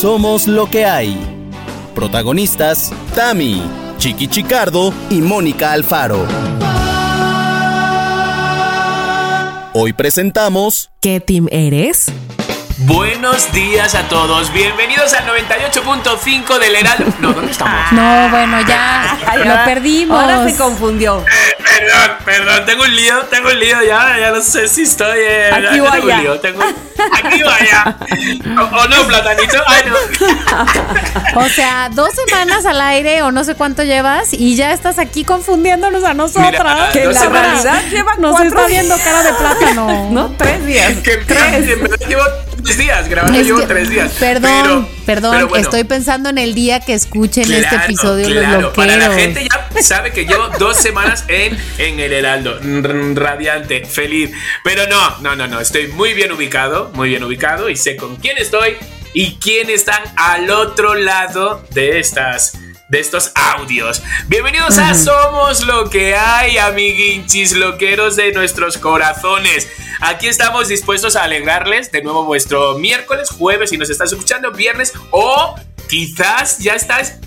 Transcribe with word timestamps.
Somos 0.00 0.46
lo 0.46 0.66
que 0.66 0.84
hay. 0.84 1.16
Protagonistas, 1.94 2.92
Tami, 3.14 3.62
Chiqui 3.96 4.28
Chicardo 4.28 4.92
y 5.08 5.22
Mónica 5.22 5.72
Alfaro. 5.72 6.26
Hoy 9.72 9.94
presentamos... 9.94 10.90
¿Qué 11.00 11.20
team 11.20 11.48
eres? 11.50 12.12
Buenos 12.78 13.50
días 13.52 13.94
a 13.94 14.02
todos, 14.06 14.52
bienvenidos 14.52 15.14
al 15.14 15.24
98.5 15.26 16.58
del 16.58 16.76
Heraldo. 16.76 17.06
No, 17.20 17.32
¿dónde 17.32 17.50
estamos? 17.52 17.90
No, 17.92 18.28
bueno, 18.28 18.60
ya 18.68 19.16
lo 19.34 19.64
perdimos. 19.64 20.20
Ahora 20.22 20.46
se 20.46 20.54
confundió. 20.58 21.24
Perdón, 21.24 22.16
perdón, 22.26 22.66
tengo 22.66 22.82
un 22.82 22.94
lío, 22.94 23.18
tengo 23.30 23.48
un 23.48 23.58
lío 23.58 23.82
ya, 23.82 24.18
ya 24.20 24.30
no 24.30 24.42
sé 24.42 24.68
si 24.68 24.82
estoy. 24.82 25.18
Eh, 25.20 25.50
Aquí 25.52 25.80
o 25.80 25.90
allá. 25.90 26.18
lío, 26.20 26.38
tengo- 26.40 26.62
Aquí 27.12 27.42
o 27.42 27.48
allá. 27.50 27.96
O, 28.58 28.62
o 28.76 28.88
no, 28.88 29.06
platanito. 29.06 29.58
Ay, 29.66 29.82
no. 29.86 29.96
O 31.40 31.48
sea, 31.48 31.88
dos 31.92 32.10
semanas 32.14 32.64
al 32.66 32.80
aire 32.80 33.22
o 33.22 33.30
no 33.32 33.44
sé 33.44 33.54
cuánto 33.54 33.84
llevas 33.84 34.32
y 34.32 34.54
ya 34.56 34.72
estás 34.72 34.98
aquí 34.98 35.24
confundiéndonos 35.24 36.02
a 36.04 36.12
nosotras. 36.14 36.52
Mira, 36.54 36.90
Que 36.92 37.04
la 37.06 37.20
semanas. 37.20 37.62
realidad 37.62 37.90
lleva 37.90 38.14
Nos 38.16 38.32
cuatro 38.32 38.48
está 38.48 38.66
viendo 38.66 38.96
cara 38.98 39.22
de 39.22 39.32
plátano. 39.32 40.08
No, 40.10 40.34
tres 40.36 40.64
días. 40.66 40.92
Que 40.98 41.16
Tres. 41.18 41.68
en 41.68 41.82
verdad 41.82 42.06
llevo 42.08 42.22
tres 42.66 42.78
días, 42.78 43.08
grabando 43.08 43.38
Es 43.38 43.46
llevo 43.46 43.60
que- 43.60 43.66
tres 43.66 43.88
días. 43.90 44.12
Perdón, 44.18 44.50
Pero- 44.62 44.88
perdón, 45.06 45.32
pero 45.34 45.48
bueno. 45.48 45.64
estoy 45.64 45.84
pensando 45.84 46.28
en 46.28 46.38
el 46.38 46.54
día 46.54 46.80
que 46.80 46.94
escuchen 46.94 47.44
este 47.52 47.68
Claro, 47.68 47.84
episodio 47.84 48.28
los 48.30 48.44
claro, 48.44 48.72
para 48.72 48.96
la 48.96 49.10
gente 49.14 49.46
ya 49.50 49.82
sabe 49.82 50.12
que 50.12 50.24
llevo 50.26 50.48
dos 50.58 50.76
semanas 50.76 51.24
en, 51.28 51.56
en 51.78 52.00
el 52.00 52.12
Heraldo, 52.12 52.58
radiante, 53.14 53.84
feliz. 53.84 54.30
Pero 54.64 54.86
no, 54.88 55.18
no, 55.20 55.36
no, 55.36 55.46
no, 55.46 55.60
estoy 55.60 55.88
muy 55.88 56.14
bien 56.14 56.32
ubicado, 56.32 56.90
muy 56.94 57.08
bien 57.10 57.22
ubicado 57.24 57.68
y 57.70 57.76
sé 57.76 57.96
con 57.96 58.16
quién 58.16 58.38
estoy 58.38 58.76
y 59.14 59.36
quién 59.36 59.70
están 59.70 60.02
al 60.16 60.50
otro 60.50 60.94
lado 60.94 61.64
de 61.72 61.98
estas 62.00 62.58
de 62.88 63.00
estos 63.00 63.32
audios. 63.34 64.02
Bienvenidos 64.28 64.78
a 64.78 64.94
Somos 64.94 65.64
lo 65.66 65.90
que 65.90 66.14
hay, 66.14 66.58
amiguinchis 66.58 67.56
loqueros 67.56 68.16
de 68.16 68.32
nuestros 68.32 68.78
corazones. 68.78 69.68
Aquí 70.00 70.28
estamos 70.28 70.68
dispuestos 70.68 71.16
a 71.16 71.24
alegrarles 71.24 71.90
de 71.90 72.02
nuevo 72.02 72.24
vuestro 72.24 72.78
miércoles, 72.78 73.30
jueves, 73.30 73.70
si 73.70 73.78
nos 73.78 73.90
estás 73.90 74.12
escuchando, 74.12 74.52
viernes 74.52 74.92
o 75.10 75.54
quizás 75.88 76.58
ya 76.58 76.74
estás 76.74 77.18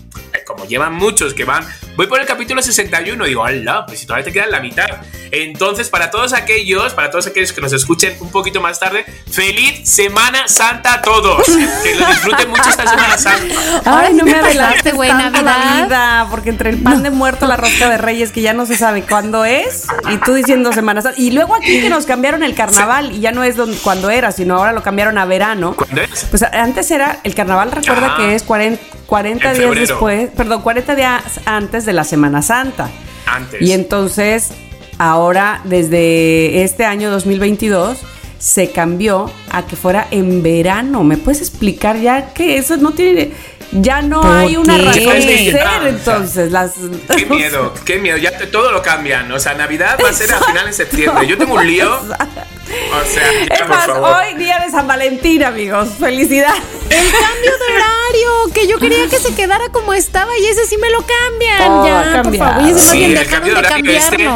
como 0.45 0.65
llevan 0.65 0.93
muchos 0.93 1.33
que 1.33 1.45
van, 1.45 1.65
voy 1.95 2.07
por 2.07 2.19
el 2.19 2.25
capítulo 2.25 2.61
61, 2.61 3.25
digo, 3.25 3.45
¡hala! 3.45 3.85
Pues 3.85 3.99
si 3.99 4.05
todavía 4.05 4.25
te 4.25 4.31
quedan 4.31 4.51
la 4.51 4.59
mitad. 4.59 4.87
Entonces, 5.31 5.89
para 5.89 6.09
todos 6.09 6.33
aquellos, 6.33 6.93
para 6.93 7.11
todos 7.11 7.27
aquellos 7.27 7.53
que 7.53 7.61
nos 7.61 7.71
escuchen 7.73 8.15
un 8.19 8.31
poquito 8.31 8.61
más 8.61 8.79
tarde, 8.79 9.05
feliz 9.31 9.87
Semana 9.87 10.47
Santa 10.47 10.95
a 10.95 11.01
todos. 11.01 11.45
Que 11.83 11.95
lo 11.95 12.05
disfruten 12.07 12.49
mucho 12.49 12.69
esta 12.69 12.87
Semana 12.87 13.17
Santa. 13.17 13.55
Ay, 13.85 14.13
no 14.13 14.23
me 14.25 14.33
adelantaste, 14.33 14.91
güey, 14.93 15.09
la 15.09 15.29
Navidad. 15.29 15.85
vida, 15.85 16.27
porque 16.31 16.49
entre 16.49 16.69
el 16.71 16.77
pan 16.81 17.03
de 17.03 17.09
muerto, 17.11 17.45
la 17.47 17.57
rosca 17.57 17.89
de 17.89 17.97
reyes, 17.97 18.31
que 18.31 18.41
ya 18.41 18.53
no 18.53 18.65
se 18.65 18.75
sabe 18.75 19.03
cuándo 19.03 19.45
es, 19.45 19.85
y 20.11 20.17
tú 20.17 20.33
diciendo 20.33 20.71
Semana 20.73 21.01
Santa. 21.01 21.19
Y 21.21 21.31
luego 21.31 21.55
aquí 21.55 21.81
que 21.81 21.89
nos 21.89 22.05
cambiaron 22.05 22.41
el 22.43 22.55
carnaval, 22.55 23.11
y 23.11 23.19
ya 23.19 23.31
no 23.31 23.43
es 23.43 23.55
donde, 23.55 23.77
cuando 23.77 24.09
era, 24.09 24.31
sino 24.31 24.55
ahora 24.57 24.71
lo 24.73 24.81
cambiaron 24.83 25.17
a 25.17 25.25
verano. 25.25 25.75
¿Cuándo 25.75 26.01
es? 26.01 26.25
Pues 26.29 26.41
antes 26.43 26.89
era, 26.91 27.19
el 27.23 27.35
carnaval 27.35 27.71
recuerda 27.71 28.13
Ah. 28.13 28.17
que 28.17 28.33
es 28.35 28.43
40, 28.43 28.81
40 29.05 29.49
En 29.49 29.53
días 29.53 29.63
febrero. 29.65 29.87
después, 29.87 30.29
perdón, 30.35 30.61
40 30.61 30.95
días 30.95 31.23
antes 31.45 31.78
de 31.85 31.93
la 31.93 32.03
Semana 32.03 32.41
Santa. 32.41 32.89
Antes. 33.25 33.61
Y 33.61 33.73
entonces, 33.73 34.49
ahora, 34.97 35.61
desde 35.65 36.63
este 36.63 36.85
año 36.85 37.11
2022, 37.11 37.99
se 38.39 38.71
cambió 38.71 39.29
a 39.51 39.65
que 39.65 39.75
fuera 39.75 40.07
en 40.11 40.41
verano. 40.41 41.03
¿Me 41.03 41.17
puedes 41.17 41.41
explicar 41.41 41.99
ya 41.99 42.33
que 42.33 42.57
eso 42.57 42.77
no 42.77 42.91
tiene... 42.91 43.31
Ya 43.71 44.01
no 44.01 44.21
¿Por 44.21 44.31
hay 44.35 44.57
una 44.57 44.77
qué? 44.77 44.83
razón 44.83 45.27
de 45.27 45.51
ser, 45.51 45.61
ah, 45.63 45.81
entonces. 45.87 46.51
Las, 46.51 46.71
Qué 47.15 47.25
miedo, 47.27 47.73
qué 47.85 47.99
miedo. 47.99 48.17
Ya 48.17 48.35
te- 48.37 48.47
todo 48.47 48.71
lo 48.71 48.81
cambian. 48.81 49.31
O 49.31 49.39
sea, 49.39 49.53
Navidad 49.53 49.99
va 50.03 50.09
a 50.09 50.13
ser 50.13 50.33
a 50.33 50.39
final 50.39 50.65
de 50.65 50.73
septiembre. 50.73 51.27
Yo 51.27 51.37
tengo 51.37 51.53
un 51.53 51.67
lío. 51.67 51.93
O 51.95 52.07
sea, 52.07 53.23
ya, 53.47 53.53
Es 53.55 53.59
por 53.61 53.69
más, 53.69 53.85
favor. 53.85 54.15
hoy 54.23 54.33
día 54.35 54.59
de 54.59 54.71
San 54.71 54.87
Valentín, 54.87 55.43
amigos. 55.43 55.89
Felicidad. 55.99 56.53
El 56.89 57.11
cambio 57.11 57.51
de 57.51 57.75
horario, 57.75 58.53
que 58.55 58.67
yo 58.67 58.79
quería 58.79 59.07
que 59.07 59.19
se 59.19 59.35
quedara 59.35 59.69
como 59.69 59.93
estaba 59.93 60.35
y 60.39 60.45
ese 60.47 60.65
sí 60.65 60.77
me 60.77 60.89
lo 60.89 60.99
cambian. 61.05 61.71
Oh, 61.71 61.85
ya, 61.85 62.21
por 62.23 62.35
favor. 62.37 62.63
Y 62.67 62.71
ese 62.71 62.79
Sí, 62.79 62.97
bien 62.97 63.11
el 63.11 63.17
dejaron 63.19 63.31
cambio 63.31 63.55
de 63.55 63.61
de 63.61 63.67
horario 63.67 63.91
este-. 63.91 64.27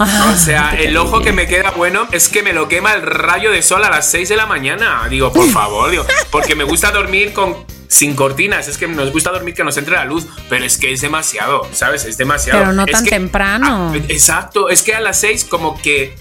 O 0.00 0.36
sea, 0.36 0.76
el 0.78 0.96
ojo 0.96 1.22
que 1.22 1.32
me 1.32 1.48
queda 1.48 1.72
bueno 1.72 2.06
es 2.12 2.28
que 2.28 2.44
me 2.44 2.52
lo 2.52 2.68
quema 2.68 2.92
el 2.94 3.02
rayo 3.02 3.50
de 3.50 3.62
sol 3.62 3.82
a 3.84 3.90
las 3.90 4.08
6 4.10 4.28
de 4.28 4.36
la 4.36 4.46
mañana. 4.46 5.06
Digo, 5.10 5.32
por 5.32 5.48
favor, 5.52 5.90
digo, 5.90 6.06
porque 6.30 6.54
me 6.54 6.62
gusta 6.64 6.92
dormir 6.92 7.32
con 7.32 7.66
sin 7.88 8.14
cortinas, 8.14 8.68
es 8.68 8.78
que 8.78 8.86
nos 8.86 9.12
gusta 9.12 9.30
dormir 9.30 9.54
que 9.54 9.64
nos 9.64 9.76
entre 9.76 9.94
la 9.94 10.04
luz, 10.04 10.26
pero 10.48 10.64
es 10.64 10.76
que 10.78 10.92
es 10.92 11.00
demasiado, 11.00 11.66
¿sabes? 11.72 12.04
Es 12.04 12.16
demasiado. 12.18 12.60
Pero 12.60 12.72
no 12.72 12.84
Es 12.84 12.92
tan 12.92 13.04
que- 13.04 13.10
temprano. 13.10 13.92
Ah, 13.94 13.98
exacto, 14.08 14.68
es 14.68 14.82
que 14.82 14.94
a 14.94 15.00
las 15.00 15.18
6 15.20 15.44
como 15.44 15.80
que 15.80 16.14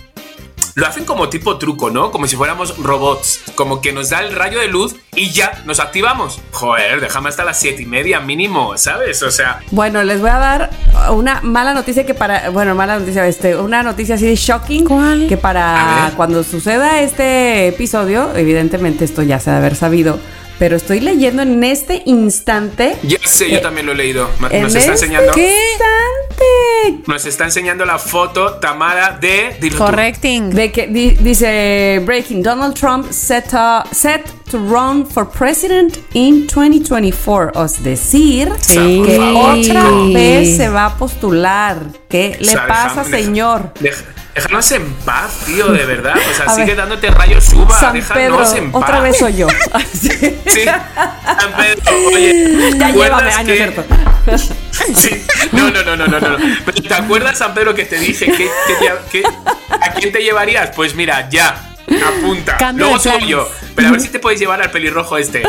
lo 0.76 0.86
hacen 0.86 1.06
como 1.06 1.28
tipo 1.28 1.58
truco, 1.58 1.90
¿no? 1.90 2.12
Como 2.12 2.28
si 2.28 2.36
fuéramos 2.36 2.78
robots, 2.78 3.42
como 3.56 3.82
que 3.82 3.92
nos 3.94 4.12
da 4.12 4.20
el 4.20 4.32
rayo 4.36 4.60
de 4.60 4.68
luz 4.68 4.96
y 5.16 5.32
ya 5.32 5.64
nos 5.66 5.80
activamos. 5.80 6.40
Joder, 6.52 7.02
déjame 7.02 7.30
hasta 7.30 7.44
las 7.44 7.60
siete 7.60 7.82
y 7.82 7.86
media 7.88 8.20
mínimo, 8.20 8.78
¿sabes? 8.78 9.24
O 9.24 9.32
sea, 9.32 9.60
Bueno, 9.72 10.04
les 10.04 10.22
voy 10.22 10.30
a 10.30 10.38
dar 10.38 10.70
una 11.10 11.42
mala 11.42 11.74
noticia 11.74 12.06
que 12.06 12.14
para, 12.14 12.52
bueno, 12.52 12.76
mala 12.76 13.00
noticia, 13.00 13.26
este, 13.28 13.56
una 13.56 13.82
noticia 13.82 14.16
así 14.16 14.28
de 14.28 14.36
shocking. 14.36 14.86
¿Cuál? 14.86 15.26
Que 15.28 15.36
para 15.38 16.12
cuando 16.16 16.44
suceda 16.44 17.02
este 17.02 17.68
episodio, 17.70 18.36
evidentemente 18.36 19.04
esto 19.04 19.24
ya 19.24 19.40
se 19.40 19.50
ha 19.50 19.54
de 19.54 19.60
haber 19.60 19.76
sabido, 19.76 20.20
pero 20.60 20.76
estoy 20.76 21.00
leyendo 21.00 21.42
en 21.42 21.64
este 21.64 22.02
instante. 22.06 22.98
ya 23.04 23.18
sé, 23.24 23.50
yo 23.52 23.62
también 23.62 23.86
lo 23.86 23.92
he 23.92 23.96
leído. 23.96 24.30
En 24.50 24.64
Nos 24.64 24.76
está 24.76 24.80
este 24.94 25.06
enseñando. 25.06 25.32
instante 25.38 27.04
Nos 27.08 27.26
está 27.26 27.44
enseñando 27.46 27.86
la 27.86 27.98
foto 28.00 28.56
Tamara 28.56 29.18
de. 29.20 29.58
tú. 29.60 29.78
Correcting. 29.78 30.50
de 30.52 30.72
que 30.72 30.88
di- 30.88 31.12
dice 31.12 32.02
Breaking 32.06 32.44
Donald 32.44 32.74
Trump 32.76 33.12
set, 33.12 33.52
uh, 33.54 33.84
set 33.92 34.24
to 34.50 34.58
run 34.58 35.06
for 35.06 35.30
president 35.30 35.98
in 36.14 36.48
2024, 36.48 37.52
es 37.66 37.84
decir, 37.84 38.52
Sí. 38.62 39.04
que 39.06 39.20
otra 39.20 39.84
vez 40.14 40.58
se 40.58 40.70
va 40.70 40.86
a 40.86 40.98
postular. 40.98 41.78
¿Qué 42.10 42.38
O 42.40 42.44
le 42.44 42.52
sea, 42.52 42.68
pasa, 42.68 43.04
déjame- 43.04 43.24
señor? 43.24 43.74
deja- 43.80 44.06
déjanos 44.38 44.72
en 44.72 44.94
paz, 45.06 45.32
tío, 45.46 45.68
de 45.72 45.86
verdad. 45.86 46.16
O 46.18 46.34
sea, 46.36 46.46
A 46.48 46.54
sigue 46.54 46.68
ver. 46.68 46.78
dándote 46.78 47.10
rayos 47.12 47.44
suba. 47.44 47.80
San 47.80 47.94
déjanos 47.94 48.50
Pedro, 48.50 48.56
en 48.58 48.72
paz. 48.72 48.82
otra 48.84 49.00
vez 49.02 49.18
soy 49.18 49.36
yo. 49.38 49.48
Sí. 49.94 50.10
Sí, 50.48 50.64
San 50.66 51.52
Pedro, 51.58 51.82
oye, 52.14 52.72
¿te 52.72 52.78
Ya 52.78 52.88
acuerdas 52.88 52.94
llévame, 52.94 53.34
año 53.34 53.48
que- 53.48 53.56
cierto. 53.58 53.86
Sí, 54.96 55.26
no, 55.54 55.72
no, 55.72 55.84
no, 55.84 55.96
no, 55.96 56.08
no, 56.08 56.20
no. 56.20 56.38
Pero 56.66 56.82
¿te 56.88 56.94
acuerdas, 56.94 57.38
San 57.38 57.54
Pedro, 57.54 57.74
que 57.74 57.86
te 57.86 57.98
dije 57.98 58.26
que, 58.28 58.50
que 58.68 58.92
que- 59.22 59.24
a 59.82 59.92
quién 59.94 60.12
te 60.12 60.20
llevarías? 60.22 60.70
Pues 60.76 60.94
mira, 60.96 61.28
ya, 61.30 61.56
apunta. 61.88 62.58
Cambio 62.58 62.88
planes. 63.02 63.28
yo. 63.28 63.48
Pero 63.76 63.90
a 63.90 63.92
ver 63.92 64.02
si 64.02 64.10
te 64.10 64.20
puedes 64.20 64.40
llevar 64.40 64.62
al 64.62 64.72
pelirrojo 64.72 65.18
este. 65.18 65.44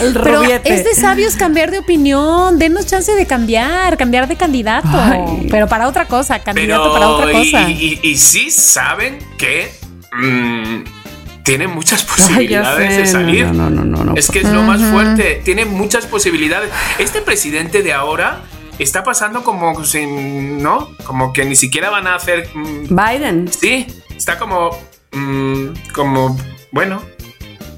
El 0.00 0.12
Pero 0.22 0.40
rubiete. 0.42 0.74
es 0.74 0.84
de 0.84 0.94
sabios 0.94 1.36
cambiar 1.36 1.70
de 1.70 1.78
opinión. 1.78 2.58
Denos 2.58 2.86
chance 2.86 3.12
de 3.12 3.26
cambiar, 3.26 3.96
cambiar 3.96 4.26
de 4.28 4.36
candidato. 4.36 4.88
Ay. 4.92 5.46
Pero 5.50 5.68
para 5.68 5.86
otra 5.88 6.06
cosa, 6.06 6.40
candidato 6.40 6.82
Pero 6.82 6.92
para 6.92 7.08
otra 7.08 7.32
cosa. 7.32 7.68
y- 7.70 8.00
y- 8.02 8.08
y 8.10 8.16
sí 8.18 8.50
saben 8.50 9.18
que 9.38 9.72
mm, 10.12 10.82
tiene 11.44 11.68
muchas 11.68 12.02
posibilidades 12.04 12.96
de 12.96 13.06
salir. 13.06 13.46
No, 13.46 13.70
no, 13.70 13.70
no, 13.70 13.84
no, 13.84 14.04
no. 14.04 14.14
Es 14.16 14.30
que 14.30 14.40
es 14.40 14.48
lo 14.48 14.62
más 14.62 14.82
fuerte. 14.82 15.40
Tiene 15.44 15.64
muchas 15.64 16.06
posibilidades. 16.06 16.70
Este 16.98 17.20
presidente 17.22 17.82
de 17.82 17.92
ahora 17.92 18.40
está 18.80 19.04
pasando 19.04 19.44
como 19.44 19.84
sin, 19.84 20.60
¿no? 20.62 20.88
Como 21.04 21.32
que 21.32 21.44
ni 21.44 21.54
siquiera 21.54 21.90
van 21.90 22.08
a 22.08 22.16
hacer. 22.16 22.48
mm, 22.54 22.88
Biden. 22.88 23.48
sí, 23.52 23.86
está 24.16 24.36
como. 24.38 24.70
Mm, 25.14 25.90
como. 25.92 26.38
Bueno. 26.70 27.02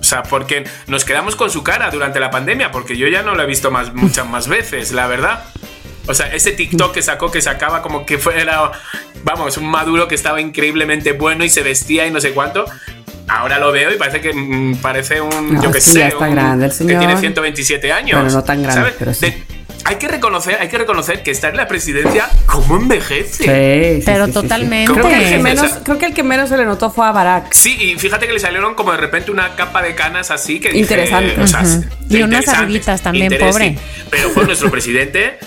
O 0.01 0.05
sea, 0.09 0.23
porque 0.23 0.63
nos 0.87 1.05
quedamos 1.05 1.35
con 1.35 1.51
su 1.51 1.65
cara 1.65 1.91
durante 1.91 2.21
la 2.21 2.31
pandemia, 2.31 2.71
porque 2.71 2.97
yo 2.97 3.09
ya 3.09 3.23
no 3.23 3.35
lo 3.35 3.43
he 3.43 3.47
visto 3.47 3.71
más, 3.73 3.93
muchas 3.95 4.27
más 4.29 4.47
veces, 4.47 4.93
la 4.93 5.07
verdad. 5.09 5.45
O 6.07 6.15
sea, 6.15 6.33
ese 6.33 6.53
TikTok 6.53 6.95
que 6.95 7.03
sacó 7.03 7.33
que 7.33 7.43
sacaba 7.43 7.83
como 7.83 8.07
que 8.07 8.17
fuera, 8.19 8.71
vamos, 9.25 9.57
un 9.57 9.69
maduro 9.69 10.07
que 10.07 10.15
estaba 10.15 10.41
increíblemente 10.41 11.11
bueno 11.13 11.45
y 11.45 11.49
se 11.49 11.63
vestía 11.63 12.07
y 12.07 12.13
no 12.13 12.21
sé 12.21 12.31
cuánto. 12.31 12.65
Ahora 13.27 13.59
lo 13.59 13.73
veo 13.73 13.93
y 13.93 13.97
parece 13.97 14.21
que 14.21 14.33
mm, 14.33 14.77
parece 14.77 15.21
un, 15.21 15.55
No, 15.55 15.63
yo 15.65 15.73
que 15.73 15.81
sí, 15.81 15.91
sé, 15.95 16.15
un- 16.15 16.31
grande 16.33 16.67
el 16.67 16.71
que 16.73 16.85
tiene 16.97 17.17
127 17.17 17.93
años. 17.93 18.21
Bueno, 18.21 18.37
no 18.37 18.45
tan 18.45 18.63
grande, 18.63 18.81
¿sabes? 18.83 18.95
pero 18.97 19.13
sí. 19.13 19.27
De- 19.27 19.56
hay 19.87 19.97
que 19.97 20.09
reconocer, 20.09 20.59
hay 20.61 20.69
que 20.69 20.79
reconocer 20.79 21.23
que 21.23 21.31
estar 21.31 21.51
en 21.51 21.57
la 21.57 21.69
presidencia, 21.69 22.29
¿cómo 22.47 22.77
envejece? 22.77 23.45
Sí, 23.45 24.01
sí, 24.01 24.03
Pero 24.05 24.27
sí, 24.27 24.33
totalmente. 24.33 24.93
Creo 24.93 25.09
que, 25.09 25.15
el 25.17 25.31
que 25.31 25.39
menos, 25.39 25.67
Esa- 25.67 25.85
creo 25.85 25.99
que 25.99 26.07
el 26.07 26.15
que 26.15 26.23
menos 26.23 26.49
se 26.49 26.57
le 26.57 26.65
notó 26.65 26.91
fue 26.91 27.07
a 27.07 27.13
Barack. 27.13 27.53
Sí, 27.53 27.77
y 27.81 27.95
fíjate 27.99 28.27
que 28.27 28.33
le 28.33 28.41
salieron 28.41 28.75
como 28.75 28.91
de 28.93 28.99
repente 28.99 29.31
una 29.31 29.55
capa 29.55 29.83
de 29.83 29.95
canas 29.95 30.31
así 30.31 30.59
que 30.61 30.69
dije, 30.69 30.81
Interesante. 30.81 31.41
o 31.41 31.47
sea, 31.47 31.63
Y 32.09 32.23
unas 32.23 32.49
arruguitas 32.49 33.01
también, 33.03 33.33
pobre. 33.39 33.79
Pero 34.11 34.31
fue 34.31 34.45
nuestro 34.45 34.71
presidente, 34.71 35.39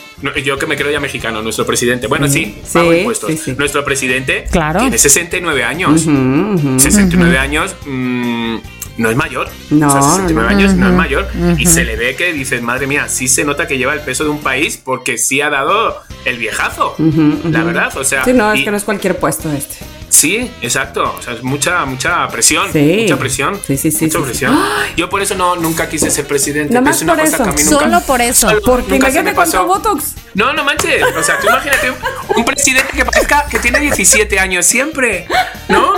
yo 0.43 0.57
que 0.57 0.65
me 0.65 0.75
creo 0.75 0.91
ya 0.91 0.99
mexicano, 0.99 1.41
nuestro 1.41 1.65
presidente. 1.65 2.07
Bueno, 2.07 2.27
sí, 2.27 2.57
Sí, 2.63 2.73
pago 2.73 2.93
impuestos. 2.93 3.31
sí, 3.31 3.37
sí. 3.37 3.55
Nuestro 3.57 3.83
presidente 3.83 4.45
Claro. 4.51 4.79
tiene 4.81 4.97
69 4.97 5.63
años. 5.63 6.05
Ujú, 6.05 6.11
ujú. 6.55 6.79
69 6.79 7.37
años. 7.37 7.75
mm, 7.85 8.57
no 8.99 9.09
es 9.09 9.15
mayor. 9.15 9.49
No, 9.69 9.87
o 9.87 9.91
sea, 9.91 10.01
69 10.01 10.33
no. 10.49 10.57
años 10.57 10.75
no 10.75 10.87
es 10.87 10.93
mayor. 10.93 11.27
Y 11.57 11.65
se 11.65 11.83
le 11.85 11.95
ve 11.95 12.15
que 12.15 12.33
dices, 12.33 12.61
madre 12.61 12.85
mía, 12.85 13.07
sí 13.07 13.27
se 13.27 13.43
nota 13.43 13.67
que 13.67 13.77
lleva 13.77 13.93
el 13.93 14.01
peso 14.01 14.25
de 14.25 14.29
un 14.29 14.39
país 14.39 14.77
porque 14.77 15.17
sí 15.17 15.41
ha 15.41 15.49
dado 15.49 16.01
el 16.25 16.37
viejazo. 16.37 16.95
La 17.45 17.63
verdad, 17.63 17.95
o 17.97 18.03
sea. 18.03 18.23
Sí, 18.25 18.33
no, 18.33 18.51
es 18.53 18.63
que 18.63 18.71
no 18.71 18.77
es 18.77 18.83
cualquier 18.83 19.17
puesto 19.17 19.51
este. 19.51 19.77
Sí, 20.09 20.51
exacto. 20.61 21.15
O 21.17 21.21
sea, 21.21 21.33
es 21.33 21.43
mucha, 21.43 21.85
mucha 21.85 22.27
presión. 22.29 22.71
Sí. 22.73 22.99
Mucha 23.03 23.17
presión. 23.17 23.59
Sí, 23.65 23.77
sí, 23.77 23.91
sí, 23.91 24.05
Mucha 24.05 24.17
sí, 24.17 24.23
sí. 24.23 24.29
presión. 24.29 24.59
Yo 24.97 25.09
por 25.09 25.21
eso 25.21 25.35
no, 25.35 25.55
nunca 25.55 25.87
quise 25.87 26.09
ser 26.11 26.25
presidente. 26.27 26.73
Nada 26.73 26.85
más 26.85 26.97
es 26.97 27.03
una 27.03 27.13
por 27.15 27.23
cosa 27.23 27.35
eso. 27.35 27.43
que 27.43 27.49
a 27.49 27.53
mí 27.53 27.63
nunca- 27.63 27.79
Solo 27.79 28.01
por 28.01 28.21
eso. 28.21 28.49
Solo- 28.49 28.61
Porque 28.63 28.95
imagínate 28.95 29.33
cuánto 29.35 29.65
Botox. 29.65 30.15
No, 30.33 30.53
no 30.53 30.63
manches. 30.63 31.03
O 31.17 31.23
sea, 31.23 31.39
tú 31.39 31.47
imagínate 31.47 31.91
un, 32.35 32.45
presidente 32.45 32.91
que 32.95 33.05
parezca 33.05 33.45
que 33.49 33.59
tiene 33.59 33.79
17 33.79 34.39
años 34.39 34.65
siempre. 34.65 35.27
¿No? 35.67 35.93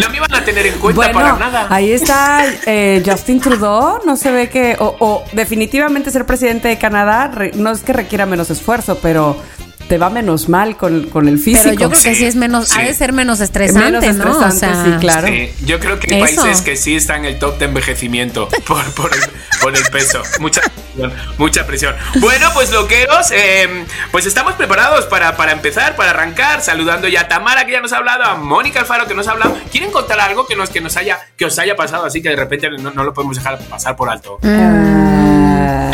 No 0.00 0.10
me 0.10 0.16
iban 0.16 0.34
a 0.34 0.44
tener 0.44 0.66
en 0.66 0.78
cuenta 0.78 1.12
para 1.12 1.34
nada. 1.36 1.66
ahí 1.70 1.92
está 1.92 2.44
eh, 2.66 3.02
Justin 3.06 3.40
Trudeau. 3.40 4.00
No 4.04 4.16
se 4.16 4.30
ve 4.32 4.48
que. 4.50 4.76
O, 4.80 4.96
o 4.98 5.24
definitivamente 5.32 6.10
ser 6.10 6.26
presidente 6.26 6.68
de 6.68 6.78
Canadá 6.78 7.28
re- 7.28 7.52
no 7.54 7.70
es 7.70 7.80
que 7.80 7.92
requiera 7.92 8.26
menos 8.26 8.50
esfuerzo, 8.50 8.98
pero 9.00 9.40
te 9.88 9.98
va 9.98 10.10
menos 10.10 10.48
mal 10.48 10.76
con, 10.76 11.04
con 11.08 11.28
el 11.28 11.38
físico. 11.38 11.62
Pero 11.64 11.74
yo 11.80 11.90
creo 11.90 12.02
que 12.02 12.14
Sí, 12.14 12.24
es 12.26 12.36
menos, 12.36 12.68
sí. 12.68 12.78
ha 12.78 12.84
de 12.84 12.94
ser 12.94 13.12
menos 13.12 13.40
estresante, 13.40 13.84
menos 14.00 14.16
¿no? 14.16 14.24
O 14.24 14.44
estresante, 14.46 14.58
sea, 14.58 14.84
sí, 14.84 14.90
claro. 15.00 15.26
Sí, 15.28 15.50
yo 15.64 15.80
creo 15.80 15.98
que 15.98 16.14
hay 16.14 16.22
Eso. 16.22 16.42
países 16.42 16.62
que 16.62 16.76
sí 16.76 16.94
están 16.96 17.24
en 17.24 17.32
el 17.34 17.38
top 17.38 17.58
de 17.58 17.64
envejecimiento 17.66 18.48
por, 18.66 18.84
por, 18.94 19.12
el, 19.14 19.20
por 19.60 19.74
el 19.76 19.82
peso. 19.90 20.22
Mucha 20.40 20.60
presión, 20.60 21.12
mucha 21.38 21.66
presión. 21.66 21.94
Bueno, 22.20 22.48
pues 22.54 22.70
loqueros, 22.70 23.30
eh, 23.32 23.84
pues 24.10 24.26
estamos 24.26 24.54
preparados 24.54 25.06
para, 25.06 25.36
para 25.36 25.52
empezar, 25.52 25.96
para 25.96 26.10
arrancar, 26.10 26.60
saludando 26.60 27.08
ya 27.08 27.22
a 27.22 27.28
Tamara 27.28 27.64
que 27.64 27.72
ya 27.72 27.80
nos 27.80 27.92
ha 27.92 27.98
hablado, 27.98 28.24
a 28.24 28.34
Mónica 28.36 28.80
Alfaro 28.80 29.06
que 29.06 29.14
nos 29.14 29.26
ha 29.28 29.32
hablado. 29.32 29.56
¿Quieren 29.72 29.90
contar 29.90 30.20
algo 30.20 30.46
que 30.46 30.54
nos, 30.56 30.70
que 30.70 30.80
nos 30.80 30.96
haya, 30.96 31.18
que 31.36 31.46
os 31.46 31.58
haya 31.58 31.76
pasado 31.76 32.04
así 32.04 32.20
que 32.22 32.28
de 32.30 32.36
repente 32.36 32.68
no, 32.70 32.90
no 32.90 33.04
lo 33.04 33.14
podemos 33.14 33.36
dejar 33.36 33.58
pasar 33.68 33.96
por 33.96 34.10
alto? 34.10 34.38
Ha 34.42 35.90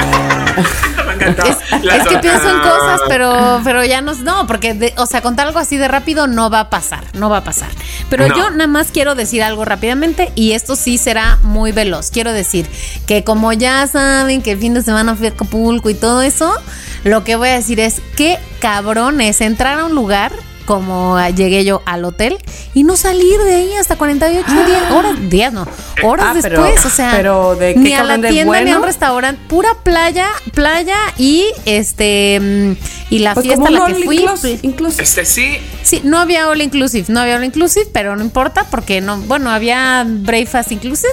encantado. 1.15 1.51
Es, 1.51 1.59
La 1.85 1.97
es 1.97 2.07
que 2.09 2.19
pienso 2.19 2.49
en 2.49 2.61
cosas, 2.61 3.01
pero, 3.09 3.61
pero 3.65 3.85
ya 3.85 4.01
no, 4.01 4.15
no, 4.15 4.47
porque, 4.47 4.75
de- 4.75 4.95
o 4.97 5.07
sea, 5.07 5.21
contar 5.23 5.47
algo 5.47 5.59
así 5.59 5.77
de 5.77 5.89
rápido 5.89 6.27
no 6.27 6.51
va 6.51 6.61
a 6.61 6.71
pasar, 6.71 7.05
no 7.15 7.29
va 7.31 7.39
a 7.39 7.45
pasar. 7.45 7.69
Pero 8.11 8.29
No. 8.29 8.37
yo 8.37 8.51
nada 8.51 8.67
más 8.67 8.89
quiero 8.93 9.15
decir 9.15 9.43
algo 9.43 9.65
rápidamente 9.65 10.31
y 10.35 10.53
esto 10.53 10.77
sí 10.77 10.99
será 10.99 11.39
muy 11.43 11.73
veloz. 11.73 12.11
Quiero 12.11 12.33
decir 12.33 12.67
que 13.07 13.25
como 13.25 13.53
ya 13.53 13.87
saben 13.87 14.43
que 14.43 14.53
el 14.53 14.59
fin 14.59 14.75
de 14.75 14.83
semana 14.83 15.15
fui 15.17 15.27
a 15.27 15.31
Acapulco 15.31 15.91
y 15.91 15.95
todo 15.95 16.23
eso, 16.23 16.53
lo 17.05 17.25
que 17.25 17.37
voy 17.37 17.49
a 17.51 17.55
decir 17.55 17.81
es 17.81 18.01
qué 18.17 18.39
cabrón 18.61 19.21
es 19.21 19.41
entrar 19.41 19.79
a 19.79 19.85
un 19.85 19.95
lugar 19.95 20.33
como 20.65 21.19
llegué 21.31 21.65
yo 21.65 21.83
al 21.87 22.05
hotel 22.05 22.39
y 22.75 22.83
no 22.85 22.97
salir 22.97 23.39
de 23.41 23.55
ahí 23.55 23.73
hasta 23.75 23.97
48 23.97 24.47
días, 24.67 24.91
horas, 24.93 25.31
días 25.31 25.53
no, 25.53 25.67
horas 26.03 26.27
Ah, 26.31 26.39
pero- 26.43 26.63
después, 26.63 26.87
o 26.87 26.91
sea, 26.91 27.11
pero 27.13 27.55
¿de 27.57 27.75
qué 27.75 27.81
ni 27.81 27.93
a 27.95 28.03
la 28.05 28.15
tienda 28.15 28.31
ni 28.31 28.39
a 28.41 28.43
un 28.43 28.47
bueno? 28.49 28.87
restaurante, 28.87 29.41
pura 29.49 29.75
playa, 29.83 30.29
playa 30.53 30.97
y 31.19 31.47
este 31.67 32.39
mm, 32.41 32.73
y 33.11 33.19
la 33.21 33.35
Pues 33.35 33.47
fiesta 33.47 33.69
a 33.69 33.71
la 33.71 33.87
que 33.87 33.93
all 33.95 34.05
fui. 34.05 34.17
inclusive- 34.19 34.59
inclusive. 34.63 35.03
Este 35.03 35.25
sí, 35.25 35.59
Sí, 35.83 36.01
no 36.03 36.19
había 36.19 36.49
all 36.49 36.63
inclusive, 36.63 37.05
no 37.09 37.21
había 37.21 37.37
all 37.37 37.45
inclusive, 37.45 37.87
pero 37.93 38.17
no 38.17 38.23
importa 38.25 38.65
porque 38.71 39.01
no, 39.03 39.19
bueno, 39.19 39.51
había 39.51 40.05
breakfast 40.07 40.73
inclusive 40.73 41.13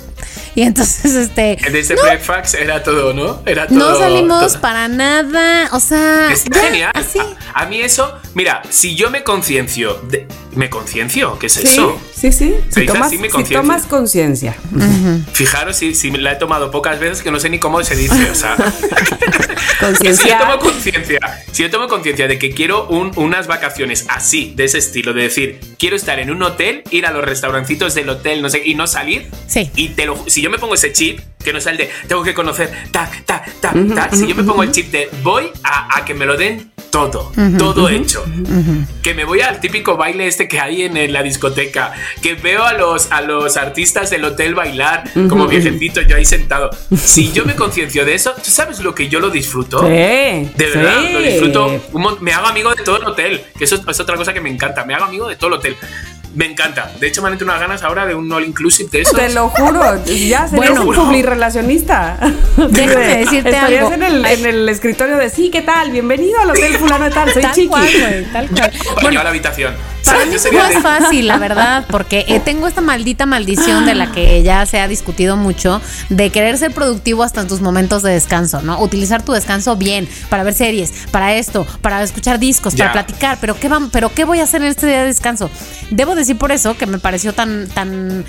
y 0.55 0.61
entonces 0.63 1.13
este 1.13 1.57
en 1.67 1.75
ese 1.75 1.95
breakfast 1.95 2.55
era 2.55 2.81
todo, 2.81 3.13
¿no? 3.13 3.41
Era 3.45 3.67
todo. 3.67 3.77
no 3.77 3.97
salimos 3.97 4.53
todo- 4.53 4.61
para 4.61 4.87
nada, 4.87 5.67
o 5.73 5.79
sea, 5.79 6.31
Está 6.31 6.57
ya, 6.57 6.63
genial. 6.67 6.91
así. 6.95 7.19
A, 7.53 7.63
a 7.63 7.65
mí 7.65 7.81
eso, 7.81 8.13
mira, 8.33 8.61
si 8.69 8.95
yo 8.95 9.09
me 9.11 9.23
conciencio, 9.41 9.99
de- 10.07 10.27
¿me 10.55 10.69
conciencio? 10.69 11.37
¿Qué 11.39 11.47
es 11.47 11.53
Sí, 11.53 11.67
eso? 11.67 11.99
sí, 12.13 12.31
sí. 12.31 12.53
Se 12.69 12.81
Si 12.81 12.85
tomas, 12.85 13.07
así, 13.07 13.17
mi 13.17 13.23
si 13.23 13.29
conciencia. 13.31 13.61
tomas 13.61 13.85
conciencia. 13.87 14.55
Fijaros 15.33 15.75
si, 15.77 15.95
si 15.95 16.11
la 16.11 16.33
he 16.33 16.35
tomado 16.35 16.69
pocas 16.69 16.99
veces 16.99 17.23
que 17.23 17.31
no 17.31 17.39
sé 17.39 17.49
ni 17.49 17.57
cómo 17.57 17.83
se 17.83 17.95
dice, 17.95 18.29
o 18.29 18.35
sea. 18.35 18.55
si 19.79 19.79
yo 19.81 19.87
Conciencia. 19.87 20.37
tomo 20.39 20.59
conciencia, 20.59 21.19
si 21.51 21.63
yo 21.63 21.69
tomo 21.71 21.87
conciencia 21.87 22.27
de 22.27 22.37
que 22.37 22.51
quiero 22.51 22.87
un- 22.87 23.11
unas 23.15 23.47
vacaciones 23.47 24.05
así, 24.09 24.53
de 24.55 24.65
ese 24.65 24.77
estilo, 24.77 25.13
de 25.13 25.23
decir, 25.23 25.59
quiero 25.79 25.95
estar 25.95 26.19
en 26.19 26.29
un 26.29 26.43
hotel, 26.43 26.83
ir 26.91 27.07
a 27.07 27.11
los 27.11 27.23
restaurancitos 27.25 27.95
del 27.95 28.09
hotel, 28.09 28.41
no 28.43 28.49
sé, 28.49 28.61
y 28.63 28.75
no 28.75 28.85
salir. 28.85 29.27
Sí. 29.47 29.71
Y 29.75 29.89
te 29.89 30.05
lo, 30.05 30.23
si 30.27 30.41
yo 30.43 30.49
me 30.51 30.59
pongo 30.59 30.75
ese 30.75 30.91
chip, 30.93 31.19
que 31.43 31.51
no 31.51 31.59
es 31.59 31.65
el 31.67 31.77
de 31.77 31.89
tengo 32.07 32.23
que 32.23 32.33
conocer, 32.33 32.71
tac, 32.91 33.25
tac, 33.25 33.59
tac, 33.59 33.95
tac, 33.95 34.13
si 34.13 34.27
yo 34.27 34.35
me 34.35 34.43
pongo 34.43 34.63
el 34.63 34.71
chip 34.71 34.91
de 34.91 35.09
voy 35.23 35.49
a, 35.63 35.97
a 35.97 36.05
que 36.05 36.13
me 36.13 36.25
lo 36.25 36.37
den 36.37 36.71
todo, 36.91 37.31
todo 37.57 37.87
hecho. 37.87 38.25
Que 39.01 39.13
me 39.13 39.23
voy 39.23 39.39
al 39.39 39.61
típico 39.61 39.95
baile 39.95 40.27
este 40.27 40.49
que 40.49 40.59
hay 40.59 40.83
en, 40.83 40.97
en 40.97 41.13
la 41.13 41.23
discoteca, 41.23 41.93
que 42.21 42.33
veo 42.35 42.63
a 42.65 42.73
los, 42.73 43.11
a 43.13 43.21
los 43.21 43.55
artistas 43.55 44.09
del 44.09 44.25
hotel 44.25 44.55
bailar 44.55 45.05
como 45.29 45.47
viejecitos 45.47 46.05
yo 46.07 46.17
ahí 46.17 46.25
sentado. 46.25 46.69
Si 46.95 47.31
yo 47.31 47.45
me 47.45 47.55
conciencio 47.55 48.03
de 48.03 48.13
eso, 48.15 48.33
¿tú 48.33 48.51
sabes 48.51 48.81
lo 48.81 48.93
que 48.93 49.07
yo 49.07 49.21
lo 49.21 49.29
disfruto? 49.29 49.79
Sí, 49.79 49.87
De 49.87 50.49
verdad, 50.75 51.01
sí. 51.01 51.13
lo 51.13 51.19
disfruto. 51.19 51.81
un 51.93 52.17
me 52.19 52.33
hago 52.33 52.47
amigo 52.47 52.73
de 52.75 52.83
todo 52.83 52.97
el 52.97 53.05
hotel, 53.05 53.41
que 53.57 53.63
eso 53.63 53.75
es, 53.75 53.81
es 53.87 53.99
otra 54.01 54.17
cosa 54.17 54.33
que 54.33 54.41
me 54.41 54.49
encanta. 54.49 54.83
Me 54.83 54.93
hago 54.93 55.05
amigo 55.05 55.29
de 55.29 55.37
todo 55.37 55.47
el 55.47 55.53
hotel. 55.53 55.77
Me 56.33 56.45
encanta. 56.45 56.91
De 56.99 57.07
hecho, 57.07 57.21
me 57.21 57.27
han 57.27 57.33
entrado 57.33 57.51
unas 57.51 57.61
ganas 57.61 57.83
ahora 57.83 58.05
de 58.05 58.15
un 58.15 58.31
all 58.31 58.45
inclusive 58.45 58.89
de 58.89 59.01
eso. 59.01 59.15
Te 59.15 59.29
lo 59.33 59.49
juro, 59.49 59.97
ya 60.05 60.47
serías 60.47 60.51
Bueno. 60.51 60.83
un 60.85 60.95
publirelacionista. 60.95 62.17
Déjame 62.69 63.17
decirte 63.17 63.49
Estarías 63.49 63.83
algo. 63.83 63.93
En 63.95 64.03
el, 64.03 64.25
en 64.25 64.45
el 64.45 64.69
escritorio 64.69 65.17
de 65.17 65.29
sí, 65.29 65.49
¿qué 65.49 65.61
tal? 65.61 65.91
Bienvenido 65.91 66.39
al 66.39 66.51
hotel 66.51 66.73
fulano 66.79 67.05
de 67.05 67.11
tal, 67.11 67.33
soy 67.33 67.41
Tal 67.41 67.53
Chiqui. 67.53 67.67
cual, 67.67 67.87
tal 68.31 68.49
Yo 68.49 68.55
cual. 69.01 69.17
a 69.17 69.23
la 69.23 69.29
habitación. 69.29 69.73
Para 70.05 70.25
mí 70.25 70.31
no 70.31 70.65
es 70.65 70.79
fácil, 70.81 71.27
la 71.27 71.37
verdad, 71.37 71.85
porque 71.89 72.25
eh, 72.27 72.39
tengo 72.39 72.67
esta 72.67 72.81
maldita 72.81 73.27
maldición 73.27 73.85
de 73.85 73.93
la 73.93 74.11
que 74.11 74.41
ya 74.41 74.65
se 74.65 74.79
ha 74.79 74.87
discutido 74.87 75.37
mucho, 75.37 75.79
de 76.09 76.31
querer 76.31 76.57
ser 76.57 76.71
productivo 76.73 77.21
hasta 77.23 77.41
en 77.41 77.47
tus 77.47 77.61
momentos 77.61 78.01
de 78.01 78.11
descanso, 78.11 78.61
¿no? 78.63 78.81
Utilizar 78.81 79.21
tu 79.23 79.31
descanso 79.33 79.75
bien, 79.75 80.09
para 80.29 80.41
ver 80.43 80.55
series, 80.55 80.91
para 81.11 81.35
esto, 81.35 81.67
para 81.81 82.01
escuchar 82.01 82.39
discos, 82.39 82.73
Ya. 82.73 82.85
para 82.91 83.05
platicar, 83.05 83.37
pero 83.39 83.59
¿qué, 83.59 83.69
pero 83.91 84.11
¿qué 84.13 84.23
voy 84.25 84.39
a 84.39 84.43
hacer 84.43 84.61
en 84.63 84.69
este 84.69 84.87
día 84.87 85.01
de 85.01 85.05
descanso? 85.07 85.51
Debo 85.91 86.15
decir 86.21 86.37
por 86.37 86.51
eso 86.51 86.77
que 86.77 86.85
me 86.85 86.99
pareció 86.99 87.33
tan, 87.33 87.67
tan 87.67 88.25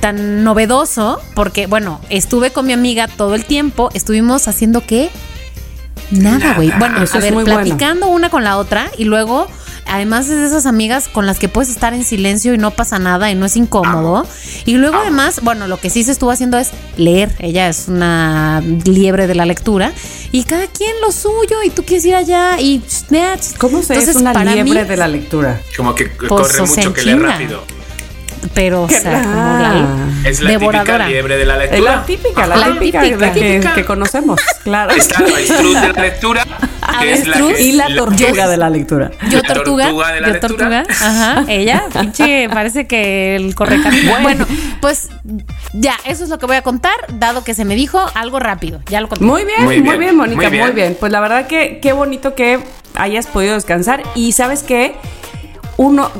tan 0.00 0.44
novedoso, 0.44 1.20
porque 1.34 1.66
bueno, 1.66 2.00
estuve 2.10 2.50
con 2.50 2.66
mi 2.66 2.72
amiga 2.72 3.08
todo 3.08 3.34
el 3.34 3.44
tiempo, 3.44 3.90
estuvimos 3.94 4.46
haciendo 4.48 4.82
qué? 4.86 5.10
Nada, 6.10 6.54
güey. 6.54 6.70
Bueno, 6.78 7.02
Eso 7.02 7.16
a 7.18 7.20
ver, 7.20 7.34
bueno. 7.34 7.54
platicando 7.54 8.08
una 8.08 8.30
con 8.30 8.44
la 8.44 8.56
otra 8.58 8.90
y 8.98 9.04
luego, 9.04 9.48
además 9.86 10.28
es 10.28 10.36
de 10.38 10.46
esas 10.46 10.66
amigas 10.66 11.08
con 11.08 11.26
las 11.26 11.38
que 11.38 11.48
puedes 11.48 11.70
estar 11.70 11.94
en 11.94 12.04
silencio 12.04 12.54
y 12.54 12.58
no 12.58 12.70
pasa 12.72 12.98
nada 12.98 13.30
y 13.30 13.34
no 13.34 13.46
es 13.46 13.56
incómodo. 13.56 14.26
Y 14.64 14.74
luego 14.74 14.96
además, 14.98 15.40
bueno, 15.42 15.66
lo 15.68 15.78
que 15.80 15.90
sí 15.90 16.02
se 16.04 16.12
estuvo 16.12 16.30
haciendo 16.30 16.58
es 16.58 16.70
leer. 16.96 17.30
Ella 17.38 17.68
es 17.68 17.86
una 17.88 18.62
liebre 18.84 19.26
de 19.26 19.34
la 19.34 19.46
lectura 19.46 19.92
y 20.32 20.44
cada 20.44 20.66
quien 20.66 20.92
lo 21.00 21.12
suyo 21.12 21.62
y 21.64 21.70
tú 21.70 21.84
quieres 21.84 22.04
ir 22.04 22.14
allá 22.14 22.60
y... 22.60 22.82
¿Cómo 23.58 23.82
se 23.82 23.94
Entonces, 23.94 24.16
es 24.16 24.22
una 24.22 24.32
liebre 24.44 24.64
mí- 24.82 24.88
de 24.88 24.96
la 24.96 25.08
lectura? 25.08 25.60
Como 25.76 25.94
que 25.94 26.06
Pues, 26.06 26.28
corre 26.28 26.60
mucho, 26.66 26.92
que 26.92 27.02
lee 27.02 27.14
rápido. 27.18 27.64
Pero, 28.54 28.82
o 28.84 28.88
sea, 28.88 29.22
como 29.22 29.34
la... 29.34 30.28
Es 30.28 30.40
la 30.40 30.50
típica 30.50 30.58
Devoradora. 30.58 31.08
liebre 31.08 31.36
de 31.36 31.44
la 31.46 31.54
Es 31.64 31.70
lectura. 31.70 31.96
la 31.96 32.04
típica, 32.06 32.46
la, 32.46 32.56
La 32.56 32.72
típica, 32.72 33.02
típica. 33.02 33.32
que, 33.32 33.68
que 33.74 33.84
conocemos, 33.84 34.40
claro. 34.64 34.92
Está 34.92 35.20
la 35.20 35.28
avestruz 35.28 35.80
de 35.80 35.92
la 35.92 36.00
lectura, 36.02 36.46
que 37.00 37.12
es 37.12 37.26
la 37.28 37.34
que- 37.36 37.62
Y 37.62 37.72
la 37.72 37.94
tortuga 37.94 38.48
de 38.48 38.56
la 38.56 38.70
lectura. 38.70 39.10
Yo 39.30 39.42
tortuga, 39.42 39.84
tortuga 39.86 40.12
de 40.12 40.20
la 40.20 40.26
yo 40.28 40.32
lectura. 40.34 40.84
tortuga, 40.84 40.84
ajá, 41.06 41.44
ella, 41.48 41.84
pinche, 41.92 42.48
parece 42.48 42.86
que 42.86 43.36
el 43.36 43.54
correcamino. 43.54 44.12
Bueno, 44.22 44.46
pues 44.80 45.08
ya, 45.72 45.94
eso 46.04 46.24
es 46.24 46.30
lo 46.30 46.38
que 46.38 46.46
voy 46.46 46.56
a 46.56 46.62
contar, 46.62 46.94
dado 47.14 47.44
que 47.44 47.54
se 47.54 47.64
me 47.64 47.74
dijo 47.76 48.00
algo 48.14 48.38
rápido, 48.40 48.80
ya 48.88 49.00
lo 49.00 49.08
conté. 49.08 49.24
Muy 49.24 49.44
bien, 49.44 49.64
Muy 49.64 49.74
muy 49.80 49.82
bien, 49.82 49.98
bien, 50.00 50.16
Mónica, 50.16 50.36
muy 50.36 50.46
muy 50.46 50.58
bien. 50.58 50.74
bien. 50.74 50.96
Pues 50.98 51.12
la 51.12 51.20
verdad 51.20 51.46
que 51.46 51.78
qué 51.80 51.92
bonito 51.92 52.34
que 52.34 52.58
hayas 52.94 53.26
podido 53.26 53.54
descansar. 53.54 54.02
Y 54.14 54.32
sabes 54.32 54.62
qué, 54.62 54.94
uno, 55.76 56.10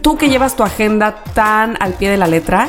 tú 0.00 0.16
que 0.16 0.28
llevas 0.28 0.56
tu 0.56 0.62
agenda 0.62 1.22
tan 1.34 1.76
al 1.80 1.94
pie 1.94 2.10
de 2.10 2.16
la 2.16 2.26
letra, 2.26 2.68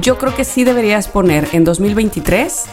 yo 0.00 0.18
creo 0.18 0.34
que 0.34 0.44
sí 0.44 0.64
deberías 0.64 1.08
poner 1.08 1.48
en 1.52 1.64
2023 1.64 2.64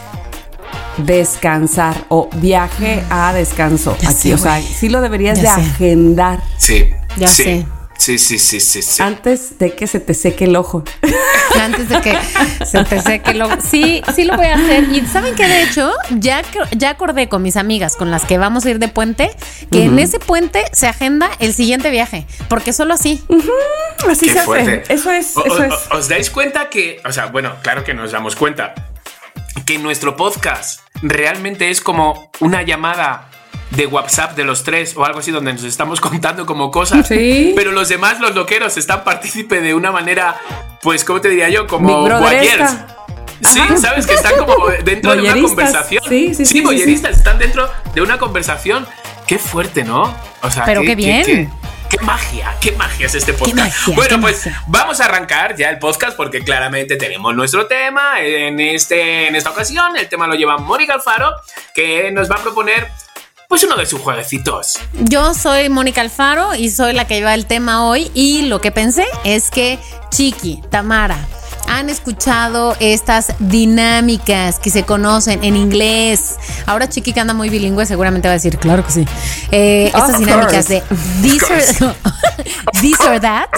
descansar 0.98 2.04
o 2.08 2.28
viaje 2.36 3.02
a 3.10 3.32
descanso. 3.32 3.96
Ya 4.00 4.10
Aquí, 4.10 4.18
sé, 4.28 4.34
o 4.34 4.38
sea, 4.38 4.60
sí 4.60 4.88
lo 4.88 5.00
deberías 5.00 5.40
Ya 5.40 5.56
de 5.56 5.62
sé. 5.64 5.70
agendar 5.70 6.42
Sí, 6.58 6.90
Ya 7.16 7.28
sí. 7.28 7.42
sé. 7.42 7.66
Sí, 8.00 8.18
sí, 8.18 8.38
sí, 8.38 8.60
sí, 8.60 8.80
sí. 8.80 9.02
antes 9.02 9.58
de 9.58 9.74
que 9.74 9.86
se 9.86 10.00
te 10.00 10.14
seque 10.14 10.44
el 10.44 10.56
ojo. 10.56 10.82
Antes 11.60 11.88
de 11.90 12.00
que 12.00 12.16
se 12.64 12.82
te 12.84 13.02
seque 13.02 13.34
lo... 13.34 13.48
Sí, 13.60 14.02
sí 14.14 14.24
lo 14.24 14.36
voy 14.36 14.46
a 14.46 14.54
hacer. 14.54 14.84
Y 14.90 15.04
¿saben 15.06 15.34
que 15.34 15.46
De 15.46 15.64
hecho, 15.64 15.92
ya, 16.18 16.42
ya 16.74 16.90
acordé 16.90 17.28
con 17.28 17.42
mis 17.42 17.56
amigas 17.58 17.96
con 17.96 18.10
las 18.10 18.24
que 18.24 18.38
vamos 18.38 18.64
a 18.64 18.70
ir 18.70 18.78
de 18.78 18.88
puente, 18.88 19.30
que 19.70 19.84
en 19.84 19.98
ese 19.98 20.18
puente 20.18 20.64
se 20.72 20.86
agenda 20.86 21.28
el 21.40 21.52
siguiente 21.52 21.90
viaje, 21.90 22.26
porque 22.48 22.72
solo 22.72 22.94
así. 22.94 23.22
Así 24.08 24.26
Qué 24.26 24.32
se 24.32 24.38
hace. 24.38 24.46
fuerte. 24.46 24.84
Eso 24.94 25.10
es, 25.10 25.36
O- 25.36 25.44
eso 25.44 25.54
o- 25.56 25.62
es. 25.64 25.72
o- 25.90 25.96
¿Os 25.98 26.08
dais 26.08 26.30
cuenta 26.30 26.70
que, 26.70 27.02
o 27.04 27.12
sea, 27.12 27.26
bueno, 27.26 27.54
claro 27.62 27.84
que 27.84 27.92
nos 27.92 28.12
damos 28.12 28.34
cuenta, 28.36 28.74
que 29.66 29.78
nuestro 29.78 30.16
podcast 30.16 30.80
realmente 31.02 31.68
es 31.68 31.82
como 31.82 32.30
una 32.40 32.62
llamada 32.62 33.29
de 33.70 33.86
WhatsApp 33.86 34.36
de 34.36 34.44
los 34.44 34.64
tres 34.64 34.96
o 34.96 35.04
algo 35.04 35.20
así 35.20 35.30
donde 35.30 35.52
nos 35.52 35.64
estamos 35.64 36.00
contando 36.00 36.46
como 36.46 36.70
cosas. 36.70 37.06
Sí. 37.06 37.52
Pero 37.56 37.72
los 37.72 37.88
demás, 37.88 38.20
los 38.20 38.34
loqueros, 38.34 38.76
están 38.76 39.04
partícipe 39.04 39.60
de 39.60 39.74
una 39.74 39.90
manera, 39.92 40.36
pues, 40.82 41.04
¿cómo 41.04 41.20
te 41.20 41.28
diría 41.28 41.48
yo? 41.48 41.66
Como 41.66 42.08
voyeurs. 42.08 42.70
Sí, 43.42 43.58
Ajá. 43.58 43.76
sabes 43.78 44.06
que 44.06 44.14
están 44.14 44.36
como 44.36 44.54
dentro 44.84 45.16
de 45.16 45.22
una 45.22 45.40
conversación. 45.40 46.04
Sí, 46.08 46.34
sí, 46.34 46.44
sí, 46.44 46.46
sí, 46.46 46.60
boyeristas, 46.60 47.16
están 47.16 47.38
dentro 47.38 47.70
de 47.94 48.02
una 48.02 48.18
conversación. 48.18 48.86
Qué 49.26 49.38
fuerte, 49.38 49.82
¿no? 49.82 50.14
O 50.42 50.50
sea, 50.50 50.64
Pero 50.66 50.82
qué 50.82 50.94
bien. 50.94 51.24
Qué, 51.24 51.48
qué 51.88 52.04
magia, 52.04 52.54
qué 52.60 52.72
magia 52.72 53.06
es 53.06 53.14
este 53.14 53.32
podcast. 53.32 53.56
magia, 53.56 53.94
bueno, 53.94 54.20
pues 54.20 54.46
magia. 54.46 54.62
vamos 54.66 55.00
a 55.00 55.06
arrancar 55.06 55.56
ya 55.56 55.70
el 55.70 55.78
podcast 55.78 56.16
porque 56.16 56.42
claramente 56.44 56.96
tenemos 56.96 57.34
nuestro 57.34 57.66
tema 57.66 58.20
en, 58.20 58.60
este, 58.60 59.28
en 59.28 59.36
esta 59.36 59.50
ocasión. 59.50 59.96
El 59.96 60.08
tema 60.08 60.26
lo 60.26 60.34
lleva 60.34 60.58
Mónica 60.58 60.94
Alfaro, 60.94 61.30
que 61.74 62.10
nos 62.12 62.30
va 62.30 62.36
a 62.36 62.42
proponer 62.42 62.88
pues 63.50 63.64
uno 63.64 63.76
de 63.76 63.84
sus 63.84 64.00
jueguecitos. 64.00 64.78
Yo 65.00 65.34
soy 65.34 65.68
Mónica 65.68 66.02
Alfaro 66.02 66.54
y 66.54 66.70
soy 66.70 66.92
la 66.92 67.08
que 67.08 67.16
lleva 67.16 67.34
el 67.34 67.46
tema 67.46 67.84
hoy 67.84 68.08
y 68.14 68.42
lo 68.42 68.60
que 68.60 68.70
pensé 68.70 69.04
es 69.24 69.50
que 69.50 69.80
Chiqui, 70.10 70.62
Tamara, 70.70 71.18
han 71.66 71.90
escuchado 71.90 72.76
estas 72.78 73.32
dinámicas 73.40 74.60
que 74.60 74.70
se 74.70 74.84
conocen 74.84 75.42
en 75.42 75.56
inglés. 75.56 76.36
Ahora 76.66 76.88
Chiqui 76.88 77.12
que 77.12 77.18
anda 77.18 77.34
muy 77.34 77.48
bilingüe 77.50 77.86
seguramente 77.86 78.28
va 78.28 78.32
a 78.32 78.36
decir, 78.36 78.56
claro 78.56 78.86
que 78.86 78.92
sí. 78.92 79.04
Eh, 79.50 79.86
estas 79.92 80.20
dinámicas 80.20 80.68
de 80.68 80.84
this 81.20 81.42
or, 81.50 81.94
this 82.80 83.00
or 83.00 83.18
that. 83.18 83.50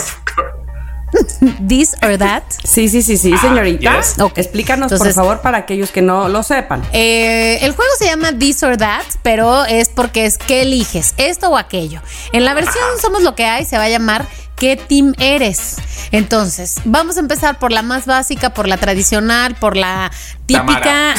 This 1.67 1.95
or 2.03 2.17
that. 2.19 2.43
Sí, 2.65 2.89
sí, 2.89 3.03
sí, 3.03 3.17
sí, 3.17 3.37
señorita. 3.37 3.97
yes. 3.99 4.19
Ok. 4.19 4.39
Explícanos, 4.39 4.93
por 4.93 5.13
favor, 5.13 5.41
para 5.41 5.59
aquellos 5.59 5.91
que 5.91 6.03
no 6.03 6.29
lo 6.29 6.43
sepan. 6.43 6.83
Eh, 6.93 7.59
el 7.63 7.73
juego 7.73 7.91
se 7.99 8.07
llama 8.07 8.33
This 8.33 8.63
or 8.63 8.77
That, 8.77 9.03
pero 9.23 9.65
es 9.65 9.89
porque 9.89 10.25
es 10.25 10.39
¿qué 10.39 10.63
eliges? 10.63 11.15
¿Esto 11.17 11.51
o 11.51 11.57
aquello? 11.57 12.01
En 12.33 12.45
la 12.45 12.55
versión 12.55 12.85
Somos 13.01 13.23
lo 13.23 13.35
que 13.35 13.45
hay 13.45 13.65
se 13.65 13.77
va 13.79 13.85
a 13.85 13.89
llamar 13.89 14.27
¿Qué 14.57 14.77
team 14.77 15.15
eres? 15.19 15.77
Entonces, 16.13 16.77
vamos 16.85 17.17
a 17.17 17.21
empezar 17.21 17.59
por 17.59 17.73
la 17.73 17.83
más 17.83 18.07
básica, 18.07 18.55
por 18.55 18.69
la 18.69 18.77
tradicional, 18.77 19.57
por 19.57 19.77
la 19.77 20.13
típica 20.47 21.15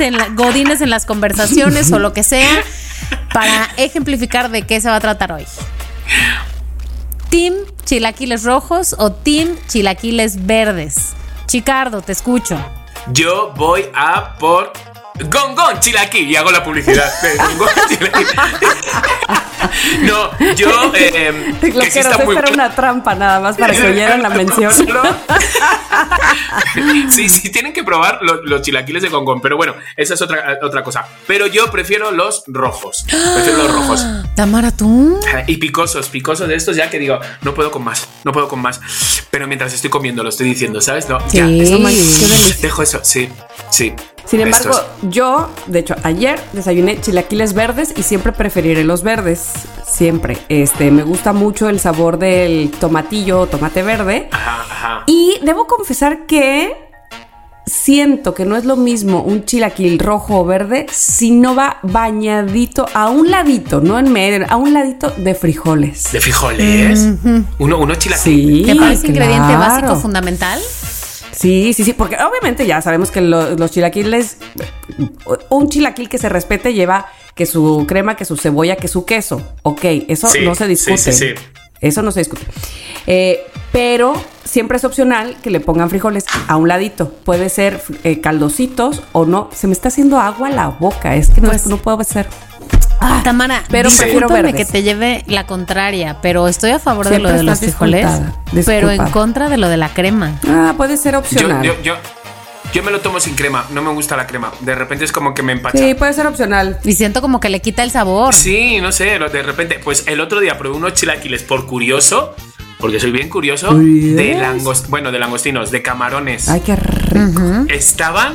en 0.00 0.16
la- 0.16 0.28
godines 0.34 0.80
en 0.80 0.88
las 0.88 1.04
conversaciones 1.04 1.92
o 1.92 1.98
lo 1.98 2.14
que 2.14 2.22
sea, 2.22 2.62
para 3.34 3.68
ejemplificar 3.76 4.50
de 4.50 4.62
qué 4.62 4.80
se 4.80 4.88
va 4.88 4.96
a 4.96 5.00
tratar 5.00 5.32
hoy. 5.32 5.44
¿Team 7.32 7.54
chilaquiles 7.86 8.44
rojos 8.44 8.94
o 8.98 9.10
team 9.10 9.56
chilaquiles 9.66 10.44
verdes? 10.44 11.14
Chicardo, 11.46 12.02
te 12.02 12.12
escucho. 12.12 12.62
Yo 13.10 13.54
voy 13.56 13.86
a 13.94 14.36
por 14.36 14.70
Gongón 15.30 15.78
Chilaquí 15.80 16.18
y 16.20 16.36
hago 16.36 16.50
la 16.50 16.64
publicidad 16.64 17.10
de 17.22 17.36
Gongón 17.36 17.68
Chilaquí. 17.88 18.24
no, 20.02 20.30
yo 20.54 20.92
eh, 20.94 21.54
Lo 21.62 21.80
que 21.80 21.90
sí 21.90 21.98
está 22.00 22.18
muy 22.18 22.36
era 22.36 22.50
una 22.50 22.74
trampa 22.74 23.14
nada 23.14 23.40
más 23.40 23.56
para 23.56 23.74
que 23.74 23.86
oyeran 23.86 24.22
la 24.22 24.30
mención. 24.30 24.72
Solo- 24.72 25.02
sí, 27.10 27.28
sí, 27.28 27.50
tienen 27.50 27.72
que 27.72 27.84
probar 27.84 28.18
lo- 28.22 28.42
los, 28.42 28.62
chilaquiles 28.62 29.02
de 29.02 29.08
Gongón, 29.08 29.40
pero 29.40 29.56
bueno, 29.56 29.74
esa 29.96 30.14
es 30.14 30.22
otra, 30.22 30.58
otra 30.62 30.82
cosa. 30.82 31.06
Pero 31.26 31.46
yo 31.46 31.70
prefiero 31.70 32.10
los 32.10 32.44
rojos. 32.46 33.04
Prefiero 33.08 33.58
los 33.58 33.72
rojos. 33.72 34.06
Tamara, 34.34 34.70
tú. 34.70 35.20
Y 35.46 35.56
picosos, 35.58 36.08
picosos 36.08 36.48
de 36.48 36.54
estos 36.54 36.76
ya 36.76 36.90
que 36.90 36.98
digo, 36.98 37.18
no 37.42 37.54
puedo 37.54 37.70
con 37.70 37.84
más, 37.84 38.08
no 38.24 38.32
puedo 38.32 38.48
con 38.48 38.60
más. 38.60 38.80
Pero 39.30 39.46
mientras 39.46 39.72
estoy 39.72 39.90
comiendo 39.90 40.22
lo 40.22 40.28
estoy 40.30 40.46
diciendo, 40.48 40.80
¿sabes? 40.80 41.08
No, 41.08 41.18
ya, 41.28 41.46
Sí. 41.46 41.60
eso 41.60 41.76
Qué 41.78 41.84
delicia. 41.84 42.56
Dejo 42.62 42.82
eso, 42.82 43.00
sí, 43.02 43.28
sí. 43.70 43.92
Sin 44.24 44.40
embargo, 44.40 44.70
Estos. 44.70 44.86
yo, 45.02 45.50
de 45.66 45.80
hecho, 45.80 45.94
ayer 46.02 46.40
desayuné 46.52 47.00
chilaquiles 47.00 47.54
verdes 47.54 47.92
y 47.96 48.02
siempre 48.02 48.32
preferiré 48.32 48.84
los 48.84 49.02
verdes. 49.02 49.50
Siempre. 49.86 50.38
Este, 50.48 50.90
me 50.90 51.02
gusta 51.02 51.32
mucho 51.32 51.68
el 51.68 51.80
sabor 51.80 52.18
del 52.18 52.70
tomatillo 52.80 53.40
o 53.40 53.46
tomate 53.46 53.82
verde. 53.82 54.28
Ajá, 54.30 54.62
ajá. 54.62 55.04
Y 55.06 55.38
debo 55.42 55.66
confesar 55.66 56.26
que 56.26 56.72
siento 57.66 58.34
que 58.34 58.44
no 58.44 58.56
es 58.56 58.64
lo 58.64 58.76
mismo 58.76 59.22
un 59.22 59.44
chilaquil 59.44 59.98
rojo 59.98 60.40
o 60.40 60.44
verde 60.44 60.86
si 60.90 61.30
no 61.30 61.54
va 61.54 61.78
bañadito 61.82 62.86
a 62.94 63.08
un 63.10 63.30
ladito, 63.30 63.80
no 63.80 63.98
en 63.98 64.12
medio, 64.12 64.46
a 64.48 64.56
un 64.56 64.72
ladito 64.72 65.10
de 65.16 65.34
frijoles. 65.34 66.12
De 66.12 66.20
frijoles. 66.20 67.08
Uno, 67.58 67.78
uno 67.78 67.94
chilaquiles. 67.94 68.20
Sí, 68.20 68.62
¿Te 68.66 68.76
parece 68.76 69.08
ingrediente 69.08 69.56
básico 69.56 69.96
fundamental? 69.96 70.60
Sí, 71.42 71.72
sí, 71.74 71.82
sí, 71.84 71.92
porque 71.92 72.16
obviamente 72.16 72.66
ya 72.66 72.80
sabemos 72.80 73.10
que 73.10 73.20
lo- 73.20 73.56
los 73.56 73.70
chilaquiles, 73.72 74.36
un 75.50 75.68
chilaquil 75.68 76.08
que 76.08 76.18
se 76.18 76.28
respete 76.28 76.72
lleva 76.72 77.06
que 77.34 77.46
su 77.46 77.84
crema, 77.88 78.14
que 78.14 78.24
su 78.24 78.36
cebolla, 78.36 78.76
que 78.76 78.86
su 78.86 79.04
queso. 79.04 79.42
Ok, 79.62 79.80
eso 80.08 80.28
Sí, 80.28 80.38
no 80.44 80.54
se 80.54 80.68
discute. 80.68 80.98
sí, 80.98 81.12
sí. 81.12 81.26
Eso 81.80 82.02
no 82.02 82.12
se 82.12 82.20
discute. 82.20 82.42
Eh, 83.08 83.40
pero 83.72 84.12
siempre 84.44 84.76
es 84.76 84.84
opcional 84.84 85.36
que 85.42 85.50
le 85.50 85.58
pongan 85.58 85.90
frijoles 85.90 86.26
a 86.46 86.56
un 86.56 86.68
ladito. 86.68 87.08
Puede 87.10 87.48
ser 87.48 87.82
eh, 88.04 88.20
caldositos 88.20 89.02
o 89.10 89.24
no. 89.26 89.50
Se 89.52 89.66
me 89.66 89.72
está 89.72 89.88
haciendo 89.88 90.20
agua 90.20 90.48
la 90.50 90.68
boca. 90.68 91.16
Es 91.16 91.30
que 91.30 91.40
no, 91.40 91.48
Pues- 91.48 91.66
no 91.66 91.78
puedo 91.78 91.96
ser. 93.08 93.22
Tamara, 93.22 93.62
pero 93.70 93.90
prefiero 93.90 94.28
verdes. 94.28 94.54
que 94.54 94.64
te 94.64 94.82
lleve 94.82 95.24
la 95.26 95.46
contraria, 95.46 96.18
pero 96.22 96.48
estoy 96.48 96.70
a 96.70 96.78
favor 96.78 97.08
de 97.08 97.18
lo 97.18 97.30
de 97.30 97.42
los 97.42 97.58
frijoles, 97.58 98.06
pero 98.64 98.90
en 98.90 99.04
contra 99.10 99.48
de 99.48 99.56
lo 99.56 99.68
de 99.68 99.76
la 99.76 99.88
crema. 99.90 100.38
Ah, 100.48 100.74
puede 100.76 100.96
ser 100.96 101.16
opcional. 101.16 101.62
yo, 101.62 101.74
yo, 101.82 101.94
yo 102.72 102.82
me 102.82 102.90
lo 102.90 103.00
tomo 103.00 103.20
sin 103.20 103.34
crema. 103.34 103.66
No 103.70 103.82
me 103.82 103.90
gusta 103.90 104.16
la 104.16 104.26
crema. 104.26 104.50
De 104.60 104.74
repente 104.74 105.04
es 105.04 105.12
como 105.12 105.34
que 105.34 105.42
me 105.42 105.52
empacha. 105.52 105.78
Sí, 105.78 105.94
puede 105.94 106.12
ser 106.14 106.26
opcional. 106.26 106.78
Y 106.84 106.94
siento 106.94 107.20
como 107.20 107.38
que 107.38 107.50
le 107.50 107.60
quita 107.60 107.82
el 107.82 107.90
sabor. 107.90 108.34
Sí, 108.34 108.80
no 108.80 108.92
sé, 108.92 109.18
de 109.18 109.42
repente, 109.42 109.78
pues 109.82 110.04
el 110.06 110.20
otro 110.20 110.40
día 110.40 110.56
probé 110.56 110.76
unos 110.76 110.94
chilaquiles 110.94 111.42
por 111.42 111.66
curioso, 111.66 112.34
porque 112.78 112.98
soy 112.98 113.10
bien 113.10 113.28
curioso, 113.28 113.74
de 113.74 114.34
langos, 114.40 114.88
bueno, 114.88 115.12
de 115.12 115.18
langostinos, 115.18 115.70
de 115.70 115.82
camarones. 115.82 116.48
Ay, 116.48 116.60
qué 116.64 116.76
rico. 116.76 117.66
Estaban, 117.68 118.34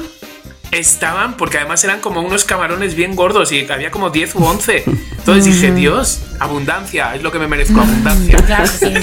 estaban, 0.72 1.38
porque 1.38 1.58
además 1.58 1.84
eran 1.84 2.00
como 2.02 2.22
unos 2.22 2.44
camarones 2.46 2.96
bien 2.96 3.16
gordos 3.16 3.52
y 3.52 3.66
había 3.72 3.92
como 3.92 4.10
10 4.10 4.36
u 4.36 4.44
11. 4.46 4.84
Entonces 4.88 5.46
dije, 5.46 5.72
Dios, 5.74 6.22
abundancia, 6.40 7.16
es 7.16 7.22
lo 7.24 7.32
que 7.32 7.40
me 7.40 7.48
merezco, 7.48 7.80
abundancia. 7.82 8.38
Claro 8.46 8.68
sí. 8.68 8.94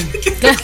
Claro. 0.40 0.58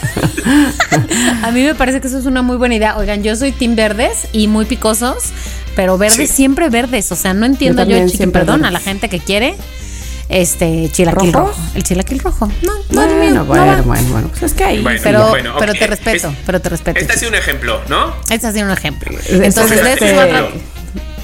A 1.43 1.51
mí 1.51 1.63
me 1.63 1.75
parece 1.75 2.01
que 2.01 2.07
eso 2.07 2.17
es 2.19 2.25
una 2.25 2.41
muy 2.41 2.57
buena 2.57 2.75
idea. 2.75 2.97
Oigan, 2.97 3.23
yo 3.23 3.35
soy 3.35 3.51
team 3.51 3.75
verdes 3.75 4.27
y 4.31 4.47
muy 4.47 4.65
picosos, 4.65 5.25
pero 5.75 5.97
verdes 5.97 6.29
Sí. 6.29 6.35
siempre 6.35 6.69
verdes. 6.69 7.11
O 7.11 7.15
sea, 7.15 7.33
no 7.33 7.45
entiendo 7.45 7.83
Yo 7.85 8.05
yo, 8.05 8.31
perdón, 8.31 8.65
a 8.65 8.71
la 8.71 8.79
gente 8.79 9.09
que 9.09 9.19
quiere 9.19 9.55
este 10.29 10.89
chilaquil 10.91 11.33
rojo. 11.33 11.53
El 11.75 11.83
chilaquil 11.83 12.19
rojo. 12.19 12.47
No, 12.63 12.71
no 12.89 13.01
es 13.03 13.07
mío, 13.31 13.43
Bueno, 13.45 13.65
no 13.65 13.83
bueno, 13.83 13.83
bueno, 13.83 14.07
bueno. 14.11 14.27
Pues 14.29 14.43
es 14.43 14.53
que 14.53 14.63
ahí. 14.63 14.81
Bueno, 14.81 14.99
Pero, 15.03 15.29
bueno, 15.29 15.55
pero 15.59 15.73
te 15.73 15.87
respeto, 15.87 16.29
Es- 16.29 16.35
pero 16.45 16.61
te 16.61 16.69
respeto. 16.69 16.99
Este 16.99 17.13
ha 17.13 17.17
sido 17.17 17.29
un 17.29 17.35
ejemplo, 17.35 17.81
¿no? 17.89 18.15
Este 18.29 18.47
ha 18.47 18.51
sido 18.51 18.65
un 18.65 18.71
ejemplo. 18.71 19.11
Este- 19.19 19.45
Entonces, 19.45 19.83
de 19.83 19.97
se 19.97 20.15
va 20.15 20.23
a, 20.23 20.27
tra- 20.27 20.49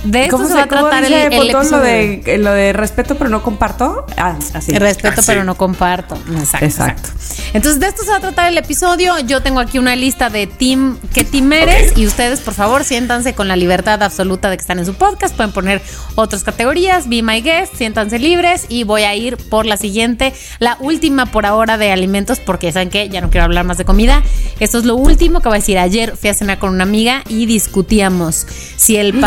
de 0.03 0.27
¿Cómo 0.29 0.47
se 0.47 0.53
va 0.53 0.63
a 0.63 0.67
tratar 0.67 1.03
el, 1.03 1.13
episodio. 1.13 1.69
lo 1.71 1.79
de, 1.79 2.37
lo 2.39 2.51
de 2.51 2.73
respeto 2.73 3.15
pero 3.15 3.29
no 3.29 3.43
comparto? 3.43 4.05
Ah, 4.17 4.35
así. 4.53 4.71
Respeto, 4.77 5.21
pero 5.25 5.43
no 5.43 5.55
comparto. 5.55 6.15
Exacto, 6.15 6.65
Exacto. 6.65 7.09
exacto. 7.11 7.47
Entonces, 7.53 7.79
de 7.79 7.87
esto 7.87 8.03
se 8.03 8.11
va 8.11 8.17
a 8.17 8.19
tratar 8.19 8.49
el 8.49 8.57
episodio. 8.57 9.17
Yo 9.19 9.41
tengo 9.41 9.59
aquí 9.59 9.79
una 9.79 9.95
lista 9.95 10.29
de 10.29 10.47
team, 10.47 10.97
qué 11.13 11.23
team 11.23 11.51
eres. 11.53 11.97
Y 11.97 12.05
ustedes, 12.05 12.39
por 12.41 12.53
favor, 12.53 12.83
siéntanse 12.83 13.33
con 13.33 13.47
la 13.47 13.55
libertad 13.55 14.01
absoluta 14.03 14.49
de 14.49 14.57
que 14.57 14.61
están 14.61 14.79
en 14.79 14.85
su 14.85 14.93
podcast. 14.93 15.35
Pueden 15.35 15.51
poner 15.51 15.81
otras 16.15 16.43
categorías. 16.43 17.07
Be 17.09 17.21
my 17.21 17.41
guest, 17.41 17.75
siéntanse 17.75 18.19
libres. 18.19 18.65
Y 18.69 18.83
voy 18.83 19.03
a 19.03 19.15
ir 19.15 19.37
por 19.37 19.65
la 19.65 19.77
siguiente, 19.77 20.33
la 20.59 20.77
última 20.79 21.25
por 21.27 21.45
ahora 21.45 21.77
de 21.77 21.91
alimentos, 21.91 22.39
porque 22.39 22.71
saben 22.71 22.89
que 22.89 23.09
ya 23.09 23.21
no 23.21 23.29
quiero 23.29 23.45
hablar 23.45 23.65
más 23.65 23.77
de 23.77 23.85
comida. 23.85 24.23
Esto 24.59 24.77
es 24.77 24.85
lo 24.85 24.95
último 24.95 25.41
que 25.41 25.49
voy 25.49 25.57
a 25.57 25.59
decir. 25.59 25.77
Ayer 25.77 26.15
fui 26.17 26.29
a 26.29 26.33
cenar 26.33 26.59
con 26.59 26.71
una 26.71 26.83
amiga 26.83 27.23
y 27.29 27.45
discutíamos 27.45 28.45
si 28.75 28.97
el 28.97 29.13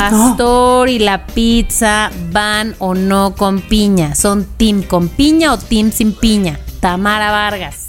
pastor 0.60 0.88
y 0.90 0.98
la 0.98 1.26
pizza 1.26 2.10
van 2.30 2.74
o 2.78 2.94
no 2.94 3.34
con 3.34 3.60
piña. 3.62 4.14
¿Son 4.14 4.44
team 4.58 4.82
con 4.82 5.08
piña 5.08 5.54
o 5.54 5.58
team 5.58 5.90
sin 5.90 6.12
piña? 6.12 6.58
Tamara 6.80 7.30
Vargas. 7.30 7.86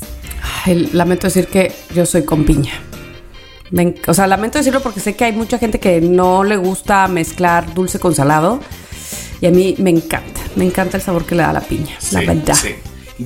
Ay, 0.66 0.90
lamento 0.94 1.28
decir 1.28 1.48
que 1.48 1.72
yo 1.94 2.06
soy 2.06 2.24
con 2.24 2.46
piña. 2.46 2.72
Me 3.72 3.96
o 4.08 4.14
sea, 4.14 4.26
lamento 4.28 4.58
decirlo 4.58 4.82
porque 4.82 5.00
sé 5.02 5.16
que 5.16 5.26
hay 5.26 5.34
mucha 5.34 5.58
gente 5.58 5.80
que 5.80 6.00
no 6.02 6.44
le 6.46 6.56
gusta 6.58 7.08
mezclar 7.10 7.74
dulce 7.74 8.00
con 8.00 8.16
salado. 8.16 8.60
Y 9.42 9.48
a 9.48 9.52
mí 9.52 9.76
me 9.78 9.90
encanta. 9.90 10.40
Me 10.56 10.64
encanta 10.66 10.96
el 10.98 11.04
sabor 11.04 11.26
que 11.26 11.36
le 11.36 11.44
da 11.44 11.52
la 11.54 11.62
piña. 11.62 11.96
la 12.12 12.22
verdad. 12.22 12.54
sí. 12.56 12.76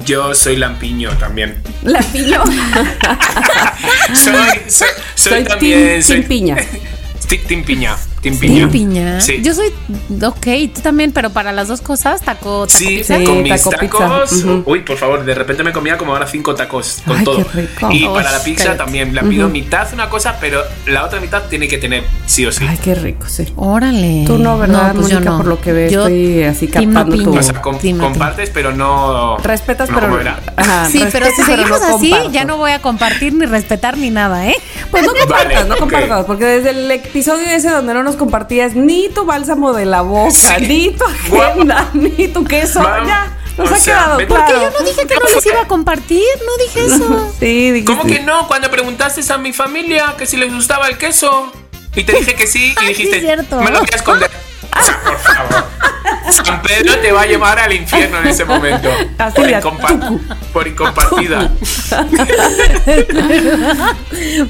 Yo 0.06 0.34
soy 0.36 0.58
lampiño 0.58 1.12
también. 1.20 1.62
La 1.84 2.02
piña. 2.02 2.42
soy, 4.14 4.34
soy, 4.68 4.88
soy 5.16 5.34
Soy 5.34 5.44
también. 5.46 5.80
team- 5.88 6.02
soy, 6.04 6.16
team 6.18 6.28
piña. 6.28 6.58
Ti- 7.30 7.38
Team 7.40 7.64
piña. 7.64 7.96
Team 8.26 8.40
Piña. 8.40 8.56
¿Team 8.58 8.72
piña? 8.72 9.22
Sí. 9.22 9.40
Yo 9.44 9.54
soy, 9.54 9.68
ok, 10.24 10.48
tú 10.74 10.82
también, 10.82 11.12
pero 11.12 11.30
para 11.30 11.52
las 11.52 11.68
dos 11.68 11.82
cosas, 11.82 12.22
taco, 12.22 12.66
taco 12.66 12.70
Sí, 12.70 12.88
pizza. 12.88 13.18
Sí, 13.20 13.24
con 13.24 13.44
mis 13.44 13.62
taco 13.64 13.70
pizza. 13.80 13.98
tacos. 14.00 14.46
Uy, 14.66 14.80
por 14.82 14.98
favor, 14.98 15.24
de 15.24 15.36
repente 15.36 15.64
me 15.64 15.72
comía 15.72 15.96
como 15.98 16.14
ahora 16.14 16.26
cinco 16.26 16.56
tacos 16.56 17.04
con 17.06 17.18
Ay, 17.18 17.24
todo. 17.24 17.38
qué 17.38 17.44
rico. 17.62 17.92
Y 17.92 18.08
Uy, 18.08 18.14
para 18.16 18.32
la 18.32 18.40
pizza 18.44 18.64
cállate. 18.64 18.78
también 18.84 19.14
la 19.14 19.22
pido 19.22 19.48
mitad 19.50 19.88
una 19.94 20.10
cosa, 20.10 20.38
pero 20.42 20.62
la 20.88 21.06
otra 21.06 21.20
mitad 21.22 21.44
tiene 21.44 21.68
que 21.68 21.78
tener 21.78 22.04
sí 22.26 22.46
o 22.48 22.52
sí. 22.52 22.66
Ay, 22.68 22.80
qué 22.84 22.96
rico, 22.96 23.28
sí. 23.28 23.46
Órale. 23.56 24.24
Tú 24.26 24.40
no, 24.40 24.58
¿verdad, 24.58 24.94
pues 24.96 25.10
yo 25.10 25.16
Mónica? 25.16 25.30
no. 25.32 25.38
Por 25.38 25.46
lo 25.48 25.62
que 25.62 25.72
veo, 25.74 25.90
Yo, 25.92 26.00
estoy 26.08 26.44
así 26.46 26.68
captando 26.68 27.16
tu- 27.24 27.38
o 27.38 27.44
sea, 27.44 27.62
com- 27.62 27.78
Team 27.78 27.98
piña. 27.98 28.10
compartes, 28.10 28.50
pero 28.50 28.72
no. 28.74 29.38
Respetas, 29.38 29.90
no 29.92 30.00
pero. 30.00 30.20
Ajá, 30.58 30.90
Sí, 30.90 31.04
pero 31.12 31.28
si 31.36 31.44
seguimos 31.44 31.80
no 31.82 31.96
así, 31.98 32.10
comparto. 32.10 32.32
ya 32.32 32.46
no 32.46 32.58
voy 32.58 32.72
a 32.72 32.82
compartir 32.82 33.34
ni 33.34 33.46
respetar 33.46 33.98
ni 33.98 34.10
nada, 34.10 34.48
¿eh? 34.48 34.56
Pues 34.90 35.04
no 35.06 35.14
compartas, 35.14 35.54
Vale, 35.56 35.70
no 35.70 35.78
compartas, 35.78 36.26
porque 36.26 36.46
desde 36.46 36.70
el 36.72 36.90
episodio 36.90 37.46
ese 37.48 37.70
donde 37.70 37.94
no 37.94 38.02
nos 38.04 38.15
compartías 38.16 38.76
ni 38.76 39.10
tu 39.10 39.26
bálsamo 39.26 39.74
de 39.74 39.86
la 39.86 40.02
boca, 40.02 40.32
Sí. 40.32 40.66
ni 40.68 40.90
tu 40.92 41.04
agenda, 41.44 41.90
ni 41.94 42.28
tu 42.28 42.44
queso, 42.44 42.82
Mam, 42.82 43.08
ya, 43.08 43.38
nos 43.58 43.72
o 43.72 43.74
ha 43.74 43.78
sea, 43.78 43.94
quedado 43.96 44.18
claro. 44.18 44.28
Porque 44.46 44.54
yo 44.54 44.72
no 44.80 44.86
dije 44.86 45.08
que 45.08 45.16
no 45.16 45.36
les 45.36 45.46
iba 45.46 45.62
a 45.62 45.68
compartir, 45.68 46.24
no 46.46 46.64
dije 46.64 46.86
eso. 46.86 47.34
Sí, 47.40 47.72
dijiste. 47.72 47.86
¿Cómo 47.86 48.04
que 48.06 48.20
no? 48.22 48.48
Cuando 48.48 48.70
preguntaste 48.72 49.22
a 49.32 49.38
mi 49.38 49.54
familia 49.54 50.16
que 50.18 50.26
si 50.26 50.38
les 50.38 50.54
gustaba 50.54 50.88
el 50.88 50.98
queso. 50.98 51.52
Y 51.96 52.04
te 52.04 52.12
dije 52.14 52.34
que 52.36 52.46
sí, 52.48 52.74
y 52.74 52.76
Ay, 52.78 52.88
sí, 52.88 53.04
dijiste, 53.04 53.18
es 53.18 53.24
cierto. 53.24 53.62
me 53.62 53.72
lo 53.72 53.80
voy 53.80 53.88
a 53.92 53.96
esconder. 53.96 54.30
O 54.78 54.84
sea, 54.84 55.00
por 55.02 55.18
favor. 55.18 55.66
San 56.30 56.62
Pedro 56.62 56.98
te 57.00 57.12
va 57.14 57.22
a 57.22 57.26
llevar 57.26 57.58
al 57.60 57.72
infierno 57.72 58.18
en 58.20 58.28
ese 58.28 58.44
momento. 58.44 58.90
Así 59.18 59.36
Por, 59.36 59.50
incompa- 59.50 60.20
por 60.52 60.68
incompartida. 60.68 61.50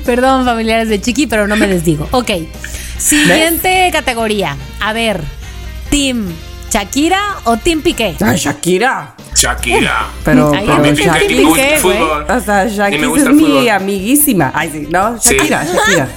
Perdón, 0.05 0.45
familiares 0.45 0.89
de 0.89 0.99
Chiqui, 1.01 1.27
pero 1.27 1.47
no 1.47 1.55
me 1.55 1.67
desdigo. 1.67 2.07
Ok. 2.11 2.31
Siguiente 2.97 3.89
categoría. 3.91 4.55
A 4.79 4.93
ver, 4.93 5.21
¿Team 5.89 6.27
Shakira 6.71 7.19
o 7.45 7.57
Team 7.57 7.81
Piqué? 7.81 8.15
Ay, 8.21 8.37
Shakira. 8.37 9.15
Shakira. 9.35 10.07
Pero, 10.23 10.51
Ay, 10.53 10.61
pero 10.65 10.73
A 10.73 10.79
mí 10.79 10.89
Shakira. 10.93 11.19
Ni 11.27 11.35
me 11.35 11.43
gusta 11.43 11.67
el 11.69 11.79
fútbol. 11.79 12.25
O 12.29 12.39
sea, 12.39 12.65
Shakira 12.65 13.03
es 13.05 13.29
mi 13.29 13.43
fútbol. 13.43 13.69
amiguísima. 13.69 14.51
Ay, 14.53 14.69
sí, 14.71 14.87
¿no? 14.89 15.19
Sí. 15.19 15.35
Shakira, 15.35 15.63
Shakira. 15.65 16.07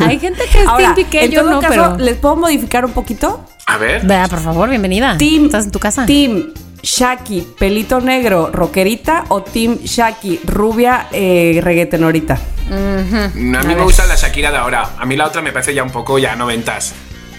Hay 0.06 0.18
gente 0.18 0.42
que 0.50 0.60
es 0.62 0.66
Ahora, 0.66 0.78
Team 0.78 0.94
Piqué, 0.94 1.24
en 1.24 1.30
yo 1.30 1.40
todo 1.42 1.50
no, 1.52 1.60
caso, 1.60 1.74
pero. 1.74 1.96
¿les 1.98 2.16
puedo 2.16 2.36
modificar 2.36 2.84
un 2.84 2.92
poquito? 2.92 3.44
A 3.66 3.76
ver. 3.78 4.04
Vea, 4.06 4.26
por 4.28 4.40
favor, 4.40 4.68
bienvenida. 4.68 5.16
Team, 5.18 5.46
¿Estás 5.46 5.64
en 5.66 5.70
tu 5.70 5.78
casa? 5.78 6.04
Team 6.06 6.52
Shaki, 6.84 7.54
pelito 7.58 7.98
negro, 8.00 8.50
rockerita 8.52 9.24
o 9.28 9.42
Team 9.42 9.78
Shaki, 9.82 10.40
rubia, 10.44 11.08
eh, 11.10 11.58
reggaetonorita. 11.62 12.38
A 12.70 13.32
mí 13.34 13.74
me 13.74 13.82
gusta 13.82 14.06
la 14.06 14.14
Shakira 14.14 14.50
de 14.50 14.58
ahora. 14.58 14.90
A 14.98 15.06
mí 15.06 15.16
la 15.16 15.26
otra 15.26 15.40
me 15.40 15.50
parece 15.50 15.74
ya 15.74 15.82
un 15.82 15.90
poco 15.90 16.18
ya 16.18 16.36
noventas. 16.36 16.94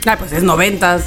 Ay, 0.05 0.15
pues 0.17 0.31
es 0.31 0.43
noventas. 0.43 1.03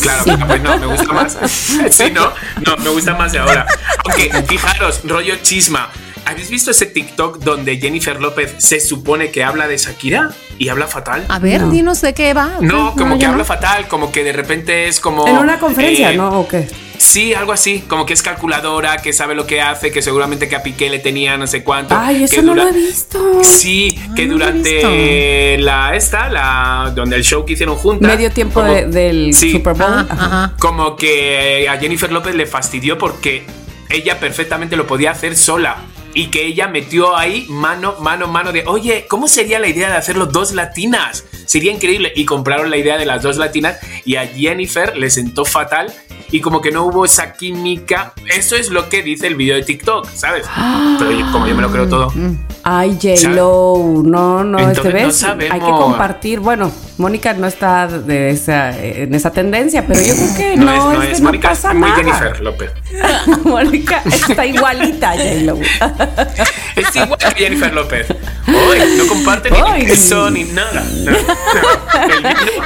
Claro, 0.00 0.22
pero 0.24 0.46
pues 0.46 0.62
no, 0.62 0.78
me 0.78 0.86
gusta 0.86 1.12
más. 1.12 1.38
Sí, 1.90 2.04
no, 2.12 2.32
no, 2.64 2.76
me 2.78 2.90
gusta 2.90 3.14
más 3.14 3.32
de 3.32 3.40
ahora. 3.40 3.66
Aunque, 4.04 4.30
fijaros, 4.46 5.00
rollo 5.04 5.34
chisma. 5.42 5.90
¿Habéis 6.24 6.50
visto 6.50 6.70
ese 6.70 6.86
TikTok 6.86 7.38
donde 7.38 7.78
Jennifer 7.78 8.20
López 8.20 8.54
se 8.58 8.80
supone 8.80 9.30
que 9.30 9.42
habla 9.42 9.66
de 9.66 9.76
Shakira 9.76 10.30
y 10.58 10.68
habla 10.68 10.86
fatal? 10.86 11.24
A 11.28 11.38
ver, 11.40 11.62
No. 11.62 11.70
dinos 11.70 12.00
de 12.00 12.14
qué 12.14 12.32
va. 12.32 12.58
No, 12.60 12.94
como 12.96 13.18
que 13.18 13.26
habla 13.26 13.38
no. 13.38 13.44
fatal, 13.44 13.88
como 13.88 14.12
que 14.12 14.22
de 14.22 14.32
repente 14.32 14.86
es 14.88 15.00
como. 15.00 15.26
En 15.26 15.36
una 15.38 15.58
conferencia, 15.58 16.12
eh, 16.12 16.16
¿no? 16.16 16.40
¿O 16.40 16.48
qué? 16.48 16.68
Sí, 16.96 17.34
algo 17.34 17.52
así, 17.52 17.80
como 17.88 18.06
que 18.06 18.12
es 18.12 18.22
calculadora, 18.22 18.98
que 18.98 19.12
sabe 19.12 19.34
lo 19.34 19.44
que 19.48 19.60
hace, 19.60 19.90
que 19.90 20.00
seguramente 20.02 20.48
que 20.48 20.54
a 20.54 20.62
Piqué 20.62 20.88
le 20.88 21.00
tenía 21.00 21.36
no 21.36 21.48
sé 21.48 21.64
cuánto. 21.64 21.96
Ay, 21.98 22.22
eso 22.22 22.36
que 22.36 22.42
no 22.42 22.54
lo 22.54 22.68
he 22.68 22.72
visto. 22.72 23.42
Sí, 23.42 23.98
que 24.14 24.28
durante 24.28 25.58
la 25.58 25.96
esta, 25.96 26.28
la 26.30 26.92
donde 26.94 27.16
el 27.16 27.24
show 27.24 27.44
que 27.44 27.54
hicieron 27.54 27.74
juntas. 27.74 28.08
Medio 28.08 28.30
tiempo 28.30 28.60
como- 28.60 28.72
de- 28.72 28.86
del 28.86 29.34
Sí. 29.34 29.50
Super 29.50 29.74
Bowl. 29.74 30.06
Ajá. 30.08 30.54
Como 30.60 30.94
que 30.94 31.66
a 31.68 31.76
Jennifer 31.78 32.12
López 32.12 32.36
le 32.36 32.46
fastidió 32.46 32.96
porque 32.98 33.44
ella 33.90 34.20
perfectamente 34.20 34.76
lo 34.76 34.86
podía 34.86 35.10
hacer 35.10 35.36
sola. 35.36 35.76
Y 36.14 36.26
que 36.26 36.44
ella 36.46 36.68
metió 36.68 37.16
ahí 37.16 37.46
mano, 37.48 37.94
mano, 38.00 38.26
mano 38.28 38.52
de, 38.52 38.64
oye, 38.66 39.06
¿cómo 39.08 39.28
sería 39.28 39.58
la 39.58 39.68
idea 39.68 39.90
de 39.90 39.96
hacerlo 39.96 40.26
dos 40.26 40.52
latinas? 40.52 41.24
Sería 41.46 41.72
increíble. 41.72 42.12
Y 42.14 42.24
compraron 42.24 42.70
la 42.70 42.76
idea 42.76 42.98
de 42.98 43.06
las 43.06 43.22
dos 43.22 43.36
latinas 43.36 43.78
y 44.04 44.16
a 44.16 44.26
Jennifer 44.26 44.96
le 44.96 45.08
sentó 45.10 45.44
fatal 45.44 45.92
y 46.30 46.40
como 46.40 46.60
que 46.62 46.70
no 46.70 46.84
hubo 46.84 47.04
esa 47.04 47.32
química. 47.34 48.12
Eso 48.34 48.56
es 48.56 48.70
lo 48.70 48.88
que 48.88 49.02
dice 49.02 49.26
el 49.26 49.34
video 49.36 49.56
de 49.56 49.62
TikTok, 49.62 50.08
¿sabes? 50.14 50.46
Pero 50.98 51.10
yo- 51.12 51.30
como 51.32 51.46
yo 51.46 51.54
me 51.54 51.62
lo 51.62 51.70
creo 51.70 51.88
todo. 51.88 52.12
Ay, 52.62 52.96
J-Lo, 53.02 54.02
no, 54.04 54.44
no, 54.44 54.58
este 54.58 54.70
Entonces, 54.88 54.92
no 55.02 55.06
ves, 55.08 55.16
sabemos. 55.16 55.54
hay 55.54 55.60
que 55.60 55.66
compartir. 55.70 56.40
Bueno, 56.40 56.70
Mónica 56.98 57.32
no 57.32 57.46
está 57.46 57.86
de 57.88 58.30
esa, 58.30 58.78
en 58.78 59.14
esa 59.14 59.32
tendencia, 59.32 59.84
pero 59.86 60.00
yo 60.00 60.14
creo 60.14 60.34
que 60.36 60.56
No, 60.56 60.64
no, 60.66 60.92
es, 60.92 60.98
no 60.98 61.02
es, 61.02 61.20
Mónica, 61.20 61.48
no 61.48 61.54
es 61.54 61.58
pasa 61.60 61.74
muy 61.74 61.88
nada. 61.90 61.96
Jennifer 62.02 62.40
López. 62.40 62.70
Mónica 63.44 64.02
está 64.04 64.46
igualita 64.46 65.10
a 65.10 65.16
J-Lo. 65.16 65.58
Es 66.76 66.96
igual 66.96 67.18
que 67.18 67.44
Jennifer 67.44 67.72
López. 67.74 68.06
Hoy 68.48 68.78
no 68.96 69.06
comparte 69.06 69.50
ni 69.50 69.58
Ay. 69.60 69.82
eso 69.90 70.30
ni 70.30 70.44
nada. 70.44 70.82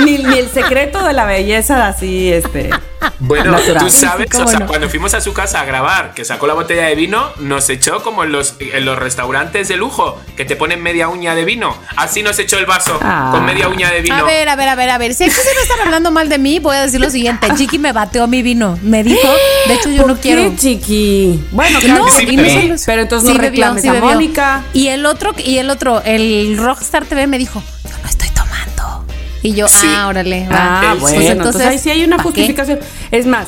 Ni, 0.05 0.19
ni 0.19 0.39
el 0.39 0.49
secreto 0.49 1.03
de 1.05 1.13
la 1.13 1.25
belleza 1.25 1.87
así, 1.89 2.33
este. 2.33 2.71
Bueno, 3.19 3.53
Natural. 3.53 3.83
tú 3.85 3.91
sabes, 3.91 4.29
¿Cómo 4.31 4.45
o 4.45 4.49
sea, 4.49 4.67
cuando 4.67 4.89
fuimos 4.89 5.15
a 5.15 5.21
su 5.21 5.33
casa 5.33 5.61
a 5.61 5.65
grabar, 5.65 6.13
que 6.15 6.25
sacó 6.25 6.47
la 6.47 6.55
botella 6.55 6.85
de 6.87 6.95
vino, 6.95 7.31
nos 7.39 7.69
echó 7.69 8.03
como 8.03 8.25
en 8.25 8.33
los, 8.33 8.55
en 8.61 8.85
los 8.85 8.99
restaurantes 8.99 9.69
de 9.69 9.77
lujo, 9.77 10.21
que 10.37 10.45
te 10.45 10.57
ponen 10.57 10.83
media 10.83 11.09
uña 11.09 11.35
de 11.35 11.45
vino. 11.45 11.77
Así 11.97 12.23
nos 12.23 12.39
echó 12.39 12.59
el 12.59 12.67
vaso, 12.67 12.99
Ah. 13.03 13.31
con 13.33 13.45
media 13.45 13.69
uña 13.69 13.91
de 13.91 14.01
vino. 14.03 14.16
A 14.21 14.25
ver, 14.25 14.49
a 14.49 14.57
ver, 14.57 14.69
a 14.69 14.75
ver, 14.75 14.91
a 14.91 14.99
ver. 14.99 15.15
Si 15.15 15.25
aquí 15.25 15.33
se 15.33 15.55
me 15.55 15.63
están 15.63 15.81
hablando 15.81 16.11
mal 16.11 16.29
de 16.29 16.39
mí, 16.39 16.59
voy 16.59 16.77
a 16.77 16.83
decir 16.83 17.01
lo 17.01 17.11
siguiente. 17.11 17.49
Chiqui 17.57 17.79
me 17.79 17.93
bateó 17.93 18.27
mi 18.27 18.43
vino. 18.43 18.79
Me 18.83 19.03
dijo, 19.05 19.29
de 19.69 19.75
hecho, 19.75 19.91
yo 19.91 20.03
¿Por 20.03 20.13
no 20.13 20.21
quiero. 20.21 20.43
qué, 20.51 20.57
chiqui? 20.57 21.41
Bueno, 21.53 21.79
claro 21.81 22.01
No, 22.07 22.07
que 22.07 22.27
sí. 22.27 22.83
Pero 22.87 23.03
entonces 23.03 23.29
no 23.29 23.35
bebió, 23.35 23.51
reclames 23.51 23.83
sí 23.83 23.89
a 23.89 23.93
bebió. 23.93 24.09
Mónica. 24.09 24.63
Y 24.73 24.89
el 24.89 25.07
otro, 25.07 25.35
y 25.39 25.59
el 25.59 25.71
otro, 25.71 26.03
el 26.05 26.57
Rockstar 26.59 27.05
TV 27.07 27.27
me 27.27 27.39
dijo, 27.39 27.63
yo 27.85 27.91
no 28.03 28.09
estoy 28.09 28.29
tomando. 28.31 29.05
Y 29.43 29.53
yo, 29.55 29.69
Sí. 29.69 29.87
ah, 29.89 30.09
órale. 30.09 30.49
va. 30.49 30.57
Ah, 30.91 30.95
bueno, 30.99 31.17
Pues 31.19 31.31
entonces, 31.31 31.63
ahí 31.67 31.79
sí 31.79 31.91
hay 31.91 32.05
una 32.05 32.19
justificación. 32.23 32.81
Es 33.11 33.27
más, 33.27 33.47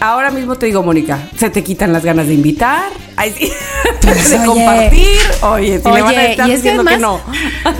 ahora 0.00 0.30
mismo 0.30 0.56
te 0.56 0.66
digo, 0.66 0.82
Mónica, 0.82 1.28
se 1.36 1.50
te 1.50 1.62
quitan 1.64 1.92
las 1.92 2.04
ganas 2.04 2.26
de 2.26 2.34
invitar, 2.34 2.90
ahí 3.16 3.34
sí, 3.36 3.52
de 4.30 4.36
oye. 4.38 4.46
compartir. 4.46 5.18
Oye, 5.42 5.80
si 5.80 5.88
me 5.88 6.02
van 6.02 6.14
a 6.16 6.24
estar 6.24 6.48
y 6.48 6.52
es 6.52 6.62
que 6.62 6.70
diciendo 6.70 6.84
que, 6.84 6.94
además 6.94 7.20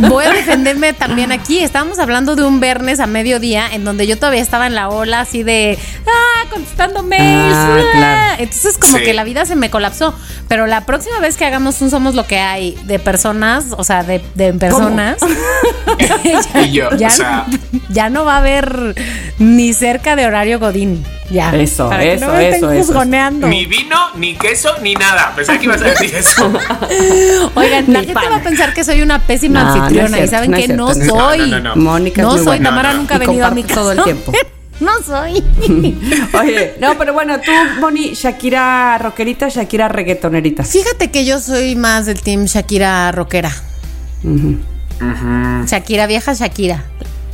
no. 0.01 0.09
voy 0.09 0.25
a 0.25 0.33
defenderme 0.33 0.93
también 0.93 1.33
aquí. 1.33 1.61
Estábamos 1.61 1.99
hablando 1.99 2.37
de 2.37 2.45
un 2.45 2.61
viernes 2.61 3.01
a 3.01 3.07
mediodía 3.07 3.67
en 3.73 3.85
donde 3.85 4.07
yo 4.07 4.17
todavía 4.17 4.43
estaba 4.43 4.67
en 4.67 4.75
la 4.75 4.89
ola 4.89 5.21
así 5.21 5.43
de 5.43 5.79
ah, 6.07 6.47
contestando 6.51 7.03
mails. 7.03 7.25
Ah, 7.57 7.77
ah. 7.79 7.83
claro. 7.93 8.43
Entonces 8.43 8.79
como 8.79 8.99
Sí. 8.99 9.05
que 9.05 9.15
la 9.15 9.25
vida 9.25 9.45
se 9.47 9.57
me 9.57 9.71
colapsó. 9.71 10.15
Pero 10.49 10.67
la 10.67 10.87
próxima 10.87 11.21
vez 11.21 11.37
que 11.37 11.45
hagamos 11.45 11.81
un 11.83 11.91
Somos 11.91 12.15
lo 12.15 12.27
que 12.27 12.39
hay 12.39 12.77
de 12.85 12.99
personas, 12.99 13.67
o 13.77 13.85
sea, 13.85 14.03
de, 14.03 14.23
de 14.35 14.53
personas, 14.55 15.19
ya, 15.99 16.61
Y 16.63 16.73
yo, 16.73 16.91
ya 16.97 17.09
o 17.09 17.11
sea- 17.11 17.47
no, 17.49 17.81
ya 17.91 18.09
no 18.11 18.25
va 18.25 18.35
a 18.37 18.39
haber 18.39 18.95
ni 19.39 19.73
cerca 19.75 20.17
de 20.17 20.27
horario 20.27 20.59
Godín. 20.59 21.05
Ya. 21.31 21.55
Eso, 21.55 21.91
Para 21.91 22.05
eso, 22.15 22.27
no 22.27 22.33
me 22.33 22.49
eso, 22.49 22.55
estén 22.57 22.71
eso. 22.73 22.87
juzgoneando. 22.87 23.47
Ni 23.49 23.67
vino, 23.67 23.97
ni 24.17 24.35
queso, 24.37 24.71
ni 24.83 24.95
nada. 24.95 25.33
Pensaba 25.35 25.59
que 25.59 25.65
ibas 25.65 25.83
a 25.83 25.85
decir 25.87 26.15
eso. 26.15 26.47
Oigan, 27.55 27.85
la 27.93 27.99
gente 28.01 28.15
pan. 28.15 28.25
va 28.33 28.37
a 28.37 28.43
pensar 28.43 28.75
que 28.75 28.85
soy 28.85 29.03
una 29.03 29.21
pésima 29.21 29.63
No, 29.65 29.73
anfitriona 29.75 30.19
y 30.21 30.29
saben 30.29 30.53
que 30.53 30.69
no 30.69 30.95
soy. 30.95 31.39
No, 31.39 31.47
no, 31.47 31.61
no. 31.61 31.77
Mónica 31.77 32.23
No 32.23 32.29
es 32.31 32.35
muy 32.37 32.39
soy, 32.45 32.47
buena. 32.59 32.71
Tamara 32.71 32.89
no, 32.91 32.95
no. 32.95 33.01
nunca 33.03 33.15
ha 33.15 33.19
venido 33.19 33.47
a 33.47 33.51
mi 33.51 33.63
casa. 33.63 33.75
todo 33.75 33.93
el 33.93 34.03
tiempo. 34.05 34.33
no 34.81 34.93
soy. 35.05 35.43
Oye, 36.41 36.75
no, 36.81 36.97
pero 36.99 37.13
bueno, 37.13 37.39
tú, 37.41 37.51
Moni, 37.81 38.15
Shakira 38.15 38.99
rockerita, 38.99 39.49
Shakira 39.49 39.89
reggaetonerita. 39.89 40.65
Fíjate 40.65 41.11
que 41.11 41.25
yo 41.25 41.39
soy 41.41 41.75
más 41.77 42.07
del 42.07 42.21
team 42.21 42.45
Shakira 42.45 43.11
rockera. 43.13 43.53
Shakira 45.67 46.07
vieja, 46.07 46.33
Shakira. 46.35 46.85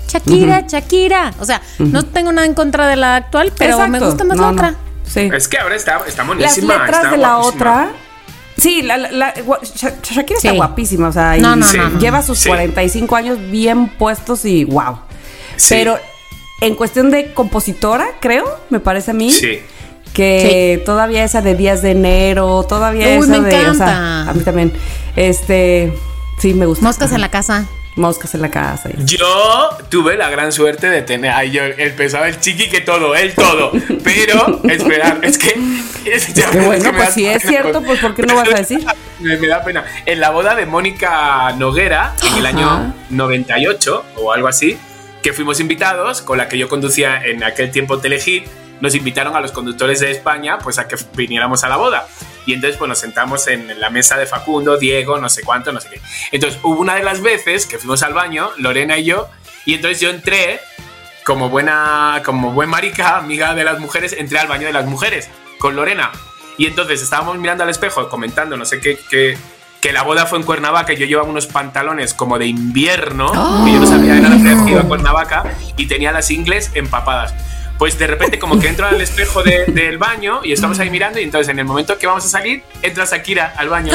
Shakira, 0.08 0.60
Shakira. 0.66 1.34
O 1.40 1.44
sea, 1.44 1.60
no 1.78 2.04
tengo 2.04 2.32
nada 2.32 2.46
en 2.46 2.54
contra 2.54 2.86
de 2.88 2.96
la 2.96 3.16
actual, 3.16 3.52
pero 3.56 3.86
me 3.88 3.98
gusta 4.00 4.24
más 4.24 4.36
No, 4.36 4.42
la 4.44 4.52
no. 4.52 4.54
otra. 4.56 4.74
Sí. 5.06 5.28
Es 5.32 5.48
que 5.48 5.58
ahora 5.58 5.76
está, 5.76 5.98
está 6.06 6.22
Las 6.22 6.26
monísima. 6.26 6.74
letras 6.78 6.96
está 6.96 7.10
de 7.10 7.16
la 7.18 7.34
guapísima. 7.36 7.54
otra. 7.56 7.88
Sí, 8.56 8.82
la, 8.82 8.96
la- 8.96 9.34
Shakira 10.02 10.36
está 10.36 10.52
guapísima, 10.52 11.08
o 11.08 11.12
sea, 11.12 11.36
No, 11.38 11.56
no, 11.56 11.66
Sí. 11.66 11.76
no, 11.76 11.90
no. 11.90 11.98
lleva 11.98 12.22
sus 12.22 12.38
Sí. 12.38 12.48
45 12.48 13.16
años 13.16 13.38
bien 13.50 13.88
puestos 13.88 14.44
y 14.44 14.64
wow. 14.64 14.98
Sí. 15.56 15.74
Pero 15.74 15.98
en 16.60 16.74
cuestión 16.76 17.10
de 17.10 17.32
compositora, 17.34 18.06
creo, 18.20 18.44
me 18.70 18.80
parece 18.80 19.10
a 19.10 19.14
mí. 19.14 19.30
Sí. 19.32 19.58
Que 20.12 20.80
todavía 20.86 21.24
esa 21.24 21.42
de 21.42 21.56
días 21.56 21.82
de 21.82 21.90
enero, 21.90 22.64
todavía 22.68 23.06
Uy, 23.18 23.24
esa 23.24 23.40
me 23.40 23.48
de. 23.48 23.68
o 23.68 23.74
sea, 23.74 24.22
a 24.28 24.32
mí 24.32 24.40
también. 24.44 24.72
Este. 25.16 25.92
Sí, 26.38 26.54
me 26.54 26.66
gusta. 26.66 26.84
Moscas 26.84 27.10
en 27.12 27.20
la 27.20 27.30
casa. 27.30 27.66
Moscas 27.96 28.34
en 28.34 28.42
la 28.42 28.50
casa. 28.50 28.90
Yo 29.04 29.68
tuve 29.88 30.16
la 30.16 30.28
gran 30.28 30.50
suerte 30.50 30.88
de 30.90 31.02
tener. 31.02 31.30
Ay, 31.30 31.52
yo 31.52 31.62
empezaba 31.62 32.28
el 32.28 32.40
chiqui 32.40 32.68
que 32.68 32.80
todo, 32.80 33.14
él 33.14 33.32
todo. 33.34 33.70
Pero, 34.02 34.60
esperar, 34.64 35.20
es 35.22 35.38
que. 35.38 35.54
Es, 36.04 36.34
bueno, 36.66 36.90
que 36.90 36.92
pues 36.92 37.14
si 37.14 37.26
es 37.26 37.42
cierto, 37.42 37.82
pues 37.82 38.00
¿por 38.00 38.14
qué 38.14 38.22
no 38.22 38.34
vas 38.34 38.48
a 38.48 38.56
decir? 38.56 38.84
Me, 39.20 39.36
me 39.38 39.46
da 39.46 39.64
pena. 39.64 39.84
En 40.04 40.20
la 40.20 40.30
boda 40.30 40.54
de 40.54 40.66
Mónica 40.66 41.52
Noguera, 41.56 42.14
en 42.30 42.38
el 42.38 42.46
año 42.46 42.94
98 43.10 44.04
o 44.16 44.32
algo 44.32 44.48
así, 44.48 44.76
que 45.22 45.32
fuimos 45.32 45.60
invitados, 45.60 46.20
con 46.20 46.36
la 46.36 46.48
que 46.48 46.58
yo 46.58 46.68
conducía 46.68 47.24
en 47.24 47.42
aquel 47.44 47.70
tiempo 47.70 47.98
Telehit, 47.98 48.44
nos 48.84 48.94
invitaron 48.94 49.34
a 49.34 49.40
los 49.40 49.50
conductores 49.50 50.00
de 50.00 50.10
España 50.10 50.58
pues 50.58 50.78
a 50.78 50.86
que 50.86 50.96
viniéramos 51.14 51.64
a 51.64 51.68
la 51.68 51.76
boda. 51.76 52.06
Y 52.46 52.52
entonces 52.52 52.76
pues 52.78 52.88
nos 52.88 52.98
sentamos 52.98 53.48
en 53.48 53.80
la 53.80 53.90
mesa 53.90 54.16
de 54.16 54.26
Facundo, 54.26 54.76
Diego, 54.76 55.18
no 55.18 55.28
sé 55.28 55.42
cuánto, 55.42 55.72
no 55.72 55.80
sé 55.80 55.88
qué. 55.88 56.00
Entonces 56.30 56.60
hubo 56.62 56.78
una 56.78 56.94
de 56.94 57.02
las 57.02 57.22
veces 57.22 57.66
que 57.66 57.78
fuimos 57.78 58.02
al 58.02 58.14
baño, 58.14 58.50
Lorena 58.58 58.98
y 58.98 59.04
yo, 59.04 59.28
y 59.64 59.74
entonces 59.74 60.00
yo 60.00 60.10
entré 60.10 60.60
como 61.24 61.48
buena, 61.48 62.22
como 62.24 62.52
buen 62.52 62.68
marica, 62.68 63.16
amiga 63.16 63.54
de 63.54 63.64
las 63.64 63.80
mujeres, 63.80 64.12
entré 64.12 64.38
al 64.38 64.46
baño 64.46 64.66
de 64.66 64.74
las 64.74 64.84
mujeres 64.84 65.30
con 65.58 65.74
Lorena. 65.74 66.12
Y 66.58 66.66
entonces 66.66 67.02
estábamos 67.02 67.38
mirando 67.38 67.64
al 67.64 67.70
espejo, 67.70 68.08
comentando, 68.08 68.56
no 68.56 68.66
sé 68.66 68.80
qué, 68.80 68.98
qué 69.10 69.36
que 69.84 69.92
la 69.92 70.02
boda 70.02 70.24
fue 70.24 70.38
en 70.38 70.46
Cuernavaca 70.46 70.94
y 70.94 70.96
yo 70.96 71.04
llevaba 71.04 71.28
unos 71.28 71.46
pantalones 71.46 72.14
como 72.14 72.38
de 72.38 72.46
invierno, 72.46 73.30
que 73.66 73.72
yo 73.72 73.80
no 73.80 73.86
sabía 73.86 74.14
de 74.14 74.22
nada 74.22 74.64
que 74.64 74.70
iba 74.70 74.80
a 74.80 74.84
Cuernavaca, 74.84 75.44
y 75.76 75.84
tenía 75.84 76.10
las 76.10 76.30
ingles 76.30 76.70
empapadas. 76.72 77.34
Pues 77.78 77.98
de 77.98 78.06
repente 78.06 78.38
como 78.38 78.58
que 78.60 78.68
entro 78.68 78.86
al 78.86 79.00
espejo 79.00 79.42
del 79.42 79.98
baño 79.98 80.40
y 80.44 80.52
estamos 80.52 80.78
ahí 80.78 80.90
mirando 80.90 81.18
y 81.18 81.24
entonces 81.24 81.48
en 81.48 81.58
el 81.58 81.64
momento 81.64 81.98
que 81.98 82.06
vamos 82.06 82.24
a 82.24 82.28
salir, 82.28 82.62
entra 82.82 83.04
Shakira 83.04 83.54
al 83.56 83.68
baño, 83.68 83.92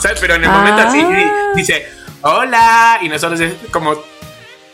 ¿sabes? 0.00 0.18
Pero 0.20 0.34
en 0.34 0.44
el 0.44 0.50
momento 0.50 0.82
así 0.82 1.00
Ah. 1.00 1.52
dice, 1.56 1.86
hola, 2.20 2.98
y 3.02 3.08
nosotros 3.08 3.40
es 3.40 3.54
como 3.70 3.96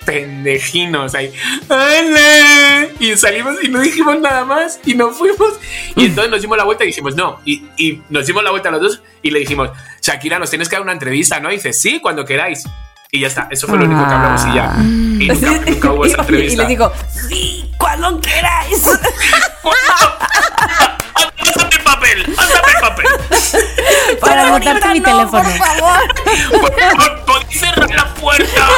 pendejinos 0.04 1.14
ahí. 1.14 1.32
¡Hola! 1.68 2.88
Y 2.98 3.14
salimos 3.16 3.62
y 3.62 3.68
no 3.68 3.80
dijimos 3.80 4.18
nada 4.20 4.44
más 4.44 4.80
y 4.84 4.94
nos 4.94 5.16
fuimos. 5.16 5.54
Y 5.96 6.06
entonces 6.06 6.30
nos 6.30 6.40
dimos 6.40 6.56
la 6.56 6.64
vuelta 6.64 6.84
y 6.84 6.88
dijimos 6.88 7.14
no. 7.14 7.40
Y, 7.44 7.64
y 7.76 8.02
nos 8.08 8.26
dimos 8.26 8.42
la 8.42 8.50
vuelta 8.50 8.70
a 8.70 8.72
los 8.72 8.80
dos 8.80 9.02
y 9.22 9.30
le 9.30 9.40
dijimos, 9.40 9.70
Shakira, 10.02 10.38
nos 10.38 10.48
tienes 10.50 10.68
que 10.68 10.76
dar 10.76 10.82
una 10.82 10.92
entrevista, 10.92 11.40
¿no? 11.40 11.50
Y 11.52 11.56
dice, 11.56 11.72
sí, 11.72 12.00
cuando 12.00 12.24
queráis. 12.24 12.64
Y 13.10 13.20
ya 13.20 13.28
está, 13.28 13.48
eso 13.50 13.66
fue 13.66 13.78
lo 13.78 13.86
único 13.86 14.06
que 14.06 14.12
hablamos 14.14 14.44
y 14.44 14.54
ya. 14.54 14.74
Y 14.78 15.28
nunca, 15.28 15.70
nunca 15.70 15.92
hubo 15.92 16.04
esa 16.04 16.16
y, 16.16 16.18
y 16.18 16.20
entrevista. 16.20 16.62
le 16.62 16.68
digo, 16.68 16.92
sí, 17.28 17.72
cuando 17.78 18.20
queráis. 18.20 18.82
¡Pásame 21.38 21.70
el 21.74 21.82
papel! 21.82 22.34
¡Pásame 22.36 22.68
el 22.68 22.80
papel! 22.80 23.06
Para 24.20 24.48
ahorita 24.50 24.92
mi 24.92 25.00
no, 25.00 25.04
teléfono. 25.08 25.42
Por 25.42 25.58
favor. 25.58 26.14
¡Por 26.50 26.80
favor, 26.80 27.24
podéis 27.24 27.60
cerrar 27.60 27.90
la 27.90 28.14
puerta! 28.14 28.68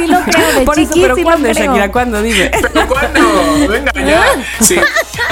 Sí 0.00 0.06
lo 0.06 0.20
creo, 0.22 0.52
de 0.52 0.64
Por 0.64 0.78
eso, 0.78 0.90
pero 0.94 1.14
sí 1.14 1.20
lo 1.20 1.24
¿cuándo, 1.26 1.48
creo. 1.50 1.66
Shakira? 1.66 1.92
¿Cuándo? 1.92 2.22
Dime. 2.22 2.50
¿Pero 2.72 2.88
cuándo? 2.88 3.68
Venga 3.68 3.92
ya. 3.94 4.22
Sí, 4.60 4.76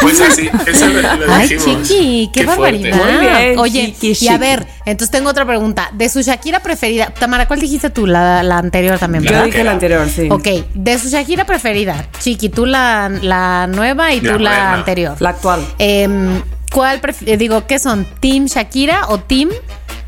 pues 0.01 0.21
así, 0.21 0.49
eso 0.67 0.87
lo, 0.89 1.01
lo 1.03 1.33
Ay, 1.33 1.49
dijimos. 1.49 1.89
chiqui, 1.89 2.31
qué, 2.33 2.45
fuerte. 2.45 2.91
barbaridad. 2.91 2.97
Muy 2.97 3.27
bien, 3.27 3.59
Oye, 3.59 3.95
chiqui, 3.99 4.17
y 4.25 4.29
a 4.29 4.39
ver, 4.39 4.67
entonces 4.85 5.11
tengo 5.11 5.31
otra 5.31 5.45
pregunta. 5.47 5.91
De 5.93 6.09
su 6.09 6.21
Shakira 6.21 6.61
preferida, 6.61 7.13
Tamara, 7.19 7.47
¿cuál 7.47 7.61
dijiste 7.61 7.91
tú? 7.91 8.07
La, 8.07 8.43
la 8.43 8.59
anterior 8.59 8.99
también, 8.99 9.25
La 9.25 9.31
Yo 9.31 9.35
¿verdad? 9.37 9.47
dije 9.47 9.65
la 9.65 9.71
anterior, 9.73 10.09
sí. 10.09 10.29
Ok, 10.31 10.47
de 10.75 10.99
su 10.99 11.09
Shakira 11.09 11.45
preferida, 11.45 12.07
Chiqui, 12.21 12.49
tú 12.49 12.67
la, 12.67 13.09
la 13.23 13.67
nueva 13.67 14.13
y 14.13 14.21
tú 14.21 14.39
la 14.39 14.75
anterior. 14.75 15.17
La 15.21 15.31
actual. 15.31 15.61
Em, 15.79 16.43
¿Cuál 16.73 17.01
digo, 17.39 17.67
qué 17.67 17.79
son? 17.79 18.07
¿Team 18.21 18.45
Shakira 18.47 19.07
o 19.09 19.19
Team 19.19 19.49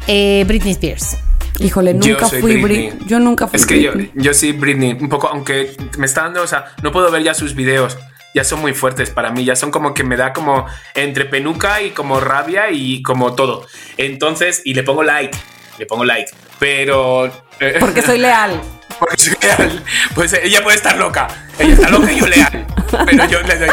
eh, 0.07 0.45
Britney 0.47 0.73
Spears? 0.73 1.17
Híjole, 1.61 1.95
nunca 1.95 2.27
fui 2.29 2.41
Britney. 2.41 2.63
Britney. 2.63 2.99
Yo 3.07 3.19
nunca 3.19 3.47
fui 3.47 3.57
Es 3.57 3.67
que 3.67 3.81
yo, 3.83 3.93
Britney. 3.93 4.23
yo 4.23 4.35
sí, 4.35 4.53
Britney, 4.53 4.97
un 5.01 5.09
poco, 5.09 5.29
aunque 5.29 5.77
me 5.99 6.07
está 6.07 6.23
dando, 6.23 6.43
o 6.43 6.47
sea, 6.47 6.67
no 6.83 6.91
puedo 6.93 7.11
ver 7.11 7.23
ya 7.23 7.35
sus 7.35 7.55
videos. 7.55 7.99
Ya 8.33 8.45
son 8.45 8.61
muy 8.61 8.73
fuertes 8.75 9.11
para 9.11 9.33
mí, 9.33 9.45
ya 9.45 9.57
son 9.57 9.73
como 9.73 9.93
que 9.93 10.05
me 10.05 10.17
da 10.17 10.33
como 10.33 10.65
entre 10.95 11.25
penuca 11.25 11.83
y 11.83 11.91
como 11.91 12.21
rabia 12.21 12.71
y 12.71 13.03
como 13.03 13.35
todo. 13.35 13.67
Entonces, 13.97 14.63
y 14.65 14.75
le 14.75 14.85
pongo 14.85 15.03
like, 15.03 15.37
le 15.79 15.87
pongo 15.87 16.05
like, 16.05 16.31
pero... 16.61 17.27
eh, 17.59 17.77
Porque 17.81 18.03
soy 18.03 18.19
leal. 18.19 18.61
porque 19.01 19.17
soy 19.21 19.35
leal. 19.43 19.83
Pues 20.15 20.33
ella 20.33 20.63
puede 20.63 20.77
estar 20.77 20.97
loca, 20.97 21.27
ella 21.59 21.75
está 21.75 21.91
loca 21.91 22.13
y 22.13 22.21
yo 22.21 22.27
leal. 22.29 22.67
Pero 23.07 23.27
yo 23.29 23.39
le 23.43 23.59
doy. 23.59 23.69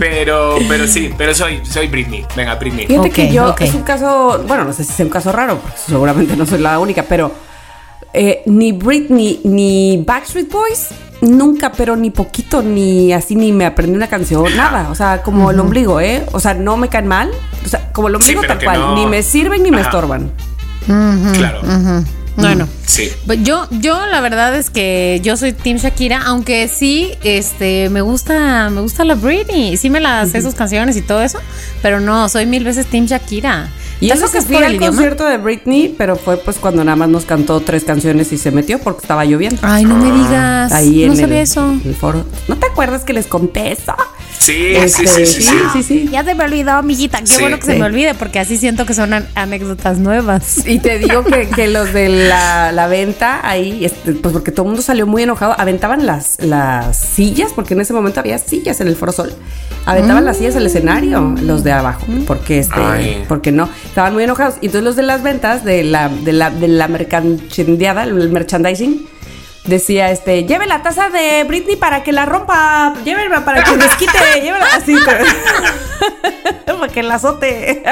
Pero, 0.00 0.56
pero 0.68 0.86
sí, 0.86 1.12
pero 1.16 1.34
soy, 1.34 1.60
soy 1.64 1.88
Britney, 1.88 2.24
venga, 2.36 2.54
Britney. 2.56 2.86
Fíjate 2.86 3.10
que 3.10 3.32
yo, 3.32 3.54
es 3.64 3.74
un 3.74 3.82
caso, 3.82 4.42
bueno, 4.46 4.64
no 4.64 4.72
sé 4.72 4.84
si 4.84 4.92
es 4.92 5.00
un 5.00 5.08
caso 5.08 5.32
raro, 5.32 5.58
porque 5.58 5.76
seguramente 5.86 6.36
no 6.36 6.46
soy 6.46 6.60
la 6.60 6.78
única, 6.78 7.02
pero 7.04 7.32
eh, 8.12 8.42
ni 8.46 8.72
Britney 8.72 9.40
ni 9.44 10.02
Backstreet 10.06 10.50
Boys, 10.50 10.88
nunca, 11.20 11.72
pero 11.72 11.96
ni 11.96 12.10
poquito, 12.10 12.62
ni 12.62 13.12
así, 13.12 13.34
ni 13.34 13.50
me 13.52 13.66
aprendí 13.66 13.96
una 13.96 14.08
canción, 14.08 14.44
nada. 14.56 14.88
O 14.90 14.94
sea, 14.94 15.22
como 15.22 15.50
el 15.50 15.58
ombligo, 15.58 16.00
¿eh? 16.00 16.24
O 16.32 16.38
sea, 16.40 16.54
no 16.54 16.76
me 16.76 16.88
caen 16.88 17.06
mal. 17.08 17.30
O 17.64 17.68
sea, 17.68 17.90
como 17.92 18.08
el 18.08 18.14
ombligo 18.16 18.42
tal 18.42 18.58
cual. 18.64 18.80
no- 18.80 18.94
Ni 18.94 19.06
me 19.06 19.22
sirven 19.22 19.62
ni 19.62 19.70
me 19.70 19.80
estorban. 19.80 20.30
Claro. 20.86 21.60
Bueno. 22.36 22.68
Sí. 22.86 23.10
Pues 23.26 23.42
Yo, 23.42 23.66
yo 23.70 24.06
la 24.06 24.20
verdad 24.20 24.54
es 24.54 24.70
que 24.70 25.20
yo 25.22 25.36
soy 25.36 25.52
Team 25.52 25.78
Shakira, 25.78 26.22
aunque 26.24 26.68
sí, 26.68 27.12
este, 27.22 27.88
me 27.90 28.00
gusta, 28.02 28.70
me 28.70 28.80
gusta 28.80 29.04
la 29.04 29.14
Britney, 29.14 29.76
sí 29.76 29.90
me 29.90 30.00
las 30.00 30.30
sé 30.30 30.42
sus 30.42 30.54
canciones 30.54 30.96
y 30.96 31.02
todo 31.02 31.22
eso, 31.22 31.38
pero 31.82 32.00
no, 32.00 32.28
soy 32.28 32.46
mil 32.46 32.64
veces 32.64 32.86
Team 32.86 33.06
Shakira. 33.06 33.68
Y 34.00 34.10
eso 34.10 34.30
que 34.30 34.38
es 34.38 34.46
fui 34.46 34.56
por 34.56 34.64
al 34.64 34.76
concierto 34.78 35.24
de 35.26 35.38
Britney, 35.38 35.94
pero 35.96 36.16
fue 36.16 36.36
pues 36.36 36.58
cuando 36.58 36.84
nada 36.84 36.96
más 36.96 37.08
nos 37.08 37.24
cantó 37.24 37.60
tres 37.60 37.84
canciones 37.84 38.32
y 38.32 38.38
se 38.38 38.50
metió 38.50 38.78
porque 38.78 39.00
estaba 39.02 39.24
lloviendo. 39.24 39.60
Ay, 39.62 39.84
no 39.84 39.96
me 39.96 40.10
digas, 40.12 40.72
Ahí 40.72 41.06
no 41.06 41.12
en 41.12 41.18
sabía 41.18 41.36
el, 41.36 41.42
eso. 41.42 41.74
el 41.84 41.94
foro. 41.94 42.24
¿No 42.48 42.56
te 42.56 42.66
acuerdas 42.66 43.04
que 43.04 43.12
les 43.12 43.26
conté 43.26 43.72
eso? 43.72 43.94
Sí, 44.38 44.52
sí, 44.52 44.74
Este, 44.76 45.06
sí, 45.06 45.26
sí, 45.26 45.42
sí. 45.42 45.56
sí, 45.72 45.82
sí. 45.82 46.08
Ya 46.12 46.22
se 46.22 46.34
me 46.34 46.44
olvidó, 46.44 46.72
amiguita. 46.72 47.20
Qué 47.20 47.26
Sí. 47.28 47.40
bueno 47.40 47.58
que 47.58 47.64
se 47.64 47.78
me 47.78 47.84
olvide, 47.84 48.14
porque 48.14 48.40
así 48.40 48.58
siento 48.58 48.84
que 48.84 48.92
son 48.92 49.14
an- 49.14 49.28
anécdotas 49.34 49.98
nuevas. 49.98 50.58
Y 50.66 50.80
te 50.80 50.98
digo 50.98 51.24
que, 51.24 51.48
que 51.48 51.68
los 51.68 51.92
de 51.94 52.08
la, 52.10 52.72
la 52.72 52.86
venta 52.88 53.40
ahí, 53.48 53.84
este, 53.86 54.12
pues 54.12 54.32
porque 54.34 54.50
todo 54.50 54.64
el 54.66 54.70
mundo 54.70 54.82
salió 54.82 55.06
muy 55.06 55.22
enojado, 55.22 55.54
aventaban 55.58 56.04
las, 56.04 56.36
las 56.42 56.98
sillas, 56.98 57.52
porque 57.54 57.72
en 57.74 57.80
ese 57.80 57.94
momento 57.94 58.20
había 58.20 58.36
sillas 58.38 58.80
en 58.82 58.88
el 58.88 58.96
Foro 58.96 59.12
Sol, 59.12 59.32
aventaban 59.86 60.24
las 60.26 60.36
sillas 60.38 60.56
al 60.56 60.66
escenario, 60.66 61.34
los 61.40 61.64
de 61.64 61.72
abajo, 61.72 62.04
porque 62.26 62.58
este, 62.58 62.80
Ay. 62.80 63.24
porque 63.28 63.50
no, 63.52 63.68
estaban 63.94 64.12
muy 64.12 64.24
enojados. 64.24 64.56
Y 64.60 64.66
entonces 64.66 64.82
los 64.82 64.96
de 64.96 65.04
las 65.04 65.22
ventas, 65.22 65.64
de 65.64 65.84
la, 65.84 66.08
de 66.08 66.32
la, 66.32 66.50
de 66.50 66.66
la 66.66 66.88
merchandising, 66.88 67.80
el 67.80 68.28
merchandising, 68.30 69.06
decía 69.66 70.10
este, 70.10 70.42
lleve 70.44 70.66
la 70.66 70.82
taza 70.82 71.10
de 71.10 71.44
Britney 71.44 71.76
para 71.76 72.02
que 72.02 72.10
la 72.10 72.26
rompa, 72.26 72.92
llévenla 73.04 73.44
para 73.44 73.62
que 73.62 73.76
desquite, 73.76 74.18
llévela 74.42 74.66
así, 74.74 74.96
para 76.66 76.88
que 76.88 77.02
la 77.04 77.14
azote. 77.14 77.84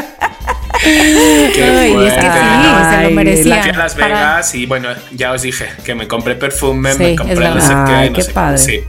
Qué 0.83 0.89
Ay, 0.89 1.13
es 1.53 1.55
que 1.55 1.63
sí, 1.87 1.93
fuerte. 1.95 2.21
se 2.21 3.03
lo 3.03 3.07
Ay, 3.09 3.15
merecía. 3.15 3.63
Fui 3.63 3.71
a 3.71 3.77
Las 3.77 3.95
Para- 3.95 4.07
Vegas 4.09 4.55
y 4.57 4.67
bueno, 4.67 4.89
ya 5.13 5.31
os 5.31 5.43
dije 5.43 5.69
que 5.85 5.95
me 5.95 6.09
compré 6.09 6.35
perfume, 6.35 6.95
Sí, 6.95 6.99
me 6.99 7.15
compré 7.17 7.49
no 7.49 7.61
sé 7.61 7.69
qué, 7.87 7.93
Ay, 7.93 8.11
no 8.11 8.17
qué 8.17 8.23
sé 8.23 8.33
padre. 8.33 8.59
Sí. 8.59 8.81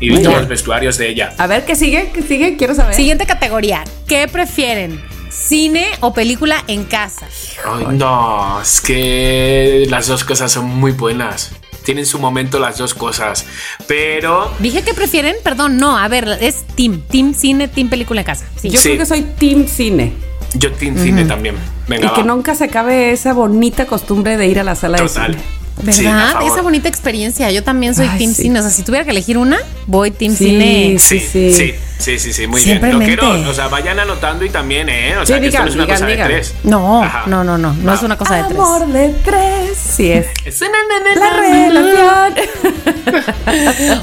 Y 0.00 0.08
vi 0.08 0.22
los 0.22 0.48
vestuarios 0.48 0.96
de 0.96 1.10
ella. 1.10 1.34
A 1.36 1.46
ver, 1.46 1.66
¿qué 1.66 1.76
sigue? 1.76 2.10
¿Qué 2.14 2.22
sigue? 2.22 2.56
Quiero 2.56 2.74
saber. 2.74 2.94
Siguiente 2.94 3.26
categoría. 3.26 3.84
¿Qué 4.08 4.26
prefieren? 4.28 5.02
¿Cine 5.34 5.86
o 6.00 6.14
película 6.14 6.62
en 6.68 6.84
casa? 6.84 7.26
Ay, 7.66 7.86
no, 7.96 8.60
es 8.62 8.80
que 8.80 9.86
las 9.90 10.06
dos 10.06 10.24
cosas 10.24 10.52
son 10.52 10.66
muy 10.66 10.92
buenas. 10.92 11.52
Tienen 11.84 12.06
su 12.06 12.18
momento 12.18 12.58
las 12.58 12.78
dos 12.78 12.94
cosas. 12.94 13.44
Pero 13.86 14.50
Dije 14.60 14.82
que 14.82 14.94
prefieren, 14.94 15.36
perdón, 15.42 15.76
no, 15.76 15.98
a 15.98 16.08
ver, 16.08 16.38
es 16.40 16.64
team, 16.76 17.02
team 17.10 17.34
cine, 17.34 17.68
team 17.68 17.90
película 17.90 18.20
en 18.22 18.26
casa. 18.26 18.46
Sí. 18.60 18.70
Yo 18.70 18.80
Sí. 18.80 18.90
creo 18.90 19.00
que 19.00 19.06
soy 19.06 19.22
team 19.38 19.66
cine. 19.66 20.12
yo 20.54 20.72
team 20.72 20.96
cine 20.96 21.24
también. 21.24 21.56
Venga, 21.88 22.06
y 22.06 22.10
que 22.14 22.22
nunca 22.22 22.54
se 22.54 22.64
acabe 22.64 23.10
esa 23.10 23.34
bonita 23.34 23.86
costumbre 23.86 24.36
de 24.38 24.46
ir 24.46 24.60
a 24.60 24.64
la 24.64 24.74
sala 24.76 24.96
Total. 24.98 25.32
de 25.32 25.38
cine. 25.38 25.63
¿Verdad? 25.82 26.42
Esa 26.46 26.62
bonita 26.62 26.88
experiencia. 26.88 27.50
Yo 27.50 27.62
también 27.62 27.94
soy 27.94 28.06
Ay, 28.10 28.18
team 28.18 28.34
sí. 28.34 28.42
cine. 28.42 28.58
O 28.60 28.62
sea, 28.62 28.70
si 28.70 28.82
tuviera 28.82 29.04
que 29.04 29.10
elegir 29.10 29.36
una, 29.38 29.58
voy 29.86 30.10
team 30.10 30.32
Sí, 30.34 30.46
cine. 30.46 30.96
Sí, 30.98 31.18
Sí, 31.20 31.74
sí, 31.98 32.18
sí. 32.18 32.32
sí, 32.32 32.46
muy 32.46 32.60
Siempre 32.60 32.90
bien. 32.90 33.00
Lo 33.00 33.06
quiero, 33.06 33.50
o 33.50 33.54
sea, 33.54 33.68
vayan 33.68 33.98
anotando 33.98 34.44
y 34.44 34.50
también, 34.50 34.88
¿eh? 34.88 35.16
O 35.16 35.24
sea, 35.26 35.36
Sí, 35.36 35.42
que 35.42 35.48
esto 35.48 35.60
no 35.62 35.68
es 35.68 35.74
una 35.74 35.84
digan, 35.84 35.96
cosa 35.98 36.06
digan. 36.10 36.28
de 36.28 36.34
tres. 36.34 36.54
No, 36.64 37.02
Ajá. 37.02 37.22
no, 37.26 37.44
no, 37.44 37.56
no. 37.58 37.72
No 37.72 37.92
Ah. 37.92 37.94
es 37.94 38.02
una 38.02 38.16
cosa 38.18 38.36
de 38.36 38.42
tres. 38.44 38.58
Amor 38.58 38.86
de 38.88 39.08
tres. 39.24 39.78
Sí 39.78 40.10
es. 40.12 40.26
Es 40.44 40.60
una 40.60 40.70
nena- 40.70 41.20
La 41.20 41.30
relación. 41.36 42.34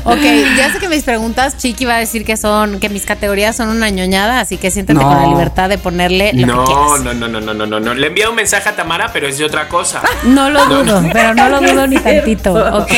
Ok, 0.03 0.21
ya 0.57 0.71
sé 0.71 0.79
que 0.79 0.87
mis 0.89 1.03
preguntas, 1.03 1.57
Chiqui 1.57 1.85
va 1.85 1.95
a 1.95 1.99
decir 1.99 2.23
que 2.25 2.37
son, 2.37 2.79
que 2.79 2.89
mis 2.89 3.05
categorías 3.05 3.55
son 3.55 3.69
una 3.69 3.89
ñoñada, 3.89 4.39
así 4.39 4.57
que 4.57 4.71
siéntete 4.71 4.99
No. 4.99 5.07
con 5.07 5.17
la 5.21 5.27
libertad 5.27 5.69
de 5.69 5.77
ponerle 5.77 6.31
lo 6.33 6.39
que 6.39 6.45
No, 6.45 6.65
quieras. 6.65 7.01
no, 7.03 7.13
no, 7.13 7.27
no, 7.27 7.41
no, 7.41 7.53
no, 7.53 7.65
no, 7.65 7.79
no. 7.79 7.93
Le 7.93 8.07
enviado 8.07 8.31
un 8.31 8.35
mensaje 8.37 8.69
a 8.69 8.75
Tamara, 8.75 9.11
pero 9.11 9.27
es 9.27 9.37
de 9.37 9.45
otra 9.45 9.67
cosa. 9.67 10.01
No 10.23 10.49
lo 10.49 10.65
dudo, 10.65 11.03
pero 11.11 11.33
no 11.33 11.49
lo 11.49 11.60
dudo 11.61 11.87
ni 11.87 11.97
tantito. 11.99 12.53
Ok. 12.53 12.91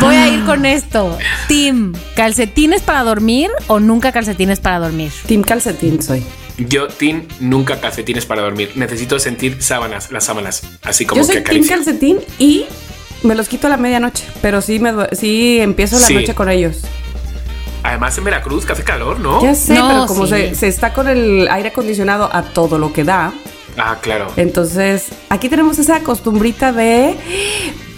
Voy 0.00 0.14
a 0.16 0.28
ir 0.28 0.44
con 0.44 0.66
esto. 0.66 1.16
Team, 1.48 1.94
¿calcetines 2.16 2.82
para 2.82 3.04
dormir 3.04 3.50
o 3.68 3.78
nunca 3.80 4.10
calcetines 4.12 4.58
para 4.60 4.78
dormir? 4.80 5.12
team 5.26 5.42
calcetín 5.42 6.02
soy. 6.02 6.24
Yo, 6.56 6.86
Tim, 6.88 7.26
nunca 7.40 7.80
calcetines 7.80 8.26
para 8.26 8.42
dormir. 8.42 8.72
Necesito 8.76 9.18
sentir 9.18 9.60
sábanas, 9.62 10.10
las 10.12 10.24
sábanas. 10.24 10.62
Así 10.82 11.04
como 11.06 11.20
Yo 11.20 11.24
soy 11.26 11.34
que 11.36 11.40
acaricia. 11.40 11.76
calcetín 11.76 12.18
y 12.38 12.66
me 13.22 13.34
los 13.34 13.48
quito 13.48 13.66
a 13.66 13.70
la 13.70 13.76
medianoche. 13.76 14.24
Pero 14.42 14.60
sí, 14.62 14.78
me, 14.78 14.92
sí 15.12 15.58
empiezo 15.60 15.98
la 15.98 16.06
Sí. 16.06 16.14
noche 16.14 16.34
con 16.34 16.48
ellos. 16.48 16.78
Además, 17.82 18.16
en 18.18 18.24
Veracruz, 18.24 18.64
que 18.64 18.72
hace 18.72 18.82
calor, 18.84 19.20
¿no? 19.20 19.42
Ya 19.42 19.54
sé, 19.54 19.74
No, 19.74 19.88
pero 19.88 20.06
como 20.06 20.26
sí. 20.26 20.32
se, 20.32 20.54
se 20.54 20.68
está 20.68 20.92
con 20.94 21.06
el 21.08 21.48
aire 21.50 21.68
acondicionado 21.68 22.30
a 22.32 22.42
todo 22.42 22.78
lo 22.78 22.92
que 22.92 23.04
da, 23.04 23.32
Ah, 23.76 23.98
claro. 24.00 24.32
Entonces, 24.36 25.08
aquí 25.28 25.48
tenemos 25.48 25.78
esa 25.78 26.00
costumbrita 26.00 26.72
de 26.72 27.16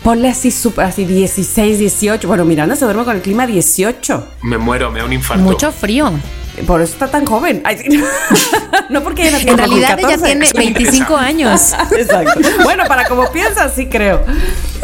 ponle 0.02 0.28
así, 0.28 0.50
super, 0.50 0.84
así 0.84 1.04
16, 1.04 1.78
18. 1.78 2.28
Bueno, 2.28 2.44
Miranda 2.44 2.76
se 2.76 2.84
duerme 2.84 3.04
con 3.04 3.16
el 3.16 3.22
clima 3.22 3.46
18. 3.46 4.26
Me 4.42 4.56
muero, 4.56 4.90
me 4.90 5.00
da 5.00 5.04
un 5.04 5.12
infarto. 5.12 5.42
Mucho 5.42 5.72
frío. 5.72 6.12
Por 6.64 6.80
eso 6.80 6.92
está 6.92 7.08
tan 7.08 7.26
joven. 7.26 7.60
Ay, 7.64 8.00
no 8.90 9.02
porque 9.02 9.28
ella 9.28 9.38
En 9.40 9.58
realidad 9.58 9.98
ella 9.98 10.16
14. 10.16 10.24
tiene 10.24 10.50
25 10.54 11.16
años. 11.16 11.72
Exacto. 11.98 12.40
Bueno, 12.62 12.84
para 12.86 13.06
como 13.08 13.30
piensas, 13.30 13.74
sí 13.74 13.86
creo. 13.86 14.24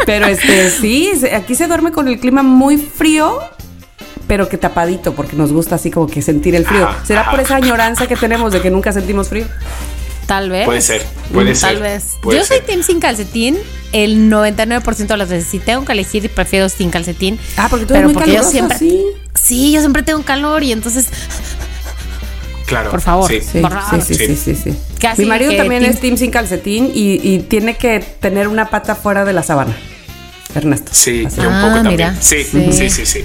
Pero 0.05 0.27
este, 0.27 0.71
sí, 0.71 1.13
aquí 1.35 1.55
se 1.55 1.67
duerme 1.67 1.93
con 1.93 2.09
el 2.09 2.19
clima 2.19 2.43
muy 2.43 2.77
frío, 2.77 3.39
pero 4.27 4.49
que 4.49 4.59
tapadito, 4.59 5.15
porque 5.15 5.37
nos 5.37 5.53
gusta 5.53 5.77
así 5.77 5.91
como 5.91 6.09
que 6.09 6.21
sentir 6.21 6.55
el 6.55 6.67
frío. 6.67 6.89
¿Será 7.05 7.31
por 7.31 7.41
esa 7.41 7.57
añoranza 7.57 8.07
que 8.07 8.17
tenemos 8.17 8.53
de 8.53 8.61
que 8.61 8.71
nunca 8.71 8.93
sentimos 8.93 9.29
frío? 9.29 9.47
Tal 10.27 10.51
vez. 10.51 10.65
Puede 10.67 10.81
ser, 10.81 11.03
puede 11.33 11.55
ser. 11.55 11.73
Tal 11.75 11.83
vez. 11.83 12.05
puede 12.23 12.39
Yo 12.39 12.45
soy 12.45 12.59
ser. 12.59 12.67
team 12.67 12.83
sin 12.83 13.01
calcetín 13.01 13.59
el 13.93 14.31
99% 14.31 15.07
de 15.07 15.17
las 15.17 15.29
veces. 15.29 15.49
Si 15.51 15.59
tengo 15.59 15.85
que 15.85 15.93
elegir, 15.93 16.31
prefiero 16.31 16.69
sin 16.69 16.91
calcetín. 16.91 17.39
Ah, 17.57 17.67
porque 17.69 17.85
tú 17.87 17.95
Pero 17.95 18.01
eres 18.01 18.07
muy 18.07 18.15
porque 18.15 18.31
yo 18.31 18.37
caluroso, 18.37 18.51
siempre... 18.53 18.79
sí. 18.79 19.03
Sí, 19.35 19.73
yo 19.73 19.81
siempre 19.81 20.03
tengo 20.03 20.23
calor 20.23 20.63
y 20.63 20.73
entonces... 20.73 21.07
Claro. 22.67 22.91
Por 22.91 23.01
favor. 23.01 23.31
Sí. 23.31 23.41
Sí, 23.41 23.61
sí, 24.15 24.15
sí, 24.15 24.37
sí, 24.37 24.55
sí, 24.55 24.75
Mi 25.19 25.27
marido 25.27 25.55
también 25.57 25.83
team- 25.83 25.91
es 25.93 26.01
team 26.01 26.17
sin 26.17 26.31
calcetín 26.31 26.91
y, 26.95 27.21
y 27.23 27.41
tiene 27.41 27.77
que 27.77 28.01
tener 28.01 28.49
una 28.49 28.71
pata 28.71 28.95
fuera 28.95 29.25
de 29.25 29.33
la 29.35 29.43
sábana. 29.43 29.77
Ernesto. 30.55 30.91
Sí, 30.95 31.27
yo 31.37 31.49
un 31.49 31.55
Ah, 31.55 31.63
poco 31.63 31.75
también. 31.83 31.93
mira. 31.97 32.17
Sí, 32.21 32.45
Sí. 32.45 32.73
sí, 32.73 32.89
sí, 32.91 33.05
sí. 33.07 33.25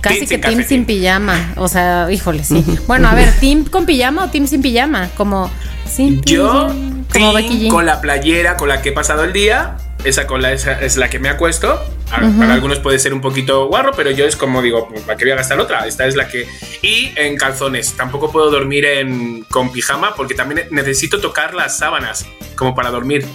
Casi 0.00 0.20
Team 0.20 0.20
que 0.20 0.34
sin 0.34 0.40
team 0.40 0.40
calcetín. 0.54 0.68
sin 0.68 0.84
pijama. 0.86 1.52
O 1.56 1.68
sea, 1.68 2.08
híjole, 2.10 2.42
sí. 2.44 2.64
Bueno, 2.86 3.08
a 3.08 3.14
ver, 3.14 3.32
team 3.40 3.64
con 3.64 3.84
pijama 3.84 4.24
o 4.24 4.28
team 4.30 4.46
sin 4.46 4.62
pijama. 4.62 5.10
Como 5.16 5.50
sin 5.88 6.20
Yo, 6.22 6.68
como 7.12 7.32
team 7.34 7.68
con 7.68 7.86
la 7.86 8.00
playera 8.00 8.56
con 8.56 8.68
la 8.68 8.82
que 8.82 8.90
he 8.90 8.92
pasado 8.92 9.24
el 9.24 9.32
día. 9.32 9.76
Esa 10.04 10.28
con 10.28 10.40
la 10.42 10.52
esa 10.52 10.80
es 10.80 10.96
la 10.96 11.10
que 11.10 11.18
me 11.18 11.28
acuesto. 11.28 11.72
A- 12.12 12.20
Para 12.38 12.54
algunos 12.54 12.78
puede 12.78 12.98
ser 13.00 13.12
un 13.12 13.20
poquito 13.20 13.66
guarro, 13.66 13.92
pero 13.96 14.10
yo 14.12 14.24
es 14.26 14.36
como 14.36 14.62
digo, 14.62 14.86
pues, 14.88 15.00
¿para 15.02 15.16
qué 15.18 15.24
voy 15.24 15.32
a 15.32 15.36
gastar 15.36 15.58
otra? 15.58 15.86
Esta 15.88 16.06
es 16.06 16.14
la 16.14 16.28
que. 16.28 16.46
Y 16.82 17.10
en 17.16 17.36
calzones. 17.36 17.94
Tampoco 17.94 18.30
puedo 18.30 18.48
dormir 18.50 18.84
en, 18.84 19.42
con 19.50 19.72
pijama 19.72 20.14
porque 20.14 20.34
también 20.34 20.68
necesito 20.70 21.20
tocar 21.20 21.52
las 21.54 21.76
sábanas 21.78 22.26
como 22.54 22.74
para 22.76 22.90
dormir. 22.90 23.26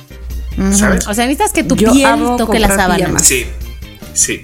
Ujú. 0.58 0.72
¿sabes? 0.74 1.06
O 1.08 1.14
sea, 1.14 1.26
necesitas 1.26 1.52
que 1.52 1.64
tu 1.64 1.76
Yo 1.76 1.92
piel 1.92 2.18
toque 2.38 2.60
la 2.60 2.68
comprar 2.70 2.70
sábana. 2.88 2.96
pijamas. 2.98 3.26
Sí, 3.28 3.46
sí. 4.14 4.42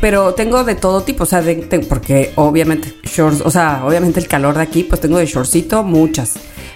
Pero 0.00 0.34
tengo 0.34 0.64
de 0.64 0.74
todo 0.74 1.02
tipo, 1.02 1.24
o 1.24 1.26
sea, 1.26 1.42
de- 1.42 1.56
de- 1.56 1.80
porque 1.80 2.32
obviamente 2.36 2.94
shorts, 3.04 3.42
o 3.44 3.50
sea, 3.50 3.82
obviamente 3.84 4.18
el 4.20 4.26
calor 4.26 4.56
de 4.56 4.62
aquí, 4.62 4.84
pues 4.84 5.00
tengo 5.00 5.18
de 5.18 5.26
shortcito 5.26 5.82
muchas. 5.82 6.32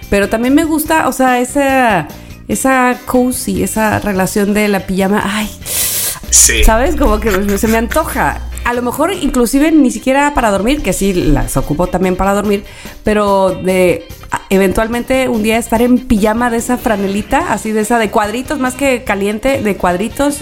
Pero 0.09 0.29
también 0.29 0.53
me 0.55 0.63
gusta, 0.63 1.07
o 1.07 1.11
sea, 1.11 1.39
esa, 1.39 2.07
esa 2.47 2.97
cozy, 3.05 3.63
esa 3.63 3.99
relación 3.99 4.53
de 4.53 4.67
la 4.67 4.81
pijama, 4.87 5.21
ay, 5.25 5.49
Sí. 6.29 6.63
¿sabes? 6.63 6.95
Como 6.95 7.19
que 7.19 7.57
se 7.57 7.67
me 7.67 7.77
antoja. 7.77 8.41
A 8.63 8.73
lo 8.73 8.81
mejor 8.81 9.13
inclusive 9.13 9.71
ni 9.71 9.91
siquiera 9.91 10.33
para 10.33 10.51
dormir, 10.51 10.81
que 10.81 10.91
sí 10.93 11.13
las 11.13 11.55
ocupo 11.55 11.87
también 11.87 12.15
para 12.17 12.33
dormir, 12.33 12.65
pero 13.03 13.51
de 13.51 14.05
eventualmente 14.49 15.29
un 15.29 15.41
día 15.41 15.57
estar 15.57 15.81
en 15.81 15.99
pijama 15.99 16.49
de 16.49 16.57
esa 16.57 16.77
franelita, 16.77 17.51
así 17.51 17.71
de 17.71 17.81
esa 17.81 17.97
de 17.97 18.09
cuadritos, 18.11 18.59
más 18.59 18.75
que 18.75 19.03
caliente, 19.03 19.61
de 19.61 19.77
cuadritos, 19.77 20.39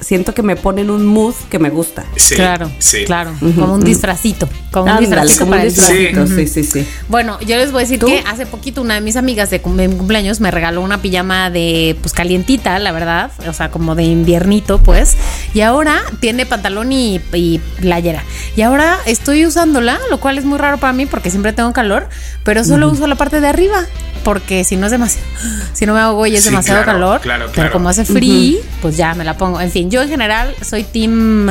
siento 0.00 0.34
que 0.34 0.42
me 0.42 0.56
ponen 0.56 0.90
un 0.90 1.06
mood 1.06 1.34
que 1.50 1.58
me 1.58 1.70
gusta. 1.70 2.04
Sí, 2.16 2.34
claro, 2.34 2.70
sí. 2.78 3.04
claro. 3.04 3.32
Como 3.40 3.74
un 3.74 3.84
disfrazito. 3.84 4.48
Como 4.70 4.84
un 4.84 4.90
Ándale, 4.90 5.06
disfrazito 5.06 5.44
como 5.46 5.56
un 5.62 5.70
Sí. 5.70 6.46
sí, 6.46 6.64
sí, 6.64 6.64
sí. 6.64 6.86
Bueno, 7.08 7.38
yo 7.40 7.56
les 7.56 7.72
voy 7.72 7.80
a 7.80 7.84
decir 7.84 7.98
¿Tú? 7.98 8.06
que 8.06 8.22
hace 8.26 8.46
poquito 8.46 8.80
una 8.82 8.94
de 8.94 9.00
mis 9.00 9.16
amigas 9.16 9.50
de 9.50 9.60
cum- 9.60 9.76
cumpleaños 9.96 10.40
me 10.40 10.50
regaló 10.50 10.80
una 10.82 11.02
pijama 11.02 11.50
de 11.50 11.96
pues 12.00 12.12
calientita, 12.12 12.78
la 12.78 12.92
verdad, 12.92 13.30
o 13.48 13.52
sea, 13.52 13.70
como 13.70 13.94
de 13.94 14.04
inviernito, 14.04 14.78
pues. 14.78 15.16
Y 15.54 15.60
ahora 15.62 16.00
tiene 16.20 16.46
pantalón 16.46 16.92
y, 16.92 17.20
y 17.32 17.58
playera. 17.80 18.22
Y 18.56 18.62
ahora 18.62 18.98
estoy 19.06 19.44
usándola, 19.46 19.98
lo 20.10 20.20
cual 20.20 20.38
es 20.38 20.44
muy 20.44 20.58
raro 20.58 20.78
para 20.78 20.92
mí 20.92 21.06
porque 21.06 21.30
siempre 21.30 21.52
tengo 21.52 21.72
calor, 21.72 22.08
pero 22.44 22.64
solo 22.64 22.88
uso 22.90 23.06
la 23.06 23.16
parte 23.16 23.40
de 23.40 23.48
arriba. 23.48 23.84
Porque 24.22 24.64
si 24.64 24.76
no 24.76 24.84
es 24.84 24.92
demasiado, 24.92 25.26
si 25.72 25.86
no 25.86 25.94
me 25.94 26.00
hago 26.00 26.26
y 26.26 26.34
es 26.36 26.42
Sí, 26.44 26.50
demasiado 26.50 26.82
claro, 26.84 26.98
calor, 26.98 27.20
claro, 27.22 27.44
pero 27.46 27.52
claro. 27.54 27.72
como 27.72 27.88
hace 27.88 28.04
frío, 28.04 28.58
pues 28.82 28.96
ya 28.98 29.14
me 29.14 29.24
la 29.24 29.36
pongo. 29.38 29.60
En 29.62 29.70
fin, 29.70 29.89
yo 29.90 30.00
en 30.02 30.08
general 30.08 30.54
soy 30.62 30.84
team, 30.84 31.48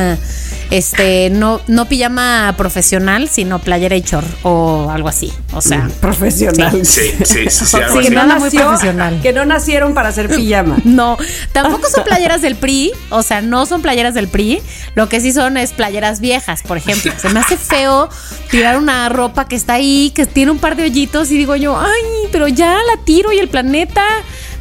este, 0.72 1.30
no, 1.30 1.62
no 1.68 1.86
pijama 1.88 2.54
profesional, 2.58 3.28
sino 3.28 3.60
playera 3.60 3.96
y 3.96 4.02
chor 4.02 4.24
o 4.44 4.90
algo 4.92 5.10
así. 5.10 5.32
O 5.54 5.62
sea, 5.62 5.90
Profesional. 6.00 6.86
Sí, 6.86 7.12
sí, 7.24 7.26
sí, 7.26 7.50
sí, 7.50 7.76
algo 7.78 7.92
Sí, 7.94 8.00
así. 8.00 8.10
que 8.10 8.16
no 8.16 8.40
muy 8.40 8.50
profesional. 8.50 9.20
Que 9.22 9.34
no 9.34 9.46
nacieron 9.46 9.94
para 9.94 10.10
hacer 10.10 10.30
pijama. 10.30 10.78
no, 10.86 11.18
tampoco 11.52 11.90
son 11.90 12.04
playeras 12.04 12.42
del 12.42 12.56
PRI, 12.56 12.92
o 13.10 13.22
sea, 13.24 13.42
no 13.42 13.66
son 13.66 13.82
playeras 13.82 14.14
del 14.14 14.28
PRI, 14.28 14.62
lo 14.96 15.10
que 15.10 15.20
sí 15.22 15.32
son 15.32 15.58
es 15.58 15.74
playeras 15.74 16.20
viejas, 16.20 16.64
por 16.64 16.78
ejemplo. 16.78 17.12
Se 17.18 17.30
me 17.30 17.40
hace 17.40 17.58
feo 17.58 18.10
tirar 18.50 18.78
una 18.78 19.10
ropa 19.10 19.48
que 19.48 19.56
está 19.56 19.74
ahí, 19.74 20.12
que 20.16 20.26
tiene 20.26 20.52
un 20.52 20.60
par 20.60 20.76
de 20.76 20.84
hoyitos 20.84 21.30
y 21.32 21.38
digo 21.38 21.56
yo, 21.56 21.78
ay, 21.80 22.30
pero 22.32 22.48
ya 22.48 22.72
la 22.74 23.04
tiro 23.04 23.32
y 23.34 23.40
el 23.40 23.50
planeta. 23.50 24.04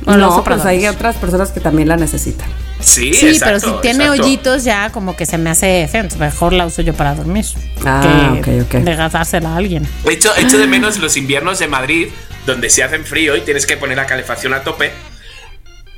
No, 0.07 0.43
para 0.43 0.57
pues 0.57 0.67
hay 0.67 0.87
otras 0.87 1.17
personas 1.17 1.51
que 1.51 1.61
también 1.61 1.89
la 1.89 1.97
necesitan. 1.97 2.49
Sí, 2.81 3.13
Sí, 3.13 3.29
exacto, 3.29 3.45
pero 3.45 3.61
si 3.77 3.81
tiene 3.83 4.05
exacto. 4.05 4.23
hoyitos 4.25 4.65
ya 4.65 4.91
como 4.91 5.17
que 5.17 5.27
se 5.27 5.37
me 5.37 5.51
hace 5.51 5.89
feo, 5.91 6.03
entonces 6.03 6.21
mejor 6.21 6.53
la 6.53 6.65
uso 6.67 6.81
yo 6.83 6.95
para 6.95 7.15
dormir. 7.15 7.45
Ah, 7.85 8.37
que 8.45 8.61
ok, 8.63 8.67
ok. 8.67 8.85
regalársela 8.85 9.51
a 9.55 9.57
alguien. 9.57 9.87
Echo, 10.05 10.31
echo 10.37 10.59
de 10.59 10.67
menos 10.67 10.99
los 10.99 11.17
inviernos 11.17 11.59
de 11.59 11.67
Madrid, 11.67 12.09
donde 12.47 12.71
se 12.71 12.83
hacen 12.85 13.05
frío 13.05 13.37
y 13.37 13.41
tienes 13.41 13.67
que 13.67 13.77
poner 13.77 13.97
la 13.97 14.07
calefacción 14.07 14.55
a 14.55 14.63
tope. 14.63 14.93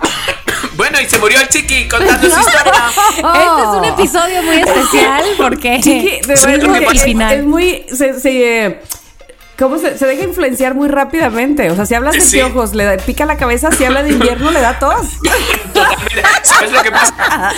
bueno, 0.76 1.00
y 1.00 1.06
se 1.06 1.18
murió 1.18 1.40
el 1.40 1.48
chiqui 1.48 1.86
contando 1.88 2.28
su 2.30 2.40
historia. 2.40 2.72
Este 3.16 3.62
es 3.62 3.68
un 3.76 3.84
episodio 3.84 4.42
muy 4.42 4.56
especial 4.56 5.22
porque 5.36 5.80
Chiqui, 5.82 6.20
de 6.22 6.26
verdad 6.26 6.76
el 6.76 6.96
es, 6.96 7.02
final. 7.02 7.34
es 7.34 7.44
muy. 7.44 7.84
Se, 7.92 8.18
se- 8.20 8.80
¿Cómo 9.60 9.78
se, 9.78 9.96
se 9.98 10.06
deja 10.06 10.24
influenciar 10.24 10.74
muy 10.74 10.88
rápidamente? 10.88 11.70
O 11.70 11.76
sea, 11.76 11.84
si 11.86 11.94
hablas 11.94 12.14
de 12.14 12.22
Sí. 12.22 12.38
piojos, 12.38 12.74
le 12.74 12.84
da- 12.84 12.96
pica 12.96 13.26
la 13.26 13.36
cabeza, 13.36 13.70
si 13.70 13.84
habla 13.84 14.02
de 14.02 14.10
invierno, 14.12 14.50
le 14.50 14.60
da 14.60 14.78
tos. 14.78 15.06
Totalmente. 15.74 16.22
¿Sabes 16.42 16.72
lo 16.72 16.82
que 16.82 16.90
pasa? 16.90 17.52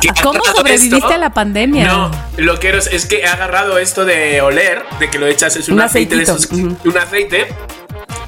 Que 0.00 0.08
¿Cómo 0.22 0.40
sobreviviste 0.44 1.12
a 1.14 1.18
la 1.18 1.30
pandemia? 1.34 1.86
No, 1.88 2.10
lo 2.36 2.60
que 2.60 2.76
es, 2.76 2.86
es 2.86 3.06
que 3.06 3.22
he 3.22 3.26
agarrado 3.26 3.78
esto 3.78 4.04
de 4.04 4.40
oler, 4.40 4.84
de 5.00 5.10
que 5.10 5.18
lo 5.18 5.26
echas 5.26 5.56
es 5.56 5.68
un, 5.68 5.74
Un 5.74 5.80
aceite 5.82 6.16
de 6.16 6.22
esos, 6.22 6.46
un 6.50 6.78
aceite, 6.98 7.48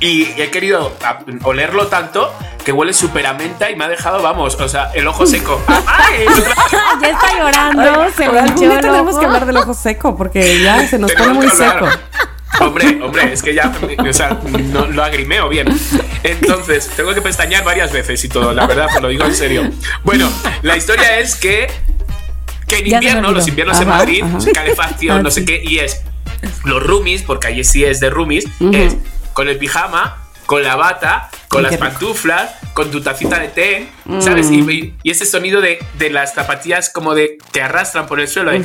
y 0.00 0.24
he 0.40 0.50
querido 0.50 0.92
a- 1.04 1.20
olerlo 1.44 1.86
tanto 1.86 2.32
que 2.64 2.72
huele 2.72 2.92
súper 2.92 3.26
a 3.26 3.34
menta 3.34 3.70
y 3.70 3.76
me 3.76 3.84
ha 3.84 3.88
dejado, 3.88 4.20
vamos, 4.22 4.54
o 4.60 4.68
sea, 4.68 4.90
el 4.94 5.06
ojo 5.06 5.24
seco. 5.24 5.60
¡Ay! 5.68 6.26
ya 7.00 7.08
está 7.10 7.38
llorando, 7.38 8.06
se 8.10 8.12
Pero 8.16 8.32
le 8.32 8.40
algún 8.40 8.60
día 8.68 8.80
tenemos 8.80 9.18
que 9.18 9.24
hablar 9.26 9.46
del 9.46 9.56
ojo 9.58 9.72
seco, 9.74 10.16
porque 10.16 10.62
ya 10.62 10.86
se 10.88 10.98
nos 10.98 11.12
pone 11.12 11.32
muy 11.34 11.46
hablar. 11.46 11.78
seco. 11.78 11.88
Hombre, 12.58 12.98
hombre, 13.02 13.32
es 13.32 13.42
que 13.42 13.54
ya, 13.54 13.72
o 13.98 14.12
sea, 14.12 14.40
no 14.72 14.86
lo 14.86 15.04
agrimeo 15.04 15.48
bien. 15.48 15.68
Entonces, 16.24 16.90
tengo 16.96 17.14
que 17.14 17.22
pestañear 17.22 17.62
varias 17.64 17.92
veces 17.92 18.22
y 18.24 18.28
todo, 18.28 18.52
la 18.52 18.66
verdad, 18.66 18.88
te 18.92 19.00
lo 19.00 19.08
digo 19.08 19.24
en 19.24 19.34
serio. 19.34 19.70
Bueno, 20.02 20.30
la 20.62 20.76
historia 20.76 21.18
es 21.20 21.36
que, 21.36 21.68
que 22.66 22.78
en 22.78 22.88
invierno, 22.94 23.30
los 23.32 23.46
inviernos 23.46 23.76
en 23.80 23.88
Ajá, 23.88 23.98
Madrid, 23.98 24.24
ajá. 24.24 24.38
calefacción, 24.52 25.22
no 25.22 25.30
sé 25.30 25.44
qué, 25.44 25.62
y 25.64 25.78
es 25.78 26.02
los 26.64 26.82
roomies, 26.82 27.22
porque 27.22 27.46
allí 27.48 27.64
sí 27.64 27.84
es 27.84 28.00
de 28.00 28.10
roomies, 28.10 28.44
es 28.72 28.96
con 29.32 29.48
el 29.48 29.56
pijama, 29.56 30.16
con 30.46 30.62
la 30.64 30.74
bata, 30.74 31.30
con 31.48 31.62
las 31.62 31.76
pantuflas, 31.76 32.50
con 32.74 32.90
tu 32.90 33.00
tacita 33.00 33.38
de 33.38 33.48
té, 33.48 33.88
¿sabes? 34.20 34.50
Y, 34.50 34.60
y- 34.60 34.94
y 35.04 35.10
ese 35.10 35.24
sonido 35.24 35.60
de, 35.60 35.78
de 35.98 36.10
las 36.10 36.34
zapatillas 36.34 36.90
como 36.90 37.14
de 37.14 37.38
te 37.52 37.62
arrastran 37.62 38.06
por 38.06 38.18
el 38.20 38.26
suelo. 38.28 38.52
¿eh? 38.52 38.62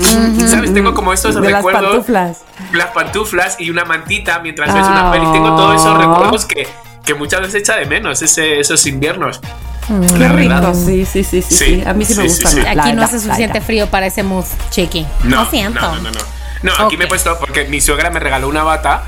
¿Sabes? 0.00 0.72
Tengo 0.74 0.94
como 0.94 1.12
estos 1.12 1.34
De 1.34 1.40
las 1.42 1.54
recuerdos 1.58 1.82
pantuflas. 1.90 2.38
las 2.72 2.86
pantuflas 2.88 3.56
y 3.60 3.70
una 3.70 3.84
mantita 3.84 4.38
mientras 4.40 4.72
ves 4.74 4.84
una 4.86 5.10
peli. 5.12 5.26
Tengo 5.32 5.56
todos 5.56 5.76
esos 5.80 5.94
Ah. 5.94 5.98
recuerdos 5.98 6.44
que, 6.46 6.66
que 7.04 7.14
muchas 7.14 7.40
veces 7.40 7.56
echa 7.62 7.76
de 7.76 7.86
menos, 7.86 8.22
ese, 8.22 8.60
esos 8.60 8.86
inviernos. 8.86 9.40
Qué 9.88 10.18
La 10.18 10.32
rico, 10.32 10.72
sí, 10.74 11.04
sí, 11.04 11.24
sí, 11.24 11.42
sí, 11.42 11.54
Sí, 11.54 11.64
sí. 11.64 11.82
A 11.84 11.92
mí 11.94 12.04
sí, 12.04 12.14
me. 12.14 12.62
La 12.74 12.82
Aquí 12.84 12.92
no 12.92 13.02
hace 13.02 13.16
la 13.16 13.22
suficiente 13.22 13.60
frío 13.60 13.88
para 13.88 14.06
ese 14.06 14.22
mood, 14.22 14.44
chiqui. 14.70 15.04
No, 15.24 15.44
Lo 15.44 15.50
siento. 15.50 15.80
No, 15.80 15.96
no, 15.96 16.10
no. 16.12 16.20
No, 16.62 16.72
aquí 16.86 16.96
me 16.96 17.04
he 17.06 17.08
puesto, 17.08 17.36
porque 17.40 17.64
mi 17.64 17.80
suegra 17.80 18.10
me 18.10 18.20
regaló 18.20 18.46
una 18.48 18.62
bata 18.62 19.04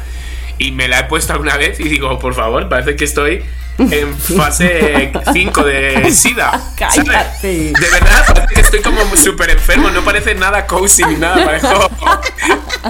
y 0.58 0.72
me 0.72 0.88
la 0.88 1.00
he 1.00 1.04
puesto 1.04 1.32
alguna 1.34 1.56
vez 1.56 1.78
y 1.80 1.84
digo, 1.84 2.18
por 2.18 2.34
favor, 2.34 2.68
parece 2.68 2.96
que 2.96 3.04
estoy 3.04 3.44
en 3.78 4.16
fase 4.16 5.12
5 5.32 5.64
de 5.64 6.10
SIDA. 6.12 6.50
¿sabes? 6.78 7.04
Cállate. 7.04 7.72
De 7.72 7.90
verdad, 7.90 8.24
parece 8.26 8.54
que 8.54 8.60
estoy 8.60 8.80
como 8.80 9.16
súper 9.16 9.50
enfermo, 9.50 9.90
no 9.90 10.02
parece 10.02 10.34
nada 10.34 10.66
cozy 10.66 11.04
ni 11.04 11.16
nada, 11.16 11.56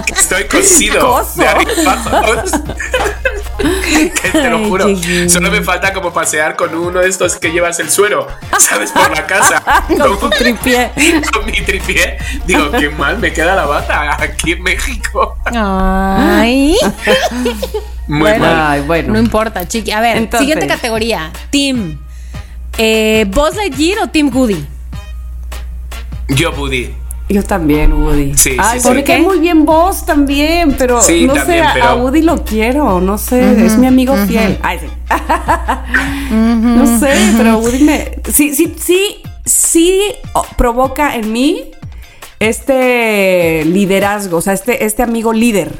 estoy 0.07 0.45
cosido 0.45 1.25
de 1.35 1.47
arriba 1.47 2.43
que 4.21 4.29
te 4.31 4.49
lo 4.49 4.65
juro, 4.65 4.87
solo 5.29 5.51
me 5.51 5.61
falta 5.61 5.93
como 5.93 6.11
pasear 6.11 6.55
con 6.55 6.75
uno 6.75 6.99
de 6.99 7.09
estos 7.09 7.35
que 7.37 7.51
llevas 7.51 7.79
el 7.79 7.89
suero, 7.89 8.27
¿sabes? 8.57 8.91
Por 8.91 9.15
la 9.15 9.25
casa. 9.25 9.61
Con 9.87 10.19
tu 10.19 10.29
tripié. 10.29 10.91
con 11.31 11.45
mi 11.51 11.61
tripié. 11.61 12.17
Digo, 12.45 12.71
qué 12.71 12.89
mal 12.89 13.19
me 13.19 13.31
queda 13.31 13.55
la 13.55 13.65
bata 13.65 14.21
aquí 14.21 14.53
en 14.53 14.63
México. 14.63 15.37
Ay. 15.45 16.75
Muy 18.07 18.19
Bueno. 18.19 18.45
mal. 18.45 18.55
Ay, 18.71 18.81
bueno. 18.81 19.13
No 19.13 19.19
importa, 19.19 19.67
chiqui. 19.67 19.91
A 19.91 20.01
ver, 20.01 20.17
Entonces. 20.17 20.39
siguiente 20.41 20.67
categoría. 20.67 21.31
Team. 21.49 21.99
Eh, 22.77 23.25
¿Buzz 23.29 23.55
Lightyear 23.55 23.99
o 24.03 24.07
Team 24.09 24.29
Goody? 24.29 24.65
Yo, 26.29 26.51
Buddy. 26.51 26.89
Yo 27.29 27.41
también, 27.43 27.93
Woody. 27.93 28.33
Sí, 28.35 28.55
Ay, 28.59 28.79
sí, 28.79 28.87
porque 28.87 29.15
sí. 29.17 29.21
muy 29.21 29.39
bien 29.39 29.65
vos 29.65 30.05
también, 30.05 30.75
pero 30.77 31.01
Sí, 31.01 31.25
no 31.25 31.33
también, 31.33 31.59
sé, 31.63 31.65
a- 31.67 31.73
pero- 31.73 31.85
a 31.85 31.95
Woody 31.95 32.21
lo 32.21 32.43
quiero, 32.43 32.99
no 32.99 33.17
sé, 33.17 33.65
es 33.65 33.77
mi 33.77 33.87
amigo 33.87 34.15
fiel. 34.27 34.59
Ay, 34.61 34.79
sí. 34.79 34.87
no 36.31 36.99
sé, 36.99 37.13
pero 37.37 37.57
Woody 37.59 37.79
me. 37.83 38.11
Sí, 38.31 38.53
sí, 38.53 38.75
sí, 38.79 39.17
sí 39.45 40.01
provoca 40.57 41.15
en 41.15 41.31
mí 41.31 41.71
este 42.39 43.63
liderazgo, 43.65 44.37
o 44.37 44.41
sea, 44.41 44.53
este, 44.53 44.85
este 44.85 45.01
amigo 45.03 45.33
líder. 45.33 45.71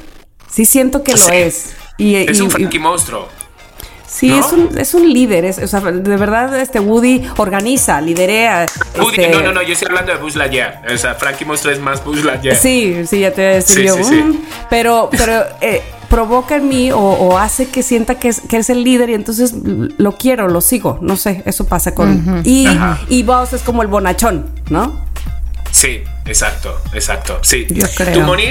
Sí 0.50 0.66
siento 0.66 1.04
que 1.04 1.12
lo 1.14 1.18
Sí. 1.18 1.32
es. 1.34 1.76
Y, 1.98 2.16
Es 2.16 2.38
y- 2.38 2.42
un 2.42 2.48
y- 2.48 2.52
Frankie 2.52 2.80
monstruo. 2.80 3.28
sí, 4.08 4.28
¿no? 4.30 4.40
es, 4.40 4.52
un, 4.54 4.78
es 4.78 4.94
un 4.94 5.12
líder, 5.12 5.46
es, 5.46 5.58
o 5.58 5.68
sea, 5.68 5.80
de 5.82 6.18
verdad, 6.18 6.60
este 6.60 6.80
Woody 6.80 7.24
organiza, 7.38 8.00
liderea. 8.02 8.66
Woody, 9.00 9.22
este- 9.24 9.30
no, 9.30 9.42
no, 9.42 9.54
no, 9.54 9.62
yo 9.64 9.74
estoy 9.74 9.88
hablando 9.90 10.12
de 10.14 10.18
Buzz 10.20 10.36
Lightyear. 10.36 10.82
O 10.94 10.98
sea, 10.98 11.16
Frankie 11.16 11.46
Monstruo 11.46 11.74
es 11.74 11.80
más 11.80 12.04
Buzz 12.04 12.24
Lightyear. 12.24 12.56
Sí, 12.56 13.06
sí, 13.08 13.20
ya 13.20 13.32
te 13.32 13.42
voy 13.42 13.52
a 13.52 13.56
decir 13.56 13.76
Sí, 13.78 13.84
yo. 13.86 13.96
sí, 13.96 14.04
sí. 14.04 14.16
"Mm", 14.16 14.38
Pero, 14.70 15.10
pero 15.16 15.44
eh, 15.62 15.82
provoca 16.10 16.56
en 16.58 16.68
mí 16.70 16.92
o, 16.92 16.98
o 17.00 17.38
hace 17.40 17.68
que 17.70 17.82
sienta 17.82 18.16
que 18.20 18.28
es, 18.30 18.42
que 18.42 18.58
es 18.58 18.70
el 18.70 18.84
líder 18.84 19.10
y 19.10 19.14
entonces 19.16 19.54
lo 19.98 20.12
quiero, 20.16 20.48
lo 20.48 20.62
sigo. 20.62 21.00
No 21.02 21.16
sé, 21.18 21.42
eso 21.46 21.66
pasa 21.66 21.96
con. 21.96 22.42
Y, 22.44 22.68
Ajá. 22.68 23.00
y 23.10 23.24
vos 23.24 23.52
es 23.54 23.62
como 23.64 23.82
el 23.82 23.88
bonachón, 23.88 24.46
¿no? 24.70 25.04
Sí, 25.72 26.04
exacto, 26.26 26.80
exacto. 26.94 27.40
Sí. 27.42 27.66
Yo 27.70 27.88
creo. 27.96 28.14
¿Tú, 28.14 28.22
Moni? 28.22 28.46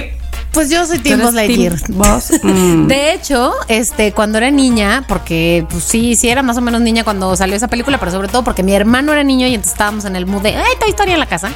Pues 0.53 0.69
yo 0.69 0.85
soy 0.87 0.99
Team 0.99 1.19
¿Tú 1.21 1.27
Buzz 1.27 1.35
eres 1.35 1.49
Lightyear. 1.49 1.81
team 1.81 1.99
Buzz? 1.99 2.31
Mm. 2.45 2.87
De 2.87 3.15
hecho, 3.15 3.53
este, 3.69 4.13
cuando 4.13 4.39
era 4.39 4.51
niña, 4.51 5.05
porque 5.09 5.67
pues 5.71 5.83
sí, 5.85 6.15
sí 6.17 6.29
era 6.29 6.43
más 6.43 6.57
o 6.59 6.61
menos 6.61 6.81
niña 6.83 7.05
cuando 7.05 7.35
salió 7.37 7.57
esa 7.57 7.69
película, 7.69 7.99
pero 7.99 8.11
sobre 8.13 8.29
todo 8.29 8.45
porque 8.45 8.63
mi 8.63 8.75
hermano 8.75 9.13
era 9.13 9.23
niño 9.25 9.47
y 9.47 9.55
entonces 9.55 9.73
estábamos 9.73 10.05
en 10.05 10.15
el 10.17 10.27
mood 10.27 10.43
de, 10.43 10.55
ay, 10.57 10.73
Toy 10.79 10.91
Story 10.91 11.13
en 11.13 11.21
la 11.21 11.27
casa. 11.27 11.51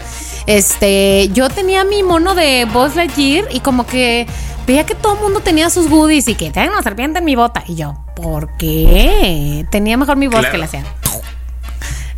Este, 0.47 1.29
yo 1.35 1.49
tenía 1.51 1.85
mi 1.85 2.03
mono 2.03 2.35
de 2.35 2.67
Buzz 2.73 2.95
Lightyear 2.97 3.45
y 3.51 3.61
como 3.61 3.87
que 3.87 4.27
veía 4.67 4.87
que 4.87 4.95
todo 4.95 5.15
el 5.15 5.21
mundo 5.21 5.41
tenía 5.41 5.69
sus 5.71 5.89
goodies 5.91 6.29
y 6.29 6.35
que 6.35 6.51
tenía 6.51 6.71
una 6.71 6.83
serpiente 6.83 7.19
en 7.19 7.25
mi 7.27 7.37
bota. 7.37 7.63
Y 7.69 7.75
yo, 7.75 7.99
¿por 8.17 8.57
qué? 8.57 9.67
Tenía 9.71 9.97
mejor 9.99 10.17
mi 10.17 10.27
voz 10.29 10.39
Claro. 10.41 10.53
que 10.53 10.59
la 10.59 10.65
hacía. 10.67 10.85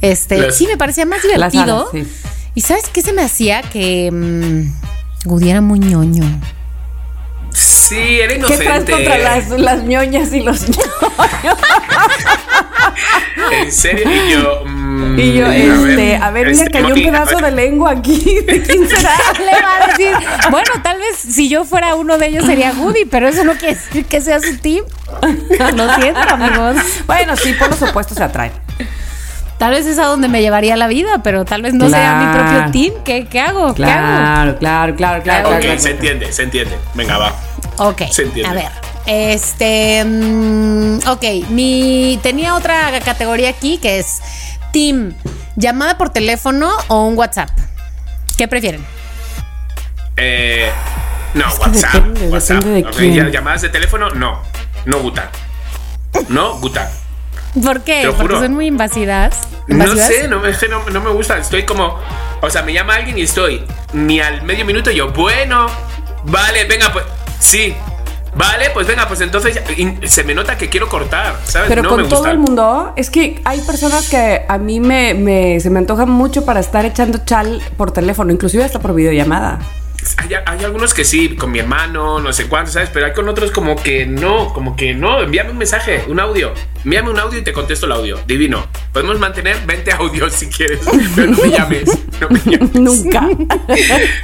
Este, 0.01 0.39
Las- 0.39 0.57
sí, 0.57 0.67
me 0.69 0.77
parecía 0.77 1.07
más 1.07 1.23
divertido. 1.23 1.63
alas, 1.63 1.87
sí. 1.93 2.07
¿Y 2.55 2.61
sabes 2.61 2.89
qué 2.93 3.03
se 3.03 3.13
me 3.13 3.23
hacía? 3.23 3.63
Que 3.63 4.11
mm, 4.13 5.29
Woody 5.29 5.51
era 5.51 5.61
muy 5.61 5.81
ñoño. 5.81 6.25
Sí, 7.59 8.21
era 8.21 8.29
¿Qué 8.35 8.39
inocente. 8.39 8.65
traes 8.65 8.85
contra 8.91 9.19
las, 9.19 9.49
las 9.51 9.83
ñoñas 9.83 10.33
y 10.33 10.41
los 10.43 10.63
ñoños? 10.69 10.89
En 13.51 13.73
serio, 13.73 14.09
y 14.11 14.31
yo. 14.31 14.65
Y 15.17 15.33
yo, 15.33 15.47
a 15.47 15.57
este, 15.57 16.17
a 16.17 16.31
ver, 16.31 16.49
este, 16.49 16.71
cayó 16.71 16.87
un 16.87 16.93
Moni, 16.93 17.09
a 17.09 17.13
pedazo 17.13 17.37
ver, 17.37 17.45
de 17.47 17.51
lengua 17.51 17.91
aquí. 17.93 18.41
¿De 18.47 18.63
quién 18.63 18.89
será? 18.89 19.15
Le 19.39 19.63
va 19.63 19.77
a 19.77 19.87
decir, 19.89 20.13
bueno, 20.51 20.71
tal 20.83 20.99
vez 20.99 21.17
si 21.17 21.49
yo 21.49 21.65
fuera 21.65 21.95
uno 21.95 22.19
de 22.19 22.27
ellos 22.29 22.45
sería 22.45 22.73
Woody, 22.73 23.05
pero 23.07 23.29
eso 23.29 23.43
no 23.45 23.55
quiere 23.55 23.75
decir 23.75 24.05
que 24.07 24.21
sea 24.21 24.41
su 24.41 24.57
team. 24.59 24.85
Lo 25.77 25.95
siento, 25.97 26.21
amigos. 26.21 26.77
Bueno, 27.07 27.37
sí, 27.37 27.55
por 27.55 27.71
los 27.71 27.83
opuestos 27.83 28.19
se 28.19 28.25
atraen. 28.25 28.53
Tal 29.59 29.73
vez 29.73 29.87
es 29.87 29.99
a 29.99 30.05
donde 30.05 30.29
me 30.29 30.41
llevaría 30.41 30.77
la 30.77 30.87
vida, 30.87 31.21
pero 31.25 31.45
tal 31.45 31.63
vez 31.63 31.75
no 31.75 31.89
sea 31.91 32.15
mi 32.15 32.25
Claro. 32.33 32.49
propio 32.63 32.71
team. 32.71 33.03
¿Qué, 33.05 33.27
qué 33.27 33.41
hago? 33.41 33.75
¿Qué 33.75 33.85
hago? 33.85 34.57
Claro, 34.57 34.57
claro, 34.59 34.95
claro, 34.95 35.23
claro. 35.23 35.49
Ok, 35.51 35.61
claro, 35.61 35.81
se 35.81 35.91
entiende, 35.91 36.33
se 36.33 36.43
entiende. 36.45 36.77
Venga, 36.95 37.19
va. 37.19 37.33
Ok, 37.79 38.03
Se 38.11 38.23
entiende. 38.23 38.49
a 38.51 38.53
ver. 38.55 38.71
Este, 39.07 40.05
mm, 40.05 40.99
ok, 41.09 41.25
mi 41.51 42.21
tenía 42.23 42.55
otra 42.55 42.91
categoría 43.05 43.49
aquí 43.51 43.79
que 43.79 43.99
es 43.99 44.21
team, 44.73 45.15
llamada 45.57 45.99
por 45.99 46.11
teléfono 46.11 46.71
o 46.89 47.05
un 47.07 47.17
WhatsApp. 47.19 47.49
¿Qué 48.37 48.47
prefieren? 48.47 48.85
Eh, 50.17 50.71
no, 51.35 51.47
Es 51.49 51.55
que 51.55 51.61
WhatsApp. 51.63 51.95
depende, 51.95 52.29
WhatsApp. 52.29 52.57
depende 52.59 52.83
de 52.83 52.89
Ok, 52.89 52.97
quién. 52.97 53.15
ya- 53.15 53.29
llamadas 53.31 53.63
de 53.63 53.69
teléfono, 53.71 54.11
no. 54.11 54.41
No 54.85 55.01
gusta. 55.01 55.31
No 56.29 56.59
gusta. 56.59 56.91
¿Por 57.63 57.83
qué? 57.83 58.03
Porque 58.07 58.23
juro. 58.23 58.41
son 58.41 58.55
muy 58.55 58.67
invasivas. 58.67 59.41
No 59.67 59.95
sé, 59.97 60.29
no, 60.29 60.45
es 60.47 60.59
que 60.59 60.69
no, 60.69 60.83
no 60.91 61.01
me 61.01 61.11
gusta. 61.11 61.39
Estoy 61.39 61.65
como. 61.65 61.99
O 62.41 62.51
sea, 62.51 62.63
me 62.63 62.73
llama 62.73 62.95
alguien 62.95 63.19
y 63.19 63.23
estoy 63.23 63.65
ni 63.93 64.21
al 64.21 64.43
medio 64.43 64.65
minuto. 64.65 64.91
Yo, 64.91 65.11
bueno, 65.13 65.67
vale, 66.25 66.65
venga, 66.65 66.93
pues. 66.93 67.05
Sí, 67.41 67.75
vale, 68.35 68.71
pues 68.71 68.87
venga, 68.87 69.07
pues 69.09 69.21
entonces 69.21 69.61
se 70.05 70.25
me 70.25 70.35
nota 70.35 70.57
que 70.59 70.69
quiero 70.69 70.89
cortar, 70.89 71.37
¿sabes? 71.45 71.69
Pero 71.69 71.83
no 71.83 71.89
con 71.91 72.03
me 72.03 72.09
todo 72.09 72.19
gusta. 72.21 72.31
el 72.33 72.39
mundo, 72.39 72.93
es 72.97 73.11
que 73.11 73.41
hay 73.45 73.61
personas 73.63 74.09
que 74.09 74.45
a 74.49 74.59
mí 74.59 74.81
me, 74.81 75.15
me- 75.15 75.61
se 75.61 75.71
me 75.71 75.79
antoja 75.79 76.05
mucho 76.07 76.45
para 76.45 76.61
estar 76.61 76.85
echando 76.85 77.19
chal 77.25 77.61
por 77.77 77.93
teléfono, 77.93 78.33
inclusive 78.33 78.65
hasta 78.65 78.79
por 78.81 78.95
videollamada. 78.95 79.59
Hay, 80.17 80.31
hay 80.45 80.65
algunos 80.65 80.95
que 80.95 81.05
sí, 81.05 81.37
con 81.37 81.51
mi 81.51 81.59
hermano, 81.59 82.21
no 82.21 82.33
sé 82.33 82.47
cuánto, 82.47 82.71
¿sabes? 82.71 82.91
Pero 82.93 83.07
hay 83.07 83.13
con 83.13 83.29
otros 83.29 83.51
como 83.51 83.77
que 83.77 84.07
no, 84.07 84.53
como 84.53 84.77
que 84.77 84.95
no. 84.95 85.21
Envíame 85.23 85.51
un 85.51 85.59
mensaje, 85.59 86.05
un 86.09 86.21
audio. 86.21 86.53
Envíame 86.85 87.11
un 87.11 87.19
audio 87.19 87.39
y 87.39 87.43
te 87.43 87.53
contesto 87.53 87.87
el 87.87 87.93
audio. 87.93 88.21
Divino. 88.27 88.67
Podemos 88.93 89.19
mantener 89.19 89.57
20 89.67 89.93
audios 89.93 90.33
si 90.33 90.49
quieres, 90.49 90.81
pero 91.17 91.33
no 91.33 91.39
me 91.39 91.51
llames. 91.51 91.91
No 92.21 92.29
me 92.31 92.41
llames. 92.41 92.75
Nunca. 92.75 93.21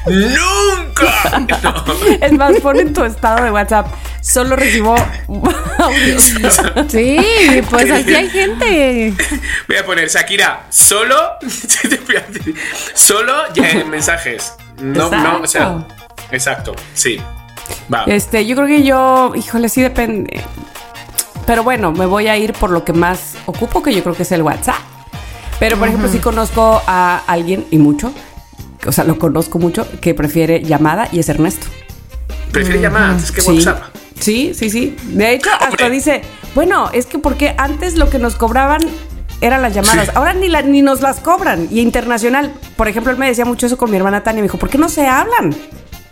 ¡Nunca! 0.07 1.47
No. 1.65 1.85
es 2.21 2.33
más, 2.33 2.61
pon 2.61 2.79
en 2.79 2.93
tu 2.93 3.05
estado 3.05 3.45
de 3.45 3.51
WhatsApp. 3.51 3.89
Solo 4.21 4.55
recibo 4.57 4.95
audios. 5.79 6.35
Sí, 6.89 7.19
pues 7.69 7.91
así 7.91 8.15
hay 8.15 8.31
gente. 8.31 9.15
Voy 9.67 9.77
a 9.77 9.85
poner 9.85 10.09
Shakira, 10.09 10.67
solo. 10.71 11.17
solo 12.95 13.53
ya 13.55 13.71
en 13.71 13.91
mensajes. 13.91 14.55
No, 14.81 15.11
no, 15.11 15.41
o 15.43 15.47
sea. 15.47 15.87
Exacto. 16.31 16.75
Sí. 16.95 17.19
Va. 17.93 18.05
Este, 18.05 18.45
yo 18.47 18.57
creo 18.57 18.67
que 18.69 18.83
yo, 18.83 19.33
híjole, 19.35 19.69
sí 19.69 19.81
depende. 19.83 20.43
Pero 21.47 21.63
bueno, 21.63 21.93
me 21.93 22.07
voy 22.07 22.29
a 22.29 22.37
ir 22.37 22.53
por 22.55 22.71
lo 22.71 22.85
que 22.85 22.93
más 22.93 23.35
ocupo, 23.47 23.83
que 23.83 23.95
yo 23.95 24.03
creo 24.03 24.15
que 24.15 24.23
es 24.23 24.33
el 24.33 24.43
WhatsApp. 24.43 24.77
Pero, 25.59 25.79
por 25.79 25.89
ejemplo, 25.89 26.09
sí 26.09 26.19
conozco 26.19 26.83
a 26.87 27.23
alguien, 27.27 27.65
y 27.71 27.79
mucho, 27.79 28.13
o 28.87 28.93
sea, 28.93 29.05
lo 29.05 29.19
conozco 29.19 29.59
mucho, 29.59 29.87
que 30.01 30.15
prefiere 30.15 30.63
llamada 30.63 31.09
y 31.13 31.21
es 31.21 31.29
Ernesto. 31.29 31.67
Prefiere 32.51 32.81
llamar 32.81 33.11
antes 33.11 33.31
que 33.31 33.41
Sí. 33.41 33.51
WhatsApp. 33.53 33.83
Sí, 34.19 34.53
sí, 34.55 34.71
sí. 34.71 34.97
De 35.09 35.33
hecho, 35.33 35.51
hasta 35.61 35.89
dice, 35.91 36.23
bueno, 36.55 36.91
es 36.93 37.07
que 37.07 37.19
porque 37.19 37.55
antes 37.59 37.97
lo 37.97 38.09
que 38.11 38.19
nos 38.19 38.37
cobraban 38.37 38.81
eran 39.47 39.63
las 39.63 39.75
llamadas. 39.75 40.07
Sí. 40.07 40.11
Ahora 40.15 40.35
ni, 40.35 40.49
la- 40.49 40.63
ni 40.63 40.83
nos 40.83 41.01
las 41.01 41.21
cobran. 41.21 41.69
Y 41.71 41.81
internacional, 41.81 42.53
por 42.77 42.89
ejemplo, 42.89 43.13
él 43.13 43.19
me 43.19 43.27
decía 43.27 43.45
mucho 43.45 43.67
eso 43.67 43.77
con 43.77 43.91
mi 43.91 43.97
hermana 43.97 44.23
Tania. 44.23 44.41
Me 44.43 44.47
dijo, 44.49 44.59
¿por 44.59 44.69
qué 44.71 44.79
no 44.79 44.89
se 44.89 45.07
hablan? 45.07 45.55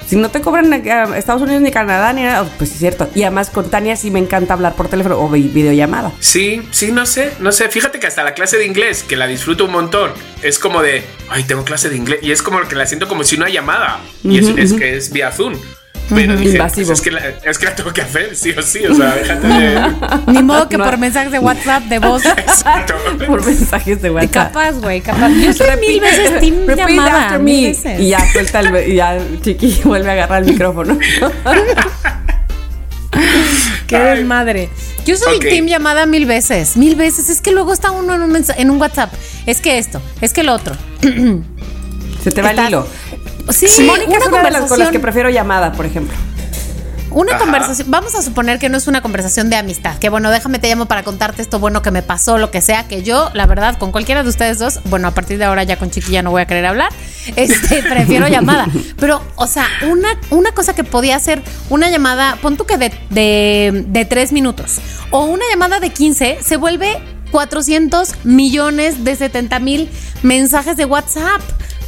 Si 0.06 0.16
no 0.16 0.30
te 0.30 0.40
cobran 0.40 0.70
Estados 1.14 1.40
Unidos 1.42 1.62
ni 1.62 1.70
Canadá 1.70 2.12
ni 2.12 2.22
nada. 2.22 2.44
Pues 2.58 2.72
es 2.72 2.78
cierto. 2.78 3.08
Y 3.14 3.22
además 3.22 3.50
con 3.50 3.70
Tania 3.70 3.96
sí 3.96 4.10
me 4.10 4.18
encanta 4.18 4.52
hablar 4.52 4.74
por 4.74 4.88
teléfono 4.88 5.18
o 5.18 5.28
vi- 5.28 5.48
videollamada. 5.48 6.12
Sí, 6.20 6.60
sí, 6.72 6.90
no 6.92 7.06
sé, 7.06 7.32
no 7.38 7.52
sé. 7.52 7.68
Fíjate 7.68 7.98
que 8.00 8.08
hasta 8.08 8.22
la 8.24 8.34
clase 8.34 8.58
de 8.58 8.66
inglés, 8.66 9.04
que 9.04 9.16
la 9.16 9.26
disfruto 9.26 9.64
un 9.64 9.72
montón, 9.72 10.10
es 10.42 10.58
como 10.58 10.82
de, 10.82 11.02
ay, 11.30 11.44
tengo 11.44 11.64
clase 11.64 11.88
de 11.88 11.96
inglés. 11.96 12.18
Y 12.20 12.32
es 12.32 12.42
como 12.42 12.60
que 12.68 12.74
la 12.74 12.84
siento 12.86 13.08
como 13.08 13.22
si 13.24 13.36
una 13.36 13.48
llamada. 13.48 14.00
Y 14.24 14.38
es, 14.38 14.48
es 14.58 14.72
que 14.74 14.96
es 14.96 15.12
vía 15.12 15.30
Zoom. 15.30 15.54
Pero 16.10 16.36
dije, 16.36 16.52
Invasivo. 16.52 16.88
pues 16.88 16.98
es, 16.98 17.04
que 17.04 17.10
la, 17.10 17.20
es 17.28 17.58
que 17.58 17.64
la 17.64 17.74
tengo 17.74 17.92
que 17.92 18.02
hacer, 18.02 18.36
sí 18.36 18.50
o 18.50 18.60
sí. 18.62 18.84
O 18.86 18.94
sea, 18.94 19.14
déjate 19.14 19.46
de. 19.46 19.80
Ni 20.26 20.42
modo 20.42 20.68
que 20.68 20.76
No. 20.76 20.84
por 20.84 20.98
mensajes 20.98 21.32
de 21.32 21.38
WhatsApp, 21.38 21.84
de 21.84 21.98
voz. 22.00 22.24
Exacto. 22.36 22.94
Por 23.26 23.44
mensajes 23.46 24.02
de 24.02 24.08
Y 24.08 24.10
WhatsApp. 24.10 24.52
capaz, 24.52 24.72
güey, 24.72 25.00
capaz. 25.00 25.30
Yo 25.30 25.52
soy 25.54 25.68
mil 25.80 26.00
veces 26.00 26.38
team 26.40 26.66
Repeat 26.66 26.88
llamada. 26.88 27.24
after 27.26 27.38
me. 27.40 27.62
veces. 27.68 28.00
Y 28.00 28.08
ya 28.08 28.32
suelta 28.32 28.60
el. 28.60 28.88
Y 28.92 28.96
ya 28.96 29.18
Chiqui 29.42 29.80
vuelve 29.84 30.10
a 30.10 30.12
agarrar 30.12 30.42
el 30.42 30.50
micrófono. 30.52 30.98
Qué 33.86 33.96
Ay. 33.96 34.16
desmadre. 34.18 34.68
Yo 35.04 35.16
soy 35.16 35.36
Ok. 35.36 35.42
team 35.42 35.66
llamada 35.66 36.06
mil 36.06 36.26
veces, 36.26 36.76
mil 36.76 36.94
veces. 36.96 37.28
Es 37.28 37.40
que 37.40 37.52
luego 37.52 37.72
está 37.72 37.90
uno 37.90 38.14
en 38.14 38.22
un, 38.22 38.30
mensa- 38.30 38.54
en 38.56 38.70
un 38.70 38.80
WhatsApp. 38.80 39.12
Es 39.46 39.60
que 39.60 39.78
esto, 39.78 40.00
es 40.20 40.32
que 40.32 40.42
lo 40.42 40.54
otro. 40.54 40.74
Se 42.22 42.30
te 42.30 42.40
va 42.40 42.52
el 42.52 42.68
hilo. 42.68 42.86
Sí, 43.52 43.84
Mónica 43.84 44.08
una 44.10 44.18
es 44.18 44.26
una 44.26 44.36
de 44.38 44.42
las 44.44 44.52
con 44.52 44.52
las 44.52 44.68
conversación. 44.68 44.92
que 44.92 45.00
prefiero 45.00 45.30
llamada, 45.30 45.72
por 45.72 45.86
ejemplo. 45.86 46.16
Una 47.10 47.32
Ajá. 47.32 47.40
conversación, 47.40 47.90
vamos 47.90 48.14
a 48.14 48.22
suponer 48.22 48.58
que 48.58 48.70
no 48.70 48.78
es 48.78 48.86
una 48.86 49.02
conversación 49.02 49.50
de 49.50 49.56
amistad, 49.56 49.98
que 49.98 50.08
bueno, 50.08 50.30
déjame 50.30 50.58
te 50.58 50.68
llamo 50.70 50.86
para 50.86 51.02
contarte 51.02 51.42
esto 51.42 51.58
bueno 51.58 51.82
que 51.82 51.90
me 51.90 52.00
pasó, 52.00 52.38
lo 52.38 52.50
que 52.50 52.62
sea, 52.62 52.88
que 52.88 53.02
yo, 53.02 53.30
la 53.34 53.44
verdad, 53.44 53.76
con 53.76 53.92
cualquiera 53.92 54.22
de 54.22 54.30
ustedes 54.30 54.58
dos, 54.58 54.80
bueno, 54.86 55.08
a 55.08 55.10
partir 55.10 55.36
de 55.36 55.44
ahora 55.44 55.62
ya 55.62 55.76
con 55.78 55.90
Chiqui 55.90 56.12
ya 56.12 56.22
no 56.22 56.30
voy 56.30 56.40
a 56.40 56.46
querer 56.46 56.64
hablar, 56.64 56.90
este, 57.36 57.82
prefiero 57.82 58.28
llamada. 58.28 58.66
Pero, 58.98 59.20
o 59.36 59.46
sea, 59.46 59.66
una, 59.90 60.08
una 60.30 60.52
cosa 60.52 60.74
que 60.74 60.84
podía 60.84 61.18
ser 61.18 61.42
una 61.68 61.90
llamada, 61.90 62.38
pon 62.40 62.56
tú 62.56 62.64
que 62.64 62.78
de, 62.78 62.90
de, 63.10 63.84
de 63.88 64.04
tres 64.06 64.32
minutos, 64.32 64.78
o 65.10 65.24
una 65.24 65.44
llamada 65.50 65.80
de 65.80 65.90
15, 65.90 66.38
se 66.42 66.56
vuelve 66.56 66.98
400 67.30 68.24
millones 68.24 69.04
de 69.04 69.16
70 69.16 69.58
mil 69.58 69.90
mensajes 70.22 70.78
de 70.78 70.86
WhatsApp. 70.86 71.42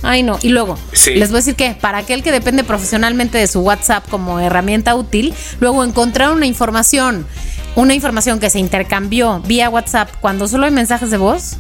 Ay, 0.05 0.23
no. 0.23 0.39
Y 0.43 0.51
luego, 0.51 0.79
Sí. 0.93 1.15
les 1.15 1.31
voy 1.31 1.39
a 1.39 1.41
decir 1.41 1.55
que 1.57 1.73
para 1.81 1.99
aquel 1.99 2.23
que 2.23 2.31
depende 2.31 2.63
profesionalmente 2.65 3.39
de 3.39 3.47
su 3.47 3.61
WhatsApp 3.61 4.07
como 4.09 4.39
herramienta 4.39 4.95
útil, 4.95 5.35
luego 5.61 5.83
encontrar 5.83 6.31
una 6.33 6.47
información, 6.47 7.27
una 7.75 7.95
información 7.95 8.39
que 8.39 8.51
se 8.51 8.59
intercambió 8.59 9.41
vía 9.41 9.69
WhatsApp 9.71 10.11
cuando 10.21 10.47
solo 10.47 10.67
hay 10.67 10.73
mensajes 10.73 11.11
de 11.11 11.17
voz, 11.17 11.57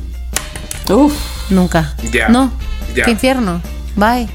Uf. 0.88 1.12
nunca. 1.50 1.94
Ya, 2.12 2.28
No. 2.28 2.52
ya. 2.94 3.04
Qué 3.04 3.10
infierno. 3.12 3.60
bye. 3.96 4.28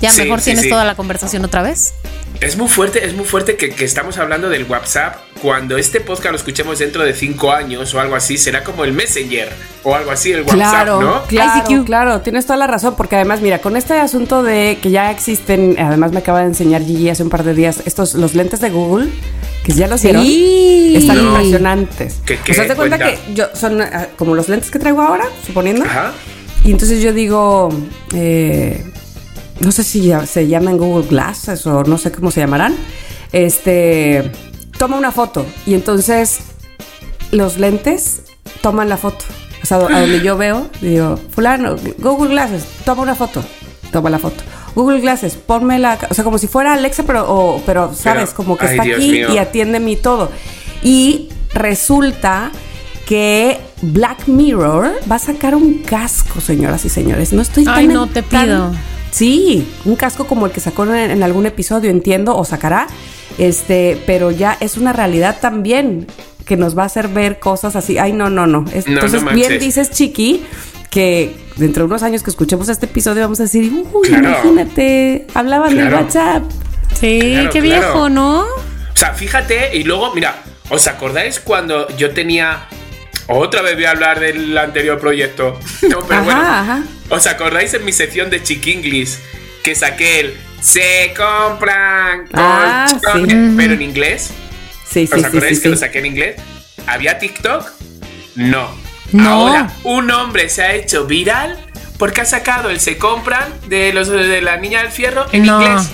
Ya 0.00 0.10
Sí, 0.10 0.22
mejor 0.22 0.40
sí, 0.40 0.46
tienes 0.46 0.64
sí. 0.64 0.70
toda 0.70 0.84
la 0.84 0.96
conversación 0.96 1.44
otra 1.44 1.62
vez. 1.62 1.94
Es 2.40 2.56
muy 2.56 2.68
fuerte, 2.68 3.06
es 3.06 3.14
muy 3.14 3.24
fuerte 3.24 3.56
que, 3.56 3.70
que 3.70 3.84
estamos 3.84 4.18
hablando 4.18 4.48
del 4.50 4.64
WhatsApp. 4.64 5.16
Cuando 5.42 5.76
este 5.76 6.00
podcast 6.00 6.30
lo 6.30 6.36
escuchemos 6.36 6.78
dentro 6.78 7.02
de 7.04 7.12
cinco 7.12 7.52
años 7.52 7.92
o 7.94 8.00
algo 8.00 8.14
así, 8.16 8.38
será 8.38 8.64
como 8.64 8.84
el 8.84 8.92
Messenger 8.92 9.50
o 9.82 9.94
algo 9.94 10.10
así, 10.10 10.32
el 10.32 10.40
WhatsApp, 10.42 10.56
Claro, 10.56 11.00
¿no? 11.02 11.22
claro, 11.24 11.62
ICQ. 11.70 11.84
claro, 11.84 12.20
tienes 12.22 12.46
toda 12.46 12.56
la 12.56 12.66
razón, 12.66 12.94
porque 12.96 13.16
además, 13.16 13.42
mira, 13.42 13.58
con 13.60 13.76
este 13.76 13.92
asunto 13.94 14.42
de 14.42 14.78
que 14.80 14.90
ya 14.90 15.10
existen, 15.10 15.76
además 15.78 16.12
me 16.12 16.20
acaba 16.20 16.40
de 16.40 16.46
enseñar 16.46 16.82
Gigi 16.82 17.10
hace 17.10 17.22
un 17.22 17.28
par 17.28 17.44
de 17.44 17.52
días, 17.52 17.82
estos, 17.84 18.14
los 18.14 18.34
lentes 18.34 18.60
de 18.60 18.70
Google, 18.70 19.10
que 19.64 19.72
ya 19.72 19.86
los 19.86 20.02
vieron, 20.02 20.24
Sí. 20.24 20.94
están 20.96 21.16
No. 21.18 21.30
impresionantes. 21.32 22.20
¿Qué- 22.24 22.38
qué? 22.42 22.52
O 22.52 22.54
sea, 22.54 22.66
te 22.66 22.74
cuenta 22.74 22.96
Cuenta. 22.96 23.20
que 23.26 23.34
yo, 23.34 23.44
son 23.54 23.82
ah, 23.82 24.08
como 24.16 24.34
los 24.34 24.48
lentes 24.48 24.70
que 24.70 24.78
traigo 24.78 25.02
ahora, 25.02 25.24
suponiendo, 25.46 25.84
Ajá. 25.84 26.12
y 26.64 26.70
entonces 26.70 27.02
yo 27.02 27.12
digo, 27.12 27.68
eh, 28.14 28.82
no 29.60 29.72
sé 29.72 29.84
si 29.84 30.02
ya- 30.06 30.24
se 30.26 30.46
llaman 30.48 30.78
Google 30.78 31.06
Glasses 31.08 31.66
o 31.66 31.82
no 31.84 31.98
sé 31.98 32.10
cómo 32.12 32.30
se 32.30 32.40
llamarán. 32.40 32.74
Este, 33.32 34.30
toma 34.84 34.98
una 34.98 35.12
foto 35.12 35.46
y 35.64 35.72
entonces 35.72 36.40
los 37.30 37.58
lentes 37.58 38.22
toman 38.60 38.88
la 38.90 38.98
foto. 38.98 39.24
O 39.62 39.66
sea, 39.66 39.78
a 39.78 39.80
donde 40.00 40.20
yo 40.20 40.36
veo, 40.36 40.68
digo, 40.82 41.18
fulano, 41.30 41.76
Google 41.98 42.28
Glasses, 42.32 42.66
toma 42.84 43.00
una 43.02 43.14
foto, 43.14 43.42
toma 43.90 44.10
la 44.10 44.18
foto. 44.18 44.42
Google 44.74 45.00
Glasses, 45.00 45.36
ponme 45.36 45.78
la, 45.78 45.98
o 46.10 46.12
sea, 46.12 46.22
como 46.22 46.36
si 46.36 46.48
fuera 46.48 46.74
Alexa, 46.74 47.04
pero, 47.04 47.24
o- 47.32 47.62
pero 47.64 47.94
sabes, 47.94 48.24
Pero, 48.30 48.36
como 48.36 48.58
que 48.58 48.66
ay, 48.66 48.72
está 48.72 48.82
Dios 48.84 48.98
aquí 48.98 49.10
mío. 49.10 49.32
y 49.32 49.38
atiende 49.38 49.80
mi 49.80 49.96
todo. 49.96 50.30
Y 50.82 51.30
resulta 51.54 52.50
que 53.06 53.58
Black 53.80 54.26
Mirror 54.28 54.92
va 55.10 55.16
a 55.16 55.18
sacar 55.18 55.54
un 55.54 55.78
casco, 55.78 56.42
señoras 56.42 56.84
y 56.84 56.90
señores. 56.90 57.32
No 57.32 57.40
estoy 57.40 57.64
tan 57.64 57.74
Ay, 57.74 57.86
no 57.86 58.06
te 58.06 58.20
tan- 58.22 58.44
pido. 58.46 58.72
Sí, 59.14 59.72
un 59.84 59.94
casco 59.94 60.26
como 60.26 60.46
el 60.46 60.52
que 60.52 60.58
sacó 60.60 60.84
en, 60.86 61.10
en 61.10 61.22
algún 61.22 61.46
episodio, 61.46 61.88
entiendo, 61.90 62.36
o 62.36 62.44
sacará. 62.44 62.88
Este, 63.38 64.00
pero 64.06 64.30
ya 64.32 64.56
es 64.60 64.76
una 64.76 64.92
realidad 64.92 65.38
también 65.40 66.06
que 66.44 66.56
nos 66.56 66.76
va 66.76 66.82
a 66.82 66.86
hacer 66.86 67.06
ver 67.08 67.38
cosas 67.38 67.76
así. 67.76 67.96
Ay, 67.98 68.12
no, 68.12 68.28
no, 68.28 68.46
no. 68.48 68.64
Es- 68.74 68.86
No, 68.88 68.94
no 68.94 69.00
Entonces, 69.06 69.34
bien 69.34 69.58
dices, 69.60 69.90
Chiqui, 69.92 70.44
que 70.90 71.34
dentro 71.56 71.84
de 71.84 71.86
unos 71.86 72.02
años 72.02 72.22
que 72.24 72.30
escuchemos 72.30 72.68
este 72.68 72.86
episodio 72.86 73.22
vamos 73.22 73.38
a 73.38 73.44
decir, 73.44 73.72
uy, 73.92 74.08
Claro. 74.08 74.28
imagínate, 74.30 75.26
hablaban 75.34 75.70
del 75.76 75.88
Claro. 75.88 76.04
WhatsApp. 76.04 76.42
Sí, 76.98 77.18
Claro, 77.20 77.50
qué 77.50 77.60
claro. 77.60 77.62
viejo, 77.82 78.08
¿no? 78.08 78.40
O 78.40 78.96
sea, 78.96 79.12
fíjate, 79.14 79.76
y 79.76 79.84
luego, 79.84 80.12
mira, 80.14 80.42
¿os 80.70 80.86
acordáis 80.88 81.38
cuando 81.40 81.86
yo 81.96 82.10
tenía. 82.12 82.66
Otra 83.26 83.62
vez 83.62 83.74
voy 83.74 83.84
a 83.84 83.90
hablar 83.92 84.20
del 84.20 84.56
anterior 84.58 84.98
proyecto. 84.98 85.58
No, 85.82 86.00
pero 86.00 86.20
Ajá, 86.20 86.24
bueno. 86.24 86.40
ajá. 86.40 86.82
¿Os 87.10 87.26
acordáis 87.26 87.72
en 87.74 87.84
mi 87.84 87.92
sección 87.92 88.30
de 88.30 88.42
Chiquinglis 88.42 89.20
que 89.62 89.74
saqué 89.74 90.20
el 90.20 90.34
Se 90.60 91.12
compran 91.16 92.26
Ah, 92.32 92.86
colchones", 92.90 93.50
sí. 93.50 93.54
pero 93.56 93.74
en 93.74 93.82
inglés? 93.82 94.30
Sí, 94.88 95.06
sí, 95.06 95.14
¿Os 95.14 95.24
acordáis 95.24 95.58
sí, 95.58 95.62
que 95.62 95.68
lo 95.70 95.76
saqué 95.76 95.98
en 95.98 96.06
inglés? 96.06 96.36
¿Había 96.86 97.18
TikTok? 97.18 97.70
No. 98.36 98.68
No. 99.12 99.28
Ahora, 99.30 99.70
un 99.84 100.10
hombre 100.10 100.48
se 100.48 100.62
ha 100.62 100.74
hecho 100.74 101.04
viral 101.06 101.58
porque 101.98 102.22
ha 102.22 102.24
sacado 102.24 102.70
el 102.70 102.80
Se 102.80 102.96
compran 102.98 103.44
de, 103.68 103.92
los, 103.92 104.08
de 104.08 104.40
la 104.42 104.56
niña 104.56 104.82
del 104.82 104.90
fierro 104.90 105.26
en 105.32 105.44
No. 105.44 105.60
inglés. 105.62 105.88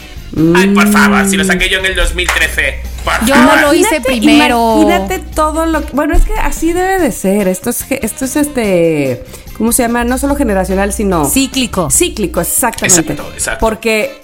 Ay, 0.57 0.69
por 0.69 0.91
favor, 0.93 1.29
si 1.29 1.37
lo 1.37 1.45
saqué 1.45 1.69
yo 1.69 1.81
en 1.81 1.87
el 1.87 1.95
2013. 1.97 2.81
Por 3.05 3.27
Yo 3.27 3.35
favor. 3.35 3.61
lo 3.61 3.75
hice 3.75 4.01
primero. 4.01 4.83
Imagínate 4.83 5.19
todo 5.19 5.67
lo 5.67 5.85
que. 5.85 5.93
Bueno, 5.93 6.15
es 6.15 6.25
que 6.25 6.35
así 6.35 6.73
debe 6.73 6.99
de 6.99 7.13
ser. 7.13 7.49
Esto 7.49 7.71
es, 7.71 7.85
esto 7.91 8.25
es 8.25 8.37
este. 8.37 9.25
¿Cómo 9.57 9.73
se 9.73 9.83
llama? 9.83 10.05
No 10.05 10.19
solo 10.19 10.37
generacional, 10.37 10.93
sino. 10.93 11.25
Cíclico. 11.25 11.91
Cíclico, 11.91 12.41
exactamente. 12.41 13.13
Exacto, 13.13 13.33
exacto. 13.33 13.61
Porque 13.61 14.21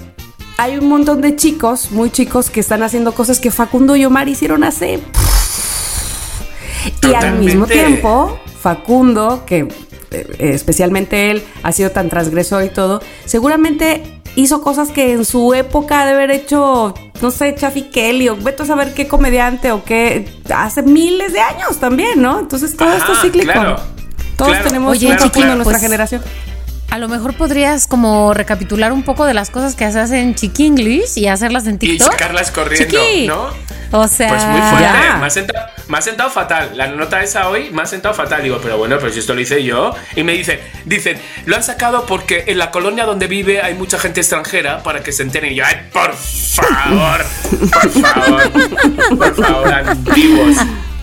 hay 0.58 0.78
un 0.78 0.88
montón 0.88 1.20
de 1.20 1.36
chicos, 1.36 1.90
muy 1.90 2.10
chicos, 2.10 2.50
que 2.50 2.60
están 2.60 2.82
haciendo 2.82 3.12
cosas 3.12 3.40
que 3.40 3.50
Facundo 3.50 3.96
y 3.96 4.04
Omar 4.04 4.28
hicieron 4.28 4.64
hace. 4.64 5.00
Y 7.02 7.14
al 7.14 7.38
mismo 7.38 7.66
tiempo, 7.66 8.38
Facundo, 8.60 9.44
que 9.44 9.68
eh, 10.10 10.26
especialmente 10.38 11.30
él 11.30 11.42
ha 11.62 11.72
sido 11.72 11.90
tan 11.90 12.08
transgresor 12.08 12.64
y 12.64 12.68
todo, 12.68 13.02
seguramente 13.24 14.15
hizo 14.36 14.62
cosas 14.62 14.90
que 14.90 15.12
en 15.12 15.24
su 15.24 15.52
época 15.54 16.04
de 16.06 16.12
haber 16.12 16.30
hecho, 16.30 16.94
no 17.20 17.30
sé, 17.30 17.54
Chaffy 17.54 17.82
Kelly 17.90 18.28
o 18.28 18.36
vete 18.36 18.62
a 18.62 18.66
saber 18.66 18.94
qué 18.94 19.08
comediante 19.08 19.72
o 19.72 19.82
qué, 19.84 20.28
hace 20.54 20.82
miles 20.82 21.32
de 21.32 21.40
años 21.40 21.78
también, 21.78 22.22
¿no? 22.22 22.38
Entonces 22.38 22.76
todo 22.76 22.92
esto 22.92 23.12
es 23.12 23.18
Ajá, 23.18 23.22
cíclico. 23.26 23.52
claro. 23.52 23.76
Todos 24.36 24.50
Claro. 24.52 24.66
tenemos 24.66 24.92
Oye, 24.92 25.06
un 25.10 25.16
claro, 25.16 25.24
en 25.52 25.58
nuestra 25.58 25.64
Pues, 25.64 25.82
generación. 25.82 26.22
A 26.90 26.98
lo 26.98 27.08
mejor 27.08 27.34
podrías 27.34 27.86
como 27.86 28.32
recapitular 28.32 28.92
un 28.92 29.02
poco 29.02 29.26
de 29.26 29.34
las 29.34 29.50
cosas 29.50 29.74
que 29.74 29.90
se 29.90 29.98
hacen 29.98 30.18
en 30.18 30.34
Chiqui 30.34 30.66
English 30.66 31.16
y 31.18 31.26
hacerlas 31.26 31.66
en 31.66 31.74
Y 31.74 31.78
TikTok. 31.78 32.12
sacarlas 32.12 32.50
corriendo, 32.50 32.98
Chiqui. 32.98 33.26
¿no? 33.26 33.48
O 33.92 34.08
sea, 34.08 34.28
Pues 34.28 34.44
muy 34.46 34.60
fuerte. 34.60 34.82
ya. 34.82 35.16
Me 35.20 35.26
ha, 35.26 35.30
sentado, 35.30 35.66
me 35.88 35.98
ha 35.98 36.00
sentado 36.00 36.30
fatal. 36.30 36.70
La 36.74 36.86
nota 36.88 37.22
esa 37.22 37.48
hoy 37.48 37.70
me 37.70 37.82
ha 37.82 37.86
sentado 37.86 38.14
fatal. 38.14 38.42
Digo, 38.42 38.58
pero 38.62 38.78
bueno, 38.78 38.98
pues 38.98 39.16
esto 39.16 39.34
lo 39.34 39.40
hice 39.40 39.62
yo. 39.62 39.94
Y 40.14 40.22
me 40.22 40.32
dicen, 40.32 40.58
dicen, 40.84 41.18
lo 41.44 41.56
han 41.56 41.62
sacado 41.62 42.06
porque 42.06 42.44
en 42.46 42.58
la 42.58 42.70
colonia 42.70 43.04
donde 43.04 43.26
vive 43.26 43.60
hay 43.62 43.74
mucha 43.74 43.98
gente 43.98 44.20
extranjera 44.20 44.82
para 44.82 45.02
que 45.02 45.12
se 45.12 45.22
enteren. 45.22 45.52
Y 45.52 45.56
yo, 45.56 45.64
ay, 45.66 45.76
por 45.92 46.14
favor, 46.14 47.24
por 47.72 47.90
favor, 47.90 48.50
por 49.18 49.44
favor, 49.44 49.72
antiguos. 49.74 50.56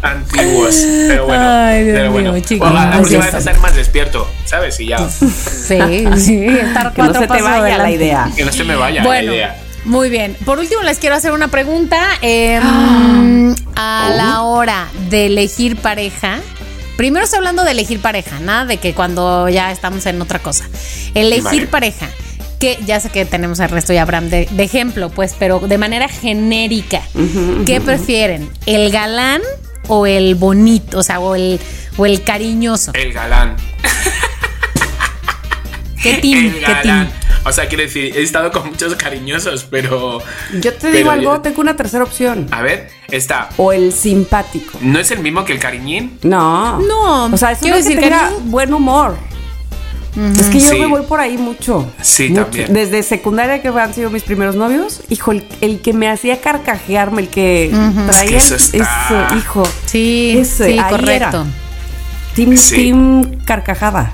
Antiguos. 0.04 0.76
Pero 1.08 1.26
bueno. 1.28 1.44
Ay, 1.50 1.84
Dios 1.86 1.96
pero 1.98 2.12
bueno. 2.12 2.34
mío, 2.34 2.44
chico. 2.46 2.66
O 2.66 2.70
la 2.70 2.92
próxima 2.92 3.26
vez 3.26 3.34
estar 3.34 3.58
más 3.60 3.76
despierto, 3.76 4.28
¿sabes? 4.46 4.80
Y 4.80 4.88
ya. 4.88 5.10
sí, 5.10 6.06
sí, 6.18 6.46
estar 6.46 6.94
Que 6.94 7.02
no 7.02 7.08
cuatro 7.12 7.22
se 7.22 7.28
te 7.28 7.42
vaya 7.42 7.78
la 7.78 7.90
idea. 7.92 8.30
Que 8.36 8.46
no 8.46 8.52
se 8.52 8.64
me 8.64 8.76
vaya 8.76 9.04
Bueno, 9.04 9.32
la 9.32 9.36
idea. 9.38 9.56
muy 9.86 10.10
bien. 10.10 10.36
Por 10.46 10.60
último, 10.60 10.82
les 10.84 11.00
quiero 11.00 11.16
hacer 11.16 11.32
una 11.32 11.48
pregunta. 11.48 12.00
Eh, 12.22 12.60
a 13.76 14.10
Oh. 14.12 14.16
la 14.18 14.42
hora 14.44 14.88
de 15.10 15.26
elegir 15.28 15.78
pareja, 15.78 16.40
primero 16.98 17.24
estoy 17.26 17.38
hablando 17.38 17.64
de 17.64 17.72
elegir 17.72 18.00
pareja, 18.02 18.40
nada 18.40 18.66
de 18.66 18.78
que 18.78 18.94
cuando 18.94 19.50
ya 19.50 19.72
estamos 19.72 20.06
en 20.06 20.22
otra 20.22 20.40
cosa. 20.40 20.66
Elegir 21.16 21.44
Vale. 21.44 21.68
pareja. 21.68 22.08
Que 22.60 22.78
ya 22.86 23.00
sé 23.02 23.10
que 23.10 23.26
tenemos 23.26 23.60
al 23.60 23.70
resto 23.70 23.92
y 23.94 23.98
a 23.98 24.04
Abraham 24.04 24.30
de, 24.30 24.48
de 24.50 24.64
ejemplo, 24.64 25.10
pues, 25.10 25.36
pero 25.38 25.60
de 25.60 25.78
manera 25.78 26.08
genérica. 26.08 27.02
¿Qué 27.66 27.82
prefieren? 27.82 28.50
¿El 28.66 28.90
galán 28.90 29.42
o 29.88 30.06
el 30.08 30.36
bonito? 30.36 31.00
O 31.00 31.04
sea, 31.04 31.20
o 31.20 31.36
el, 31.36 31.60
o 31.98 32.06
el 32.06 32.24
cariñoso. 32.24 32.92
El 32.94 33.14
galán. 33.14 33.56
¿Qué 36.02 36.16
team? 36.16 36.46
El 36.48 36.54
¿Qué 36.56 36.60
galán. 36.62 36.82
team? 36.84 37.10
O 37.46 37.52
sea, 37.52 37.68
quiero 37.68 37.84
decir, 37.84 38.16
he 38.16 38.22
estado 38.22 38.52
con 38.52 38.68
muchos 38.70 38.96
cariñosos, 38.96 39.66
pero. 39.70 40.20
Yo 40.62 40.74
te 40.74 40.92
digo 40.92 41.12
algo, 41.12 41.36
yo- 41.36 41.42
tengo 41.42 41.62
una 41.62 41.76
tercera 41.76 42.04
opción. 42.04 42.48
A 42.52 42.62
ver, 42.62 42.90
está. 43.10 43.50
O 43.58 43.74
el 43.74 43.92
simpático. 43.92 44.78
¿No 44.82 45.00
es 45.00 45.12
el 45.12 45.20
mismo 45.20 45.44
que 45.44 45.52
el 45.54 45.60
cariñín? 45.60 46.20
No. 46.24 46.80
No, 46.80 47.26
O 47.26 47.38
sea, 47.38 47.52
es 47.52 47.60
quiero 47.60 47.76
uno 47.78 47.84
que 47.84 47.90
decir, 47.90 48.02
tenga 48.02 48.30
cariño- 48.30 48.40
buen 48.46 48.74
humor. 48.74 49.18
Es 50.16 50.48
que 50.48 50.60
yo 50.60 50.70
Sí. 50.70 50.80
me 50.80 50.86
voy 50.86 51.02
por 51.04 51.20
ahí 51.20 51.38
mucho. 51.38 51.92
Sí, 52.02 52.30
Mucho. 52.30 52.44
también. 52.44 52.74
Desde 52.74 53.02
secundaria 53.04 53.62
que 53.62 53.68
han 53.70 53.94
sido 53.94 54.10
mis 54.10 54.24
primeros 54.24 54.56
novios, 54.56 55.02
hijo, 55.10 55.32
el, 55.32 55.48
el 55.62 55.82
que 55.82 55.94
me 55.94 56.10
hacía 56.10 56.40
carcajearme, 56.42 57.24
el 57.24 57.28
que 57.30 57.72
traía 58.08 58.38
Es 58.38 58.50
que 58.50 58.56
eso 58.56 58.56
está- 58.56 59.28
eso, 59.28 59.38
hijo. 59.38 59.64
Sí, 59.86 60.36
Ese, 60.40 60.66
sí, 60.74 60.80
ahí 60.80 60.90
correcto. 60.92 61.12
era. 61.42 61.44
Team, 62.36 62.58
Sí. 62.58 62.76
team 62.76 63.44
carcajada. 63.46 64.14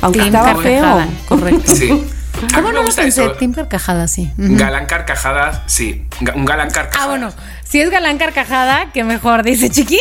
Aunque 0.00 0.18
Team 0.20 0.34
estaba 0.34 0.54
carcajada, 0.54 1.04
feo. 1.06 1.12
correcto. 1.28 1.74
Sí. 1.74 1.90
A 2.52 2.56
¿Cómo 2.56 2.68
me 2.68 2.74
no 2.74 2.80
lo 2.80 2.84
gusta 2.84 3.00
pensé? 3.02 3.22
eso. 3.24 3.32
Team 3.32 3.54
carcajada, 3.54 4.08
sí. 4.08 4.30
Galán 4.36 4.84
carcajadas, 4.84 5.62
sí. 5.66 6.04
Un 6.34 6.44
galán 6.44 6.70
carcajada. 6.70 7.04
Ah, 7.04 7.08
bueno, 7.08 7.32
si 7.66 7.80
es 7.80 7.88
galán 7.90 8.18
carcajada, 8.18 8.92
que 8.92 9.04
mejor, 9.04 9.42
dice 9.42 9.70
Chiqui. 9.70 9.98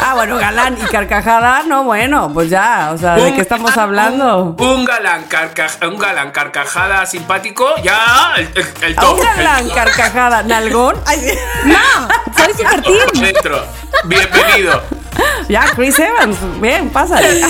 Ah, 0.00 0.14
bueno, 0.14 0.36
galán 0.38 0.76
y 0.80 0.86
carcajada, 0.86 1.64
no, 1.66 1.82
bueno, 1.84 2.30
pues 2.32 2.48
ya, 2.48 2.92
o 2.94 2.98
sea, 2.98 3.16
¿de 3.16 3.22
Un- 3.30 3.34
qué 3.34 3.40
estamos 3.42 3.76
hablando? 3.76 4.54
Un, 4.58 4.64
un 4.66 4.84
galán 4.84 5.24
carcaj- 5.28 5.86
un 5.88 5.98
galán 5.98 6.30
carcajada 6.30 7.04
simpático, 7.04 7.66
ya 7.82 8.32
el, 8.36 8.48
el, 8.82 8.94
top. 8.94 9.14
un 9.14 9.20
galán 9.20 9.68
carcajada, 9.70 10.42
nalgón. 10.44 10.96
Ay. 11.04 11.20
No, 11.64 12.08
soy 12.36 12.52
super 12.54 12.80
team. 12.82 13.08
Dentro. 13.24 13.60
Bienvenido. 14.04 14.82
ya, 15.48 15.64
Chris 15.74 15.98
Evans, 15.98 16.36
bien, 16.60 16.90
pásale. 16.90 17.40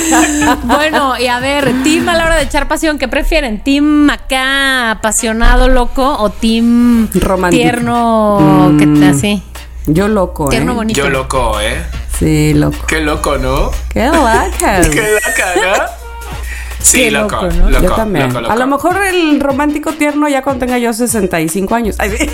Bueno, 0.64 1.18
y 1.18 1.26
a 1.26 1.38
ver, 1.40 1.70
team 1.84 2.08
a 2.08 2.14
la 2.14 2.24
hora 2.26 2.36
de 2.36 2.44
echar 2.44 2.66
pasión, 2.66 2.98
¿qué 2.98 3.08
prefieren? 3.08 3.62
¿Team 3.62 4.08
acá 4.08 4.92
apasionado, 4.92 5.68
loco 5.68 6.16
o 6.18 6.30
team 6.30 7.10
Romántico. 7.12 7.62
tierno, 7.62 8.72
que 8.78 8.86
te 8.86 9.06
así? 9.06 9.42
Yo 9.86 10.08
loco, 10.08 10.48
Tierno 10.48 10.72
¿eh? 10.72 10.74
bonito. 10.76 10.98
Yo 11.00 11.08
loco, 11.10 11.60
¿eh? 11.60 11.82
Sí, 12.18 12.52
loco. 12.54 12.84
Qué 12.86 13.00
loco, 13.00 13.38
¿no? 13.38 13.70
Qué 13.92 14.06
loca. 14.06 14.80
Qué 14.90 15.18
loca, 15.24 15.54
¿no? 15.56 16.08
Sí, 16.80 16.98
Qué 17.02 17.10
loco, 17.10 17.42
loco, 17.42 17.54
¿no? 17.54 17.70
loco, 17.70 17.82
yo 17.84 17.94
también. 17.94 18.28
loco, 18.28 18.40
loco. 18.40 18.52
A 18.52 18.56
lo 18.56 18.66
mejor 18.66 19.04
el 19.04 19.40
romántico 19.40 19.92
tierno 19.92 20.28
ya 20.28 20.42
cuando 20.42 20.64
tenga 20.64 20.78
yo 20.78 20.92
65 20.92 21.74
años. 21.74 21.96
Ay, 21.98 22.16
sí. 22.16 22.30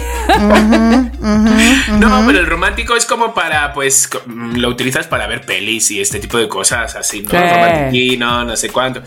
No, 1.98 2.24
pero 2.26 2.38
el 2.38 2.46
romántico 2.46 2.96
es 2.96 3.04
como 3.06 3.34
para, 3.34 3.72
pues, 3.72 4.08
mm, 4.26 4.56
lo 4.56 4.68
utilizas 4.68 5.06
para 5.06 5.26
ver 5.26 5.44
pelis 5.44 5.90
y 5.90 6.00
este 6.00 6.18
tipo 6.18 6.38
de 6.38 6.48
cosas 6.48 6.94
así, 6.94 7.22
¿no? 7.22 7.30
Sí. 7.30 7.36
Romantiquino, 7.36 8.44
no 8.44 8.56
sé 8.56 8.70
cuánto. 8.70 9.02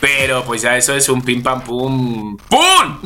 Pero 0.00 0.44
pues 0.44 0.62
ya 0.62 0.76
eso 0.76 0.94
es 0.94 1.08
un 1.08 1.22
pim 1.22 1.42
pam 1.42 1.62
pum. 1.62 2.36
¡Pum! 2.48 2.98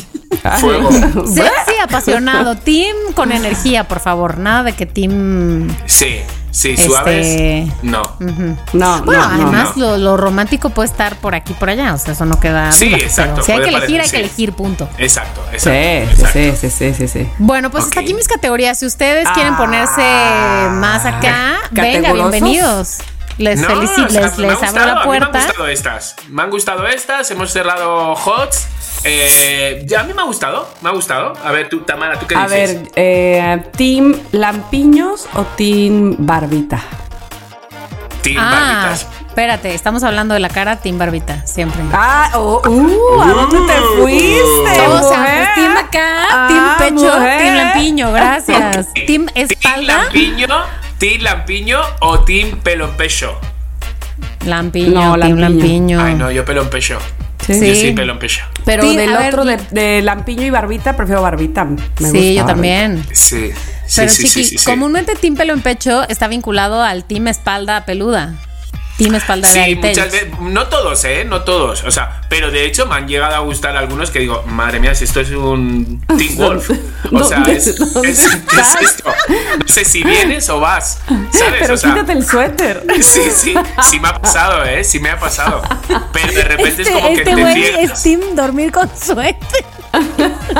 Fuego. 0.58 0.90
Sexy, 1.26 1.78
apasionado. 1.82 2.56
Team 2.56 2.96
con 3.14 3.32
energía, 3.32 3.84
por 3.84 4.00
favor. 4.00 4.38
Nada 4.38 4.64
de 4.64 4.72
que 4.74 4.86
team. 4.86 5.68
Sí, 5.86 6.20
sí, 6.50 6.70
Este- 6.70 6.86
suaves. 6.86 7.72
No. 7.82 8.02
No, 8.72 9.02
Bueno, 9.02 9.28
no, 9.28 9.36
no, 9.36 9.44
además 9.46 9.76
no. 9.76 9.90
Lo, 9.92 9.96
lo 9.98 10.16
romántico 10.16 10.70
puede 10.70 10.88
estar 10.88 11.16
por 11.16 11.34
aquí 11.34 11.52
por 11.54 11.70
allá. 11.70 11.94
O 11.94 11.98
sea, 11.98 12.12
eso 12.12 12.24
no 12.24 12.38
queda. 12.40 12.72
Sí, 12.72 12.88
duda, 12.90 12.98
exacto, 12.98 13.42
Si 13.42 13.52
hay 13.52 13.60
que 13.62 13.68
elegir, 13.68 13.96
hay 14.00 14.04
que 14.06 14.10
sí. 14.10 14.16
elegir, 14.16 14.52
punto. 14.52 14.88
Exacto, 14.98 15.40
Sí, 15.50 15.68
exacto. 15.68 16.30
sí, 16.32 16.38
exacto. 16.40 16.60
sí, 16.60 16.70
sí, 16.70 16.94
sí, 16.94 17.08
sí. 17.08 17.28
Bueno, 17.38 17.70
pues 17.70 17.84
hasta 17.84 18.00
Ok. 18.00 18.04
aquí 18.04 18.14
mis 18.14 18.28
categorías. 18.28 18.78
Si 18.78 18.86
ustedes 18.86 19.28
quieren 19.30 19.54
Ah. 19.54 19.58
ponerse 19.58 20.00
más 20.80 21.04
acá, 21.06 21.56
venga, 21.70 22.12
bienvenidos. 22.12 22.98
Les 23.38 23.58
No, 23.58 23.68
felicito, 23.68 24.04
o 24.04 24.08
sea, 24.10 24.20
les, 24.22 24.38
les 24.38 24.62
abro 24.62 24.84
la 24.84 25.02
puerta. 25.02 25.30
Me 25.32 25.38
han 25.38 25.46
gustado 25.46 25.68
estas. 25.68 26.16
Me 26.28 26.42
han 26.42 26.50
gustado 26.50 26.86
estas. 26.86 27.30
Hemos 27.30 27.50
cerrado 27.50 28.12
HOTS. 28.14 28.66
Eh, 29.04 29.82
ya 29.86 30.00
a 30.00 30.04
mí 30.04 30.12
me 30.14 30.22
ha 30.22 30.24
gustado. 30.26 30.68
Me 30.82 30.90
ha 30.90 30.92
gustado. 30.92 31.32
A 31.42 31.52
ver, 31.52 31.68
tú, 31.68 31.80
Tamara, 31.80 32.18
¿tú 32.18 32.26
qué 32.26 32.34
A 32.36 32.44
dices? 32.46 32.82
ver, 32.82 32.90
eh, 32.96 33.62
¿Team 33.76 34.14
Lampiños 34.32 35.26
o 35.34 35.44
Team 35.56 36.16
Barbita? 36.18 36.80
Team 38.22 38.36
Ah, 38.38 38.50
Barbitas. 38.82 39.06
espérate, 39.28 39.74
estamos 39.74 40.02
hablando 40.04 40.34
de 40.34 40.40
la 40.40 40.50
cara 40.50 40.76
Team 40.76 40.98
Barbita, 40.98 41.46
siempre. 41.46 41.80
Ah, 41.94 42.30
oh, 42.34 42.60
uh, 42.68 43.20
¿a 43.22 43.26
dónde 43.32 43.58
te 43.72 43.80
fuiste? 44.02 44.80
o 44.86 45.08
sea, 45.08 45.24
pues 45.24 45.54
team 45.54 45.76
acá, 45.78 46.26
Ah, 46.30 46.76
team 46.78 46.94
pecho, 46.96 47.14
mujer. 47.18 47.38
team 47.38 47.54
lampiño, 47.56 48.12
gracias. 48.12 48.86
Team 48.94 49.06
¿Team 49.06 49.28
espalda, 49.34 50.02
Lampiño, 50.04 50.46
Team 50.98 51.22
Lampiño 51.22 51.80
o 52.00 52.20
Team 52.20 52.58
Pelo 52.60 52.84
en 52.84 52.96
Pecho? 52.98 53.34
lampiño, 54.44 54.90
No, 55.16 55.18
team 55.18 55.38
lampiño. 55.38 55.48
lampiño. 55.48 56.04
Ay, 56.04 56.14
no, 56.14 56.30
yo 56.30 56.44
pelo 56.44 56.60
en 56.62 56.68
pecho. 56.70 56.98
Sí. 57.46 57.52
Yo 57.54 57.74
Sí. 57.74 57.74
sí, 57.76 57.92
pelo 57.92 58.12
en 58.12 58.18
pecho. 58.18 58.44
Pero 58.64 58.82
Sí, 58.82 58.96
del 58.96 59.14
a 59.14 59.18
ver, 59.18 59.34
otro, 59.34 59.44
de, 59.44 59.58
de 59.70 60.02
Lampiño 60.02 60.44
y 60.46 60.50
Barbita, 60.50 60.96
prefiero 60.96 61.22
Barbita. 61.22 61.64
Me 61.64 61.76
sí, 61.76 61.82
gusta 61.96 62.06
yo 62.06 62.12
Barbita. 62.12 62.46
también. 62.46 63.04
Sí. 63.12 63.50
Sí, 63.86 63.96
Pero 64.02 64.10
sí, 64.12 64.16
chiqui, 64.24 64.28
sí, 64.28 64.44
sí, 64.44 64.58
sí. 64.58 64.64
comúnmente 64.64 65.14
team 65.16 65.34
pelo 65.34 65.52
en 65.52 65.62
pecho 65.62 66.08
está 66.08 66.28
vinculado 66.28 66.82
al 66.82 67.04
team 67.04 67.26
espalda 67.28 67.84
peluda. 67.84 68.34
Team 69.04 69.14
espalda 69.14 69.48
Sí, 69.48 69.54
Reality 69.58 69.88
muchas 69.88 70.12
veces, 70.12 70.28
no 70.40 70.66
todos, 70.68 71.04
¿eh? 71.04 71.24
No 71.24 71.42
todos. 71.42 71.84
O 71.84 71.90
sea, 71.90 72.20
pero 72.28 72.50
de 72.50 72.66
hecho 72.66 72.86
me 72.86 72.96
han 72.96 73.08
llegado 73.08 73.34
a 73.34 73.38
gustar 73.38 73.76
algunos 73.76 74.10
que 74.10 74.18
digo, 74.18 74.42
madre 74.46 74.78
mía, 74.78 74.94
si 74.94 75.04
esto 75.04 75.20
es 75.20 75.30
un 75.30 76.04
Teen 76.18 76.36
Wolf. 76.36 76.70
O 77.12 77.24
sea, 77.24 77.38
¿Dónde- 77.38 77.56
es, 77.56 77.66
es, 77.68 78.28
esto? 78.82 79.12
No 79.58 79.66
sé 79.68 79.84
si 79.84 80.02
vienes 80.02 80.48
o 80.50 80.60
vas. 80.60 81.00
¿Sabes? 81.32 81.54
Pero 81.60 81.74
o 81.74 81.76
sea, 81.76 81.94
quítate 81.94 82.12
el 82.12 82.24
suéter. 82.26 82.84
Sí, 83.02 83.22
sí, 83.34 83.54
sí 83.90 83.98
me 84.00 84.08
ha 84.08 84.20
pasado, 84.20 84.64
¿eh? 84.64 84.84
Sí 84.84 85.00
me 85.00 85.10
ha 85.10 85.18
pasado. 85.18 85.62
Pero 86.12 86.32
de 86.32 86.44
repente 86.44 86.82
es 86.82 86.88
Este, 86.88 86.92
como 86.92 87.08
que 87.08 87.22
este 87.22 87.34
te 87.34 87.52
ciegas. 87.54 87.90
es 87.92 88.02
team 88.02 88.20
dormir 88.36 88.70
con 88.70 88.88
suerte. 88.96 89.64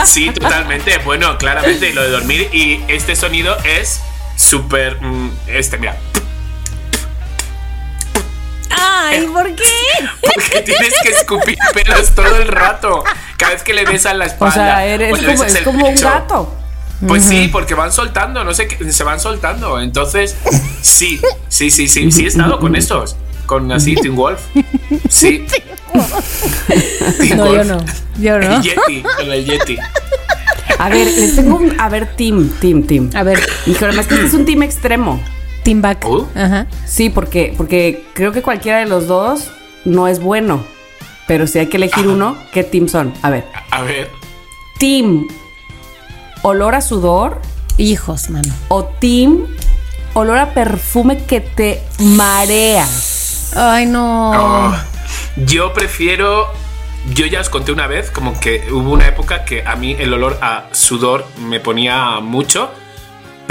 Sí, 0.05 0.31
totalmente. 0.31 0.99
Bueno, 1.05 1.37
claramente, 1.39 1.91
y 1.91 1.93
lo 1.93 2.03
de 2.03 2.11
dormir. 2.11 2.49
Y 2.53 2.81
este 2.89 3.15
sonido 3.15 3.57
es 3.65 4.01
súper. 4.37 5.01
mm, 5.01 5.31
este, 5.49 5.77
mira. 5.79 5.97
Ay, 8.93 9.27
¿por 9.27 9.55
qué? 9.55 9.65
Porque 10.35 10.61
tienes 10.63 10.93
que 11.03 11.09
escupir 11.11 11.59
pelos 11.75 12.11
todo 12.15 12.37
el 12.37 12.49
rato. 12.49 13.05
Cada 13.37 13.53
vez 13.53 13.63
que 13.63 13.73
le 13.75 13.85
besas 13.85 14.17
la 14.17 14.25
O 14.25 14.29
espalda. 14.29 14.55
sea, 14.55 14.85
eres 14.87 15.13
o 15.13 15.17
le 15.17 15.63
como, 15.63 15.87
es 15.87 16.03
un 16.03 16.09
gato. 16.09 16.55
Pues 17.07 17.25
sí, 17.25 17.49
porque 17.51 17.75
van 17.75 17.91
soltando, 17.93 18.45
no 18.45 18.53
sé, 18.53 18.67
qué- 18.69 18.93
se 18.93 19.05
van 19.05 19.19
soltando. 19.21 19.81
Entonces, 19.81 20.37
sí, 20.83 21.19
sí, 21.49 21.71
sí, 21.71 21.89
sí, 21.89 22.13
sí 22.13 22.25
he 22.25 22.29
estado 22.29 22.59
con 22.59 22.77
estos. 22.77 23.17
Con 23.47 23.73
así, 23.73 23.95
Teen 23.95 24.15
Wolf. 24.17 24.41
Sí. 25.09 25.47
No, 27.37 27.53
yo 27.53 27.65
no. 27.65 27.79
Yo 28.19 28.39
no. 28.39 28.57
El 28.57 28.63
Yeti, 28.63 29.03
con 29.03 29.31
el 29.31 29.45
Yeti. 29.45 29.77
A 30.79 30.89
ver, 30.89 31.07
les 31.07 31.37
tengo 31.37 31.57
un. 31.57 31.79
A 31.81 31.89
ver, 31.89 32.15
team, 32.17 32.49
team, 32.61 32.83
team. 32.85 33.11
A 33.15 33.23
ver, 33.23 33.41
Híjole, 33.67 33.93
más 33.95 34.07
que 34.07 34.15
este 34.15 34.27
es 34.27 34.35
un 34.35 34.45
team 34.45 34.63
extremo. 34.63 35.23
Team 35.63 35.83
back. 35.83 36.05
Ajá. 36.35 36.67
Sí, 36.87 37.11
porque, 37.11 37.55
porque 37.57 38.05
creo 38.15 38.33
que 38.33 38.43
cualquiera 38.43 38.79
de 38.79 38.87
los 38.87 39.07
dos 39.07 39.51
no 39.85 40.09
es 40.09 40.21
bueno. 40.21 40.63
Pero 41.27 41.47
si 41.47 41.59
hay 41.61 41.67
que 41.69 41.77
elegir 41.77 42.09
uno, 42.09 42.37
¿qué 42.53 42.65
team 42.65 42.89
son? 42.89 43.13
A 43.23 43.31
ver, 43.31 43.45
A 43.71 43.83
ver. 43.83 44.11
team 44.79 45.29
olor 46.43 46.75
a 46.75 46.81
sudor 46.81 47.41
Hijos, 47.77 48.31
mano. 48.31 48.53
o 48.69 48.85
team 48.85 49.47
olor 50.15 50.39
a 50.39 50.53
perfume 50.55 51.25
que 51.25 51.41
te 51.41 51.83
marea. 52.01 52.87
Ay, 53.57 53.87
no. 53.87 54.33
Oh, 54.33 54.75
yo 55.47 55.73
prefiero. 55.73 56.49
Yo 57.15 57.25
ya 57.27 57.41
os 57.41 57.49
conté 57.49 57.73
una 57.73 57.87
vez, 57.87 58.11
como 58.11 58.39
que 58.39 58.69
hubo 58.71 58.91
una 58.93 59.07
época 59.09 59.45
que 59.47 59.63
a 59.67 59.75
mí 59.77 59.97
el 59.99 60.13
olor 60.13 60.39
a 60.43 60.65
sudor 60.73 61.25
me 61.39 61.59
ponía 61.59 62.21
mucho. 62.21 62.71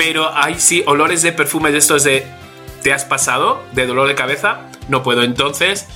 Pero 0.02 0.32
hay 0.34 0.56
sí 0.60 0.82
olores 0.88 1.22
de 1.22 1.34
perfume 1.34 1.72
de 1.72 1.78
estos 1.80 2.04
de. 2.06 2.26
¿Te 2.84 2.94
has 2.94 3.04
pasado? 3.04 3.62
De 3.74 3.86
dolor 3.86 4.08
de 4.08 4.16
cabeza. 4.16 4.62
No 4.88 5.04
puedo. 5.04 5.24
Entonces. 5.24 5.88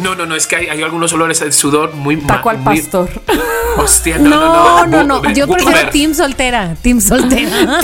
No, 0.00 0.14
no, 0.14 0.24
no, 0.26 0.34
es 0.34 0.46
que 0.46 0.56
hay, 0.56 0.66
hay 0.68 0.82
algunos 0.82 1.12
olores 1.12 1.38
de 1.40 1.52
sudor 1.52 1.92
muy. 1.94 2.16
Taco 2.16 2.50
al 2.50 2.58
muy- 2.58 2.80
pastor. 2.80 3.08
Hostia, 3.76 4.18
no, 4.18 4.28
No, 4.30 4.86
no, 4.86 4.86
no, 4.86 5.02
no. 5.04 5.22
no. 5.22 5.30
Yo 5.32 5.46
prefiero 5.46 5.76
Boomer. 5.76 5.90
team 5.90 6.12
soltera. 6.14 6.74
Team 6.82 7.00
soltera. 7.00 7.78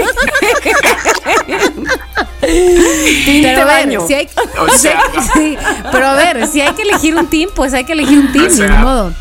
Team 2.41 3.43
Pero 3.43 3.63
a 3.63 3.65
ver, 3.65 4.01
si 4.07 4.15
hay, 4.15 4.29
O 4.59 4.69
sea- 4.79 5.01
sí, 5.35 5.57
pero 5.93 6.07
a 6.09 6.15
ver, 6.15 6.47
si 6.47 6.61
hay 6.61 6.73
que 6.75 6.83
elegir 6.83 7.15
un 7.17 7.27
team, 7.29 7.51
pues 7.55 7.75
hay 7.75 7.85
que 7.85 7.93
elegir 7.93 8.19
un 8.19 8.33
team, 8.33 8.47
O 8.47 8.51
sea, 8.51 8.69
modo. 8.77 9.13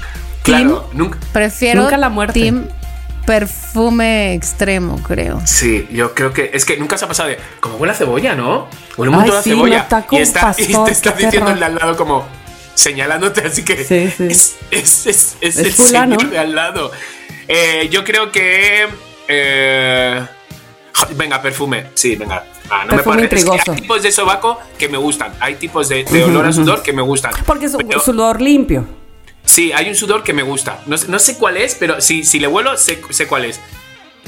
Claro, 0.43 0.81
Team, 0.81 0.97
nunca. 0.97 1.17
prefiero 1.33 1.83
Nunca 1.83 1.97
la 1.97 2.09
muerte. 2.09 2.39
team 2.39 2.65
perfume 3.27 4.33
extremo, 4.33 4.97
creo. 5.03 5.41
Sí, 5.45 5.87
yo 5.91 6.15
creo 6.15 6.33
que 6.33 6.49
es 6.53 6.65
que 6.65 6.77
nunca 6.77 6.97
se 6.97 7.05
ha 7.05 7.07
pasado 7.07 7.29
de 7.29 7.37
como 7.59 7.75
huele 7.75 7.91
a 7.93 7.95
cebolla, 7.95 8.33
¿no? 8.35 8.67
Huele 8.97 9.11
montón 9.11 9.37
a 9.37 9.41
sí, 9.43 9.51
cebolla. 9.51 9.85
y, 10.11 10.15
está, 10.17 10.55
y 10.57 10.65
pastor, 10.73 10.85
te 10.87 10.91
está 10.93 11.11
diciendo 11.11 11.51
el 11.51 11.59
de 11.59 11.65
al 11.65 11.75
lado 11.75 11.95
como 11.97 12.25
señalándote, 12.73 13.41
así 13.45 13.63
que 13.63 13.83
Sí, 13.83 14.09
sí. 14.15 14.27
es, 14.29 14.55
es, 14.71 15.05
es, 15.07 15.37
es 15.41 15.57
Es 15.57 15.65
el 15.65 15.73
fulano. 15.73 16.15
señor 16.15 16.31
de 16.31 16.39
al 16.39 16.55
lado. 16.55 16.91
Eh, 17.47 17.87
yo 17.91 18.03
creo 18.03 18.31
que 18.31 18.87
eh, 19.27 20.25
venga, 21.15 21.41
perfume. 21.41 21.87
Sí, 21.93 22.15
venga. 22.15 22.43
Ah, 22.69 22.83
no 22.85 22.91
Perfume 22.91 23.21
me 23.23 23.27
puedo- 23.29 23.53
es 23.55 23.63
que 23.63 23.71
hay 23.71 23.77
tipos 23.81 24.03
de 24.03 24.11
sobaco 24.11 24.59
que 24.77 24.89
me 24.89 24.97
gustan. 24.97 25.33
Hay 25.39 25.55
tipos 25.55 25.87
de, 25.89 26.03
de 26.03 26.23
olor 26.23 26.45
a 26.47 26.51
sudor 26.53 26.81
que 26.83 26.91
me 26.93 27.01
gustan. 27.01 27.31
Porque 27.45 27.65
es 27.65 27.73
un 27.73 27.87
Pero- 27.87 27.99
sudor 27.99 28.41
limpio. 28.41 28.85
Sí, 29.47 29.71
hay 29.73 29.89
un 29.89 29.95
sudor 29.95 30.23
que 30.23 30.33
me 30.33 30.43
gusta. 30.43 30.81
No, 30.85 30.97
sé- 30.97 31.07
no 31.07 31.17
sé 31.19 31.37
cuál 31.37 31.57
es, 31.57 31.73
pero 31.75 31.99
si, 32.01 32.23
si 32.23 32.39
le 32.39 32.47
huelo, 32.47 32.77
sé, 32.77 33.01
sé 33.09 33.27
cuál 33.27 33.45
es. 33.45 33.59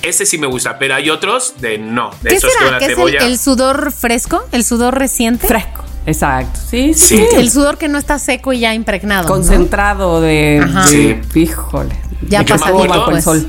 Ese 0.01 0.25
sí 0.25 0.37
me 0.37 0.47
gusta, 0.47 0.79
pero 0.79 0.95
hay 0.95 1.09
otros 1.09 1.55
de 1.59 1.77
no. 1.77 2.09
De 2.21 2.29
¿Qué 2.29 2.35
esos 2.37 2.51
que 2.53 2.63
será? 2.63 2.77
a 2.77 2.79
¿Qué 2.79 2.85
es 2.85 2.89
el, 2.91 2.95
cebolla. 2.95 3.19
el 3.27 3.37
sudor 3.37 3.91
fresco? 3.91 4.43
¿El 4.53 4.63
sudor 4.63 4.97
reciente? 4.97 5.45
Fresco. 5.45 5.83
Exacto. 6.05 6.57
Sí, 6.69 6.93
sí. 6.93 7.17
Sí. 7.17 7.25
El 7.35 7.51
sudor 7.51 7.77
que 7.77 7.89
no 7.89 7.97
está 7.99 8.17
seco 8.17 8.53
y 8.53 8.59
ya 8.61 8.73
impregnado. 8.73 9.23
¿no? 9.23 9.29
Concentrado 9.35 10.21
de, 10.21 10.61
Ajá. 10.63 10.89
de- 10.89 11.21
Híjole. 11.35 11.93
Ya 12.27 12.43
bajo 12.43 13.11
el 13.11 13.21
sol. 13.21 13.45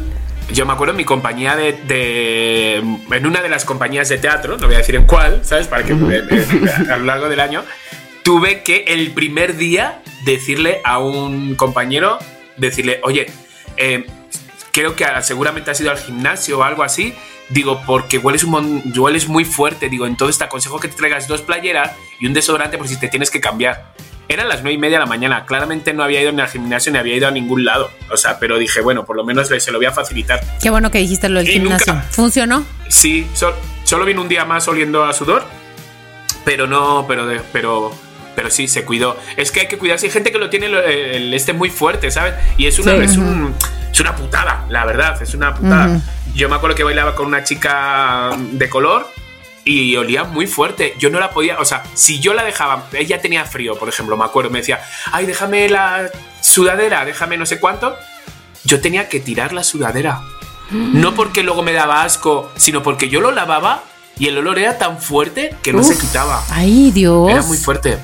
Yo 0.53 0.67
me 0.67 0.73
acuerdo 0.73 0.91
en 0.91 0.97
mi 0.97 1.05
compañía 1.05 1.55
de, 1.55 1.73
de- 1.87 2.77
En 3.17 3.27
una 3.27 3.41
de 3.41 3.49
las 3.49 3.65
compañías 3.65 4.09
de 4.09 4.19
teatro, 4.19 4.59
no 4.59 4.67
voy 4.67 4.75
a 4.75 4.79
decir 4.79 4.97
en 4.97 5.05
cuál, 5.07 5.43
¿sabes? 5.45 5.69
Para 5.69 5.85
que 5.85 5.93
a 5.93 6.97
lo 6.97 7.05
largo 7.05 7.29
del 7.29 7.39
año, 7.39 7.63
tuve 8.25 8.65
que 8.65 8.85
el 8.89 9.13
primer 9.13 9.57
día 9.57 10.03
decirle 10.25 10.81
a 10.85 10.99
un 10.99 11.55
compañero, 11.55 12.19
decirle, 12.57 13.01
oye, 13.05 13.27
eh, 13.77 14.07
creo 14.73 14.95
que 14.97 15.05
seguramente 15.23 15.71
has 15.71 15.81
ido 15.81 15.91
al 15.91 15.99
gimnasio 15.99 16.59
o 16.59 16.63
algo 16.63 16.83
así. 16.83 17.15
Digo, 17.49 17.83
porque 17.85 18.19
hueles, 18.19 18.45
un 18.45 18.93
hueles 18.97 19.29
muy 19.29 19.45
fuerte. 19.45 19.89
Digo, 19.89 20.07
entonces 20.07 20.39
te 20.39 20.45
aconsejo 20.45 20.79
que 20.79 20.87
te 20.89 20.95
traigas 20.97 21.27
dos 21.27 21.43
playeras 21.43 21.93
y 22.21 22.27
un 22.27 22.33
desodorante 22.33 22.79
por 22.79 22.87
si 22.87 22.97
te 22.99 23.09
tienes 23.09 23.31
que 23.31 23.41
cambiar. 23.41 23.93
Eran 24.29 24.49
las 24.49 24.63
nueve 24.63 24.75
y 24.75 24.79
media 24.79 24.99
de 24.99 25.05
la 25.05 25.07
mañana. 25.09 25.45
Claramente 25.45 25.93
no 25.93 26.05
había 26.05 26.23
ido 26.23 26.31
ni 26.31 26.41
al 26.41 26.47
gimnasio 26.49 26.93
ni 26.93 26.99
había 26.99 27.17
ido 27.17 27.27
a 27.27 27.33
ningún 27.33 27.65
lado. 27.65 27.91
O 28.13 28.17
sea, 28.17 28.39
pero 28.39 28.57
dije, 28.59 28.81
bueno, 28.81 29.05
por 29.05 29.17
lo 29.17 29.25
menos 29.25 29.49
se 29.49 29.73
lo 29.73 29.79
voy 29.79 29.87
a 29.87 29.91
facilitar. 29.91 30.41
Qué 30.63 30.71
bueno 30.71 30.93
que 30.93 30.99
dijiste 30.99 31.29
lo 31.29 31.41
del 31.41 31.49
Y 31.49 31.53
gimnasio. 31.55 31.95
nunca- 31.95 32.07
¿Funcionó? 32.11 32.65
Sí, 32.89 33.27
sol- 33.35 33.55
solo 33.83 34.05
vino 34.05 34.23
un 34.23 34.29
día 34.29 34.45
más 34.45 34.69
oliendo 34.69 35.03
a 35.03 35.13
sudor, 35.13 35.43
pero 36.45 36.69
no, 36.69 37.05
pero, 37.09 37.27
pero, 37.53 37.93
pero 38.41 38.51
sí, 38.51 38.69
se 38.69 38.87
cuidó. 38.87 39.19
Es 39.37 39.51
que 39.53 39.61
hay 39.61 39.69
que 39.69 39.77
cuidarse. 39.77 40.07
Hay 40.07 40.13
gente 40.13 40.33
que 40.33 40.39
lo 40.39 40.49
tiene 40.49 40.71
lo- 40.71 40.83
el, 40.83 41.35
este 41.35 41.53
muy 41.53 41.69
fuerte, 41.69 42.11
¿sabes? 42.11 42.33
Y 42.57 42.67
es 42.67 42.79
una, 42.79 42.93
Sí. 42.93 43.03
es, 43.03 43.17
un- 43.19 43.55
es 43.93 44.01
una 44.01 44.17
putada, 44.17 44.65
la 44.71 44.87
verdad, 44.87 45.21
es 45.21 45.35
una 45.35 45.55
putada. 45.55 45.89
Ujú. 45.89 46.03
Yo 46.35 46.49
me 46.49 46.57
acuerdo 46.57 46.75
que 46.75 46.83
bailaba 46.83 47.15
con 47.15 47.27
una 47.27 47.45
chica 47.45 48.31
de 48.53 48.71
color 48.71 49.07
y 49.63 49.95
olía 49.97 50.25
muy 50.25 50.47
fuerte. 50.47 50.95
Yo 50.99 51.11
no 51.11 51.21
la 51.21 51.33
podía, 51.33 51.59
o 51.59 51.67
sea, 51.67 51.83
si 51.93 52.19
yo 52.19 52.33
la 52.33 52.43
dejaba, 52.45 52.87
ella 52.95 53.21
tenía 53.21 53.45
frío, 53.45 53.79
por 53.79 53.91
ejemplo, 53.91 54.17
me 54.17 54.25
acuerdo, 54.25 54.49
me 54.49 54.61
decía, 54.61 54.81
ay, 55.13 55.27
déjame 55.27 55.69
la 55.69 56.09
sudadera, 56.41 57.05
déjame 57.05 57.37
no 57.37 57.45
sé 57.45 57.61
cuánto. 57.61 57.95
Yo 58.65 58.81
tenía 58.81 59.07
que 59.11 59.21
tirar 59.21 59.53
la 59.53 59.65
sudadera. 59.65 60.23
No 60.71 61.15
porque 61.15 61.43
luego 61.43 61.63
me 61.63 61.75
daba 61.75 62.05
asco, 62.05 62.51
sino 62.57 62.83
porque 62.83 63.11
yo 63.11 63.21
lo 63.21 63.33
lavaba 63.33 63.83
y 64.19 64.29
el 64.29 64.39
olor 64.39 64.59
era 64.59 64.79
tan 64.79 64.99
fuerte 65.01 65.55
que 65.63 65.73
no 65.73 65.83
se 65.83 65.95
Uf. 65.95 66.01
quitaba. 66.01 66.43
Ay, 66.51 66.91
Dios. 66.93 67.29
Era 67.31 67.43
muy 67.43 67.57
fuerte. 67.59 67.99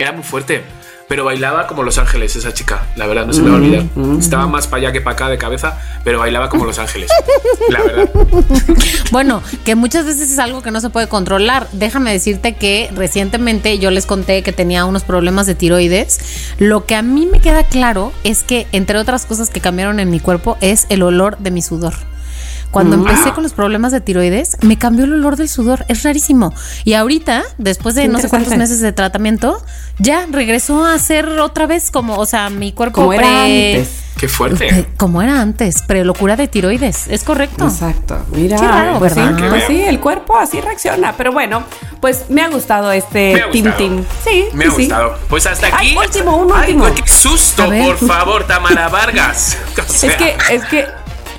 Era 0.00 0.12
muy 0.12 0.22
fuerte. 0.24 0.64
pero 1.08 1.24
bailaba 1.24 1.66
como 1.66 1.82
Los 1.82 1.98
Ángeles, 1.98 2.36
esa 2.36 2.54
chica. 2.54 2.86
La 2.94 3.08
verdad, 3.08 3.26
no 3.26 3.32
se 3.32 3.42
me 3.42 3.48
va 3.50 3.56
a 3.56 3.58
olvidar. 3.58 3.84
Estaba 4.20 4.46
más 4.46 4.68
para 4.68 4.82
allá 4.82 4.92
que 4.92 5.00
para 5.00 5.14
acá 5.14 5.28
de 5.28 5.38
cabeza, 5.38 5.76
pero 6.04 6.20
bailaba 6.20 6.48
como 6.48 6.64
Los 6.64 6.78
Ángeles. 6.78 7.10
La 7.68 7.82
verdad. 7.82 8.08
Bueno, 9.10 9.42
que 9.64 9.74
muchas 9.74 10.06
veces 10.06 10.30
es 10.30 10.38
algo 10.38 10.62
que 10.62 10.70
no 10.70 10.80
se 10.80 10.88
puede 10.88 11.08
controlar. 11.08 11.66
Déjame 11.72 12.12
decirte 12.12 12.54
que 12.54 12.88
recientemente 12.94 13.76
yo 13.80 13.90
les 13.90 14.06
conté 14.06 14.44
que 14.44 14.52
tenía 14.52 14.84
unos 14.84 15.02
problemas 15.02 15.48
de 15.48 15.56
tiroides. 15.56 16.20
Lo 16.58 16.86
que 16.86 16.94
a 16.94 17.02
mí 17.02 17.26
me 17.26 17.40
queda 17.40 17.64
claro 17.64 18.12
es 18.22 18.44
que, 18.44 18.68
entre 18.70 18.96
otras 18.98 19.26
cosas 19.26 19.50
que 19.50 19.60
cambiaron 19.60 19.98
en 19.98 20.10
mi 20.10 20.20
cuerpo, 20.20 20.58
es 20.60 20.86
el 20.90 21.02
olor 21.02 21.38
de 21.38 21.50
mi 21.50 21.60
sudor. 21.60 21.94
Cuando 22.70 22.96
empecé 22.96 23.32
con 23.32 23.42
los 23.42 23.52
problemas 23.52 23.90
de 23.92 24.00
tiroides, 24.00 24.56
me 24.62 24.78
cambió 24.78 25.04
el 25.04 25.12
olor 25.14 25.36
del 25.36 25.48
sudor. 25.48 25.84
Es 25.88 26.02
rarísimo. 26.04 26.54
Y 26.84 26.94
ahorita, 26.94 27.42
después 27.58 27.94
de 27.94 28.06
no 28.08 28.18
sé 28.20 28.28
cuántos 28.28 28.56
meses 28.56 28.80
de 28.80 28.92
tratamiento, 28.92 29.62
ya 29.98 30.26
regresó 30.30 30.84
a 30.84 30.98
ser 30.98 31.28
otra 31.40 31.66
vez 31.66 31.90
como, 31.90 32.16
o 32.16 32.26
sea, 32.26 32.48
mi 32.50 32.72
cuerpo 32.72 33.00
Como 33.02 33.12
era 33.12 33.22
pre- 33.22 33.74
antes. 33.76 33.90
Qué 34.16 34.28
fuerte. 34.28 34.86
Como 34.98 35.22
era 35.22 35.40
antes, 35.40 35.80
pre-locura 35.82 36.36
de 36.36 36.46
tiroides. 36.46 37.08
Es 37.08 37.24
correcto. 37.24 37.64
Exacto. 37.64 38.18
Mira, 38.32 38.58
Qué 38.58 38.68
raro, 38.68 38.98
pues, 38.98 39.14
¿verdad? 39.14 39.34
Sí, 39.36 39.42
Qué 39.42 39.48
pues 39.48 39.64
sí, 39.66 39.82
el 39.82 39.98
cuerpo 39.98 40.36
así 40.38 40.60
reacciona. 40.60 41.14
Pero 41.16 41.32
bueno, 41.32 41.62
pues 42.00 42.26
me 42.28 42.42
ha 42.42 42.48
gustado 42.48 42.92
este. 42.92 43.42
Team. 43.50 44.04
Sí, 44.22 44.44
Me 44.52 44.66
ha 44.66 44.70
sí, 44.72 44.76
gustado. 44.82 45.16
Pues 45.28 45.46
hasta 45.46 45.68
Ay, 45.68 45.72
aquí. 45.92 45.96
último, 45.96 46.36
un 46.36 46.52
Ay, 46.52 46.72
último. 46.74 46.94
qué 46.94 47.10
susto, 47.10 47.64
por 47.66 47.96
favor, 47.96 48.46
Tamara 48.46 48.88
Vargas. 48.88 49.56
O 49.78 50.06
Es 50.06 50.14
que, 50.16 50.36
es 50.50 50.64
que 50.66 50.86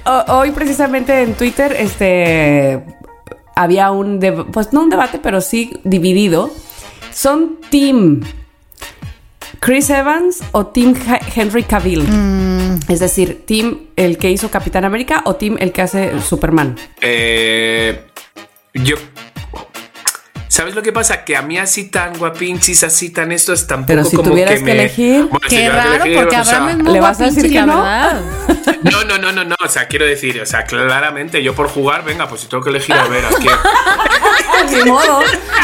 hoy 0.06 0.52
precisamente 0.52 1.22
en 1.22 1.34
Twitter, 1.34 1.76
este 1.78 2.84
había 3.56 3.92
un 3.92 4.20
pues 4.52 4.74
no 4.74 4.82
un 4.82 4.90
debate, 4.90 5.20
pero 5.22 5.42
sí 5.42 5.80
dividido. 5.84 6.52
Son 7.14 7.60
Team 7.70 8.22
Chris 9.60 9.90
Evans 9.92 10.40
o 10.54 10.66
Team 10.68 10.96
Henry 11.36 11.64
Cavill. 11.64 12.04
Es 12.88 13.00
decir, 13.00 13.44
Team 13.46 13.82
el 13.96 14.18
que 14.18 14.32
hizo 14.32 14.50
Capitán 14.50 14.86
América 14.86 15.22
o 15.26 15.36
Team 15.36 15.58
el 15.60 15.72
que 15.72 15.84
hace 15.84 16.20
Superman. 16.22 16.76
Eh, 17.00 18.08
yo. 18.74 18.96
¿Sabes 20.52 20.76
lo 20.76 20.82
que 20.84 20.92
pasa? 20.92 21.24
Que 21.24 21.38
a 21.38 21.42
mí 21.42 21.58
así 21.58 21.86
tan 21.86 22.18
guapinchis, 22.18 22.84
así 22.84 23.10
tan 23.10 23.32
estos, 23.32 23.68
tampoco 23.68 23.88
Pero 23.88 24.04
si 24.04 24.18
como 24.18 24.32
tuvieras 24.32 24.56
que, 24.56 24.60
que 24.60 24.66
me... 24.66 24.72
elegir. 24.74 25.24
Bueno, 25.28 25.48
Qué 25.48 25.70
raro, 25.70 26.04
elegir, 26.04 26.16
porque 26.18 26.36
o 26.36 26.44
sea, 26.44 26.58
Abraham 26.58 26.70
es 26.70 26.84
muy 26.84 26.94
¿le 26.94 27.00
vas 27.00 27.22
a 27.22 27.24
decir 27.24 27.44
guapinchi, 27.44 27.54
que 27.54 27.60
la 27.62 27.66
no? 27.66 27.82
verdad. 27.82 28.22
No, 28.84 29.04
no, 29.06 29.18
no, 29.18 29.32
no, 29.32 29.46
no. 29.46 29.56
O 29.64 29.70
sea, 29.70 29.88
quiero 29.88 30.06
decir, 30.06 30.42
o 30.42 30.46
sea, 30.46 30.66
claramente 30.66 31.42
yo 31.42 31.56
por 31.56 31.70
jugar, 31.70 32.04
venga, 32.04 32.28
pues 32.28 32.42
si 32.42 32.48
tengo 32.48 32.62
que 32.62 32.70
elegir 32.70 32.94
a 32.94 33.08
ver, 33.08 33.24
es 33.24 33.36
que. 33.38 33.50
Ni 34.76 34.84
modo. 34.92 35.22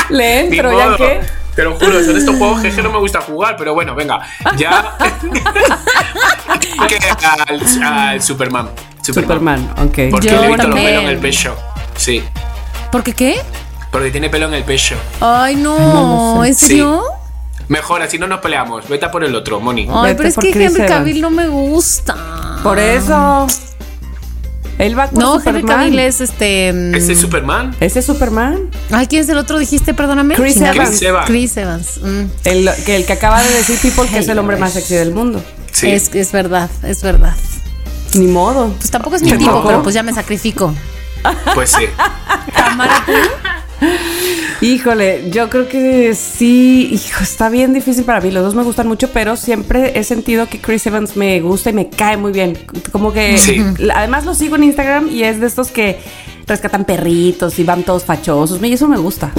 Le 0.10 0.40
entro, 0.40 0.72
modo. 0.72 0.92
ya 0.92 0.96
que. 0.96 1.20
Te 1.54 1.64
lo 1.64 1.76
juro, 1.76 2.02
son 2.02 2.16
estos 2.16 2.38
juegos 2.38 2.62
que, 2.62 2.82
no 2.82 2.90
me 2.90 3.00
gusta 3.00 3.20
jugar, 3.20 3.58
pero 3.58 3.74
bueno, 3.74 3.94
venga, 3.94 4.22
ya. 4.56 4.96
que 6.88 6.98
al, 7.26 7.84
al 7.84 8.24
Superman. 8.24 8.70
Superman, 9.02 9.70
ok. 9.80 10.12
Porque 10.12 10.30
Yo 10.30 10.40
le 10.40 10.46
he 10.46 10.48
visto 10.48 10.68
los 10.70 10.80
pelos 10.80 11.04
en 11.04 11.10
el 11.10 11.18
pecho. 11.18 11.58
Sí. 11.98 12.24
¿Por 12.90 13.04
qué 13.04 13.12
qué? 13.12 13.42
Porque 13.92 14.12
tiene 14.12 14.30
pelo 14.30 14.48
en 14.48 14.54
el 14.54 14.64
pecho. 14.64 14.96
Ay, 15.22 15.56
no, 15.56 15.78
no 15.78 16.36
lo 16.38 16.44
sé. 16.44 16.50
¿en 16.50 16.56
serio? 16.56 17.04
Mejor, 17.68 18.02
así 18.02 18.18
no 18.18 18.28
nos 18.28 18.40
peleamos. 18.40 18.88
Vete 18.88 19.06
a 19.06 19.12
por 19.12 19.24
el 19.24 19.36
otro, 19.36 19.60
Moni. 19.60 19.88
Ay, 19.92 20.04
Vete 20.04 20.16
pero 20.16 20.30
es 20.30 20.36
que 20.36 20.52
Chris 20.52 20.68
Henry 20.68 20.82
Evans. 20.84 20.92
Cavill 20.92 21.22
no 21.22 21.30
me 21.30 21.48
gusta. 21.48 22.16
Por 22.64 22.80
eso. 22.80 23.48
Él 24.78 24.98
va 24.98 25.08
por 25.08 25.20
No, 25.20 25.34
Superman. 25.40 25.62
Henry 25.62 25.74
Cavill 25.74 26.00
es 26.00 26.22
este. 26.22 26.72
mm, 26.72 26.96
¿Ese 26.96 27.14
es 27.14 27.20
Superman? 27.20 27.76
Ese 27.80 28.00
es 28.00 28.06
Superman. 28.06 28.70
Ay, 28.92 29.08
¿quién 29.08 29.24
es 29.24 29.30
el 29.30 29.38
otro? 29.38 29.58
Dijiste, 29.58 29.94
perdóname. 29.94 30.36
Chris. 30.36 30.58
Evans. 30.58 30.78
Chris 30.90 31.02
Evans. 31.02 31.26
Chris 31.28 31.58
Evans. 31.58 32.00
mm. 32.04 32.24
El 32.46 32.70
que, 32.86 32.96
el 32.96 33.06
que 33.06 33.14
acaba 33.14 33.42
de 33.42 33.52
decir 33.54 33.78
People 33.82 34.08
que 34.10 34.20
es 34.20 34.28
el 34.28 34.38
hombre 34.40 34.58
más 34.58 34.74
sexy 34.74 34.96
del 34.96 35.12
mundo. 35.14 35.44
Sí. 35.72 35.90
Es, 35.92 36.14
es 36.14 36.32
verdad, 36.32 36.70
es 36.84 37.02
verdad. 37.02 37.36
Ni 38.14 38.28
modo. 38.28 38.70
Pues 38.78 38.90
tampoco 38.92 39.16
es 39.16 39.24
mi 39.24 39.34
tipo, 39.34 39.64
pero 39.66 39.82
pues 39.84 39.94
ya 39.96 40.04
me 40.04 40.14
sacrifico. 40.14 40.74
Pues 41.54 41.72
sí. 41.72 41.86
Tamara, 42.56 43.04
tú. 43.06 43.12
Híjole, 44.62 45.30
yo 45.30 45.50
creo 45.50 45.68
que 45.70 46.16
sí, 46.16 46.90
hijo, 46.92 47.24
está 47.24 47.48
bien 47.50 47.74
difícil 47.74 48.04
para 48.06 48.22
mí. 48.22 48.32
Los 48.32 48.44
dos 48.44 48.56
me 48.56 48.64
gustan 48.64 48.88
mucho, 48.88 49.12
pero 49.12 49.36
siempre 49.36 50.00
he 50.00 50.04
sentido 50.04 50.48
que 50.48 50.60
Chris 50.60 50.86
Evans 50.88 51.16
me 51.16 51.40
gusta 51.42 51.70
y 51.70 51.74
me 51.74 51.90
cae 51.90 52.18
muy 52.18 52.32
bien. 52.32 52.58
Como 52.92 53.14
que 53.14 53.38
Sí. 53.38 53.64
además 53.94 54.26
lo 54.26 54.34
sigo 54.34 54.56
en 54.56 54.64
Instagram 54.64 55.10
y 55.10 55.24
es 55.24 55.40
de 55.40 55.46
estos 55.48 55.70
que 55.70 56.00
rescatan 56.48 56.86
perritos 56.86 57.60
y 57.60 57.64
van 57.64 57.84
todos 57.84 58.04
fachosos. 58.04 58.60
Y 58.64 58.74
eso 58.74 58.88
me 58.88 58.98
gusta. 58.98 59.32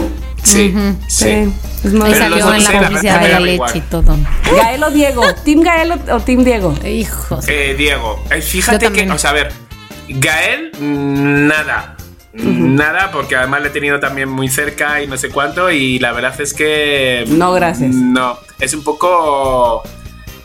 Sí. 0.44 0.72
Sí. 1.08 1.26
Ahí 1.28 1.52
Pero 1.82 2.14
salió 2.14 2.54
en 2.54 2.64
la 2.64 2.80
publicidad 2.86 3.20
de 3.20 3.28
la 3.28 3.40
leche 3.40 3.54
igual. 3.54 3.76
y 3.76 3.80
todo. 3.80 4.16
Gael 4.56 4.82
o 4.84 4.90
Diego. 4.90 5.22
¿Team 5.44 5.62
Gael 5.62 5.92
o, 5.92 6.14
o 6.16 6.20
Team 6.20 6.44
Diego? 6.44 6.74
Hijos. 6.86 7.44
Eh, 7.48 7.74
Diego, 7.76 8.22
eh, 8.30 8.40
fíjate 8.40 8.90
que, 8.92 9.10
o 9.10 9.18
sea, 9.18 9.30
a 9.30 9.32
ver, 9.32 9.52
Gael, 10.08 10.70
nada. 12.32 12.58
Nada, 12.92 13.10
porque 13.10 13.36
además 13.36 13.62
le 13.62 13.68
he 13.68 13.70
tenido 13.70 14.00
también 14.00 14.28
muy 14.28 14.48
cerca 14.48 15.02
y 15.02 15.06
no 15.06 15.16
sé 15.16 15.28
cuánto, 15.30 15.70
y 15.70 15.98
la 15.98 16.12
verdad 16.12 16.38
es 16.40 16.54
que. 16.54 17.24
No, 17.28 17.52
gracias. 17.52 17.94
No, 17.94 18.38
es 18.60 18.72
un 18.74 18.82
poco. 18.84 19.82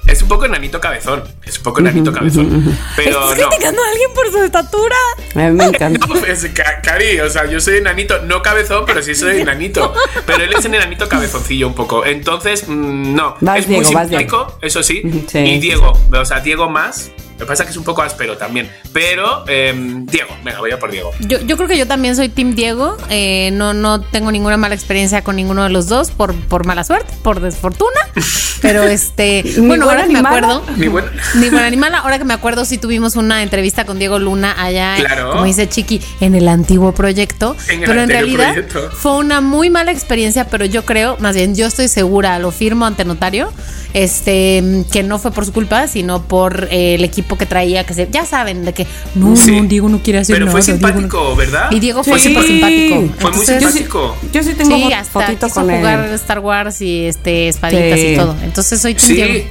Es 0.06 0.22
un 0.22 0.28
poco 0.28 0.46
enanito 0.46 0.82
cabezón. 0.82 1.24
Es 1.46 1.58
un 1.58 1.64
poco 1.64 1.80
enanito 1.80 2.12
cabezón. 2.12 2.78
Pero 2.98 3.10
¿Estás 3.32 3.38
no. 3.40 3.50
criticando 3.50 3.82
a 3.82 3.88
alguien 3.90 4.10
por 4.14 4.30
su 4.32 4.44
estatura? 4.44 4.96
A 5.34 5.40
mí 5.40 5.52
me 5.54 5.64
encanta. 5.64 6.06
No, 6.08 6.16
es 6.26 6.46
ca- 6.54 6.82
Cari, 6.84 7.22
o 7.22 7.30
sea, 7.30 7.46
yo 7.50 7.60
soy 7.62 7.78
enanito, 7.78 8.22
no 8.24 8.42
cabezón, 8.42 8.84
pero 8.86 9.02
sí 9.02 9.16
soy 9.16 9.40
enanito. 9.40 9.94
Pero 10.26 10.44
él 10.44 10.54
es 10.58 10.66
un 10.66 10.76
enanito 10.76 11.08
cabezoncillo 11.08 11.68
un 11.68 11.74
poco. 11.74 12.06
Entonces, 12.06 12.66
mm, 12.68 13.16
no. 13.16 13.38
Vas, 13.40 13.60
es 13.60 13.68
Diego, 13.68 13.82
muy 13.82 13.86
simpático, 13.90 14.58
eso 14.62 14.84
sí. 14.84 15.02
Sí. 15.28 15.40
Y 15.40 15.60
Diego, 15.60 15.94
o 16.12 16.26
sea, 16.26 16.42
Diego 16.42 16.70
más. 16.70 17.10
Lo 17.34 17.40
que 17.40 17.46
pasa 17.46 17.64
es 17.64 17.68
que 17.68 17.72
es 17.72 17.78
un 17.78 17.84
poco 17.84 18.02
áspero 18.02 18.38
también. 18.38 18.70
Pero, 18.92 19.48
em, 19.48 20.06
Diego, 20.06 20.36
venga, 20.44 20.60
voy 20.60 20.72
a 20.72 20.80
por 20.80 20.92
Diego. 20.92 21.12
Yo, 21.22 21.40
yo 21.42 21.58
creo 21.58 21.68
que 21.68 21.78
yo 21.78 21.88
también 21.88 22.16
soy 22.16 22.30
Team 22.30 22.56
Diego. 22.56 22.98
Eh, 23.10 23.50
no, 23.54 23.74
no 23.74 24.02
tengo 24.02 24.32
ninguna 24.32 24.58
mala 24.58 24.76
experiencia 24.76 25.24
con 25.24 25.36
ninguno 25.36 25.64
de 25.64 25.70
los 25.70 25.88
dos 25.88 26.12
por, 26.12 26.36
por 26.48 26.66
mala 26.66 26.84
suerte, 26.84 27.14
por 27.24 27.40
desfortuna. 27.40 28.00
Pero 28.64 28.84
este, 28.84 29.44
Ni 29.58 29.68
bueno, 29.68 29.86
buena 29.86 30.02
ahora 30.02 30.08
que 30.08 30.14
me 30.14 30.28
acuerdo, 30.28 30.64
Ni 30.78 30.88
bueno. 30.88 31.08
ni 31.36 31.50
buena 31.50 31.70
ni 31.70 31.78
mala. 31.78 32.00
Ahora 32.00 32.18
que 32.18 32.24
me 32.26 32.34
acuerdo, 32.34 32.66
sí 32.66 32.80
tuvimos 32.80 33.16
una 33.16 33.44
entrevista 33.44 33.86
con 33.86 34.00
Diego 34.00 34.18
Luna 34.18 34.56
allá, 34.58 34.96
Claro. 34.98 35.32
como 35.34 35.44
dice 35.46 35.70
Chiqui, 35.70 36.02
en 36.22 36.34
el 36.34 36.48
antiguo 36.48 36.94
proyecto. 36.94 37.56
En 37.70 37.82
el 37.84 37.86
pero 37.90 38.02
en 38.02 38.10
realidad 38.10 38.54
proyecto. 38.54 38.90
fue 38.92 39.18
una 39.18 39.40
muy 39.42 39.70
mala 39.70 39.92
experiencia, 39.92 40.46
pero 40.48 40.66
yo 40.66 40.84
creo, 40.86 41.18
más 41.20 41.36
bien, 41.36 41.54
yo 41.56 41.68
estoy 41.68 41.88
segura, 41.90 42.40
lo 42.40 42.50
firmo 42.52 42.86
ante 42.88 43.06
notario, 43.06 43.52
este, 43.94 44.86
que 44.92 45.04
no 45.04 45.20
fue 45.20 45.32
por 45.32 45.46
su 45.46 45.54
culpa, 45.54 45.88
sino 45.88 46.24
por 46.24 46.68
eh, 46.72 46.96
el 46.96 47.04
equipo 47.04 47.38
que 47.38 47.46
traía, 47.46 47.84
que 47.86 47.94
se, 47.94 48.08
ya 48.12 48.26
saben, 48.26 48.66
de 48.66 48.74
que 48.74 48.88
no, 49.16 49.36
Sí. 49.36 49.52
no, 49.52 49.64
Diego 49.68 49.90
no 49.90 50.00
quiere 50.00 50.20
hacer 50.20 50.36
Pero 50.36 50.46
nada. 50.48 50.58
fue 50.58 50.62
Diego 50.66 50.80
no- 50.82 50.88
simpático, 50.94 51.36
¿verdad? 51.36 51.72
y 51.72 51.80
Diego 51.80 52.04
fue 52.04 52.20
Sí. 52.20 52.30
súper 52.30 52.44
simpático. 52.48 52.96
Fue 52.96 53.00
muy 53.02 53.10
Entonces, 53.14 53.62
Yo 53.62 53.68
sí, 53.70 53.78
simpático. 53.80 54.18
yo 54.32 54.44
sí 54.44 54.54
tengo 54.56 54.76
Sí, 54.78 54.94
hasta 54.94 55.50
con 55.50 55.70
jugar 55.70 56.06
él. 56.06 56.14
Star 56.16 56.40
Wars 56.40 56.82
y 56.82 57.06
este 57.06 57.50
espaditas 57.50 58.00
Sí. 58.00 58.08
y 58.08 58.16
todo. 58.16 58.36
Entonces 58.54 58.82
soy 58.82 58.94
Team 58.94 59.08
Sí. 59.08 59.16
Diego. 59.16 59.50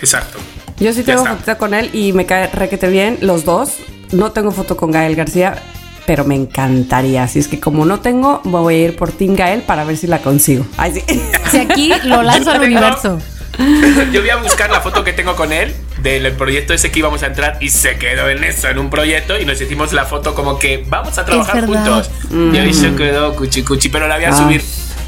Exacto. 0.00 0.38
Yo 0.80 0.92
sí 0.92 1.04
tengo 1.04 1.24
fotito 1.24 1.56
con 1.58 1.74
él 1.74 1.90
y 1.92 2.12
me 2.12 2.26
cae 2.26 2.48
requete 2.48 2.88
bien 2.88 3.18
los 3.20 3.44
dos. 3.44 3.74
No 4.10 4.32
tengo 4.32 4.50
foto 4.50 4.76
con 4.76 4.90
Gael 4.90 5.14
García, 5.14 5.62
pero 6.06 6.24
me 6.24 6.34
encantaría. 6.34 7.22
Así 7.22 7.38
es 7.38 7.46
que 7.46 7.60
como 7.60 7.84
no 7.86 8.00
tengo, 8.00 8.40
voy 8.42 8.74
a 8.74 8.78
ir 8.78 8.96
por 8.96 9.12
Team 9.12 9.36
Gael 9.36 9.62
para 9.62 9.84
ver 9.84 9.96
si 9.96 10.08
la 10.08 10.18
consigo. 10.18 10.66
Ay, 10.76 10.94
sí. 10.94 11.04
Si 11.52 11.58
aquí 11.58 11.92
lo 12.02 12.24
lanzo 12.24 12.50
al 12.50 12.62
universo. 12.62 13.20
Yo 14.12 14.20
voy 14.20 14.30
a 14.30 14.36
buscar 14.36 14.70
la 14.70 14.80
foto 14.80 15.04
que 15.04 15.12
tengo 15.12 15.36
con 15.36 15.52
él 15.52 15.72
del 16.02 16.32
proyecto 16.32 16.74
ese 16.74 16.90
que 16.90 16.98
íbamos 16.98 17.22
a 17.22 17.26
entrar 17.28 17.58
y 17.60 17.68
se 17.70 17.96
quedó 17.96 18.28
en 18.28 18.42
eso, 18.42 18.68
en 18.68 18.78
un 18.80 18.90
proyecto 18.90 19.38
y 19.38 19.44
nos 19.44 19.60
hicimos 19.60 19.92
la 19.92 20.04
foto 20.04 20.34
como 20.34 20.58
que 20.58 20.84
vamos 20.88 21.16
a 21.16 21.24
trabajar 21.24 21.64
juntos. 21.64 22.10
Y 22.52 22.56
ahí 22.58 22.74
se 22.74 22.92
quedó 22.96 23.36
cuchi 23.36 23.62
cuchi, 23.62 23.88
pero 23.88 24.08
la 24.08 24.16
voy 24.16 24.24
a 24.24 24.30
Ah. 24.30 24.36
subir. 24.36 24.62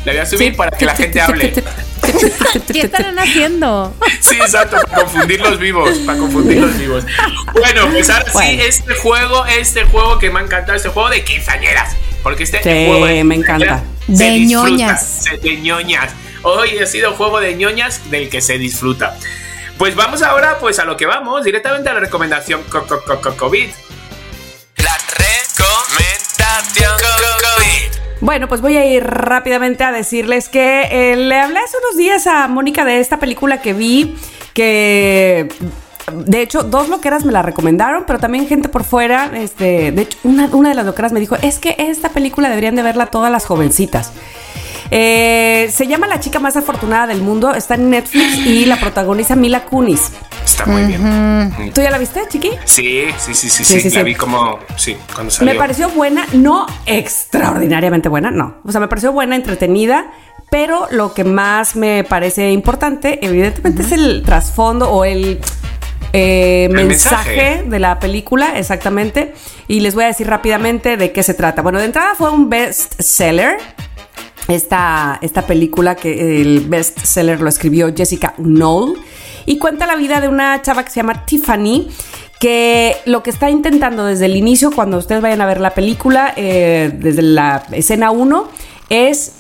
La 0.05 0.12
voy 0.12 0.20
a 0.20 0.26
subir 0.26 0.57
para 0.57 0.70
que 0.76 0.84
la 0.86 0.94
gente 0.96 1.20
hable. 1.20 1.53
¿Qué 2.72 2.80
estarán 2.80 3.18
haciendo? 3.18 3.94
Sí, 4.20 4.36
exacto, 4.36 4.76
para 4.88 5.03
confundir 5.05 5.40
los 5.40 5.59
vivos, 5.59 5.99
para 6.07 6.18
confundir 6.18 6.59
los 6.59 6.78
vivos. 6.78 7.05
Bueno, 7.53 7.88
pues 7.90 8.09
ahora 8.09 8.24
Bueno. 8.32 8.51
sí, 8.62 8.66
este 8.68 8.94
juego, 8.94 9.44
este 9.46 9.84
juego 9.84 10.18
que 10.18 10.30
me 10.30 10.40
ha 10.40 10.42
encantado, 10.42 10.76
este 10.76 10.88
juego 10.88 11.11
de 11.11 11.24
quinceañeras. 11.24 11.94
Porque 12.22 12.44
este 12.44 12.59
Sí, 12.62 12.86
juego 12.86 13.07
de 13.07 13.24
me 13.24 13.34
encanta. 13.36 13.82
se 14.07 14.12
De 14.24 14.30
disfruta, 14.30 14.68
ñoñas. 14.70 15.03
se- 15.24 15.36
De 15.38 15.57
ñoñas. 15.57 16.12
Hoy 16.42 16.78
ha 16.78 16.86
sido 16.86 17.12
juego 17.14 17.40
de 17.40 17.55
ñoñas 17.55 18.11
del 18.11 18.28
que 18.30 18.40
se 18.40 18.59
disfruta. 18.59 19.16
Pues 19.76 19.94
vamos 19.94 20.22
ahora 20.22 20.59
pues 20.59 20.78
a 20.78 20.84
lo 20.84 20.96
que 20.96 21.07
vamos, 21.07 21.44
directamente 21.44 21.88
a 21.90 21.94
la 21.94 22.01
recomendación 22.01 22.62
co- 22.64 22.86
co- 22.86 23.03
co- 23.05 23.20
co- 23.20 23.36
COVID. 23.36 23.68
La 24.78 24.96
recomendación 25.16 26.96
COVID. 26.99 27.47
Bueno, 28.20 28.48
pues 28.48 28.60
voy 28.60 28.76
a 28.76 28.84
ir 28.84 29.04
rápidamente 29.04 29.84
a 29.84 29.92
decirles 29.92 30.48
que 30.48 30.88
eh, 30.90 31.16
le 31.16 31.38
hablé 31.38 31.60
hace 31.60 31.76
unos 31.84 31.96
días 31.96 32.26
a 32.26 32.48
Mónica 32.48 32.84
de 32.84 32.98
esta 32.98 33.18
película 33.18 33.62
que 33.62 33.74
vi, 33.74 34.16
que 34.54 35.48
de 36.12 36.42
hecho 36.42 36.64
dos 36.64 36.88
loqueras 36.88 37.24
me 37.24 37.32
la 37.32 37.42
recomendaron, 37.42 38.04
pero 38.06 38.18
también 38.18 38.48
gente 38.48 38.68
por 38.68 38.82
fuera, 38.82 39.30
este, 39.34 39.92
de 39.92 40.02
hecho 40.02 40.18
una, 40.24 40.46
una 40.46 40.70
de 40.70 40.74
las 40.74 40.86
loqueras 40.86 41.12
me 41.12 41.20
dijo, 41.20 41.36
es 41.42 41.60
que 41.60 41.76
esta 41.78 42.08
película 42.08 42.48
deberían 42.48 42.74
de 42.74 42.82
verla 42.82 43.06
todas 43.06 43.30
las 43.30 43.46
jovencitas. 43.46 44.12
Eh, 44.91 45.70
se 45.72 45.86
llama 45.86 46.07
La 46.07 46.18
chica 46.20 46.39
más 46.39 46.57
afortunada 46.57 47.07
del 47.07 47.20
mundo. 47.20 47.55
Está 47.55 47.74
en 47.74 47.91
Netflix 47.91 48.36
y 48.47 48.64
la 48.64 48.78
protagoniza 48.80 49.36
Mila 49.36 49.64
Kunis. 49.64 50.11
Está 50.45 50.64
muy 50.66 50.82
bien. 50.84 51.72
¿Tú 51.74 51.82
ya 51.82 51.91
la 51.91 51.99
viste, 51.99 52.22
Chiqui? 52.28 52.51
Sí, 52.64 53.05
sí, 53.18 53.34
sí, 53.34 53.49
sí, 53.51 53.64
Sí, 53.64 53.80
sí. 53.80 53.91
sí, 53.91 53.97
La 53.97 54.01
sí. 54.01 54.05
vi 54.07 54.14
como, 54.14 54.59
sí, 54.76 54.97
cuando 55.14 55.30
salió. 55.30 55.53
Me 55.53 55.59
pareció 55.59 55.91
buena, 55.91 56.26
no 56.32 56.66
extraordinariamente 56.86 58.09
buena, 58.09 58.30
no. 58.30 58.57
O 58.64 58.72
sea, 58.72 58.80
me 58.80 58.89
pareció 58.89 59.12
buena, 59.12 59.36
entretenida, 59.36 60.11
pero 60.51 60.86
lo 60.91 61.12
que 61.12 61.24
más 61.24 61.76
me 61.76 62.03
parece 62.05 62.51
importante, 62.53 63.18
evidentemente, 63.26 63.82
es 63.82 63.93
el 63.93 64.22
trasfondo 64.24 64.91
o 64.91 65.05
el, 65.05 65.39
eh, 66.14 66.64
El 66.70 66.72
mensaje, 66.74 67.36
mensaje. 67.36 67.64
de 67.68 67.78
la 67.78 67.99
película, 68.01 68.59
exactamente. 68.59 69.34
Y 69.68 69.80
les 69.80 69.95
voy 69.95 70.05
a 70.05 70.07
decir 70.07 70.26
rápidamente 70.26 70.97
de 70.97 71.12
qué 71.12 71.22
se 71.22 71.34
trata. 71.34 71.61
Bueno, 71.61 71.78
de 71.78 71.84
entrada 71.84 72.14
fue 72.16 72.30
un 72.30 72.49
best 72.49 72.99
seller. 73.01 73.59
Esta, 74.49 75.18
esta 75.20 75.42
película 75.42 75.94
que 75.94 76.40
el 76.40 76.61
best 76.61 77.01
seller 77.01 77.40
lo 77.40 77.49
escribió 77.49 77.94
Jessica 77.94 78.34
Knoll 78.38 78.99
y 79.44 79.59
cuenta 79.59 79.86
la 79.86 79.94
vida 79.94 80.20
de 80.20 80.28
una 80.28 80.61
chava 80.62 80.84
que 80.84 80.90
se 80.90 80.96
llama 80.96 81.26
Tiffany 81.26 81.88
que 82.38 82.96
lo 83.05 83.22
que 83.22 83.30
está 83.30 83.51
intentando 83.51 84.05
desde 84.05 84.26
el 84.26 84.36
inicio, 84.36 84.70
cuando 84.70 84.99
ustedes 84.99 85.20
vayan 85.20 85.40
a 85.40 85.46
ver 85.46 85.61
la 85.61 85.74
película, 85.74 86.32
eh, 86.36 86.90
desde 86.94 87.22
la 87.22 87.64
escena 87.72 88.11
1, 88.11 88.49
es 88.90 89.32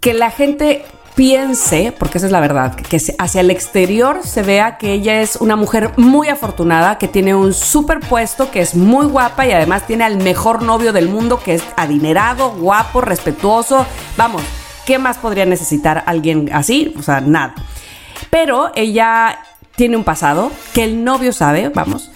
que 0.00 0.12
la 0.12 0.30
gente 0.30 0.84
piense, 1.16 1.94
porque 1.98 2.18
esa 2.18 2.26
es 2.26 2.32
la 2.32 2.40
verdad, 2.40 2.76
que 2.76 3.00
hacia 3.18 3.40
el 3.40 3.50
exterior 3.50 4.20
se 4.22 4.42
vea 4.42 4.76
que 4.76 4.92
ella 4.92 5.22
es 5.22 5.36
una 5.36 5.56
mujer 5.56 5.92
muy 5.96 6.28
afortunada, 6.28 6.98
que 6.98 7.08
tiene 7.08 7.34
un 7.34 7.54
super 7.54 8.00
puesto, 8.00 8.50
que 8.50 8.60
es 8.60 8.74
muy 8.76 9.06
guapa 9.06 9.46
y 9.46 9.52
además 9.52 9.86
tiene 9.86 10.04
al 10.04 10.18
mejor 10.18 10.62
novio 10.62 10.92
del 10.92 11.08
mundo, 11.08 11.40
que 11.42 11.54
es 11.54 11.64
adinerado, 11.76 12.50
guapo, 12.50 13.00
respetuoso. 13.00 13.86
Vamos, 14.18 14.42
¿qué 14.84 14.98
más 14.98 15.16
podría 15.16 15.46
necesitar 15.46 16.04
alguien 16.06 16.50
así? 16.52 16.94
O 16.98 17.02
sea, 17.02 17.22
nada. 17.22 17.54
Pero 18.28 18.70
ella 18.74 19.38
tiene 19.74 19.96
un 19.96 20.04
pasado 20.04 20.52
que 20.74 20.84
el 20.84 21.02
novio 21.02 21.32
sabe, 21.32 21.70
vamos, 21.70 22.10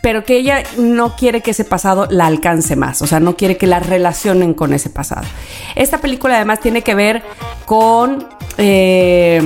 pero 0.00 0.24
que 0.24 0.36
ella 0.36 0.62
no 0.76 1.16
quiere 1.16 1.40
que 1.40 1.50
ese 1.52 1.64
pasado 1.64 2.06
la 2.10 2.26
alcance 2.26 2.76
más, 2.76 3.02
o 3.02 3.06
sea, 3.06 3.20
no 3.20 3.36
quiere 3.36 3.56
que 3.56 3.66
la 3.66 3.80
relacionen 3.80 4.54
con 4.54 4.72
ese 4.72 4.90
pasado. 4.90 5.26
Esta 5.74 5.98
película 5.98 6.36
además 6.36 6.60
tiene 6.60 6.82
que 6.82 6.94
ver 6.94 7.22
con... 7.64 8.26
eh, 8.58 9.42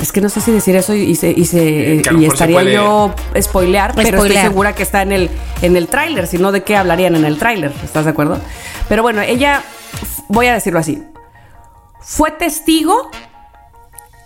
es 0.00 0.12
que 0.12 0.20
no 0.20 0.28
sé 0.28 0.40
si 0.40 0.52
decir 0.52 0.76
eso 0.76 0.94
y, 0.94 1.16
se- 1.16 1.32
y 1.32 1.44
se- 1.44 1.94
Eh, 1.96 2.02
y 2.16 2.24
estaría 2.26 2.54
puede- 2.56 2.72
yo 2.74 3.12
spoilear, 3.40 3.94
pero 3.96 4.18
estoy 4.18 4.36
segura 4.42 4.72
que 4.74 4.84
está 4.84 5.02
en 5.02 5.10
el, 5.12 5.30
en 5.60 5.76
el 5.76 5.88
tráiler, 5.88 6.28
si 6.28 6.38
no, 6.38 6.52
¿de 6.52 6.62
qué 6.62 6.76
hablarían 6.76 7.16
en 7.16 7.24
el 7.24 7.36
tráiler? 7.38 7.72
¿Estás 7.82 8.04
de 8.04 8.12
acuerdo? 8.12 8.38
Pero 8.88 9.02
bueno, 9.02 9.22
ella, 9.22 9.62
voy 10.28 10.46
a 10.46 10.54
decirlo 10.54 10.78
así, 10.78 11.02
fue 12.00 12.30
testigo 12.30 13.10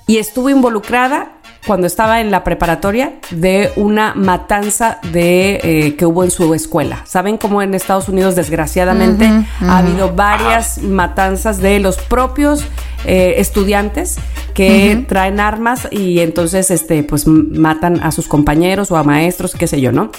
y 0.07 0.19
estuvo 0.19 0.51
involucrada 0.51 1.33
cuando 1.67 1.87
estaba 1.87 2.21
en 2.21 2.31
la 2.31 2.43
preparatoria 2.45 3.15
de 3.31 3.71
una 3.77 4.15
matanza 4.15 4.99
de 5.13 5.61
eh, 5.63 5.97
que 5.97 6.07
hubo 6.07 6.25
en 6.25 6.31
su 6.31 6.55
escuela. 6.55 7.03
Saben 7.07 7.39
cómo 7.39 7.63
en 7.63 7.75
Estados 7.75 8.09
Unidos 8.09 8.35
desgraciadamente 8.35 9.31
ha 9.61 9.79
habido 9.79 10.13
varias 10.15 10.83
matanzas 10.83 11.59
de 11.59 11.79
los 11.79 11.99
propios 11.99 12.65
eh, 13.05 13.35
estudiantes 13.39 14.19
que 14.55 15.05
traen 15.09 15.41
armas 15.41 15.89
y 15.91 16.21
entonces 16.21 16.71
este 16.71 17.03
pues 17.03 17.27
matan 17.27 18.01
a 18.03 18.13
sus 18.13 18.29
compañeros 18.29 18.91
o 18.91 18.97
a 18.97 19.03
maestros, 19.03 19.55
qué 19.55 19.67
sé 19.67 19.81
yo, 19.81 19.93
¿no? 19.93 20.11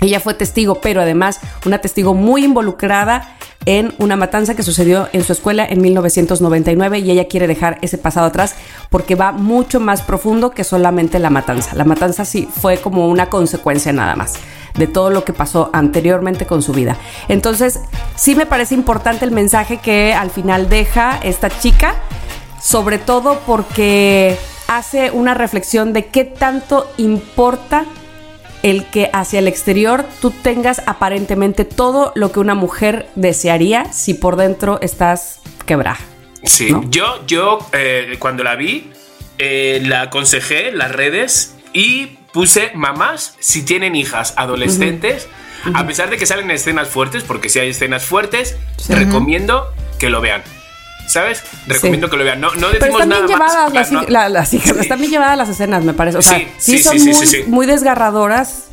Ella 0.00 0.20
fue 0.20 0.34
testigo, 0.34 0.80
pero 0.80 1.00
además 1.00 1.40
una 1.64 1.78
testigo 1.78 2.14
muy 2.14 2.44
involucrada 2.44 3.36
en 3.66 3.94
una 3.98 4.16
matanza 4.16 4.54
que 4.54 4.62
sucedió 4.62 5.08
en 5.12 5.24
su 5.24 5.32
escuela 5.32 5.64
en 5.64 5.80
1999 5.80 6.98
y 6.98 7.10
ella 7.10 7.28
quiere 7.28 7.46
dejar 7.46 7.78
ese 7.82 7.98
pasado 7.98 8.26
atrás 8.26 8.54
porque 8.90 9.14
va 9.14 9.32
mucho 9.32 9.80
más 9.80 10.02
profundo 10.02 10.50
que 10.50 10.64
solamente 10.64 11.18
la 11.18 11.30
matanza. 11.30 11.74
La 11.74 11.84
matanza 11.84 12.24
sí 12.24 12.48
fue 12.50 12.78
como 12.78 13.08
una 13.08 13.30
consecuencia 13.30 13.92
nada 13.92 14.16
más 14.16 14.34
de 14.74 14.86
todo 14.86 15.10
lo 15.10 15.24
que 15.24 15.32
pasó 15.32 15.70
anteriormente 15.72 16.46
con 16.46 16.62
su 16.62 16.72
vida. 16.72 16.96
Entonces, 17.28 17.80
sí 18.16 18.34
me 18.34 18.46
parece 18.46 18.74
importante 18.74 19.24
el 19.24 19.30
mensaje 19.30 19.78
que 19.78 20.14
al 20.14 20.30
final 20.30 20.68
deja 20.68 21.18
esta 21.22 21.50
chica, 21.50 21.94
sobre 22.60 22.98
todo 22.98 23.40
porque 23.46 24.36
hace 24.68 25.10
una 25.10 25.34
reflexión 25.34 25.92
de 25.92 26.06
qué 26.06 26.24
tanto 26.24 26.90
importa 26.96 27.84
el 28.62 28.86
que 28.86 29.10
hacia 29.12 29.38
el 29.38 29.48
exterior 29.48 30.04
tú 30.20 30.30
tengas 30.30 30.82
aparentemente 30.86 31.64
todo 31.64 32.12
lo 32.14 32.32
que 32.32 32.40
una 32.40 32.54
mujer 32.54 33.08
desearía 33.14 33.92
si 33.92 34.14
por 34.14 34.36
dentro 34.36 34.78
estás 34.80 35.40
quebrada. 35.66 35.98
Sí, 36.44 36.70
¿no? 36.72 36.82
yo, 36.90 37.24
yo 37.26 37.58
eh, 37.72 38.16
cuando 38.18 38.42
la 38.44 38.56
vi, 38.56 38.90
eh, 39.38 39.80
la 39.84 40.02
aconsejé 40.02 40.68
en 40.68 40.78
las 40.78 40.92
redes 40.92 41.56
y 41.72 42.18
puse 42.32 42.70
mamás 42.74 43.36
si 43.40 43.62
tienen 43.64 43.94
hijas 43.94 44.34
adolescentes, 44.36 45.28
a 45.74 45.86
pesar 45.86 46.10
de 46.10 46.16
que 46.16 46.26
salen 46.26 46.50
escenas 46.50 46.88
fuertes, 46.88 47.22
porque 47.22 47.48
si 47.48 47.58
hay 47.60 47.70
escenas 47.70 48.04
fuertes, 48.04 48.56
Sí. 48.78 48.94
recomiendo 48.94 49.72
que 49.98 50.10
lo 50.10 50.20
vean. 50.20 50.42
¿Sabes? 51.08 51.42
Recomiendo 51.66 52.08
que 52.08 52.16
lo 52.16 52.24
vean. 52.24 52.40
No, 52.40 52.54
no 52.54 52.68
Pero 52.70 52.84
decimos 52.86 53.02
están 53.02 53.08
bien 53.08 53.20
nada 53.20 53.26
llevadas 53.26 53.64
más. 53.64 53.72
las, 53.74 53.92
no- 53.92 54.02
hij- 54.02 54.08
la- 54.08 54.28
las 54.28 54.54
hijas, 54.54 54.72
Sí. 54.74 54.80
están 54.80 54.98
bien 54.98 55.10
llevadas 55.10 55.36
las 55.36 55.48
escenas, 55.48 55.84
me 55.84 55.92
parece. 55.94 56.18
O 56.18 56.22
sea, 56.22 56.38
Sí, 56.38 56.48
sí, 56.58 56.78
sí, 56.78 56.82
son 56.84 56.98
muy, 57.02 57.14
sí, 57.14 57.26
sí. 57.26 57.44
muy 57.46 57.66
desgarradoras, 57.66 58.64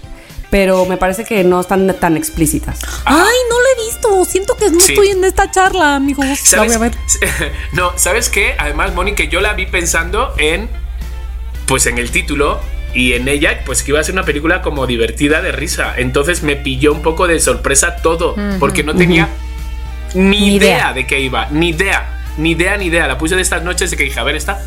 pero 0.49 0.85
me 0.85 0.97
parece 0.97 1.25
que 1.25 1.43
no 1.43 1.59
están 1.59 1.93
tan 1.99 2.15
explícitas. 2.17 2.79
Ay, 3.05 3.17
no 3.17 3.55
lo 3.59 3.65
he 3.83 3.85
visto. 3.85 4.25
Siento 4.25 4.55
que 4.55 4.69
no 4.71 4.79
Sí. 4.79 4.93
estoy 4.93 5.09
en 5.09 5.23
esta 5.25 5.51
charla, 5.51 5.95
amigos. 5.95 6.25
La 6.25 6.35
¿Sabes? 6.35 6.77
voy 6.77 6.87
a 6.87 6.89
ver. 6.89 7.51
no, 7.73 7.91
¿sabes 7.97 8.29
qué? 8.29 8.55
Además, 8.57 8.93
Moni, 8.93 9.13
que 9.15 9.27
yo 9.27 9.41
la 9.41 9.53
vi 9.53 9.65
pensando 9.65 10.33
en. 10.37 10.69
Pues 11.65 11.85
en 11.85 11.97
el 11.99 12.09
título 12.09 12.59
y 12.95 13.13
en 13.13 13.27
ella, 13.27 13.61
pues 13.63 13.83
que 13.83 13.91
iba 13.91 13.99
a 13.99 14.03
ser 14.03 14.13
una 14.13 14.23
película 14.25 14.63
como 14.63 14.87
divertida 14.87 15.41
de 15.41 15.51
risa. 15.51 15.93
Entonces 15.97 16.41
me 16.41 16.55
pilló 16.55 16.93
un 16.93 17.03
poco 17.03 17.27
de 17.27 17.39
sorpresa 17.39 17.97
todo, 17.97 18.35
porque 18.59 18.83
no 18.83 18.95
tenía 18.95 19.29
ni, 20.15 20.21
Ni 20.23 20.55
idea. 20.55 20.77
idea. 20.77 20.93
de 20.93 21.05
qué 21.05 21.19
iba, 21.19 21.45
ni 21.51 21.69
idea, 21.69 22.18
ni 22.39 22.51
idea, 22.51 22.77
ni 22.77 22.85
idea. 22.85 23.07
La 23.07 23.17
puse 23.17 23.35
de 23.35 23.41
estas 23.41 23.63
noches 23.63 23.91
de 23.91 23.97
que 23.97 24.03
dije, 24.05 24.19
a 24.19 24.23
ver, 24.23 24.35
esta. 24.35 24.61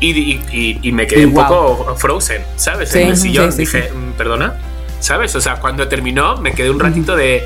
Y, 0.00 0.10
y- 0.10 0.40
y- 0.52 0.78
y 0.82 0.92
me 0.92 1.06
quedé 1.06 1.22
Y 1.22 1.24
un 1.24 1.34
poco 1.34 1.96
frozen, 1.96 2.42
¿sabes? 2.56 2.90
Sí, 2.90 3.00
en 3.00 3.08
el 3.08 3.16
sillón 3.16 3.50
sí, 3.52 3.58
dije. 3.60 3.90
"Mm, 3.92 4.12
¿perdona? 4.12 4.54
¿Sabes? 5.00 5.34
O 5.34 5.40
sea, 5.40 5.56
cuando 5.56 5.88
terminó, 5.88 6.36
me 6.36 6.52
quedé 6.52 6.70
un 6.70 6.78
ratito 6.80 7.16
de. 7.16 7.42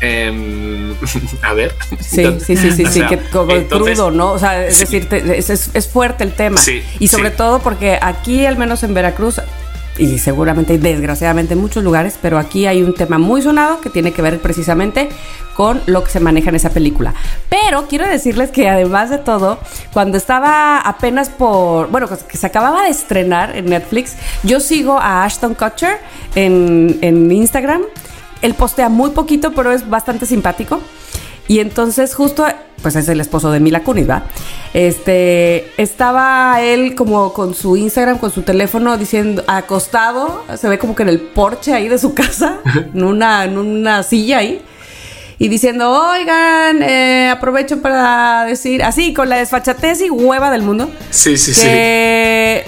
em, 0.00 0.94
a 1.42 1.54
ver. 1.54 1.74
Sí, 2.00 2.20
Entonces- 2.22 2.46
sí, 2.60 2.70
sí, 2.70 2.86
sí, 2.86 2.92
sea, 3.00 3.08
que 3.08 3.18
como 3.30 3.50
entonces- 3.52 3.94
crudo, 3.98 4.10
¿no? 4.12 4.30
O 4.32 4.38
sea, 4.38 4.64
es 4.64 4.76
Sí. 4.76 4.84
decir, 4.84 5.08
te- 5.08 5.38
es, 5.38 5.50
es- 5.50 5.88
fuerte 5.88 6.22
el 6.22 6.34
tema. 6.34 6.60
Sí, 6.60 6.84
y 7.00 7.08
sobre 7.08 7.30
todo 7.32 7.58
porque 7.58 7.98
aquí, 8.00 8.46
al 8.46 8.56
menos 8.56 8.84
en 8.84 8.94
Veracruz, 8.94 9.40
y 9.98 10.18
seguramente 10.18 10.78
desgraciadamente 10.78 11.54
en 11.54 11.60
muchos 11.60 11.84
lugares, 11.84 12.18
pero 12.20 12.38
aquí 12.38 12.66
hay 12.66 12.82
un 12.82 12.94
tema 12.94 13.18
muy 13.18 13.42
sonado 13.42 13.80
que 13.80 13.90
tiene 13.90 14.12
que 14.12 14.22
ver 14.22 14.40
precisamente 14.40 15.08
con 15.54 15.82
lo 15.86 16.04
que 16.04 16.10
se 16.10 16.20
maneja 16.20 16.50
en 16.50 16.56
esa 16.56 16.70
película. 16.70 17.14
Pero 17.48 17.88
quiero 17.88 18.06
decirles 18.06 18.50
que 18.50 18.68
además 18.68 19.10
de 19.10 19.18
todo, 19.18 19.58
cuando 19.92 20.16
estaba 20.16 20.78
apenas 20.78 21.30
por, 21.30 21.90
bueno, 21.90 22.06
pues, 22.06 22.22
que 22.22 22.36
se 22.36 22.46
acababa 22.46 22.84
de 22.84 22.90
estrenar 22.90 23.56
en 23.56 23.66
Netflix, 23.66 24.14
yo 24.44 24.60
sigo 24.60 24.98
a 24.98 25.24
Ashton 25.24 25.54
Kutcher 25.54 25.98
en, 26.36 26.98
en 27.02 27.30
Instagram. 27.32 27.82
Él 28.40 28.54
postea 28.54 28.88
muy 28.88 29.10
poquito, 29.10 29.52
pero 29.52 29.72
es 29.72 29.88
bastante 29.90 30.26
simpático. 30.26 30.80
Y 31.48 31.60
entonces 31.60 32.14
justo, 32.14 32.46
pues 32.82 32.94
es 32.94 33.08
el 33.08 33.20
esposo 33.20 33.50
de 33.50 33.58
Mila 33.58 33.82
Kunis, 33.82 34.08
¿va? 34.08 34.24
Este, 34.74 35.72
estaba 35.82 36.60
él 36.60 36.94
como 36.94 37.32
con 37.32 37.54
su 37.54 37.76
Instagram, 37.76 38.18
con 38.18 38.30
su 38.30 38.42
teléfono, 38.42 38.96
diciendo, 38.98 39.42
acostado, 39.46 40.44
se 40.56 40.68
ve 40.68 40.78
como 40.78 40.94
que 40.94 41.02
en 41.04 41.08
el 41.08 41.20
porche 41.20 41.72
ahí 41.72 41.88
de 41.88 41.98
su 41.98 42.14
casa, 42.14 42.58
en 42.94 43.02
una, 43.02 43.44
en 43.44 43.56
una 43.58 44.02
silla 44.02 44.38
ahí, 44.38 44.60
y 45.38 45.48
diciendo, 45.48 45.90
oigan, 45.90 46.82
eh, 46.82 47.30
aprovecho 47.32 47.80
para 47.80 48.44
decir, 48.44 48.82
así, 48.84 49.14
con 49.14 49.28
la 49.28 49.36
desfachatez 49.38 50.00
y 50.02 50.10
hueva 50.10 50.50
del 50.50 50.62
mundo, 50.62 50.90
Sí, 51.10 51.38
sí, 51.38 51.54
sí. 51.54 51.62
que 51.62 52.64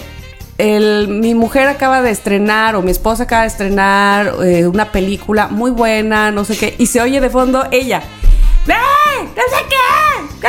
el- 0.56 1.08
mi 1.08 1.34
mujer 1.34 1.68
acaba 1.68 2.00
de 2.00 2.10
estrenar 2.10 2.76
o 2.76 2.82
mi 2.82 2.90
esposa 2.92 3.24
acaba 3.24 3.42
de 3.42 3.48
estrenar 3.48 4.34
eh, 4.44 4.66
una 4.66 4.90
película 4.90 5.48
muy 5.48 5.70
buena, 5.70 6.30
no 6.30 6.44
sé 6.44 6.56
qué, 6.56 6.74
y 6.78 6.86
se 6.86 7.00
oye 7.02 7.20
de 7.20 7.28
fondo 7.28 7.66
ella. 7.70 8.02
¡Ve! 8.66 8.74
¡No 8.74 9.42
sé 9.58 9.64
qué! 9.68 10.40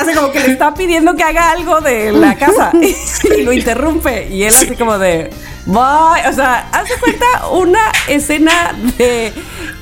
O 0.00 0.04
sea, 0.04 0.14
como 0.14 0.32
que 0.32 0.40
le 0.40 0.52
está 0.52 0.72
pidiendo 0.74 1.14
que 1.14 1.22
haga 1.22 1.50
algo 1.50 1.80
de 1.80 2.12
la 2.12 2.34
casa 2.38 2.72
y 3.38 3.42
lo 3.42 3.52
interrumpe. 3.52 4.28
Y 4.28 4.44
él 4.44 4.54
así 4.54 4.74
como 4.76 4.98
de. 4.98 5.30
Voy. 5.66 6.20
O 6.28 6.32
sea, 6.32 6.68
hace 6.72 6.94
cuenta 6.98 7.26
una 7.52 7.92
escena 8.08 8.74
de. 8.98 9.32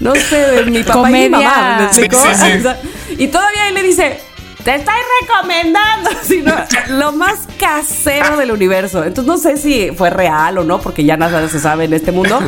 No 0.00 0.14
sé, 0.14 0.36
de 0.36 0.64
mi 0.64 0.82
papá 0.82 1.10
y 1.10 1.12
mi 1.12 1.30
Comedia. 1.30 1.48
mamá. 1.50 1.90
Sí, 1.92 2.02
sí, 2.02 2.08
sí. 2.10 2.52
O 2.58 2.62
sea, 2.62 2.80
y 3.10 3.28
todavía 3.28 3.68
él 3.68 3.74
le 3.74 3.82
dice. 3.82 4.20
Te 4.64 4.74
estoy 4.74 4.94
recomendando, 5.22 6.10
sino 6.24 6.52
lo 6.88 7.12
más 7.12 7.46
casero 7.58 8.36
del 8.36 8.50
universo. 8.50 9.02
Entonces 9.04 9.24
no 9.24 9.38
sé 9.38 9.56
si 9.56 9.92
fue 9.96 10.10
real 10.10 10.58
o 10.58 10.64
no, 10.64 10.78
porque 10.80 11.04
ya 11.04 11.16
nada 11.16 11.48
se 11.48 11.58
sabe 11.60 11.84
en 11.84 11.94
este 11.94 12.12
mundo. 12.12 12.40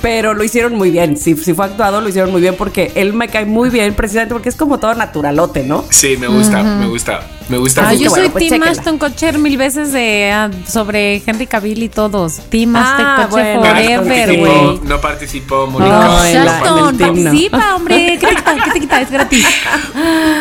Pero 0.00 0.34
lo 0.34 0.42
hicieron 0.44 0.74
muy 0.74 0.90
bien. 0.90 1.16
Si, 1.16 1.36
si 1.36 1.54
fue 1.54 1.66
actuado, 1.66 2.00
lo 2.00 2.08
hicieron 2.08 2.30
muy 2.30 2.40
bien 2.40 2.54
porque 2.56 2.92
él 2.94 3.12
me 3.12 3.28
cae 3.28 3.44
muy 3.44 3.70
bien, 3.70 3.94
precisamente 3.94 4.34
porque 4.34 4.48
es 4.48 4.56
como 4.56 4.78
todo 4.78 4.94
naturalote, 4.94 5.62
¿no? 5.62 5.84
Sí, 5.90 6.16
me 6.18 6.26
gusta, 6.28 6.62
me 6.62 6.86
gusta. 6.86 7.20
Me 7.48 7.56
gusta 7.56 7.80
Ah, 7.80 7.92
mucho. 7.92 8.04
yo 8.04 8.10
soy 8.10 8.18
Bueno, 8.28 8.32
pues 8.32 8.42
Team 8.48 8.60
chéquenla. 8.60 8.78
Ashton 8.80 8.98
Kutcher 8.98 9.38
mil 9.38 9.56
veces 9.56 9.90
de 9.92 10.30
ah, 10.30 10.50
sobre 10.68 11.22
Henry 11.24 11.46
Cavill 11.46 11.82
y 11.82 11.88
todos. 11.88 12.40
Team 12.50 12.76
Ah, 12.76 12.82
Ashton 13.22 13.30
Kutcher 13.30 13.56
bueno, 13.56 13.70
forever, 14.04 14.36
güey. 14.38 14.80
no 14.82 15.00
participó, 15.00 15.66
Mónica. 15.66 15.92
No, 15.92 16.02
No, 16.18 16.24
en 16.26 16.44
la- 16.44 16.58
Ashton, 16.58 16.98
team, 16.98 17.08
no. 17.16 17.22
participa, 17.24 17.74
hombre. 17.76 18.18
¿Qué 18.20 18.26
te 18.26 18.34
quita? 18.36 18.54
¿Qué 18.64 18.70
te 18.72 18.80
quita? 18.80 19.00
Es 19.00 19.10
gratis. 19.10 19.46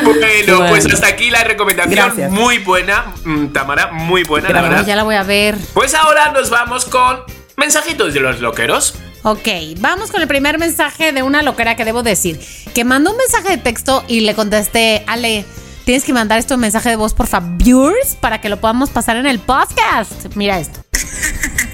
Bueno, 0.04 0.18
Bueno. 0.58 0.66
pues 0.70 0.86
hasta 0.94 1.08
aquí 1.08 1.30
la 1.30 1.44
recomendación. 1.46 1.96
Gracias. 1.96 2.30
Muy 2.32 2.58
buena, 2.60 3.14
mm, 3.24 3.48
Tamara, 3.48 3.92
muy 3.94 4.24
buena, 4.24 4.50
la 4.50 4.62
verdad. 4.62 4.86
ya 4.86 4.96
la 4.98 5.04
voy 5.04 5.16
a 5.16 5.24
ver. 5.24 5.56
Pues 5.74 5.94
ahora 5.96 6.32
nos 6.34 6.50
vamos 6.50 6.84
con 6.86 7.20
mensajitos 7.56 8.14
de 8.14 8.20
los 8.20 8.42
loqueros. 8.42 8.96
Ok, 9.30 9.50
vamos 9.80 10.10
con 10.10 10.22
el 10.22 10.28
primer 10.30 10.58
mensaje 10.58 11.12
de 11.12 11.22
una 11.22 11.42
loquera 11.42 11.76
que 11.76 11.84
debo 11.84 12.02
decir. 12.02 12.40
Que 12.74 12.86
mandó 12.86 13.12
un 13.12 13.18
mensaje 13.18 13.50
de 13.50 13.58
texto 13.58 14.06
y 14.08 14.22
le 14.22 14.34
contesté, 14.36 15.04
Ale, 15.06 15.44
tienes 15.84 16.06
que 16.06 16.14
mandar 16.14 16.40
esto 16.40 16.54
en 16.54 16.62
mensaje 16.62 16.88
de 16.88 16.96
voz, 16.96 17.14
por 17.14 17.28
favor, 17.28 17.94
para 18.22 18.40
que 18.40 18.48
lo 18.48 18.62
podamos 18.62 18.90
pasar 18.90 19.18
en 19.18 19.26
el 19.26 19.40
podcast. 19.40 20.34
Mira 20.36 20.60
esto. 20.60 20.80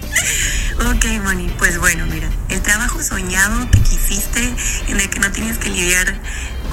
Ok, 0.80 1.06
Moni, 1.24 1.48
pues 1.60 1.80
bueno, 1.80 2.06
mira, 2.08 2.28
el 2.50 2.60
trabajo 2.62 3.02
soñado 3.02 3.70
que 3.72 3.80
quisiste, 3.80 4.54
en 4.88 5.00
el 5.00 5.08
que 5.10 5.20
no 5.20 5.32
tienes 5.32 5.58
que 5.60 5.70
lidiar 5.70 6.16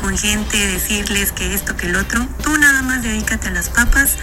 con 0.01 0.17
gente, 0.17 0.57
decirles 0.57 1.31
que 1.33 1.55
esto, 1.55 1.77
que 1.77 1.87
el 1.87 1.97
otro, 1.97 2.27
tú 2.43 2.57
nada 2.57 2.81
más 2.83 3.03
dedícate 3.03 3.49
a 3.49 3.51
las 3.51 3.69
papas 3.69 4.17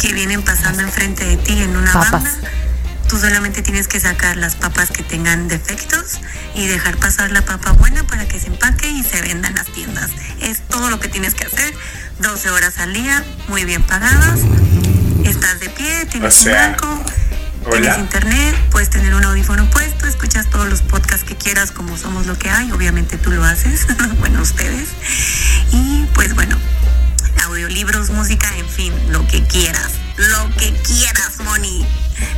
que 0.00 0.12
vienen 0.12 0.42
pasando 0.42 0.82
enfrente 0.82 1.24
de 1.24 1.36
ti 1.36 1.52
en 1.62 1.76
una 1.76 1.92
Papas. 1.92 2.10
banda. 2.12 2.50
Tú 3.08 3.18
solamente 3.18 3.62
tienes 3.62 3.86
que 3.88 4.00
sacar 4.00 4.36
las 4.36 4.56
papas 4.56 4.90
que 4.90 5.02
tengan 5.02 5.48
defectos 5.48 6.20
y 6.54 6.66
dejar 6.66 6.96
pasar 6.96 7.30
la 7.30 7.42
papa 7.42 7.72
buena 7.72 8.04
para 8.04 8.26
que 8.26 8.38
se 8.40 8.48
empaque 8.48 8.88
y 8.88 9.02
se 9.04 9.22
venda 9.22 9.48
en 9.48 9.54
las 9.54 9.66
tiendas. 9.66 10.10
Es 10.40 10.60
todo 10.68 10.90
lo 10.90 10.98
que 10.98 11.08
tienes 11.08 11.34
que 11.34 11.46
hacer. 11.46 11.72
12 12.20 12.50
horas 12.50 12.78
al 12.78 12.92
día, 12.92 13.24
muy 13.48 13.64
bien 13.64 13.82
pagadas. 13.82 14.40
Estás 15.24 15.60
de 15.60 15.68
pie, 15.70 16.06
tienes 16.06 16.34
O 16.40 16.42
sea, 16.44 16.66
un 16.66 16.72
banco, 16.72 17.04
hola. 17.66 17.80
tienes 17.80 17.98
internet, 17.98 18.56
puedes 18.70 18.90
tener 18.90 19.14
un 19.14 19.24
audífono 19.24 19.68
puesto, 19.70 20.06
escuchas 20.06 20.48
todos 20.50 20.68
los 20.68 20.82
podcasts 20.82 21.24
que 21.24 21.36
quieras 21.36 21.72
como 21.72 21.96
somos 21.98 22.26
lo 22.26 22.38
que 22.38 22.50
hay, 22.50 22.70
obviamente 22.72 23.18
tú 23.18 23.30
lo 23.30 23.44
haces, 23.44 23.86
bueno, 24.20 24.40
ustedes. 24.42 24.88
Y 25.72 26.06
pues 26.14 26.34
bueno, 26.34 26.56
audiolibros, 27.44 28.10
música, 28.10 28.48
en 28.58 28.68
fin, 28.68 28.92
lo 29.10 29.26
que 29.26 29.42
quieras, 29.46 29.92
lo 30.16 30.48
que 30.56 30.72
quieras, 30.82 31.38
Moni. 31.44 31.86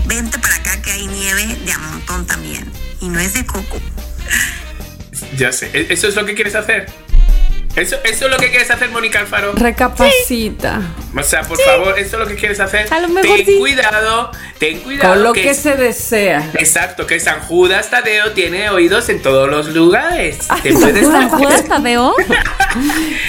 Vente 0.07 0.39
para 0.39 0.57
acá 0.57 0.81
que 0.83 0.91
hay 0.91 1.07
nieve 1.07 1.47
de 1.65 1.73
a 1.73 1.79
montón 1.79 2.27
también. 2.27 2.71
Y 3.01 3.09
no 3.09 3.21
es 3.21 3.35
de 3.35 3.47
coco. 3.47 3.81
Ya 5.37 5.53
sé, 5.53 5.71
¿e- 5.73 5.93
¿eso 5.93 6.09
es 6.09 6.17
lo 6.17 6.25
que 6.27 6.35
quieres 6.35 6.55
hacer? 6.55 6.91
¿Eso, 7.77 7.97
eso 8.05 8.25
es 8.25 8.31
lo 8.31 8.39
que 8.39 8.51
quieres 8.51 8.71
hacer, 8.71 8.91
Mónica 8.91 9.21
Alfaro? 9.21 9.53
Recapacita. 9.53 10.81
O 11.17 11.23
sea, 11.23 11.43
por 11.43 11.61
favor, 11.61 11.99
¿eso 11.99 12.17
es 12.17 12.23
lo 12.23 12.27
que 12.27 12.35
quieres 12.35 12.59
hacer? 12.59 12.93
A 12.93 12.99
lo 13.01 13.09
mejor 13.09 13.37
ten 13.37 13.47
sí. 13.47 13.57
cuidado, 13.59 14.33
ten 14.59 14.81
cuidado. 14.81 15.15
Con 15.15 15.23
lo 15.23 15.33
que 15.33 15.55
se 15.55 15.77
desea. 15.77 16.51
Exacto, 16.55 17.07
que 17.07 17.21
San 17.21 17.41
Judas 17.41 17.91
Tadeo 17.91 18.33
tiene 18.33 18.69
oídos 18.71 19.09
en 19.09 19.23
todos 19.23 19.49
los 19.49 19.69
lugares. 19.69 20.39
Te 20.63 20.73
puedes 20.73 21.07
¿San 21.07 21.29
Judas 21.29 21.65
Tadeo? 21.67 22.15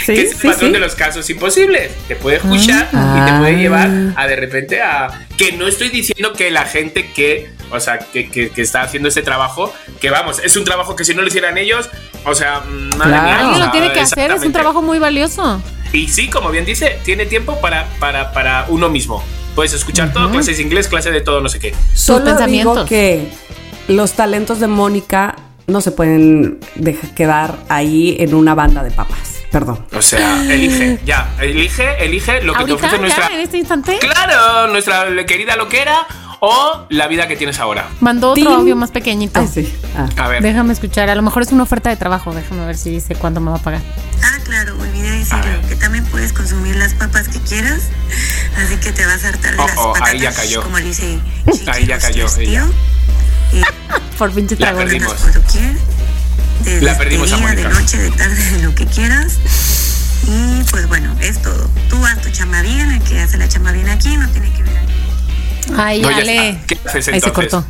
Sí, 0.06 0.16
que 0.16 0.22
es 0.24 0.32
el 0.34 0.38
sí, 0.38 0.48
patrón 0.48 0.70
sí. 0.70 0.74
de 0.74 0.80
los 0.80 0.96
casos 0.96 1.30
imposibles. 1.30 1.92
Te 2.08 2.16
puede 2.16 2.38
escuchar 2.38 2.90
y 2.92 3.26
te 3.26 3.38
puede 3.38 3.58
llevar 3.58 3.90
a 4.16 4.28
de 4.28 4.36
repente 4.36 4.82
a. 4.82 5.28
Que 5.40 5.54
no 5.54 5.66
estoy 5.68 5.90
diciendo 5.90 6.34
que 6.34 6.52
la 6.52 6.66
gente 6.66 7.12
que. 7.14 7.50
O 7.72 7.80
sea, 7.80 7.98
que, 8.00 8.30
que- 8.30 8.50
que 8.50 8.62
está 8.62 8.82
haciendo 8.82 9.10
ese 9.10 9.22
trabajo, 9.22 9.74
que 10.02 10.10
vamos, 10.10 10.40
es 10.44 10.56
un 10.58 10.64
trabajo 10.66 10.96
que 10.96 11.06
si 11.06 11.14
no 11.14 11.22
lo 11.22 11.28
hicieran 11.28 11.58
ellos, 11.58 11.90
o 12.26 12.36
sea, 12.36 12.60
madre 12.98 13.12
Claro. 13.14 13.24
mía, 13.24 13.40
Alguien 13.40 13.60
lo 13.66 13.72
tiene 13.72 13.94
que 13.94 14.00
hacer, 14.02 14.32
es 14.32 14.44
un 14.44 14.52
trabajo 14.52 14.82
muy 14.82 15.00
valioso. 15.00 15.62
Y 15.94 16.08
sí, 16.10 16.30
como 16.30 16.50
bien 16.52 16.66
dice, 16.66 17.00
tiene 17.06 17.26
tiempo 17.26 17.60
para, 17.62 17.88
para, 18.00 18.32
para 18.34 18.66
uno 18.70 18.90
mismo. 18.90 19.24
Puedes 19.56 19.74
escuchar 19.74 20.12
todo, 20.14 20.30
clases 20.32 20.58
de 20.58 20.64
inglés, 20.64 20.88
clase 20.88 21.12
de 21.12 21.22
todo, 21.22 21.42
no 21.42 21.50
sé 21.50 21.60
qué. 21.60 21.74
Solo 21.94 22.20
digo 22.20 22.30
pensamientos. 22.38 22.90
que 22.90 23.28
los 23.88 24.14
talentos 24.14 24.60
de 24.60 24.68
Mónica 24.68 25.36
no 25.68 25.82
se 25.82 25.92
pueden 25.92 26.60
dejar 26.76 27.14
quedar 27.14 27.56
ahí 27.70 28.18
en 28.20 28.34
una 28.34 28.56
banda 28.56 28.84
de 28.84 28.92
papas. 28.92 29.39
Perdón. 29.52 29.86
O 29.94 30.02
sea, 30.02 30.44
elige, 30.54 31.00
ya, 31.06 31.34
elige, 31.42 32.04
elige 32.06 32.42
lo 32.44 32.54
que 32.54 32.66
te 32.66 32.74
ofrece 32.74 32.96
ya, 32.96 33.02
nuestra. 33.02 33.28
en 33.34 33.40
este 33.40 33.58
instante, 33.58 33.98
Claro, 34.00 34.68
nuestra 34.68 35.06
querida 35.26 35.56
loquera 35.56 36.06
o 36.40 36.86
la 36.90 37.08
vida 37.08 37.28
que 37.28 37.36
tienes 37.36 37.60
ahora. 37.60 37.90
mandó 38.00 38.32
otro 38.32 38.54
audio 38.54 38.76
más 38.76 38.92
pequeñito. 38.92 39.40
Ay, 39.40 39.48
sí. 39.52 39.74
Ah. 39.98 40.08
A 40.24 40.28
ver. 40.28 40.44
Déjame 40.44 40.72
escuchar, 40.74 41.10
a 41.10 41.16
lo 41.16 41.22
mejor 41.24 41.42
es 41.42 41.52
una 41.52 41.64
oferta 41.64 41.90
de 41.90 41.96
trabajo, 41.98 42.34
déjame 42.34 42.66
ver 42.66 42.78
si 42.78 42.92
dice 42.92 43.16
cuánto 43.16 43.40
me 43.42 43.50
va 43.52 43.58
a 43.58 43.62
pagar. 43.62 43.82
Ah, 44.24 44.38
claro, 44.46 44.76
olvidé 44.80 45.10
decirlo, 45.18 45.68
que 45.68 45.76
también 45.76 46.06
puedes 46.06 46.32
consumir 46.32 46.76
las 46.76 46.94
papas 46.94 47.28
que 47.28 47.40
quieras, 47.40 47.82
así 48.58 48.76
que 48.78 48.92
te 48.92 49.06
vas 49.06 49.24
a 49.26 49.30
hartar 49.30 49.56
de 49.56 49.62
Oh, 49.62 49.68
las 49.68 49.78
oh, 49.78 49.94
patatas, 49.94 50.14
ahí 50.14 50.20
ya 50.20 50.32
cayó. 50.34 50.62
como 50.64 50.78
dice 50.78 51.20
Ahí 51.68 51.86
ya 51.88 51.98
cayó 51.98 52.28
ella. 52.38 52.66
tío. 53.52 53.60
Eh, 53.60 53.64
Por 54.18 54.32
pinche 54.32 54.56
La 54.60 54.74
perdimos. 54.76 55.12
por 55.14 55.32
de 56.64 56.82
La 56.82 56.98
perdimos 56.98 57.32
a 57.34 57.38
día, 57.38 57.48
de 57.56 57.64
noche, 57.64 57.98
de 57.98 58.12
tarde, 58.12 58.52
de 58.52 58.64
lo 58.64 58.76
que 58.76 58.86
quieras. 58.86 59.38
Y 60.28 60.64
pues 60.70 60.88
bueno, 60.88 61.16
es 61.22 61.42
todo. 61.42 61.70
Tú 61.90 62.04
haz 62.06 62.22
tu 62.22 62.30
chamba 62.30 62.62
bien, 62.62 62.92
el 62.92 63.02
que 63.02 63.20
hace 63.20 63.38
la 63.38 63.48
chamba 63.48 63.72
bien 63.72 63.90
aquí 63.90 64.16
no 64.18 64.28
tiene 64.30 64.52
que 64.52 64.64
ver 64.64 64.78
aquí. 64.78 64.94
Ay, 65.78 66.02
No, 66.02 66.10
ya 66.12 66.18
Ale. 66.18 66.50
está. 66.50 66.66
¿Qué 66.68 66.78
haces 66.88 67.08
Ahí 67.10 67.22
se 67.22 67.32
cortó. 67.32 67.66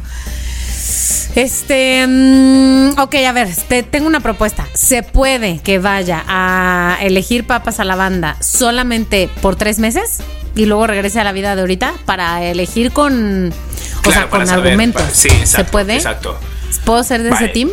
Este, 1.36 2.06
mm, 2.08 3.00
ok, 3.00 3.16
a 3.28 3.32
ver, 3.32 3.50
te 3.68 3.84
tengo 3.84 4.08
una 4.08 4.20
propuesta. 4.20 4.66
¿Se 4.74 5.04
puede 5.04 5.60
que 5.60 5.78
vaya 5.80 6.24
a 6.28 6.98
elegir 7.02 7.46
papas 7.46 7.80
a 7.80 7.84
la 7.84 7.96
banda 7.96 8.36
solamente 8.42 9.30
por 9.42 9.56
tres 9.56 9.78
meses 9.80 10.18
y 10.56 10.66
luego 10.66 10.88
regrese 10.88 11.20
a 11.20 11.24
la 11.24 11.32
vida 11.32 11.56
de 11.56 11.62
ahorita 11.62 11.94
para 12.06 12.44
elegir 12.44 12.92
con, 12.92 13.54
o 13.54 14.02
Claro, 14.02 14.22
sea, 14.22 14.30
con 14.30 14.48
saber, 14.48 14.66
argumentos? 14.66 15.02
para- 15.04 15.14
sí, 15.16 15.28
exacto, 15.30 15.56
¿Se 15.58 15.64
puede? 15.72 15.96
Exacto. 15.96 16.40
¿Puedo 16.84 17.04
ser 17.04 17.22
de 17.24 17.30
Vale. 17.30 17.46
ese 17.46 17.54
team? 17.54 17.70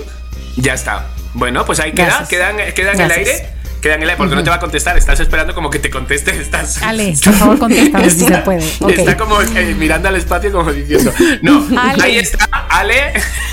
Ya 0.56 0.74
está. 0.74 1.06
Bueno, 1.34 1.64
pues 1.66 1.80
ahí 1.80 1.92
queda, 1.92 2.26
quedan, 2.28 2.56
queda 2.74 2.92
en 2.92 3.00
el 3.00 3.10
aire. 3.10 3.48
Queda 3.82 3.94
en 3.96 4.02
el 4.02 4.08
aire 4.08 4.16
porque 4.16 4.34
no 4.34 4.42
te 4.42 4.48
va 4.50 4.56
a 4.56 4.60
contestar. 4.60 4.96
Estás 4.96 5.20
esperando 5.20 5.54
como 5.54 5.68
que 5.70 5.78
te 5.78 5.90
conteste. 5.90 6.30
Estás. 6.40 6.82
Ale, 6.82 7.14
por 7.22 7.34
favor, 7.34 7.58
contéstame 7.58 8.10
si 8.10 8.20
se 8.20 8.36
puede. 8.38 8.64
Está 8.88 9.16
como 9.16 9.40
eh, 9.42 9.74
mirando 9.78 10.08
al 10.08 10.16
espacio 10.16 10.50
como 10.50 10.72
diciendo. 10.72 11.12
No, 11.42 11.66
Ale. 11.78 12.02
ahí 12.02 12.16
está. 12.18 12.46
Ale. 12.70 13.12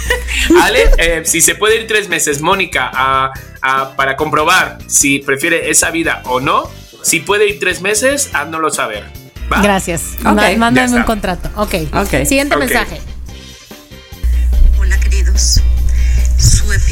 Ale, 0.62 0.90
eh, 0.98 1.22
si 1.26 1.42
se 1.42 1.56
puede 1.56 1.80
ir 1.82 1.88
tres 1.88 2.10
meses, 2.10 2.42
Mónica, 2.42 2.90
a- 2.94 3.32
a- 3.62 3.96
para 3.96 4.16
comprobar 4.16 4.78
si 4.88 5.20
prefiere 5.20 5.70
esa 5.70 5.92
vida 5.92 6.22
o 6.26 6.40
no. 6.40 6.70
Si 7.04 7.20
puede 7.20 7.48
ir 7.50 7.60
tres 7.60 7.82
meses, 7.82 8.30
háznoslo 8.34 8.70
saber. 8.70 9.04
¿va? 9.52 9.62
Gracias. 9.62 10.14
Ok, 10.20 10.24
Ma- 10.36 10.52
ya 10.52 10.58
Mándame 10.58 10.96
un 10.98 11.04
contrato. 11.04 11.50
Ok. 11.58 11.76
Ok. 11.94 12.26
Siguiente 12.26 12.56
mensaje. 12.56 13.02
Hola 14.80 14.98
queridos. 15.00 15.62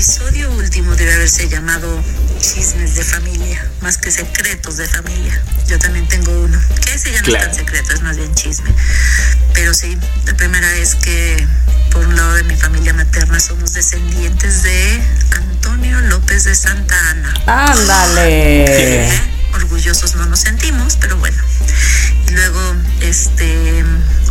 Episodio 0.01 0.49
último 0.53 0.95
debe 0.95 1.13
haberse 1.13 1.47
llamado 1.47 2.03
Chismes 2.39 2.95
de 2.95 3.03
familia, 3.03 3.63
más 3.81 3.99
que 3.99 4.09
secretos 4.09 4.77
de 4.77 4.87
familia. 4.87 5.39
Yo 5.67 5.77
también 5.77 6.07
tengo 6.07 6.31
uno, 6.41 6.59
que 6.83 6.95
ese 6.95 7.11
ya 7.11 7.19
no 7.19 7.25
Claro. 7.25 7.45
es 7.45 7.51
tan 7.51 7.67
secreto, 7.67 7.93
es 7.93 8.01
más 8.01 8.17
bien 8.17 8.33
chisme. 8.33 8.73
Pero 9.53 9.75
sí, 9.75 9.95
la 10.25 10.33
primera 10.33 10.75
es 10.77 10.95
que 10.95 11.47
por 11.91 12.03
un 12.07 12.15
lado 12.15 12.33
de 12.33 12.41
mi 12.45 12.55
familia 12.55 12.95
materna 12.95 13.39
somos 13.39 13.73
descendientes 13.73 14.63
de 14.63 14.99
Antonio 15.35 16.01
López 16.01 16.45
de 16.45 16.55
Santa 16.55 16.97
Ana. 17.11 17.33
Ándale. 17.45 19.05
¿eh? 19.05 19.21
Orgullosos 19.53 20.15
no 20.15 20.25
nos 20.25 20.39
sentimos, 20.39 20.97
pero 20.99 21.15
bueno. 21.17 21.37
Y 22.31 22.33
luego, 22.33 22.75
este 23.01 23.83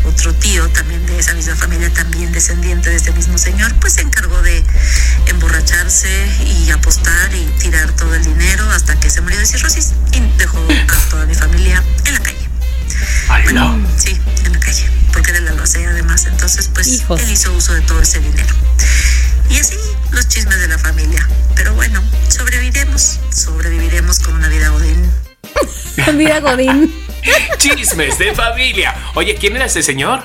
otro 0.05 0.33
tío 0.33 0.67
también 0.71 1.05
de 1.05 1.19
esa 1.19 1.35
misma 1.35 1.55
familia, 1.55 1.93
también 1.93 2.33
descendiente 2.33 2.89
de 2.89 2.97
este 2.97 3.13
mismo 3.13 3.37
señor, 3.37 3.75
pues 3.75 3.93
se 3.93 4.01
encargó 4.01 4.41
de 4.41 4.65
emborracharse 5.27 6.09
y 6.47 6.71
apostar 6.71 7.35
y 7.35 7.45
tirar 7.59 7.93
todo 7.93 8.15
el 8.15 8.25
dinero 8.25 8.65
hasta 8.71 8.99
que 8.99 9.11
se 9.11 9.21
murió 9.21 9.39
de 9.39 9.45
cirrosis 9.45 9.93
y 10.13 10.21
dejó 10.39 10.57
a 10.57 11.11
toda 11.11 11.27
mi 11.27 11.35
familia 11.35 11.85
en 12.07 12.15
la 12.15 12.21
calle. 12.21 12.49
Bueno, 13.45 13.87
sí, 13.99 14.19
en 14.47 14.53
la 14.55 14.61
calle, 14.61 14.89
porque 15.13 15.33
era 15.33 15.41
la 15.41 15.51
albacea 15.51 15.91
además. 15.91 16.25
Entonces, 16.25 16.71
pues 16.73 16.89
Hijos. 16.89 17.21
él 17.21 17.31
hizo 17.31 17.53
uso 17.53 17.75
de 17.75 17.83
todo 17.83 18.01
ese 18.01 18.19
dinero. 18.21 18.55
Y 19.51 19.59
así 19.59 19.77
los 20.13 20.27
chismes 20.27 20.59
de 20.59 20.69
la 20.69 20.79
familia. 20.79 21.29
Pero 21.55 21.75
bueno, 21.75 22.03
sobreviviremos, 22.31 23.21
sobreviviremos 23.31 24.21
con 24.21 24.37
una 24.37 24.49
vida 24.49 24.71
godín. 24.71 25.20
Vida 26.17 26.41
Godín. 26.41 26.93
Chismes 27.59 28.19
de 28.19 28.35
familia. 28.35 28.95
Oye, 29.15 29.35
¿quién 29.35 29.57
era 29.57 29.67
ese 29.67 29.83
señor? 29.83 30.21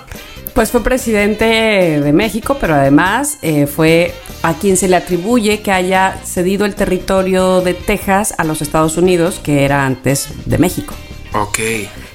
Pues 0.53 0.71
fue 0.71 0.81
presidente 0.81 1.45
de 1.45 2.13
México, 2.13 2.57
pero 2.59 2.75
además 2.75 3.37
eh, 3.41 3.67
fue 3.67 4.13
a 4.41 4.53
quien 4.53 4.77
se 4.77 4.87
le 4.87 4.95
atribuye 4.95 5.61
que 5.61 5.71
haya 5.73 6.17
cedido 6.23 6.65
el 6.65 6.75
territorio 6.75 7.59
de 7.59 7.73
Texas 7.73 8.33
a 8.37 8.45
los 8.45 8.61
Estados 8.61 8.95
Unidos, 8.95 9.41
que 9.43 9.65
era 9.65 9.85
antes 9.85 10.29
de 10.45 10.57
México. 10.57 10.93
Ok. 11.33 11.59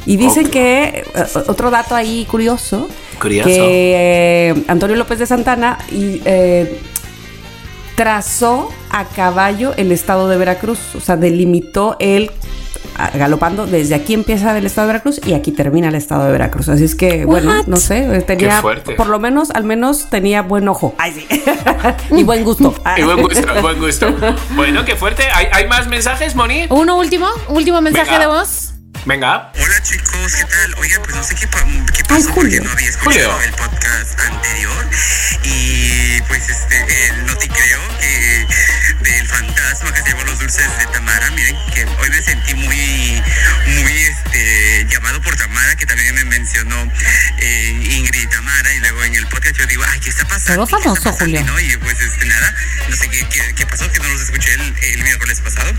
Y 0.07 0.17
dicen 0.17 0.49
que, 0.49 1.05
eh, 1.15 1.25
otro 1.49 1.71
dato 1.71 1.95
ahí 1.95 2.25
curioso, 2.31 2.89
Curioso. 3.21 3.47
que 3.51 3.95
eh, 4.57 4.65
Antonio 4.69 4.97
López 4.97 5.19
de 5.19 5.27
Santana 5.27 5.79
y, 5.93 6.23
eh, 6.25 6.81
trazó 7.95 8.71
a 8.89 9.05
caballo 9.05 9.75
el 9.77 9.93
estado 9.93 10.29
de 10.29 10.39
Veracruz, 10.39 10.79
o 10.95 11.01
sea, 11.01 11.17
delimitó 11.17 11.99
a- 12.01 12.31
galopando 13.15 13.67
desde 13.67 13.95
aquí 13.95 14.15
empieza 14.15 14.57
el 14.57 14.67
estado 14.67 14.87
de 14.89 14.93
Veracruz 14.95 15.21
y 15.27 15.35
aquí 15.35 15.53
termina 15.53 15.89
el 15.89 15.95
estado 15.95 16.25
de 16.27 16.33
Veracruz. 16.33 16.69
Así 16.69 16.85
es 16.85 16.95
que, 16.95 17.25
bueno, 17.25 17.51
What? 17.51 17.67
no 17.67 17.77
sé, 17.77 18.17
eh, 18.17 18.23
tenía, 18.23 18.61
fuerte. 18.61 18.95
por 18.95 19.07
lo 19.09 19.19
menos, 19.19 19.51
al 19.51 19.65
menos 19.65 20.09
tenía 20.11 20.43
buen 20.43 20.69
ojo. 20.69 20.95
Ay, 20.99 21.13
sí. 21.13 21.43
y 22.17 22.23
buen 22.25 22.45
gusto. 22.45 22.75
Y 22.97 23.03
buen 23.03 23.21
gusto, 23.23 23.61
buen 23.63 23.79
gusto. 23.79 24.15
Bueno, 24.55 24.85
qué 24.85 24.97
fuerte. 24.97 25.25
¿Hay, 25.35 25.47
hay 25.53 25.67
más 25.69 25.87
mensajes, 25.89 26.35
Moni? 26.35 26.67
Uno 26.71 26.99
último, 26.99 27.27
último 27.49 27.81
mensaje 27.81 28.11
Venga. 28.11 28.21
de 28.21 28.27
voz. 28.27 28.67
Venga. 29.07 29.51
Hola 29.55 29.83
chicos, 29.83 30.37
¿qué 30.37 30.45
tal? 30.45 30.75
Oigan, 30.81 31.01
pues 31.03 31.17
no 31.17 31.23
sé 31.23 31.35
qué, 31.35 31.47
qué 31.97 32.05
pasó 32.05 32.15
Ay, 32.17 32.23
porque 32.35 32.41
Julio. 32.59 32.65
no 32.65 32.71
había 32.71 32.89
escuchado 32.91 33.33
Julio. 33.33 33.47
el 33.49 33.53
podcast 33.53 34.21
anterior 34.21 34.87
y 35.45 36.10
pues 36.29 36.49
este, 36.49 37.09
el 37.09 37.27
noticreo 37.27 37.99
que 37.99 38.47
del 39.01 39.27
fantasma 39.29 39.93
que 39.93 40.03
se 40.03 40.09
llevó 40.09 40.25
los 40.25 40.39
dulces 40.39 40.79
de 40.79 40.87
Tamara, 40.87 41.31
miren 41.31 41.57
que 41.75 41.85
hoy 41.85 42.11
me 42.11 42.23
sentí 42.23 42.55
muy, 42.55 43.23
muy 43.67 43.93
este, 43.93 44.87
llamado 44.89 45.21
por 45.23 45.37
Tamara, 45.37 45.75
que 45.77 45.87
también 45.87 46.15
me 46.15 46.25
mencionó 46.25 46.93
eh, 47.39 47.71
Ingrid 47.91 48.23
y 48.23 48.27
Tamara 48.27 48.73
y 48.75 48.81
luego 48.81 49.05
en 49.05 49.15
el 49.15 49.27
podcast 49.29 49.57
yo 49.57 49.67
digo, 49.67 49.83
ay, 49.89 50.01
¿qué 50.01 50.11
está 50.11 50.27
pasando? 50.27 50.67
Todo 50.67 50.67
¿Qué 50.67 50.77
está 50.77 50.83
famoso, 50.83 51.05
pasando?" 51.05 51.39
Julio. 51.39 51.53
¿no? 51.53 51.61
Y 51.61 51.77
pues 51.79 52.01
este, 52.01 52.27
nada, 52.27 52.55
no 52.89 52.97
sé 52.97 53.09
qué, 53.09 53.27
qué, 53.29 53.55
qué 53.55 53.67
pasó, 53.67 53.91
que 53.91 53.99
no 54.01 54.09
los 54.09 54.23
escuché 54.23 54.53
el, 54.55 54.75
el 54.83 55.03
miércoles 55.03 55.41
pasado 55.41 55.73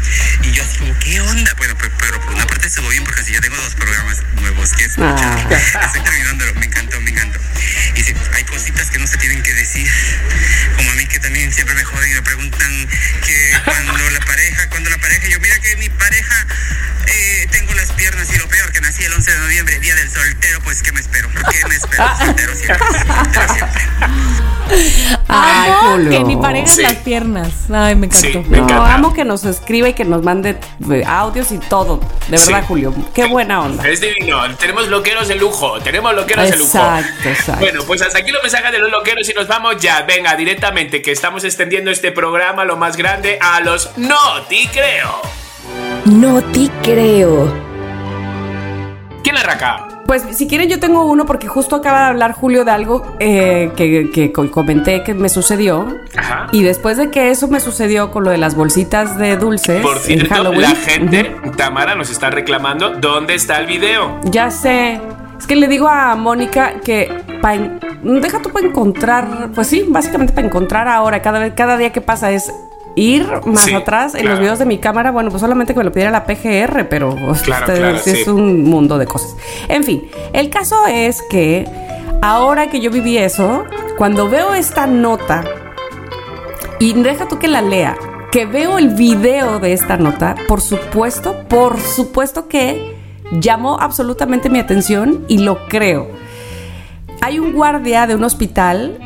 y 0.43 0.51
yo 0.51 0.63
así 0.63 0.77
como, 0.79 0.97
¿qué 0.99 1.21
onda? 1.21 1.53
Bueno, 1.57 1.75
pero, 1.77 1.91
pero 1.99 2.21
por 2.21 2.33
una 2.33 2.47
parte 2.47 2.67
estuvo 2.67 2.89
bien 2.89 3.03
porque 3.03 3.21
así 3.21 3.33
ya 3.33 3.41
tengo 3.41 3.57
dos 3.57 3.75
programas 3.75 4.23
nuevos 4.35 4.71
que 4.73 4.85
escuchar. 4.85 5.47
Ah. 5.51 5.85
Estoy 5.85 6.01
terminándolo, 6.01 6.53
me 6.55 6.65
encantó, 6.65 6.99
me 7.01 7.11
encantó. 7.11 7.39
Y 7.95 8.03
sí, 8.03 8.13
pues, 8.13 8.29
hay 8.33 8.43
cositas 8.45 8.89
que 8.89 8.99
no 8.99 9.07
se 9.07 9.17
tienen 9.17 9.41
que 9.43 9.53
decir, 9.53 9.87
como 10.75 10.91
a 10.91 10.95
mí 10.95 11.05
que 11.07 11.19
también 11.19 11.51
siempre 11.51 11.75
me 11.75 11.83
joden 11.83 12.11
y 12.11 12.13
me 12.15 12.21
preguntan 12.21 12.87
que 13.25 13.53
cuando 13.65 14.09
la 14.09 14.19
pareja, 14.21 14.69
cuando 14.69 14.89
la 14.89 14.97
pareja, 14.97 15.27
yo 15.27 15.39
mira 15.39 15.59
que 15.59 15.75
mi 15.77 15.89
pareja, 15.89 16.47
eh, 17.07 17.47
tengo 17.51 17.73
las 17.73 17.91
piernas 17.93 18.29
y 18.33 18.37
lo 18.37 18.47
peor 18.47 18.71
que 18.71 18.81
nací 18.81 19.03
el 19.03 19.13
11 19.13 19.31
de 19.31 19.39
noviembre, 19.39 19.79
día 19.79 19.95
del 19.95 20.09
soltero, 20.09 20.61
pues 20.61 20.81
¿qué 20.81 20.91
me 20.91 20.99
espero? 20.99 21.29
¿Qué 21.51 21.65
me 21.67 21.75
espero? 21.75 22.17
Soltero 22.17 22.55
siempre, 22.55 22.87
soltero 22.87 23.53
siempre. 23.53 24.50
Ay, 25.27 25.71
Amo 25.71 26.09
que 26.09 26.23
ni 26.23 26.35
parejas 26.37 26.75
Sí. 26.75 26.81
las 26.81 26.95
piernas. 26.95 27.51
Ay, 27.73 27.95
me 27.95 28.07
encantó. 28.07 28.27
Sí, 28.27 28.37
me 28.49 28.57
No, 28.57 28.63
encanta. 28.63 28.93
amo 28.95 29.13
que 29.13 29.23
nos 29.25 29.43
escriba 29.45 29.89
y 29.89 29.93
que 29.93 30.05
nos 30.05 30.23
mande 30.23 30.57
eh, 30.91 31.03
audios 31.05 31.51
y 31.51 31.57
todo. 31.57 31.97
De 32.27 32.37
verdad, 32.37 32.61
Sí. 32.61 32.65
Julio. 32.67 32.93
Qué 33.13 33.25
buena 33.27 33.61
onda. 33.61 33.87
Es 33.87 34.01
divino. 34.01 34.37
Tenemos 34.57 34.87
loqueros 34.87 35.27
de 35.27 35.35
lujo. 35.35 35.79
Tenemos 35.81 36.13
loqueros 36.15 36.49
de 36.49 36.57
lujo. 36.57 36.77
Exacto, 36.77 37.29
exacto. 37.29 37.59
Bueno, 37.61 37.81
pues 37.85 38.01
hasta 38.01 38.19
aquí 38.19 38.31
los 38.31 38.41
mensajes 38.41 38.71
de 38.71 38.79
los 38.79 38.91
loqueros 38.91 39.27
y 39.29 39.33
nos 39.33 39.47
vamos 39.47 39.77
ya. 39.79 40.01
Venga, 40.03 40.35
directamente, 40.35 41.01
que 41.01 41.11
estamos 41.11 41.43
extendiendo 41.43 41.91
este 41.91 42.11
programa 42.11 42.65
lo 42.65 42.77
más 42.77 42.95
grande 42.97 43.37
a 43.41 43.59
los 43.61 43.89
No 43.97 44.17
Ti 44.49 44.69
Creo. 44.71 45.21
No 46.05 46.41
te 46.41 46.69
creo. 46.81 47.53
¿Quién 49.23 49.37
arranca? 49.37 49.87
Pues 50.05 50.23
si 50.31 50.47
quieren 50.47 50.67
yo 50.69 50.79
tengo 50.79 51.05
uno 51.05 51.25
porque 51.25 51.47
justo 51.47 51.75
acaba 51.77 51.99
de 52.01 52.05
hablar 52.07 52.33
Julio 52.33 52.65
de 52.65 52.71
algo 52.71 53.15
eh, 53.19 53.71
que, 53.77 54.09
que 54.11 54.31
co- 54.33 54.49
comenté 54.51 55.03
que 55.03 55.13
me 55.13 55.29
sucedió. 55.29 55.87
Ajá. 56.17 56.47
Y 56.51 56.63
después 56.63 56.97
de 56.97 57.09
que 57.09 57.29
eso 57.29 57.47
me 57.47 57.59
sucedió 57.59 58.11
con 58.11 58.23
lo 58.25 58.31
de 58.31 58.37
las 58.37 58.55
bolsitas 58.55 59.17
de 59.17 59.37
dulces 59.37 59.81
Por 59.81 59.97
en 59.97 60.03
cierto, 60.03 60.33
Halloween. 60.35 60.61
la 60.61 60.75
gente, 60.75 61.35
Tamara, 61.55 61.95
nos 61.95 62.09
está 62.09 62.29
reclamando 62.29 62.91
dónde 62.99 63.35
está 63.35 63.59
el 63.59 63.67
video. 63.67 64.19
Ya 64.25 64.51
sé. 64.51 64.99
Es 65.39 65.47
que 65.47 65.55
le 65.55 65.67
digo 65.67 65.87
a 65.87 66.15
Mónica 66.15 66.73
que 66.83 67.09
pa 67.41 67.53
deja 68.03 68.41
tú 68.41 68.49
para 68.49 68.67
encontrar, 68.67 69.49
pues 69.55 69.67
sí, 69.67 69.85
básicamente 69.87 70.33
para 70.33 70.45
encontrar 70.45 70.87
ahora, 70.87 71.21
cada 71.21 71.55
cada 71.55 71.77
día 71.77 71.91
que 71.91 72.01
pasa 72.01 72.31
es 72.31 72.51
ir 72.95 73.27
más 73.45 73.63
Sí, 73.63 73.73
atrás 73.73 74.13
en 74.15 74.21
claro. 74.21 74.35
los 74.35 74.39
videos 74.41 74.59
de 74.59 74.65
mi 74.65 74.77
cámara, 74.79 75.11
bueno, 75.11 75.29
pues 75.29 75.41
solamente 75.41 75.73
que 75.73 75.79
me 75.79 75.83
lo 75.85 75.91
pidiera 75.91 76.11
la 76.11 76.25
PGR, 76.25 76.87
pero 76.89 77.09
Claro, 77.15 77.31
ustedes- 77.31 77.79
claro, 77.79 77.97
es 78.05 78.27
un 78.27 78.63
mundo 78.63 78.97
de 78.97 79.05
cosas. 79.05 79.35
En 79.67 79.83
fin, 79.83 80.09
el 80.33 80.49
caso 80.49 80.85
es 80.87 81.21
que 81.29 81.65
ahora 82.21 82.67
que 82.69 82.79
yo 82.81 82.91
viví 82.91 83.17
eso, 83.17 83.65
cuando 83.97 84.29
veo 84.29 84.53
esta 84.53 84.87
nota 84.87 85.43
y 86.79 86.93
deja 86.93 87.27
tú 87.27 87.37
que 87.39 87.47
la 87.47 87.61
lea, 87.61 87.95
que 88.31 88.45
veo 88.45 88.77
el 88.77 88.89
video 88.89 89.59
de 89.59 89.73
esta 89.73 89.97
nota, 89.97 90.35
por 90.47 90.61
supuesto, 90.61 91.43
por 91.47 91.79
supuesto 91.79 92.47
que 92.47 92.95
llamó 93.31 93.77
absolutamente 93.79 94.49
mi 94.49 94.59
atención 94.59 95.25
y 95.27 95.39
lo 95.39 95.67
creo. 95.67 96.07
Hay 97.21 97.39
un 97.39 97.53
guardia 97.53 98.07
de 98.07 98.15
un 98.15 98.23
hospital 98.23 98.97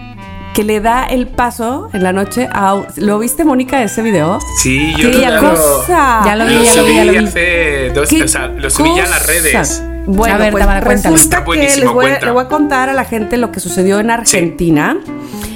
que 0.55 0.63
le 0.63 0.79
da 0.79 1.03
el 1.03 1.27
paso 1.27 1.89
en 1.91 2.01
la 2.01 2.13
noche 2.13 2.47
a... 2.51 2.81
¿Lo 2.95 3.19
viste, 3.19 3.43
Mónica, 3.43 3.83
ese 3.83 4.01
video? 4.01 4.39
Sí, 4.63 4.93
yo 4.97 5.11
¡Qué 5.11 5.29
lo, 5.29 5.41
cosa! 5.51 6.21
Ya 6.25 6.35
lo 6.37 6.45
vi, 6.45 6.53
lo 6.55 6.63
ya 6.63 6.75
lo 6.75 6.85
vi, 6.85 6.95
ya 6.95 7.03
lo 7.03 7.11
vi. 7.11 7.17
hace 7.17 7.91
dos, 7.93 8.09
¿Qué 8.09 8.23
o 8.23 8.27
sea, 8.29 8.47
lo 8.47 8.69
subí 8.69 8.95
ya 8.95 9.03
a 9.03 9.09
las 9.09 9.19
cosa? 9.19 9.31
redes. 9.31 9.83
Bueno, 10.07 10.35
A 10.35 10.37
ver, 10.37 10.51
pues 10.53 10.65
resulta 10.83 11.43
que 11.43 11.55
les 11.57 11.83
voy, 11.91 12.05
a, 12.05 12.19
le 12.21 12.31
voy 12.31 12.45
a 12.45 12.47
contar 12.47 12.87
a 12.89 12.93
la 12.93 13.03
gente 13.03 13.35
lo 13.35 13.51
que 13.51 13.59
sucedió 13.59 13.99
en 13.99 14.09
Argentina. 14.11 14.97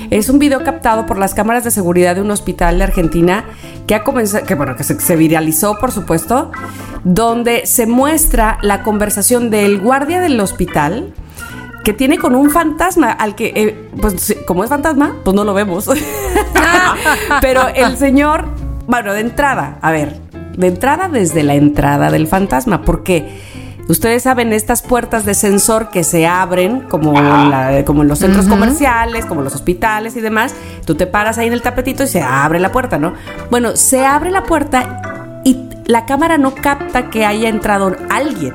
Es 0.10 0.28
un 0.28 0.38
video 0.38 0.64
captado 0.64 1.06
por 1.06 1.18
las 1.18 1.34
cámaras 1.34 1.64
de 1.64 1.72
seguridad 1.72 2.16
de 2.16 2.22
un 2.22 2.32
hospital 2.32 2.80
de 2.80 2.84
Argentina 2.84 3.45
que 3.88 3.95
ha 3.95 4.04
comenzado, 4.04 4.45
que 4.45 4.56
bueno, 4.56 4.76
que 4.76 4.84
se, 4.84 5.00
se 5.00 5.16
viralizó, 5.16 5.78
por 5.80 5.91
supuesto, 5.93 6.52
donde 7.06 7.66
se 7.68 7.86
muestra 7.86 8.58
la 8.64 8.84
conversación 8.84 9.50
del 9.50 9.80
guardia 9.80 10.20
del 10.20 10.39
hospital 10.41 11.14
que 11.90 11.94
tiene 11.96 12.20
con 12.20 12.36
un 12.36 12.52
fantasma 12.52 13.10
al 13.12 13.34
que, 13.34 13.52
eh, 13.56 13.90
pues 14.00 14.36
como 14.46 14.64
es 14.64 14.70
fantasma, 14.70 15.16
pues 15.24 15.36
no 15.36 15.44
lo 15.44 15.56
vemos. 15.56 15.90
Pero 17.42 17.68
el 17.70 17.98
señor, 17.98 18.46
bueno, 18.86 19.12
de 19.14 19.22
entrada, 19.22 19.80
a 19.82 19.90
ver, 19.90 20.16
de 20.56 20.68
entrada 20.68 21.08
desde 21.10 21.42
la 21.42 21.56
entrada 21.56 22.12
del 22.12 22.28
fantasma, 22.28 22.84
porque 22.84 23.42
ustedes 23.88 24.22
saben 24.22 24.54
estas 24.54 24.84
puertas 24.84 25.26
de 25.26 25.34
sensor 25.34 25.90
que 25.90 26.04
se 26.04 26.28
abren 26.28 26.82
como, 26.82 27.18
en, 27.18 27.50
la- 27.50 27.84
como 27.86 28.04
en 28.04 28.08
los 28.08 28.20
centros 28.20 28.46
comerciales, 28.48 29.26
como 29.26 29.42
en 29.42 29.46
los 29.46 29.56
hospitales 29.56 30.16
y 30.16 30.22
demás. 30.22 30.54
Tú 30.86 30.94
te 30.94 31.08
paras 31.08 31.40
ahí 31.40 31.48
en 31.48 31.54
el 31.54 31.64
tapetito 31.64 32.04
y 32.04 32.08
se 32.08 32.22
abre 32.22 32.60
la 32.60 32.72
puerta, 32.72 33.00
¿no? 33.00 33.14
Bueno, 33.50 33.76
se 33.76 34.06
abre 34.06 34.30
la 34.30 34.44
puerta 34.44 35.42
y 35.44 35.68
la 35.88 36.06
cámara 36.06 36.38
no 36.38 36.54
capta 36.54 37.10
que 37.10 37.26
haya 37.26 37.50
entrado 37.50 37.96
alguien. 38.12 38.54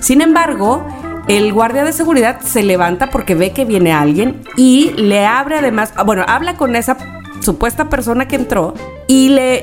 Sin 0.00 0.22
embargo, 0.22 0.86
el 1.28 1.52
guardia 1.52 1.84
de 1.84 1.92
seguridad 1.92 2.40
se 2.40 2.62
levanta 2.62 3.10
porque 3.10 3.34
ve 3.34 3.52
que 3.52 3.64
viene 3.64 3.92
alguien 3.92 4.42
y 4.56 4.92
le 4.96 5.26
abre 5.26 5.58
además, 5.58 5.92
ah, 5.96 6.02
bueno, 6.02 6.24
habla 6.26 6.56
con 6.56 6.74
esa 6.76 6.96
supuesta 7.40 7.88
persona 7.88 8.28
que 8.28 8.36
entró 8.36 8.74
y 9.06 9.28
le, 9.30 9.62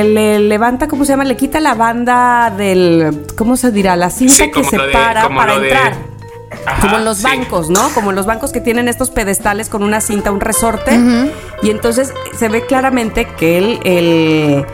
eh, 0.00 0.04
le 0.04 0.38
levanta, 0.40 0.88
¿cómo 0.88 1.04
se 1.04 1.12
llama? 1.12 1.24
Le 1.24 1.36
quita 1.36 1.60
la 1.60 1.74
banda 1.74 2.50
del, 2.56 3.24
¿cómo 3.36 3.56
se 3.56 3.70
dirá? 3.72 3.94
La 3.96 4.10
cinta 4.10 4.34
Sí, 4.34 4.50
que 4.50 4.60
de- 4.62 4.68
separa 4.68 5.24
como 5.24 5.36
para 5.38 5.58
de- 5.58 5.68
entrar. 5.68 6.10
Ajá, 6.66 6.80
Como 6.82 6.96
en 6.96 7.04
los 7.04 7.18
sí. 7.18 7.22
bancos, 7.24 7.70
¿no? 7.70 7.88
Como 7.94 8.10
en 8.10 8.16
los 8.16 8.26
bancos 8.26 8.50
que 8.52 8.60
tienen 8.60 8.88
estos 8.88 9.10
pedestales 9.10 9.68
con 9.68 9.84
una 9.84 10.00
cinta, 10.00 10.32
un 10.32 10.40
resorte. 10.40 10.98
Y 11.62 11.70
entonces 11.70 12.12
se 12.36 12.48
ve 12.48 12.66
claramente 12.66 13.26
que 13.38 13.56
el, 13.58 13.78
el, 13.84 14.66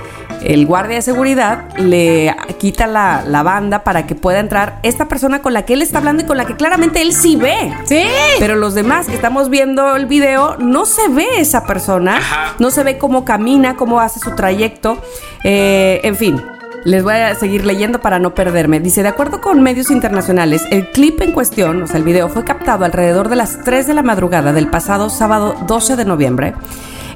el 0.43 0.67
guardia 0.67 0.97
de 0.97 1.03
seguridad 1.03 1.65
le 1.79 2.35
quita 2.59 2.87
la, 2.87 3.25
la 3.27 3.43
banda 3.43 3.85
para 3.85 4.07
que 4.07 4.15
pueda 4.15 4.39
entrar 4.41 4.79
esta 4.83 5.09
persona 5.09 5.43
con 5.43 5.53
la 5.53 5.65
que 5.65 5.75
él 5.75 5.83
está 5.83 5.99
hablando 5.99 6.23
y 6.23 6.27
con 6.27 6.37
la 6.37 6.45
que 6.45 6.57
claramente 6.57 7.03
él 7.03 7.13
sí 7.13 7.37
ve. 7.37 7.73
Sí. 7.85 8.03
Pero 8.39 8.57
los 8.57 8.75
demás 8.75 9.07
que 9.07 9.15
estamos 9.15 9.51
viendo 9.51 9.97
el 9.97 10.07
video, 10.07 10.57
no 10.59 10.85
se 10.85 11.09
ve 11.09 11.27
esa 11.39 11.65
persona, 11.65 12.19
Ajá. 12.19 12.55
no 12.59 12.71
se 12.71 12.83
ve 12.83 12.99
cómo 12.99 13.25
camina, 13.25 13.77
cómo 13.77 14.01
hace 14.01 14.21
su 14.21 14.35
trayecto, 14.35 14.99
Eh, 15.45 16.01
en 16.03 16.17
fin. 16.17 16.43
Les 16.85 17.03
voy 17.03 17.15
a 17.15 17.35
seguir 17.35 17.65
leyendo 17.67 18.01
para 18.01 18.21
no 18.21 18.33
perderme. 18.33 18.79
Dice, 18.79 19.03
de 19.03 19.09
acuerdo 19.09 19.41
con 19.41 19.61
medios 19.61 19.91
internacionales, 19.91 20.63
el 20.71 20.91
clip 20.93 21.21
en 21.21 21.33
cuestión, 21.33 21.83
o 21.83 21.87
sea, 21.89 21.97
el 21.97 22.05
video, 22.05 22.29
fue 22.29 22.45
captado 22.45 22.85
alrededor 22.85 23.29
de 23.29 23.35
las 23.35 23.65
3 23.65 23.89
de 23.89 23.95
la 23.95 24.03
madrugada 24.05 24.53
del 24.53 24.69
pasado 24.69 25.11
sábado 25.11 25.57
12 25.67 25.97
de 25.97 26.05
noviembre. 26.05 26.55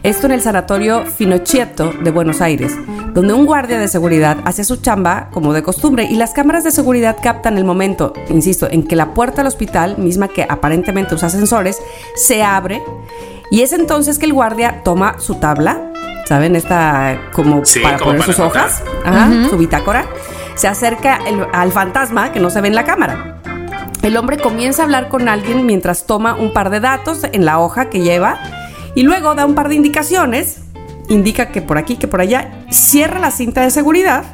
Esto 0.03 0.27
en 0.27 0.33
el 0.33 0.41
sanatorio 0.41 1.05
Finocchietto 1.05 1.93
de 1.93 2.11
Buenos 2.11 2.41
Aires, 2.41 2.73
donde 3.13 3.35
un 3.35 3.45
guardia 3.45 3.79
de 3.79 3.87
seguridad 3.87 4.39
hacía 4.47 4.65
su 4.65 4.77
chamba 4.77 5.29
como 5.31 5.53
de 5.53 5.63
costumbre 5.63 6.05
y 6.05 6.17
las 6.17 6.33
cámaras 6.33 6.65
de 6.65 6.71
seguridad 6.71 7.17
captan 7.23 7.59
el 7.59 7.65
momento, 7.65 8.15
insisto, 8.31 8.67
en 8.71 8.83
que 8.87 8.97
la 8.97 9.13
puerta 9.13 9.39
del 9.39 9.49
hospital, 9.49 9.99
misma 9.99 10.29
que 10.29 10.47
aparentemente 10.49 11.15
usa 11.15 11.29
sensores, 11.29 11.79
se 12.17 12.43
abre 12.43 12.83
y 13.51 13.61
es 13.61 13.75
entonces 13.75 14.19
que 14.19 14.25
el 14.25 14.33
guardia 14.33 14.81
toma 14.85 15.17
su 15.19 15.35
tabla, 15.35 15.93
¿saben? 16.25 16.57
Esta 16.57 17.19
como 17.33 17.67
Sí, 17.67 17.81
para 17.81 17.99
como 17.99 18.13
poner 18.13 18.21
para 18.23 18.33
sus 18.33 18.41
hojas, 18.43 18.83
Ajá, 19.05 19.29
su 19.51 19.59
bitácora, 19.59 20.07
se 20.55 20.67
acerca 20.67 21.19
el- 21.27 21.47
al 21.53 21.73
fantasma 21.73 22.33
que 22.33 22.41
no 22.41 22.49
se 22.49 22.63
ve 22.63 22.69
en 22.69 22.75
la 22.75 22.85
cámara. 22.85 23.37
El 24.03 24.17
hombre 24.17 24.39
comienza 24.39 24.81
a 24.81 24.85
hablar 24.87 25.11
con 25.11 25.29
alguien 25.29 25.67
mientras 25.67 26.05
toma 26.07 26.35
un 26.37 26.55
par 26.55 26.71
de 26.71 26.81
datos 26.81 27.21
en 27.33 27.45
la 27.45 27.59
hoja 27.59 27.91
que 27.91 28.01
lleva 28.01 28.39
y 28.95 29.03
luego 29.03 29.35
da 29.35 29.47
un 29.47 29.55
par 29.55 29.69
de 29.69 29.77
indicaciones, 29.77 30.63
indica 31.09 31.51
que 31.51 31.63
por 31.63 31.79
aquí, 31.79 31.97
que 31.97 32.09
por 32.09 32.21
allá, 32.21 32.65
cierra 32.71 33.19
la 33.19 33.31
cinta 33.31 33.63
de 33.63 33.71
seguridad, 33.71 34.25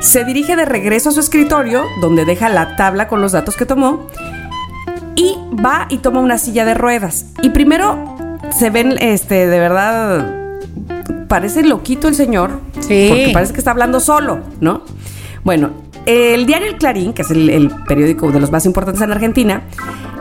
se 0.00 0.24
dirige 0.24 0.56
de 0.56 0.64
regreso 0.64 1.08
a 1.08 1.12
su 1.12 1.20
escritorio, 1.20 1.84
donde 2.00 2.24
deja 2.24 2.48
la 2.48 2.76
tabla 2.76 3.08
con 3.08 3.20
los 3.20 3.32
datos 3.32 3.56
que 3.56 3.66
tomó, 3.66 4.06
y 5.14 5.36
va 5.64 5.86
y 5.88 5.98
toma 5.98 6.20
una 6.20 6.38
silla 6.38 6.64
de 6.64 6.74
ruedas. 6.74 7.26
Y 7.42 7.50
primero 7.50 8.16
se 8.56 8.70
ven, 8.70 8.96
este, 9.00 9.46
de 9.46 9.58
verdad, 9.58 10.30
parece 11.28 11.62
loquito 11.64 12.08
el 12.08 12.14
señor. 12.14 12.60
Sí. 12.80 13.06
Porque 13.08 13.30
parece 13.32 13.52
que 13.52 13.58
está 13.58 13.70
hablando 13.70 14.00
solo, 14.00 14.40
¿no? 14.60 14.82
Bueno, 15.42 15.70
el 16.04 16.46
diario 16.46 16.68
El 16.68 16.76
Clarín, 16.76 17.12
que 17.12 17.22
es 17.22 17.30
el, 17.30 17.48
el 17.50 17.70
periódico 17.86 18.30
de 18.30 18.40
los 18.40 18.50
más 18.50 18.66
importantes 18.66 19.02
en 19.02 19.10
Argentina, 19.10 19.62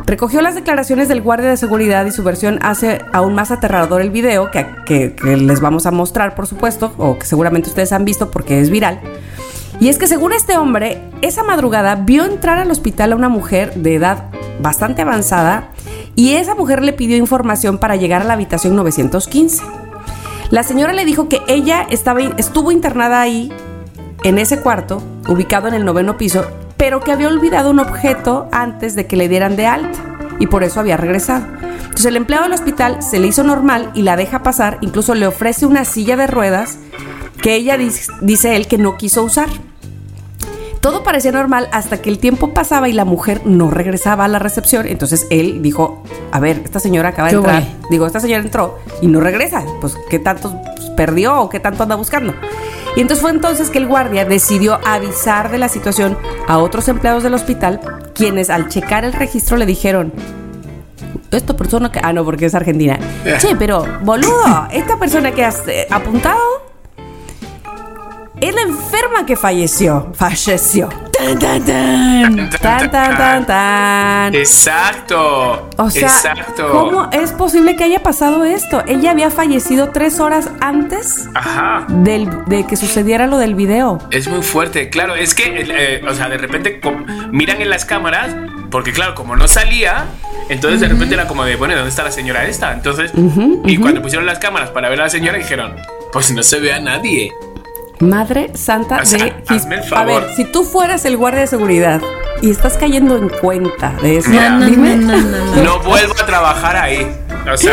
recogió 0.05 0.41
las 0.41 0.55
declaraciones 0.55 1.07
del 1.07 1.21
guardia 1.21 1.49
de 1.49 1.57
seguridad 1.57 2.05
y 2.05 2.11
su 2.11 2.23
versión 2.23 2.59
hace 2.61 3.01
aún 3.13 3.33
más 3.33 3.51
aterrador 3.51 4.01
el 4.01 4.11
video 4.11 4.51
que, 4.51 4.65
que- 4.85 5.15
les 5.37 5.59
vamos 5.61 5.85
a 5.85 5.91
mostrar, 5.91 6.35
por 6.35 6.47
supuesto, 6.47 6.93
o 6.97 7.17
que 7.17 7.25
seguramente 7.25 7.69
ustedes 7.69 7.91
han 7.91 8.05
visto 8.05 8.29
porque 8.31 8.59
es 8.59 8.69
viral. 8.69 8.99
Y 9.79 9.89
es 9.89 9.97
que 9.97 10.07
según 10.07 10.31
este 10.31 10.57
hombre, 10.57 11.01
esa 11.21 11.43
madrugada 11.43 11.95
vio 11.95 12.23
entrar 12.25 12.59
al 12.59 12.71
hospital 12.71 13.11
a 13.11 13.15
una 13.15 13.29
mujer 13.29 13.73
de 13.75 13.95
edad 13.95 14.25
bastante 14.61 15.01
avanzada 15.01 15.69
y 16.15 16.33
esa 16.33 16.55
mujer 16.55 16.81
le 16.81 16.93
pidió 16.93 17.17
información 17.17 17.77
para 17.77 17.97
llegar 17.97 18.21
a 18.21 18.25
la 18.25 18.33
habitación 18.33 18.75
915. 18.75 19.63
La 20.51 20.63
señora 20.63 20.93
le 20.93 21.03
dijo 21.03 21.27
que 21.27 21.41
ella 21.47 21.85
estaba, 21.89 22.21
estuvo 22.37 22.71
internada 22.71 23.19
ahí, 23.19 23.51
en 24.23 24.37
ese 24.37 24.61
cuarto, 24.61 25.01
ubicado 25.27 25.67
en 25.67 25.73
el 25.73 25.83
noveno 25.83 26.15
piso, 26.17 26.45
pero 26.77 26.99
que 26.99 27.11
había 27.11 27.27
olvidado 27.27 27.71
un 27.71 27.79
objeto 27.79 28.47
antes 28.51 28.95
de 28.95 29.07
que 29.07 29.15
le 29.15 29.29
dieran 29.29 29.55
de 29.55 29.67
alta 29.67 29.99
y 30.39 30.47
por 30.47 30.63
eso 30.63 30.79
había 30.79 30.97
regresado. 30.97 31.45
Entonces 31.95 32.05
el 32.05 32.17
empleado 32.17 32.43
del 32.43 32.53
hospital 32.53 33.01
se 33.01 33.19
le 33.19 33.27
hizo 33.27 33.43
normal 33.43 33.91
y 33.93 34.01
la 34.01 34.17
deja 34.17 34.43
pasar, 34.43 34.77
incluso 34.81 35.15
le 35.15 35.27
ofrece 35.27 35.65
una 35.65 35.85
silla 35.85 36.17
de 36.17 36.27
ruedas 36.27 36.77
que 37.41 37.55
ella 37.55 37.77
dice, 37.77 38.55
él 38.55 38.67
que 38.67 38.77
no 38.77 38.97
quiso 38.97 39.23
usar. 39.23 39.47
Todo 40.85 41.01
parecía 41.01 41.31
normal 41.31 41.67
hasta 41.71 41.99
que 41.99 42.11
el 42.11 42.19
tiempo 42.19 42.53
pasaba 42.53 42.87
y 42.87 42.93
la 42.93 43.05
mujer 43.05 43.41
no 43.43 43.71
regresaba 43.71 44.25
a 44.25 44.27
la 44.27 44.37
recepción. 44.37 44.85
Entonces 44.85 45.25
él 45.31 45.63
dijo, 45.63 46.03
a 46.31 46.39
ver, 46.39 46.61
esta 46.63 46.79
señora 46.79 47.09
acaba 47.09 47.29
de 47.29 47.31
¿Qué 47.31 47.37
entrar. 47.37 47.63
Digo, 47.89 48.05
esta 48.05 48.19
señora 48.19 48.43
entró 48.43 48.77
y 49.01 49.07
no 49.07 49.19
regresa. 49.19 49.65
Pues, 49.81 49.97
¿qué 50.11 50.19
tanto 50.19 50.61
pues, 50.75 50.91
perdió 50.91 51.41
o 51.41 51.49
qué 51.49 51.59
tanto 51.59 51.81
anda 51.81 51.95
buscando? 51.95 52.35
Y 52.95 53.01
entonces 53.01 53.19
fue 53.19 53.31
entonces 53.31 53.71
que 53.71 53.79
el 53.79 53.87
guardia 53.87 54.25
decidió 54.25 54.79
avisar 54.85 55.49
de 55.49 55.57
la 55.57 55.69
situación 55.69 56.19
a 56.47 56.59
otros 56.59 56.87
empleados 56.87 57.23
del 57.23 57.33
hospital, 57.33 57.81
quienes 58.13 58.51
al 58.51 58.69
checar 58.69 59.05
el 59.05 59.13
registro 59.13 59.57
le 59.57 59.65
dijeron, 59.65 60.13
esta 61.31 61.57
persona 61.57 61.91
que... 61.91 61.99
Ah, 62.03 62.13
no, 62.13 62.23
porque 62.23 62.45
es 62.45 62.53
argentina. 62.53 62.99
Che, 63.39 63.55
pero, 63.55 63.87
boludo, 64.03 64.67
esta 64.71 64.99
persona 64.99 65.31
que 65.31 65.43
has 65.43 65.67
eh, 65.67 65.87
apuntado 65.89 66.64
es 68.41 68.53
la 68.53 68.61
enferma 68.61 69.25
que 69.25 69.35
falleció. 69.35 70.11
Falleció. 70.13 70.89
Tan, 71.17 71.39
tan, 71.39 71.65
tan. 71.65 72.49
Tan, 72.49 72.91
tan, 72.91 73.17
tan, 73.17 73.45
tan. 73.45 74.35
Exacto. 74.35 75.69
O 75.77 75.89
sea, 75.89 76.07
exacto. 76.09 76.69
¿cómo 76.71 77.09
es 77.11 77.31
posible 77.31 77.75
que 77.75 77.85
haya 77.85 78.03
pasado 78.03 78.43
esto? 78.43 78.83
Ella 78.85 79.11
había 79.11 79.29
fallecido 79.31 79.89
tres 79.91 80.19
horas 80.19 80.49
antes 80.59 81.29
Ajá. 81.33 81.85
del, 81.89 82.29
de 82.47 82.67
que 82.67 82.75
sucediera 82.75 83.27
lo 83.27 83.37
del 83.37 83.55
video. 83.55 83.99
Es 84.11 84.27
muy 84.27 84.41
fuerte, 84.41 84.89
claro. 84.89 85.15
Es 85.15 85.33
que, 85.33 85.65
eh, 85.69 86.01
o 86.07 86.13
sea, 86.13 86.27
de 86.27 86.37
repente 86.37 86.81
miran 87.31 87.61
en 87.61 87.69
las 87.69 87.85
cámaras, 87.85 88.35
porque 88.69 88.91
claro, 88.91 89.15
como 89.15 89.37
no 89.37 89.47
salía, 89.47 90.05
entonces 90.49 90.81
de 90.81 90.89
repente 90.89 91.15
era 91.15 91.27
como 91.27 91.45
de, 91.45 91.55
bueno, 91.55 91.75
¿dónde 91.75 91.89
está 91.89 92.03
la 92.03 92.11
señora 92.11 92.45
esta? 92.45 92.73
Entonces, 92.73 93.11
y 93.65 93.77
cuando 93.77 94.01
pusieron 94.01 94.25
las 94.25 94.39
cámaras 94.39 94.69
para 94.71 94.89
ver 94.89 94.99
a 94.99 95.03
la 95.05 95.09
señora, 95.09 95.37
dijeron, 95.37 95.75
pues 96.11 96.31
no 96.31 96.43
se 96.43 96.59
ve 96.59 96.73
a 96.73 96.79
nadie. 96.79 97.31
Madre 97.99 98.51
santa 98.55 98.97
O 99.01 99.05
sea, 99.05 99.23
de 99.25 99.33
hazme 99.47 99.75
el 99.77 99.93
A 99.93 100.03
ver, 100.03 100.29
si 100.35 100.43
tú 100.45 100.63
fueras 100.63 101.05
el 101.05 101.15
guardia 101.17 101.41
de 101.41 101.47
seguridad 101.47 102.01
y 102.41 102.51
estás 102.51 102.77
cayendo 102.77 103.15
en 103.17 103.29
cuenta 103.29 103.91
de 104.01 104.17
eso. 104.17 104.29
No, 104.29 104.65
dime. 104.65 104.95
No 105.63 105.79
vuelvo 105.79 106.13
a 106.13 106.25
trabajar 106.25 106.75
ahí. 106.75 107.09
O 107.51 107.55
sea, 107.57 107.71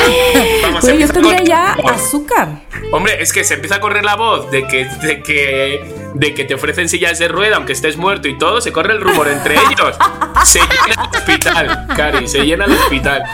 vamos 0.62 0.82
Güey, 0.82 0.98
yo 0.98 1.08
tendría 1.08 1.38
con- 1.38 1.46
ya 1.46 1.76
azúcar. 1.92 2.48
Hombre, 2.92 3.22
es 3.22 3.32
que 3.32 3.42
se 3.42 3.54
empieza 3.54 3.76
a 3.76 3.80
correr 3.80 4.04
la 4.04 4.16
voz 4.16 4.50
de 4.50 4.66
que, 4.66 4.84
de 4.84 5.22
que, 5.22 5.94
de 6.14 6.34
que 6.34 6.44
te 6.44 6.54
ofrecen 6.54 6.88
sillas 6.88 7.18
de 7.18 7.26
rueda 7.28 7.56
aunque 7.56 7.72
estés 7.72 7.96
muerto 7.96 8.28
y 8.28 8.36
todo, 8.38 8.60
se 8.60 8.70
corre 8.70 8.92
el 8.92 9.00
rumor 9.00 9.28
entre 9.28 9.54
ellos. 9.70 9.96
Se 10.44 10.60
llena 10.60 11.02
el 11.02 11.16
hospital, 11.16 11.86
Cari, 11.96 12.28
se 12.28 12.44
llena 12.44 12.66
el 12.66 12.72
hospital. 12.72 13.24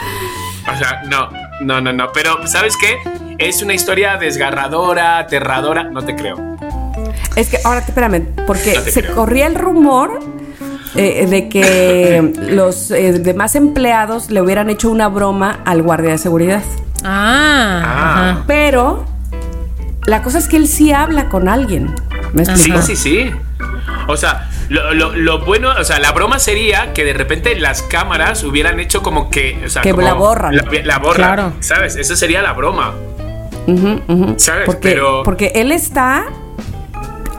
O 0.73 0.77
sea, 0.77 1.03
no, 1.07 1.29
no, 1.61 1.81
no, 1.81 1.91
no. 1.93 2.11
Pero, 2.13 2.47
¿sabes 2.47 2.75
qué? 2.77 2.97
Es 3.37 3.61
una 3.61 3.73
historia 3.73 4.17
desgarradora, 4.17 5.17
aterradora. 5.19 5.83
No 5.83 6.03
te 6.03 6.15
creo. 6.15 6.37
Es 7.35 7.49
que 7.49 7.57
ahora 7.63 7.79
espérame, 7.79 8.25
porque 8.47 8.73
No 8.75 8.81
se 8.81 9.01
creo. 9.03 9.15
corría 9.15 9.47
el 9.47 9.55
rumor 9.55 10.19
eh, 10.95 11.25
de 11.29 11.47
que 11.49 12.33
los 12.49 12.91
eh, 12.91 13.13
demás 13.19 13.55
empleados 13.55 14.29
le 14.31 14.41
hubieran 14.41 14.69
hecho 14.69 14.89
una 14.89 15.07
broma 15.07 15.59
al 15.65 15.81
guardia 15.81 16.11
de 16.11 16.17
seguridad. 16.17 16.63
Ah, 17.03 17.81
Ah. 17.85 18.29
ajá. 18.31 18.43
Pero 18.47 19.05
la 20.05 20.21
cosa 20.23 20.37
es 20.39 20.47
que 20.47 20.57
él 20.57 20.67
sí 20.67 20.91
habla 20.91 21.29
con 21.29 21.47
alguien. 21.47 21.93
¿Me 22.33 22.45
Sí, 22.45 22.51
explico? 22.51 22.81
sí, 22.81 22.95
sí. 22.95 23.31
O 24.07 24.17
sea, 24.17 24.49
lo, 24.69 24.93
lo- 24.93 25.15
lo 25.15 25.45
bueno, 25.45 25.69
o 25.79 25.83
sea, 25.83 25.99
la 25.99 26.11
broma 26.11 26.39
sería 26.39 26.93
que 26.93 27.03
de 27.05 27.13
repente 27.13 27.55
las 27.59 27.81
cámaras 27.83 28.43
hubieran 28.43 28.79
hecho 28.79 29.01
como 29.03 29.29
que. 29.29 29.61
O 29.65 29.69
sea, 29.69 29.81
Que 29.83 29.91
como 29.91 30.01
la 30.01 30.13
borran. 30.13 30.55
La, 30.55 30.63
la 30.83 30.97
borran. 30.99 31.15
Claro. 31.15 31.53
¿Sabes? 31.59 31.95
Esa 31.95 32.15
sería 32.15 32.41
la 32.41 32.53
broma. 32.53 32.93
¿Sabes? 34.37 34.65
Porque, 34.65 34.89
Pero- 34.89 35.21
porque 35.23 35.51
él 35.55 35.71
está. 35.71 36.25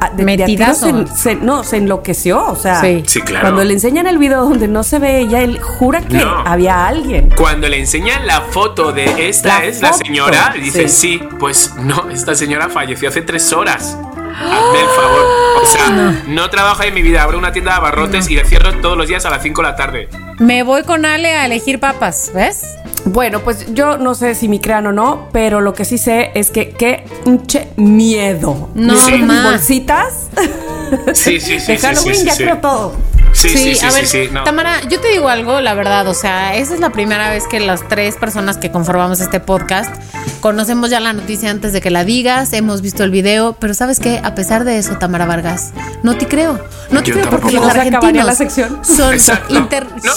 De- 0.08 0.24
de 0.24 0.42
a 0.42 0.46
tiros 0.46 0.82
Metidazo. 0.82 1.06
se, 1.14 1.16
se- 1.16 1.34
no, 1.36 1.62
se 1.64 1.76
enloqueció. 1.76 2.44
O 2.46 2.56
sea, 2.56 2.80
Sí. 2.80 3.02
Sí, 3.06 3.20
claro. 3.22 3.46
cuando 3.46 3.64
le 3.64 3.74
enseñan 3.74 4.06
el 4.06 4.18
video 4.18 4.42
donde 4.44 4.66
no 4.68 4.82
se 4.82 4.98
ve 4.98 5.18
ella, 5.20 5.42
él 5.42 5.60
jura 5.60 6.00
que 6.00 6.18
No. 6.18 6.38
había 6.46 6.86
alguien. 6.86 7.30
Cuando 7.36 7.68
le 7.68 7.78
enseñan 7.78 8.26
la 8.26 8.40
foto 8.40 8.92
de 8.92 9.28
esta 9.28 9.58
La 9.60 9.64
es 9.66 9.80
la 9.82 9.92
señora, 9.92 10.54
dice, 10.60 10.88
sí. 10.88 11.18
sí. 11.20 11.28
pues 11.38 11.74
no, 11.76 12.08
esta 12.10 12.34
señora 12.34 12.68
falleció 12.68 13.08
hace 13.08 13.22
tres 13.22 13.52
horas. 13.52 13.96
Hazme 14.40 14.80
el 14.80 14.88
favor. 14.88 15.26
O 15.62 15.66
sea, 15.66 16.22
no, 16.26 16.50
trabajo 16.50 16.82
en 16.82 16.94
mi 16.94 17.02
vida, 17.02 17.22
abro 17.22 17.38
una 17.38 17.52
tienda 17.52 17.72
de 17.72 17.76
abarrotes 17.78 18.30
y 18.30 18.34
le 18.34 18.44
cierro 18.44 18.72
todos 18.80 18.96
los 18.96 19.08
días 19.08 19.24
a 19.26 19.30
las 19.30 19.42
5 19.42 19.60
de 19.62 19.68
la 19.68 19.76
tarde. 19.76 20.08
Me 20.38 20.62
voy 20.62 20.84
con 20.84 21.04
Ale 21.04 21.34
a 21.34 21.44
elegir 21.44 21.78
papas, 21.78 22.30
¿ves? 22.34 22.76
Bueno, 23.04 23.40
pues 23.40 23.72
yo 23.74 23.98
no 23.98 24.14
sé 24.14 24.34
si 24.34 24.48
me 24.48 24.60
crean 24.60 24.86
o 24.86 24.92
no, 24.92 25.28
pero 25.32 25.60
lo 25.60 25.74
que 25.74 25.84
sí 25.84 25.98
sé 25.98 26.30
es 26.34 26.50
que 26.50 26.70
qué 26.70 27.04
pinche 27.24 27.68
miedo. 27.76 28.70
No, 28.74 28.94
ma. 29.20 29.50
bolsitas 29.50 30.30
Sí, 31.12 31.40
sí, 31.40 31.60
sí. 31.60 31.66
de 31.72 31.78
sí, 31.78 31.86
Halloween 31.86 32.14
sí, 32.14 32.20
sí, 32.20 32.26
ya 32.26 32.34
sí. 32.34 32.42
creo 32.44 32.58
todo. 32.58 32.94
Sí, 33.32 33.48
sí, 33.50 33.74
sí, 33.74 33.86
a 33.86 33.90
sí, 33.90 33.96
ver, 33.96 34.06
sí, 34.06 34.28
no. 34.32 34.44
Tamara, 34.44 34.80
yo 34.88 35.00
te 35.00 35.08
digo 35.08 35.28
algo, 35.28 35.60
la 35.60 35.74
verdad, 35.74 36.06
o 36.08 36.14
sea, 36.14 36.56
esa 36.56 36.74
es 36.74 36.80
la 36.80 36.90
primera 36.90 37.30
vez 37.30 37.46
que 37.46 37.60
las 37.60 37.86
tres 37.88 38.16
personas 38.16 38.58
que 38.58 38.70
conformamos 38.70 39.20
este 39.20 39.40
podcast 39.40 39.94
conocemos 40.40 40.90
ya 40.90 41.00
la 41.00 41.12
noticia 41.12 41.50
antes 41.50 41.72
de 41.72 41.80
que 41.80 41.90
la 41.90 42.04
digas, 42.04 42.52
hemos 42.52 42.82
visto 42.82 43.04
el 43.04 43.10
video, 43.10 43.54
pero 43.58 43.72
¿sabes 43.74 43.98
qué? 44.00 44.20
A 44.24 44.34
pesar 44.34 44.64
de 44.64 44.78
eso, 44.78 44.96
Tamara 44.98 45.26
Vargas, 45.26 45.72
no 46.02 46.16
te 46.16 46.26
creo. 46.26 46.58
No 46.90 47.02
te 47.02 47.10
Yo 47.10 47.14
creo 47.18 47.30
porque 47.30 47.52
los 47.52 47.62
¿No 47.64 47.70
se 47.72 47.80
acabaría 47.80 47.98
argentinos 47.98 48.26
la 48.26 48.34
sección? 48.34 48.78
son 48.84 49.14
inter... 49.48 49.86
No. 50.02 50.12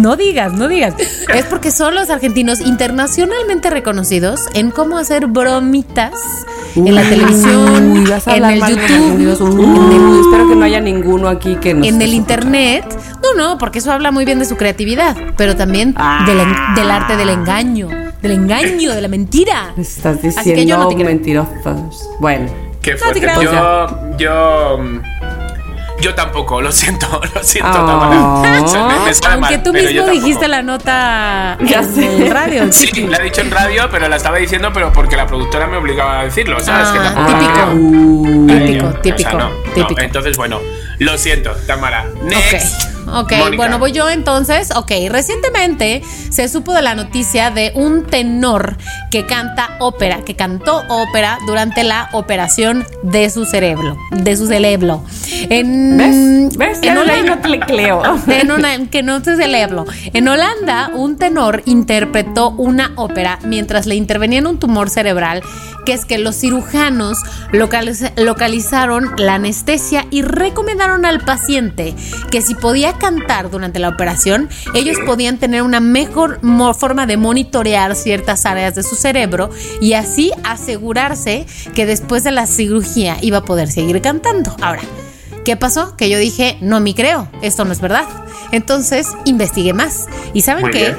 no 0.00 0.16
digas, 0.16 0.52
no 0.52 0.68
digas. 0.68 0.94
Es 1.32 1.44
porque 1.46 1.70
son 1.70 1.94
los 1.94 2.10
argentinos 2.10 2.60
internacionalmente 2.60 3.70
reconocidos 3.70 4.40
en 4.54 4.70
cómo 4.70 4.98
hacer 4.98 5.26
bromitas 5.26 6.12
en 6.74 6.94
la 6.94 7.02
televisión, 7.02 7.92
Uy, 7.92 7.98
en 8.26 8.44
el 8.44 8.60
YouTube, 8.60 8.74
argentinos. 8.82 9.40
Uy, 9.40 9.64
en 9.64 9.92
el- 10.14 10.20
espero 10.20 10.48
que 10.48 10.56
no 10.56 10.64
haya 10.64 10.80
ninguno 10.80 11.28
aquí 11.28 11.56
que 11.56 11.74
nos 11.74 11.86
en 11.86 11.94
el 11.96 12.02
escuche. 12.02 12.16
Internet. 12.56 12.98
No, 13.22 13.34
no, 13.34 13.58
porque 13.58 13.78
eso 13.78 13.92
habla 13.92 14.10
muy 14.10 14.24
bien 14.24 14.38
de 14.38 14.44
su 14.44 14.56
creatividad, 14.56 15.16
pero 15.36 15.56
también 15.56 15.94
Ah. 15.96 16.24
del, 16.26 16.38
del 16.74 16.90
arte 16.90 17.16
del 17.16 17.28
engaño, 17.30 17.88
del 18.22 18.32
engaño, 18.32 18.94
de 18.94 19.00
la 19.00 19.08
mentira. 19.08 19.72
Estás 19.76 20.16
Así 20.16 20.20
que 20.22 20.28
diciendo 20.28 20.62
yo 20.64 20.78
no 20.78 20.88
mentirosos. 21.04 22.08
Bueno. 22.20 22.46
Qué 22.82 22.92
te 22.92 22.98
fuerte. 22.98 23.20
creo. 23.20 23.42
yo, 23.42 24.16
yo, 24.18 24.78
yo 26.00 26.14
tampoco, 26.14 26.62
lo 26.62 26.70
siento, 26.72 27.20
lo 27.34 27.42
siento, 27.42 27.70
Oh. 27.74 28.40
Me- 28.42 28.50
me 28.50 29.10
Aunque 29.28 29.40
mal, 29.56 29.62
tú 29.62 29.72
mismo 29.72 30.06
dijiste 30.06 30.46
la 30.48 30.62
nota 30.62 31.58
Ya 31.60 31.80
en 31.80 31.94
sé. 31.94 32.16
el 32.26 32.30
radio. 32.30 32.72
Sí, 32.72 32.86
Chiqui. 32.86 33.06
la 33.08 33.18
he 33.18 33.24
dicho 33.24 33.40
en 33.40 33.50
radio, 33.50 33.88
pero 33.90 34.08
la 34.08 34.16
estaba 34.16 34.38
diciendo, 34.38 34.70
pero 34.72 34.92
porque 34.92 35.16
la 35.16 35.26
productora 35.26 35.66
me 35.66 35.76
obligaba 35.76 36.20
a 36.20 36.24
decirlo, 36.24 36.58
¿sabes? 36.60 36.88
que 36.90 36.98
Ah, 36.98 37.02
tampoco 37.12 37.30
la 37.32 37.38
típico. 37.40 38.46
Típico, 38.46 38.86
O 38.86 38.92
sea, 38.92 39.02
típico, 39.02 39.30
no, 39.32 39.38
no. 39.50 39.54
típico. 39.74 40.00
Entonces, 40.00 40.36
bueno, 40.36 40.60
lo 40.98 41.16
siento, 41.18 41.54
Tamara. 41.66 42.06
Next. 42.22 42.82
Ok, 42.82 42.97
ok, 43.20 43.32
Mónica. 43.32 43.56
bueno, 43.56 43.78
voy 43.78 43.92
yo 43.92 44.08
entonces. 44.10 44.70
Ok, 44.76 44.90
recientemente 45.10 46.02
se 46.30 46.48
supo 46.48 46.72
de 46.72 46.82
la 46.82 46.94
noticia 46.94 47.50
de 47.50 47.72
un 47.74 48.04
tenor 48.06 48.76
que 49.10 49.26
canta 49.26 49.76
ópera, 49.80 50.22
que 50.24 50.36
cantó 50.36 50.82
ópera 50.88 51.38
durante 51.46 51.84
la 51.84 52.08
operación 52.12 52.86
de 53.02 53.30
su 53.30 53.44
cerebro, 53.44 53.96
de 54.10 54.36
su 54.36 54.46
cerebro. 54.46 55.04
En, 55.50 55.96
¿Ves? 55.96 56.56
¿Ves? 56.56 56.78
En 56.82 56.96
Holanda- 56.98 57.36
no 57.36 57.38
te 57.42 57.48
le 57.48 57.60
creo. 57.60 58.02
en 58.28 58.50
una- 58.52 58.86
que 58.90 59.02
no 59.02 59.22
te 59.22 59.36
celebro. 59.36 59.84
En 60.12 60.28
Holanda, 60.28 60.90
un 60.94 61.16
tenor 61.16 61.62
interpretó 61.66 62.50
una 62.50 62.92
ópera 62.96 63.38
mientras 63.44 63.86
le 63.86 63.94
intervenía 63.94 64.38
en 64.38 64.46
un 64.46 64.58
tumor 64.58 64.90
cerebral 64.90 65.42
que 65.84 65.94
es 65.94 66.04
que 66.04 66.18
los 66.18 66.36
cirujanos 66.36 67.16
localiz- 67.52 68.12
localizaron 68.16 69.10
la 69.16 69.34
anestesia 69.36 70.04
y 70.10 70.20
recomendaron 70.22 71.06
al 71.06 71.20
paciente 71.20 71.94
que 72.30 72.42
si 72.42 72.54
podía 72.54 72.92
cantar 72.98 73.50
durante 73.50 73.78
la 73.78 73.88
operación, 73.88 74.48
ellos 74.74 74.96
podían 75.06 75.38
tener 75.38 75.62
una 75.62 75.80
mejor 75.80 76.40
forma 76.74 77.06
de 77.06 77.16
monitorear 77.16 77.94
ciertas 77.94 78.46
áreas 78.46 78.74
de 78.74 78.82
su 78.82 78.96
cerebro 78.96 79.50
y 79.80 79.94
así 79.94 80.32
asegurarse 80.44 81.46
que 81.74 81.86
después 81.86 82.24
de 82.24 82.32
la 82.32 82.46
cirugía 82.46 83.16
iba 83.20 83.38
a 83.38 83.44
poder 83.44 83.70
seguir 83.70 84.00
cantando. 84.00 84.54
Ahora, 84.60 84.82
¿Qué 85.44 85.56
pasó? 85.56 85.96
Que 85.96 86.10
yo 86.10 86.18
dije, 86.18 86.58
no 86.60 86.78
me 86.78 86.94
creo, 86.94 87.26
esto 87.40 87.64
no 87.64 87.72
es 87.72 87.80
verdad. 87.80 88.04
Entonces 88.52 89.08
investigué 89.24 89.72
más. 89.72 90.06
¿Y 90.34 90.42
saben 90.42 90.64
Muy 90.64 90.72
qué? 90.72 90.78
bien. 90.80 90.96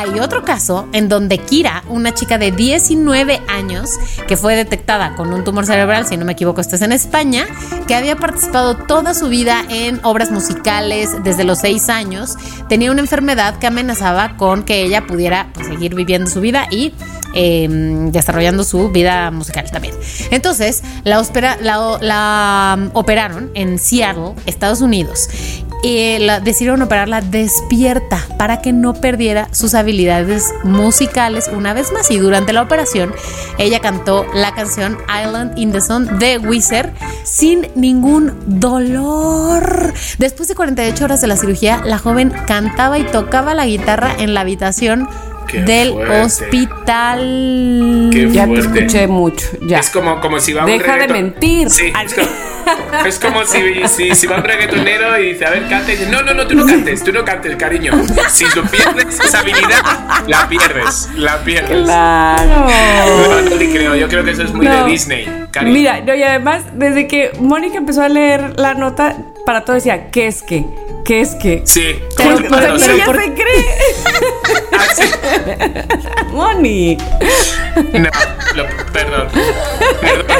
Hay 0.00 0.18
otro 0.18 0.46
caso 0.46 0.88
en 0.94 1.10
donde 1.10 1.36
Kira, 1.36 1.84
una 1.86 2.14
chica 2.14 2.38
de 2.38 2.52
19 2.52 3.42
años, 3.48 3.90
que 4.26 4.38
fue 4.38 4.56
detectada 4.56 5.14
con 5.14 5.30
un 5.30 5.44
tumor 5.44 5.66
cerebral, 5.66 6.06
si 6.06 6.16
no 6.16 6.24
me 6.24 6.32
equivoco, 6.32 6.62
esto 6.62 6.76
es 6.76 6.80
en 6.80 6.92
España, 6.92 7.46
que 7.86 7.94
había 7.94 8.16
participado 8.16 8.78
toda 8.78 9.12
su 9.12 9.28
vida 9.28 9.62
en 9.68 10.00
obras 10.02 10.30
musicales 10.30 11.22
desde 11.22 11.44
los 11.44 11.58
6 11.58 11.90
años, 11.90 12.38
tenía 12.66 12.90
una 12.90 13.02
enfermedad 13.02 13.58
que 13.58 13.66
amenazaba 13.66 14.38
con 14.38 14.62
que 14.62 14.84
ella 14.84 15.06
pudiera 15.06 15.48
pues, 15.52 15.66
seguir 15.66 15.94
viviendo 15.94 16.30
su 16.30 16.40
vida 16.40 16.66
y 16.70 16.94
eh, 17.34 17.68
desarrollando 18.10 18.64
su 18.64 18.90
vida 18.90 19.30
musical 19.30 19.70
también. 19.70 19.94
Entonces, 20.30 20.82
la, 21.04 22.76
um, 22.76 22.90
operaron 22.92 23.50
en 23.54 23.78
Seattle, 23.78 24.34
Estados 24.46 24.80
Unidos. 24.80 25.28
Y 25.82 26.18
la, 26.18 26.40
decidieron 26.40 26.82
operarla 26.82 27.22
despierta 27.22 28.20
para 28.36 28.60
que 28.60 28.72
no 28.72 28.92
perdiera 28.92 29.48
sus 29.52 29.74
habilidades 29.74 30.52
musicales 30.62 31.48
una 31.54 31.72
vez 31.72 31.90
más. 31.92 32.10
Y 32.10 32.18
durante 32.18 32.52
la 32.52 32.62
operación, 32.62 33.14
ella 33.58 33.80
cantó 33.80 34.26
la 34.34 34.52
canción 34.54 34.98
Island 35.08 35.58
in 35.58 35.72
the 35.72 35.80
Sun 35.80 36.18
de 36.18 36.38
Wizard 36.38 36.92
sin 37.24 37.68
ningún 37.74 38.34
dolor. 38.46 39.94
Después 40.18 40.48
de 40.48 40.54
48 40.54 41.04
horas 41.04 41.20
de 41.20 41.26
la 41.28 41.36
cirugía, 41.36 41.82
la 41.84 41.98
joven 41.98 42.32
cantaba 42.46 42.98
y 42.98 43.04
tocaba 43.04 43.54
la 43.54 43.66
guitarra 43.66 44.14
en 44.18 44.34
la 44.34 44.40
habitación 44.40 45.08
Qué 45.50 45.62
del 45.62 45.92
fuerte. 45.92 46.20
hospital. 46.22 48.10
Qué 48.12 48.28
Ya 48.30 48.46
te 48.46 48.58
escuché 48.60 49.06
mucho. 49.06 49.46
Ya. 49.62 49.78
Es 49.78 49.90
como, 49.90 50.20
como 50.20 50.38
si 50.40 50.52
va 50.52 50.64
un 50.64 50.70
Deja 50.70 50.96
de 50.96 51.08
mentir. 51.08 51.70
Sí, 51.70 51.92
es 52.04 52.14
como, 52.14 52.28
es 53.06 53.18
como 53.18 53.44
si, 53.44 53.58
si, 53.88 54.14
si 54.14 54.26
va 54.26 54.36
un 54.36 54.44
reggaetonero 54.44 55.18
y 55.20 55.32
dice, 55.32 55.46
a 55.46 55.50
ver, 55.50 55.66
canta 55.68 55.92
y 55.92 55.96
dice, 55.96 56.10
no, 56.10 56.22
no, 56.22 56.34
no, 56.34 56.46
tú 56.46 56.54
no 56.54 56.66
cantes, 56.66 57.02
tú 57.02 57.12
no 57.12 57.24
cantes, 57.24 57.56
cariño. 57.56 57.92
Si 58.30 58.44
tú 58.50 58.62
pierdes 58.64 59.18
esa 59.20 59.40
habilidad, 59.40 59.82
la 60.26 60.48
pierdes, 60.48 61.08
la 61.16 61.38
pierdes. 61.42 61.82
Claro. 61.84 62.66
No, 63.28 63.42
no 63.42 63.56
te 63.56 63.70
creo, 63.70 63.94
yo 63.96 64.08
creo 64.08 64.24
que 64.24 64.30
eso 64.30 64.42
es 64.42 64.52
muy 64.52 64.66
No. 64.66 64.84
de 64.84 64.90
Disney, 64.90 65.46
cariño. 65.50 65.72
Mira, 65.74 66.00
no, 66.00 66.14
y 66.14 66.22
además, 66.22 66.62
desde 66.74 67.06
que 67.08 67.32
Mónica 67.40 67.78
empezó 67.78 68.02
a 68.02 68.08
leer 68.08 68.58
la 68.58 68.74
nota, 68.74 69.16
para 69.46 69.64
todo 69.64 69.74
decía, 69.74 70.10
¿qué 70.10 70.26
es 70.26 70.42
qué? 70.42 70.64
¿Qué 71.04 71.20
es 71.22 71.34
qué? 71.36 71.62
Sí, 71.64 71.98
Pero- 72.16 72.36
pero-. 72.36 72.76
Pero 72.78 72.92
ella 72.94 73.04
por- 73.04 73.16
se 73.20 73.34
cree. 73.34 73.64
Ah, 74.72 74.86
sí. 74.94 75.04
Moni. 76.32 76.96
No, 77.92 78.08
lo- 78.54 78.66
perdón. 78.92 79.28
Perdón. 80.00 80.36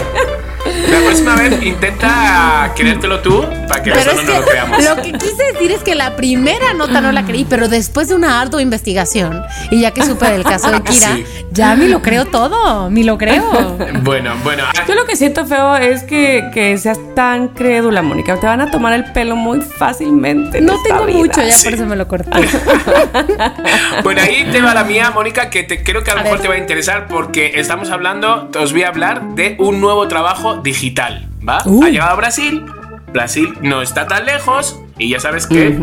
La 0.89 0.99
próxima 1.01 1.35
vez 1.37 1.63
intenta 1.63 2.73
creértelo 2.77 3.21
tú 3.21 3.45
para 3.69 3.83
que 3.83 3.91
nosotros 3.91 4.21
es 4.21 4.27
no 4.29 4.41
lo 4.41 4.47
creamos. 4.47 4.85
lo 4.85 4.97
que 5.03 5.13
quise 5.13 5.45
decir 5.53 5.71
es 5.73 5.83
que 5.83 5.95
la 5.95 6.17
primera 6.17 6.73
nota 6.75 7.01
no 7.01 7.13
la 7.13 7.25
creí, 7.25 7.45
pero 7.49 7.69
después 7.69 8.09
de 8.09 8.15
una 8.15 8.41
ardua 8.41 8.63
investigación 8.63 9.43
y 9.71 9.81
ya 9.83 9.91
que 9.93 10.03
supe 10.05 10.27
del 10.31 10.43
caso 10.45 10.71
de 10.71 10.81
Kira, 10.85 11.15
Sí. 11.17 11.25
ya 11.53 11.75
me 11.77 11.89
lo 11.89 12.03
creo 12.03 12.25
todo, 12.27 12.91
me 12.91 13.05
lo 13.05 13.19
creo. 13.19 13.77
Bueno, 14.03 14.35
bueno. 14.45 14.65
ah, 14.67 14.85
Yo 14.89 14.95
lo 14.95 15.05
que 15.05 15.17
siento 15.17 15.45
feo 15.47 15.77
es 15.77 16.03
que, 16.05 16.49
que 16.55 16.77
seas 16.79 16.99
tan 17.15 17.49
crédula, 17.49 18.03
Mónica. 18.03 18.39
Te 18.41 18.47
van 18.47 18.61
a 18.61 18.71
tomar 18.71 18.93
el 18.95 19.05
pelo 19.13 19.37
muy 19.37 19.61
fácilmente. 19.61 20.59
en 20.59 20.67
No 20.67 20.75
tengo 20.83 21.05
vida. 21.07 21.19
mucho, 21.19 21.43
ya 21.43 21.53
Sí. 21.53 21.65
por 21.65 21.75
eso 21.75 21.87
me 21.87 21.97
lo 21.97 22.09
corté. 22.09 22.31
Bueno, 24.03 24.23
ahí 24.23 24.49
te 24.51 24.61
va 24.63 24.75
la 24.75 24.85
mía, 24.85 25.11
Mónica, 25.15 25.51
que 25.51 25.63
te, 25.63 25.83
creo 25.83 26.03
que 26.03 26.11
a 26.11 26.15
lo 26.15 26.21
A 26.21 26.23
mejor 26.25 26.39
ver. 26.39 26.43
te 26.43 26.49
va 26.49 26.55
a 26.55 26.59
interesar 26.59 27.07
porque 27.09 27.53
estamos 27.57 27.91
hablando, 27.91 28.51
os 28.59 28.73
voy 28.73 28.83
a 28.85 28.89
hablar 28.89 29.23
de 29.35 29.57
un 29.59 29.81
nuevo 29.81 30.09
trabajo 30.09 30.57
digital, 30.71 31.29
¿va? 31.47 31.59
Uh. 31.65 31.85
Ha 31.85 31.89
llegado 31.89 32.11
a 32.11 32.17
Brasil, 32.17 32.65
Brasil 33.13 33.53
no 33.61 33.83
está 33.83 34.07
tan 34.07 34.25
lejos 34.25 34.81
y 34.99 35.11
ya 35.11 35.21
sabes 35.21 35.47
que 35.47 35.77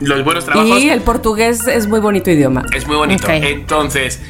los 0.00 0.24
buenos 0.24 0.44
trabajos 0.44 0.80
Y 0.80 0.88
el 0.88 1.00
portugués 1.00 1.66
es 1.68 1.86
muy 1.86 2.00
bonito 2.00 2.30
idioma. 2.30 2.64
es 2.74 2.86
muy 2.86 2.96
bonito. 2.96 3.28
Entonces, 3.30 4.20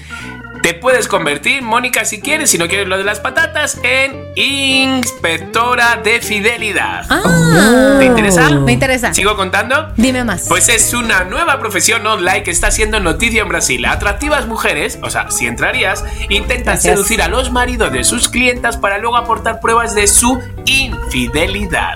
te 0.66 0.74
puedes 0.74 1.06
convertir, 1.06 1.62
Mónica, 1.62 2.04
si 2.04 2.20
quieres, 2.20 2.50
si 2.50 2.58
no 2.58 2.66
quieres 2.66 2.88
lo 2.88 2.98
de 2.98 3.04
las 3.04 3.20
patatas, 3.20 3.78
en 3.84 4.32
inspectora 4.34 6.00
de 6.02 6.20
fidelidad. 6.20 7.06
Ah, 7.08 7.94
¿Te 8.00 8.06
interesa? 8.06 8.50
Me 8.50 8.72
interesa. 8.72 9.14
¿Sigo 9.14 9.36
contando? 9.36 9.92
Dime 9.96 10.24
más. 10.24 10.46
Pues 10.48 10.68
es 10.68 10.92
una 10.92 11.22
nueva 11.22 11.60
profesión 11.60 12.04
online 12.04 12.42
que 12.42 12.50
está 12.50 12.72
siendo 12.72 12.98
noticia 12.98 13.42
en 13.42 13.48
Brasil. 13.48 13.84
Atractivas 13.84 14.48
mujeres, 14.48 14.98
o 15.04 15.10
sea, 15.10 15.30
si 15.30 15.46
entrarías, 15.46 16.04
intentan 16.30 16.74
Gracias. 16.74 16.94
seducir 16.96 17.22
a 17.22 17.28
los 17.28 17.52
maridos 17.52 17.92
de 17.92 18.02
sus 18.02 18.28
clientas 18.28 18.76
para 18.76 18.98
luego 18.98 19.18
aportar 19.18 19.60
pruebas 19.60 19.94
de 19.94 20.08
su 20.08 20.40
infidelidad. 20.64 21.94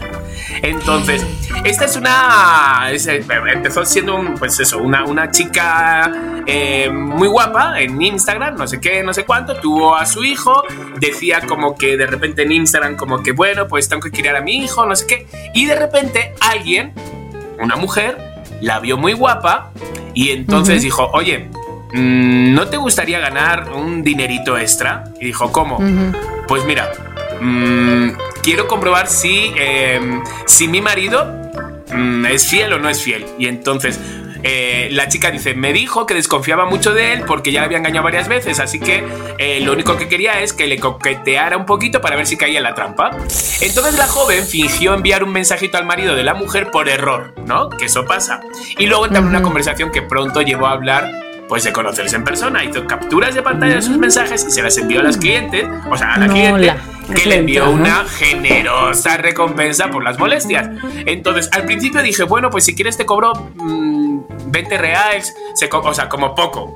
Entonces, 0.63 1.25
esta 1.65 1.85
es 1.85 1.97
una. 1.97 2.89
es, 2.93 3.07
eh, 3.07 3.25
empezó 3.53 3.85
siendo 3.85 4.17
un, 4.17 4.35
pues 4.35 4.59
eso, 4.61 4.79
una, 4.79 5.05
una 5.05 5.31
chica 5.31 6.13
eh, 6.47 6.91
muy 6.91 7.29
guapa 7.29 7.81
en 7.81 8.01
Instagram, 8.01 8.57
no 8.57 8.67
sé 8.67 8.81
qué, 8.81 9.03
no 9.03 9.13
sé 9.13 9.25
cuánto. 9.25 9.57
Tuvo 9.57 9.97
a 9.97 10.07
su 10.07 10.25
hijo, 10.25 10.65
decía 10.99 11.41
como 11.47 11.75
que 11.77 11.97
de 11.97 12.07
repente 12.07 12.43
en 12.43 12.53
Instagram, 12.53 12.97
como 12.97 13.23
que 13.23 13.33
bueno, 13.33 13.69
pues 13.69 13.89
tengo 13.89 14.03
que 14.03 14.11
criar 14.11 14.37
a 14.37 14.41
mi 14.41 14.57
hijo, 14.57 14.87
no 14.87 14.97
sé 14.97 15.07
qué. 15.07 15.27
Y 15.55 15.67
de 15.67 15.77
repente 15.77 16.35
alguien 16.41 16.93
una 17.61 17.77
mujer, 17.77 18.17
la 18.61 18.81
vio 18.81 18.97
muy 18.97 19.13
guapa 19.13 19.71
y 20.15 20.31
entonces 20.31 20.83
dijo, 20.83 21.09
oye, 21.13 21.51
mm, 21.93 22.55
¿no 22.55 22.69
te 22.69 22.77
gustaría 22.77 23.21
ganar 23.21 23.71
un 23.73 24.03
dinerito 24.03 24.59
extra? 24.59 25.05
Y 25.21 25.27
dijo, 25.27 25.53
¿cómo? 25.53 25.79
Pues 26.49 26.65
mira, 26.65 26.91
mm, 27.41 28.11
quiero 28.43 28.67
comprobar 28.69 29.09
si, 29.09 29.53
em, 29.57 30.23
si 30.47 30.69
mi 30.69 30.81
marido 30.81 31.27
mm, 31.93 32.27
es 32.27 32.47
fiel 32.47 32.73
o 32.73 32.79
no 32.79 32.89
es 32.89 33.03
fiel. 33.03 33.27
Y 33.39 33.47
entonces... 33.47 33.99
eh, 34.43 34.89
la 34.93 35.07
chica 35.09 35.31
dice, 35.31 35.53
me 35.55 35.73
dijo 35.73 36.07
que 36.07 36.15
desconfiaba 36.15 36.65
mucho 36.65 36.95
de 36.95 37.13
él 37.13 37.25
porque 37.27 37.53
ya 37.53 37.61
le 37.61 37.67
había 37.67 37.77
engañado 37.77 38.05
varias 38.05 38.27
veces, 38.27 38.59
así 38.59 38.81
que 38.81 39.05
eh, 39.39 39.61
lo 39.61 39.73
único 39.73 39.99
que 39.99 40.09
quería 40.09 40.41
es 40.41 40.55
que 40.55 40.67
le 40.67 40.79
coqueteara 40.79 41.59
un 41.59 41.67
poquito 41.67 42.01
para 42.01 42.17
ver 42.17 42.27
si 42.27 42.39
caía 42.39 42.59
en 42.59 42.65
la 42.65 42.75
trampa. 42.75 43.11
Entonces 43.61 43.99
la 43.99 44.07
joven 44.07 44.47
fingió 44.47 44.95
enviar 44.95 45.25
un 45.25 45.33
mensajito 45.33 45.77
al 45.77 45.85
marido 45.85 46.15
de 46.15 46.25
la 46.25 46.33
mujer 46.33 46.71
por 46.71 46.89
error, 46.89 47.35
¿no? 47.45 47.69
Que 47.69 47.85
eso 47.85 48.07
pasa. 48.07 48.41
Y 48.79 48.87
luego 48.87 49.05
entabló 49.05 49.29
una 49.29 49.43
conversación 49.43 49.91
que 49.93 50.01
pronto 50.01 50.41
llevó 50.41 50.69
a 50.69 50.73
hablar 50.73 51.11
pues 51.51 51.65
de 51.65 51.73
conocerse 51.73 52.15
en 52.17 52.23
persona. 52.25 52.65
Hizo 52.65 52.87
capturas 52.87 53.35
de 53.35 53.43
pantalla 53.43 53.75
de 53.75 53.83
sus 53.83 53.99
mensajes 53.99 54.47
y 54.49 54.53
se 54.53 54.63
las 54.63 54.79
envió 54.79 55.01
a 55.01 55.03
las 55.03 55.17
clientes, 55.19 55.67
o 55.91 55.97
sea, 55.99 56.15
a 56.15 56.19
la 56.21 56.27
No, 56.29 56.33
cliente, 56.33 56.61
la- 56.67 56.77
que 57.15 57.27
le 57.29 57.35
envió 57.39 57.69
una 57.69 58.05
generosa 58.07 59.17
recompensa 59.17 59.91
por 59.91 60.05
las 60.05 60.17
molestias. 60.19 60.71
Entonces, 61.07 61.51
al 61.53 61.65
principio 61.65 62.03
dije, 62.03 62.23
bueno, 62.23 62.51
pues 62.51 62.65
si 62.65 62.75
quieres 62.77 62.97
te 62.97 63.05
cobro 63.05 63.33
mm, 63.57 64.21
20 64.47 64.79
reales, 64.79 65.35
se 65.55 65.69
co- 65.69 65.81
o 65.81 65.93
sea, 65.93 66.09
como 66.09 66.35
poco. 66.37 66.75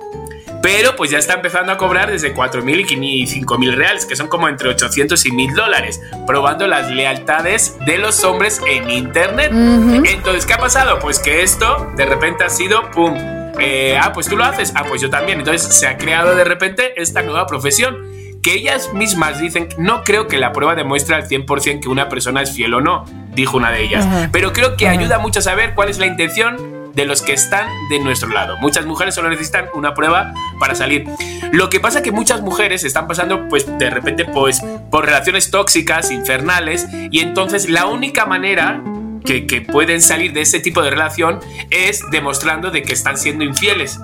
Pero 0.60 0.96
pues 0.96 1.10
ya 1.10 1.18
está 1.18 1.34
empezando 1.34 1.70
a 1.72 1.76
cobrar 1.76 2.10
desde 2.10 2.34
4.000 2.34 2.80
y 2.90 3.26
5.000 3.26 3.74
reales, 3.76 4.06
que 4.06 4.16
son 4.16 4.26
como 4.28 4.48
entre 4.48 4.70
800 4.70 5.24
y 5.26 5.30
1.000 5.30 5.54
dólares, 5.54 6.00
probando 6.26 6.66
las 6.66 6.90
lealtades 6.90 7.76
de 7.86 7.98
los 7.98 8.24
hombres 8.24 8.60
en 8.66 8.90
Internet. 8.90 9.52
Entonces, 9.52 10.46
¿qué 10.46 10.54
ha 10.54 10.58
pasado? 10.58 10.98
Pues 11.00 11.18
que 11.20 11.42
esto 11.42 11.92
de 11.96 12.06
repente 12.06 12.42
ha 12.44 12.48
sido, 12.50 12.90
¡pum! 12.90 13.14
Eh, 13.60 13.98
ah, 14.00 14.12
pues 14.12 14.28
tú 14.28 14.36
lo 14.36 14.44
haces, 14.44 14.72
ah, 14.74 14.84
pues 14.88 15.00
yo 15.00 15.10
también. 15.10 15.38
Entonces 15.38 15.74
se 15.74 15.86
ha 15.86 15.96
creado 15.96 16.34
de 16.34 16.44
repente 16.44 17.00
esta 17.00 17.22
nueva 17.22 17.46
profesión 17.46 17.96
que 18.42 18.52
ellas 18.52 18.92
mismas 18.92 19.40
dicen, 19.40 19.68
no 19.78 20.04
creo 20.04 20.28
que 20.28 20.36
la 20.36 20.52
prueba 20.52 20.74
demuestre 20.74 21.14
al 21.14 21.26
100% 21.26 21.80
que 21.80 21.88
una 21.88 22.10
persona 22.10 22.42
es 22.42 22.52
fiel 22.52 22.74
o 22.74 22.82
no, 22.82 23.06
dijo 23.34 23.56
una 23.56 23.70
de 23.70 23.82
ellas, 23.82 24.04
Ajá. 24.04 24.28
pero 24.32 24.52
creo 24.52 24.76
que 24.76 24.86
ayuda 24.86 25.18
mucho 25.18 25.38
a 25.38 25.42
saber 25.42 25.74
cuál 25.74 25.88
es 25.88 25.98
la 25.98 26.04
intención 26.04 26.92
de 26.94 27.06
los 27.06 27.22
que 27.22 27.32
están 27.32 27.66
de 27.88 27.98
nuestro 27.98 28.28
lado. 28.28 28.56
Muchas 28.58 28.86
mujeres 28.86 29.14
solo 29.14 29.28
necesitan 29.28 29.68
una 29.74 29.94
prueba 29.94 30.32
para 30.60 30.74
salir. 30.74 31.06
Lo 31.52 31.70
que 31.70 31.80
pasa 31.80 32.02
que 32.02 32.12
muchas 32.12 32.40
mujeres 32.42 32.84
están 32.84 33.08
pasando 33.08 33.48
pues 33.48 33.66
de 33.78 33.90
repente 33.90 34.24
pues 34.24 34.62
por 34.90 35.04
relaciones 35.06 35.50
tóxicas, 35.50 36.10
infernales 36.10 36.86
y 37.10 37.20
entonces 37.20 37.68
la 37.68 37.86
única 37.86 38.26
manera 38.26 38.80
que, 39.24 39.46
que 39.46 39.60
pueden 39.62 40.00
salir 40.02 40.32
de 40.32 40.42
ese 40.42 40.60
tipo 40.60 40.82
de 40.82 40.90
relación 40.90 41.40
es 41.70 42.02
demostrando 42.10 42.70
de 42.70 42.82
que 42.82 42.92
están 42.92 43.16
siendo 43.18 43.44
infieles. 43.44 43.98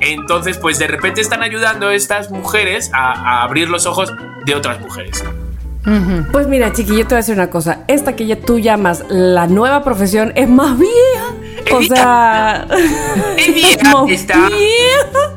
Entonces, 0.00 0.56
pues 0.58 0.78
de 0.78 0.86
repente 0.86 1.20
están 1.20 1.42
ayudando 1.42 1.88
a 1.88 1.94
estas 1.94 2.30
mujeres 2.30 2.90
a, 2.94 3.12
a 3.12 3.42
abrir 3.42 3.68
los 3.68 3.86
ojos 3.86 4.12
de 4.46 4.54
otras 4.54 4.80
mujeres. 4.80 5.24
Pues 6.30 6.46
mira, 6.46 6.72
chiqui, 6.72 6.90
yo 6.92 6.98
te 7.00 7.04
voy 7.06 7.14
a 7.14 7.16
decir 7.18 7.34
una 7.34 7.48
cosa. 7.50 7.84
Esta 7.88 8.14
que 8.14 8.26
ya 8.26 8.36
tú 8.36 8.58
llamas 8.58 9.02
la 9.08 9.46
nueva 9.46 9.82
profesión 9.82 10.32
es 10.36 10.48
más 10.48 10.78
vieja. 10.78 11.34
Es 11.66 11.72
O 11.72 11.78
vieja. 11.78 11.94
sea, 11.96 12.66
Es 13.38 13.54
vieja, 13.54 13.92
más 13.92 14.10
está. 14.10 14.48
vieja. 14.48 15.36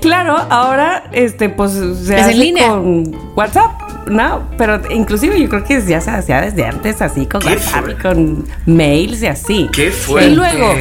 Claro, 0.00 0.36
ahora 0.50 1.04
este 1.12 1.48
pues 1.48 1.72
se 1.72 1.82
Es 1.82 2.08
en 2.10 2.18
hace 2.20 2.34
línea. 2.34 2.68
con 2.68 3.32
WhatsApp, 3.34 3.70
¿no? 4.06 4.48
Pero 4.58 4.80
inclusive 4.90 5.40
yo 5.40 5.48
creo 5.48 5.64
que 5.64 5.80
ya 5.82 6.00
se 6.00 6.10
hacía 6.10 6.40
desde 6.40 6.64
antes 6.66 7.00
así 7.02 7.26
con 7.26 7.44
WhatsApp 7.46 7.88
y 7.90 7.94
con 7.94 8.46
mails 8.66 9.22
y 9.22 9.26
así. 9.26 9.68
Qué 9.72 9.90
fuerte. 9.90 10.30
Y 10.30 10.34
luego 10.34 10.74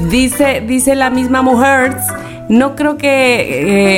dice 0.00 0.62
dice 0.66 0.94
la 0.94 1.10
misma 1.10 1.42
mujer, 1.42 1.96
no 2.48 2.74
creo 2.76 2.96
que 2.98 3.08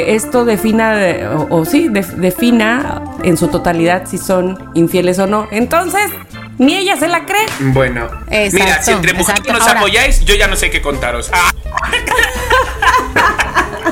eh, 0.00 0.14
esto 0.14 0.44
defina 0.44 0.94
de- 0.94 1.26
o, 1.28 1.46
o 1.50 1.64
sí 1.64 1.88
def- 1.88 2.14
defina 2.16 3.02
en 3.22 3.36
su 3.36 3.48
totalidad 3.48 4.02
si 4.06 4.18
son 4.18 4.59
infieles 4.74 5.18
o 5.18 5.26
no. 5.26 5.48
Entonces 5.50 6.10
ni 6.59 6.76
ella 6.76 6.96
se 6.96 7.09
la 7.09 7.24
cree. 7.24 7.46
Bueno, 7.72 8.09
mira, 8.30 8.44
Exacto, 8.44 8.84
si 8.84 8.90
entre 8.92 9.12
mujeres 9.14 9.40
exacto. 9.40 9.52
nos 9.59 9.66
Ahora- 9.68 9.80
apoyáis, 9.80 10.24
yo 10.24 10.34
ya 10.34 10.46
no 10.48 10.56
sé 10.56 10.70
qué 10.70 10.82
contaros. 10.82 11.30
Ah, 11.32 11.50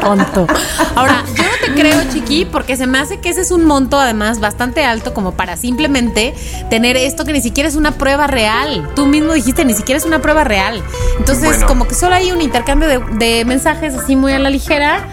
Tonto. 0.01 0.47
Ahora, 0.95 1.25
yo 1.37 1.43
no 1.43 1.75
te 1.75 1.81
creo, 1.81 2.01
chiqui, 2.13 2.45
porque 2.45 2.77
se 2.77 2.87
me 2.87 2.99
hace 2.99 3.21
que 3.21 3.29
ese 3.29 3.43
es 3.43 3.51
un 3.51 3.65
monto, 3.65 3.99
además, 3.99 4.41
bastante 4.41 4.85
alto 4.85 5.15
como 5.15 5.33
para 5.33 5.57
simplemente 5.57 6.35
tener 6.69 6.97
esto 6.97 7.25
que 7.25 7.33
ni 7.33 7.41
siquiera 7.41 7.69
es 7.69 7.77
una 7.77 7.93
prueba 7.93 8.27
real. 8.27 8.91
Tú 8.95 9.07
mismo 9.07 9.33
dijiste, 9.33 9.65
ni 9.65 9.75
siquiera 9.75 9.99
es 9.99 10.05
una 10.05 10.21
prueba 10.21 10.45
real. 10.45 10.83
Entonces, 11.19 11.45
Bueno. 11.45 11.67
como 11.67 11.87
que 11.89 11.95
solo 11.95 12.15
hay 12.15 12.33
un 12.33 12.41
intercambio 12.41 12.89
de, 12.89 12.99
de 13.25 13.45
mensajes 13.45 13.95
así 13.95 14.17
muy 14.17 14.33
a 14.33 14.39
la 14.39 14.51
ligera. 14.51 15.09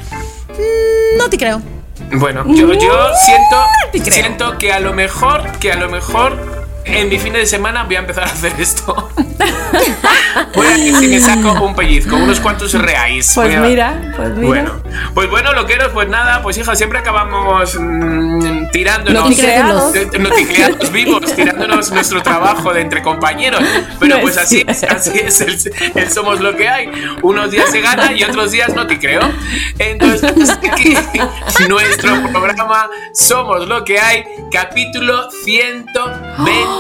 Mm, 0.52 1.18
no 1.18 1.30
te 1.30 1.38
creo. 1.38 1.62
Bueno, 2.14 2.46
yo, 2.48 2.72
yo 2.74 3.10
siento, 3.26 4.10
siento 4.10 4.58
que 4.58 4.72
a 4.72 4.80
lo 4.80 4.94
mejor, 4.94 5.44
que 5.60 5.74
a 5.74 5.76
lo 5.76 5.90
mejor 5.90 6.57
en 6.88 7.10
mi 7.10 7.20
fin 7.20 7.34
de 7.34 7.46
semana 7.46 7.84
voy 7.84 7.96
a 7.96 8.00
empezar 8.00 8.24
a 8.24 8.28
hacer 8.28 8.54
esto. 8.60 9.10
voy 10.56 10.68
a 10.68 10.76
que 10.76 10.94
si 11.00 11.08
me 11.08 11.20
saco 11.20 11.52
un 11.64 11.76
pellizco, 11.76 12.16
unos 12.16 12.40
cuantos 12.40 12.74
reais. 12.74 13.32
Pues 13.36 13.56
a- 13.56 13.60
mira, 13.62 14.14
pues 14.16 14.30
mira. 14.32 14.48
Bueno, 14.48 14.82
pues 15.14 15.30
bueno, 15.30 15.54
loqueros, 15.54 15.90
pues 15.94 16.08
nada, 16.10 16.42
pues 16.42 16.58
hija, 16.58 16.76
siempre 16.76 17.00
acabamos 17.00 17.78
mm, 17.80 18.70
tirándonos. 18.72 19.24
De- 19.94 20.20
noticreados 20.20 20.92
vivos, 20.92 21.36
tirándonos 21.36 21.92
nuestro 21.92 22.22
trabajo 22.24 22.74
de 22.74 22.82
entre 22.82 23.02
compañeros. 23.02 23.62
Pero 24.00 24.16
No 24.16 24.22
pues 24.22 24.38
es 24.38 24.44
así 24.44 24.64
es, 24.68 24.84
así 24.84 25.12
es 25.20 25.42
el, 25.42 25.58
el 25.96 26.12
somos 26.12 26.40
lo 26.40 26.56
que 26.56 26.68
hay. 26.68 26.90
Unos 27.22 27.52
días 27.52 27.70
se 27.72 27.82
gana 27.82 28.12
y 28.14 28.24
otros 28.24 28.52
días 28.52 28.74
no 28.74 28.88
te 28.88 29.00
creo. 29.00 29.22
Entonces, 29.80 30.50
aquí, 30.72 30.96
nuestro 31.68 32.12
programa 32.32 32.90
Somos 33.14 33.68
lo 33.68 33.84
que 33.84 34.00
hay, 34.00 34.24
capítulo 34.52 35.30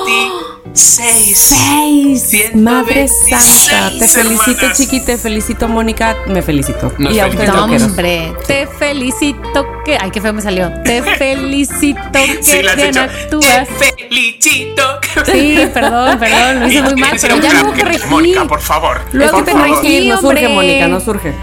126. 0.05 1.37
Seis. 1.37 2.53
Madre 2.55 3.07
126 3.07 3.41
santa. 3.41 3.99
Te 3.99 4.07
felicito, 4.07 4.51
hermanas. 4.51 4.77
Chiqui. 4.77 4.99
Te 5.01 5.17
felicito, 5.17 5.67
Mónica. 5.67 6.15
Me 6.27 6.41
felicito. 6.41 6.93
Nos 6.97 7.13
y 7.13 7.19
a 7.19 7.27
ustedes. 7.27 7.49
Hombre, 7.83 8.33
te 8.45 8.67
felicito 8.67 9.65
que. 9.85 9.97
Ay, 9.99 10.11
qué 10.11 10.21
feo 10.21 10.33
me 10.33 10.41
salió. 10.41 10.71
Te 10.83 11.01
felicito 11.17 12.01
que 12.11 12.43
Sí, 12.43 12.59
bien 12.75 12.97
actúas. 12.97 13.67
Te 13.79 13.91
felicito. 14.07 14.83
Sí, 15.25 15.57
perdón, 15.73 16.19
perdón, 16.19 16.59
lo 16.59 16.67
hice 16.67 16.81
muy 16.83 16.95
mal, 16.95 17.17
pero 17.19 17.37
ya 17.39 17.49
que- 17.49 17.61
corregí. 17.81 18.07
Mónica, 18.07 18.45
por 18.45 18.61
favor. 18.61 19.01
Luego 19.13 19.31
por 19.37 19.45
te 19.45 19.51
favor. 19.51 19.69
corregí. 19.77 20.07
No 20.07 20.19
surge. 20.21 20.47
Mónica, 20.47 20.87
no 20.87 20.99
surge. 20.99 21.33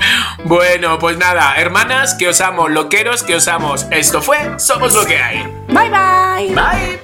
Bueno, 0.45 0.99
pues 0.99 1.19
nada, 1.19 1.55
hermanas, 1.57 2.15
que 2.15 2.29
os 2.29 2.41
amo, 2.41 2.69
loqueros, 2.69 3.23
que 3.25 3.35
os 3.35 3.49
amo. 3.49 3.75
Esto 3.91 4.23
fue 4.23 4.39
Somos 4.59 4.95
lo 4.95 5.05
que 5.07 5.17
hay. 5.19 5.39
Bye, 5.69 5.91
bye. 5.91 6.55
Bye. 6.55 7.04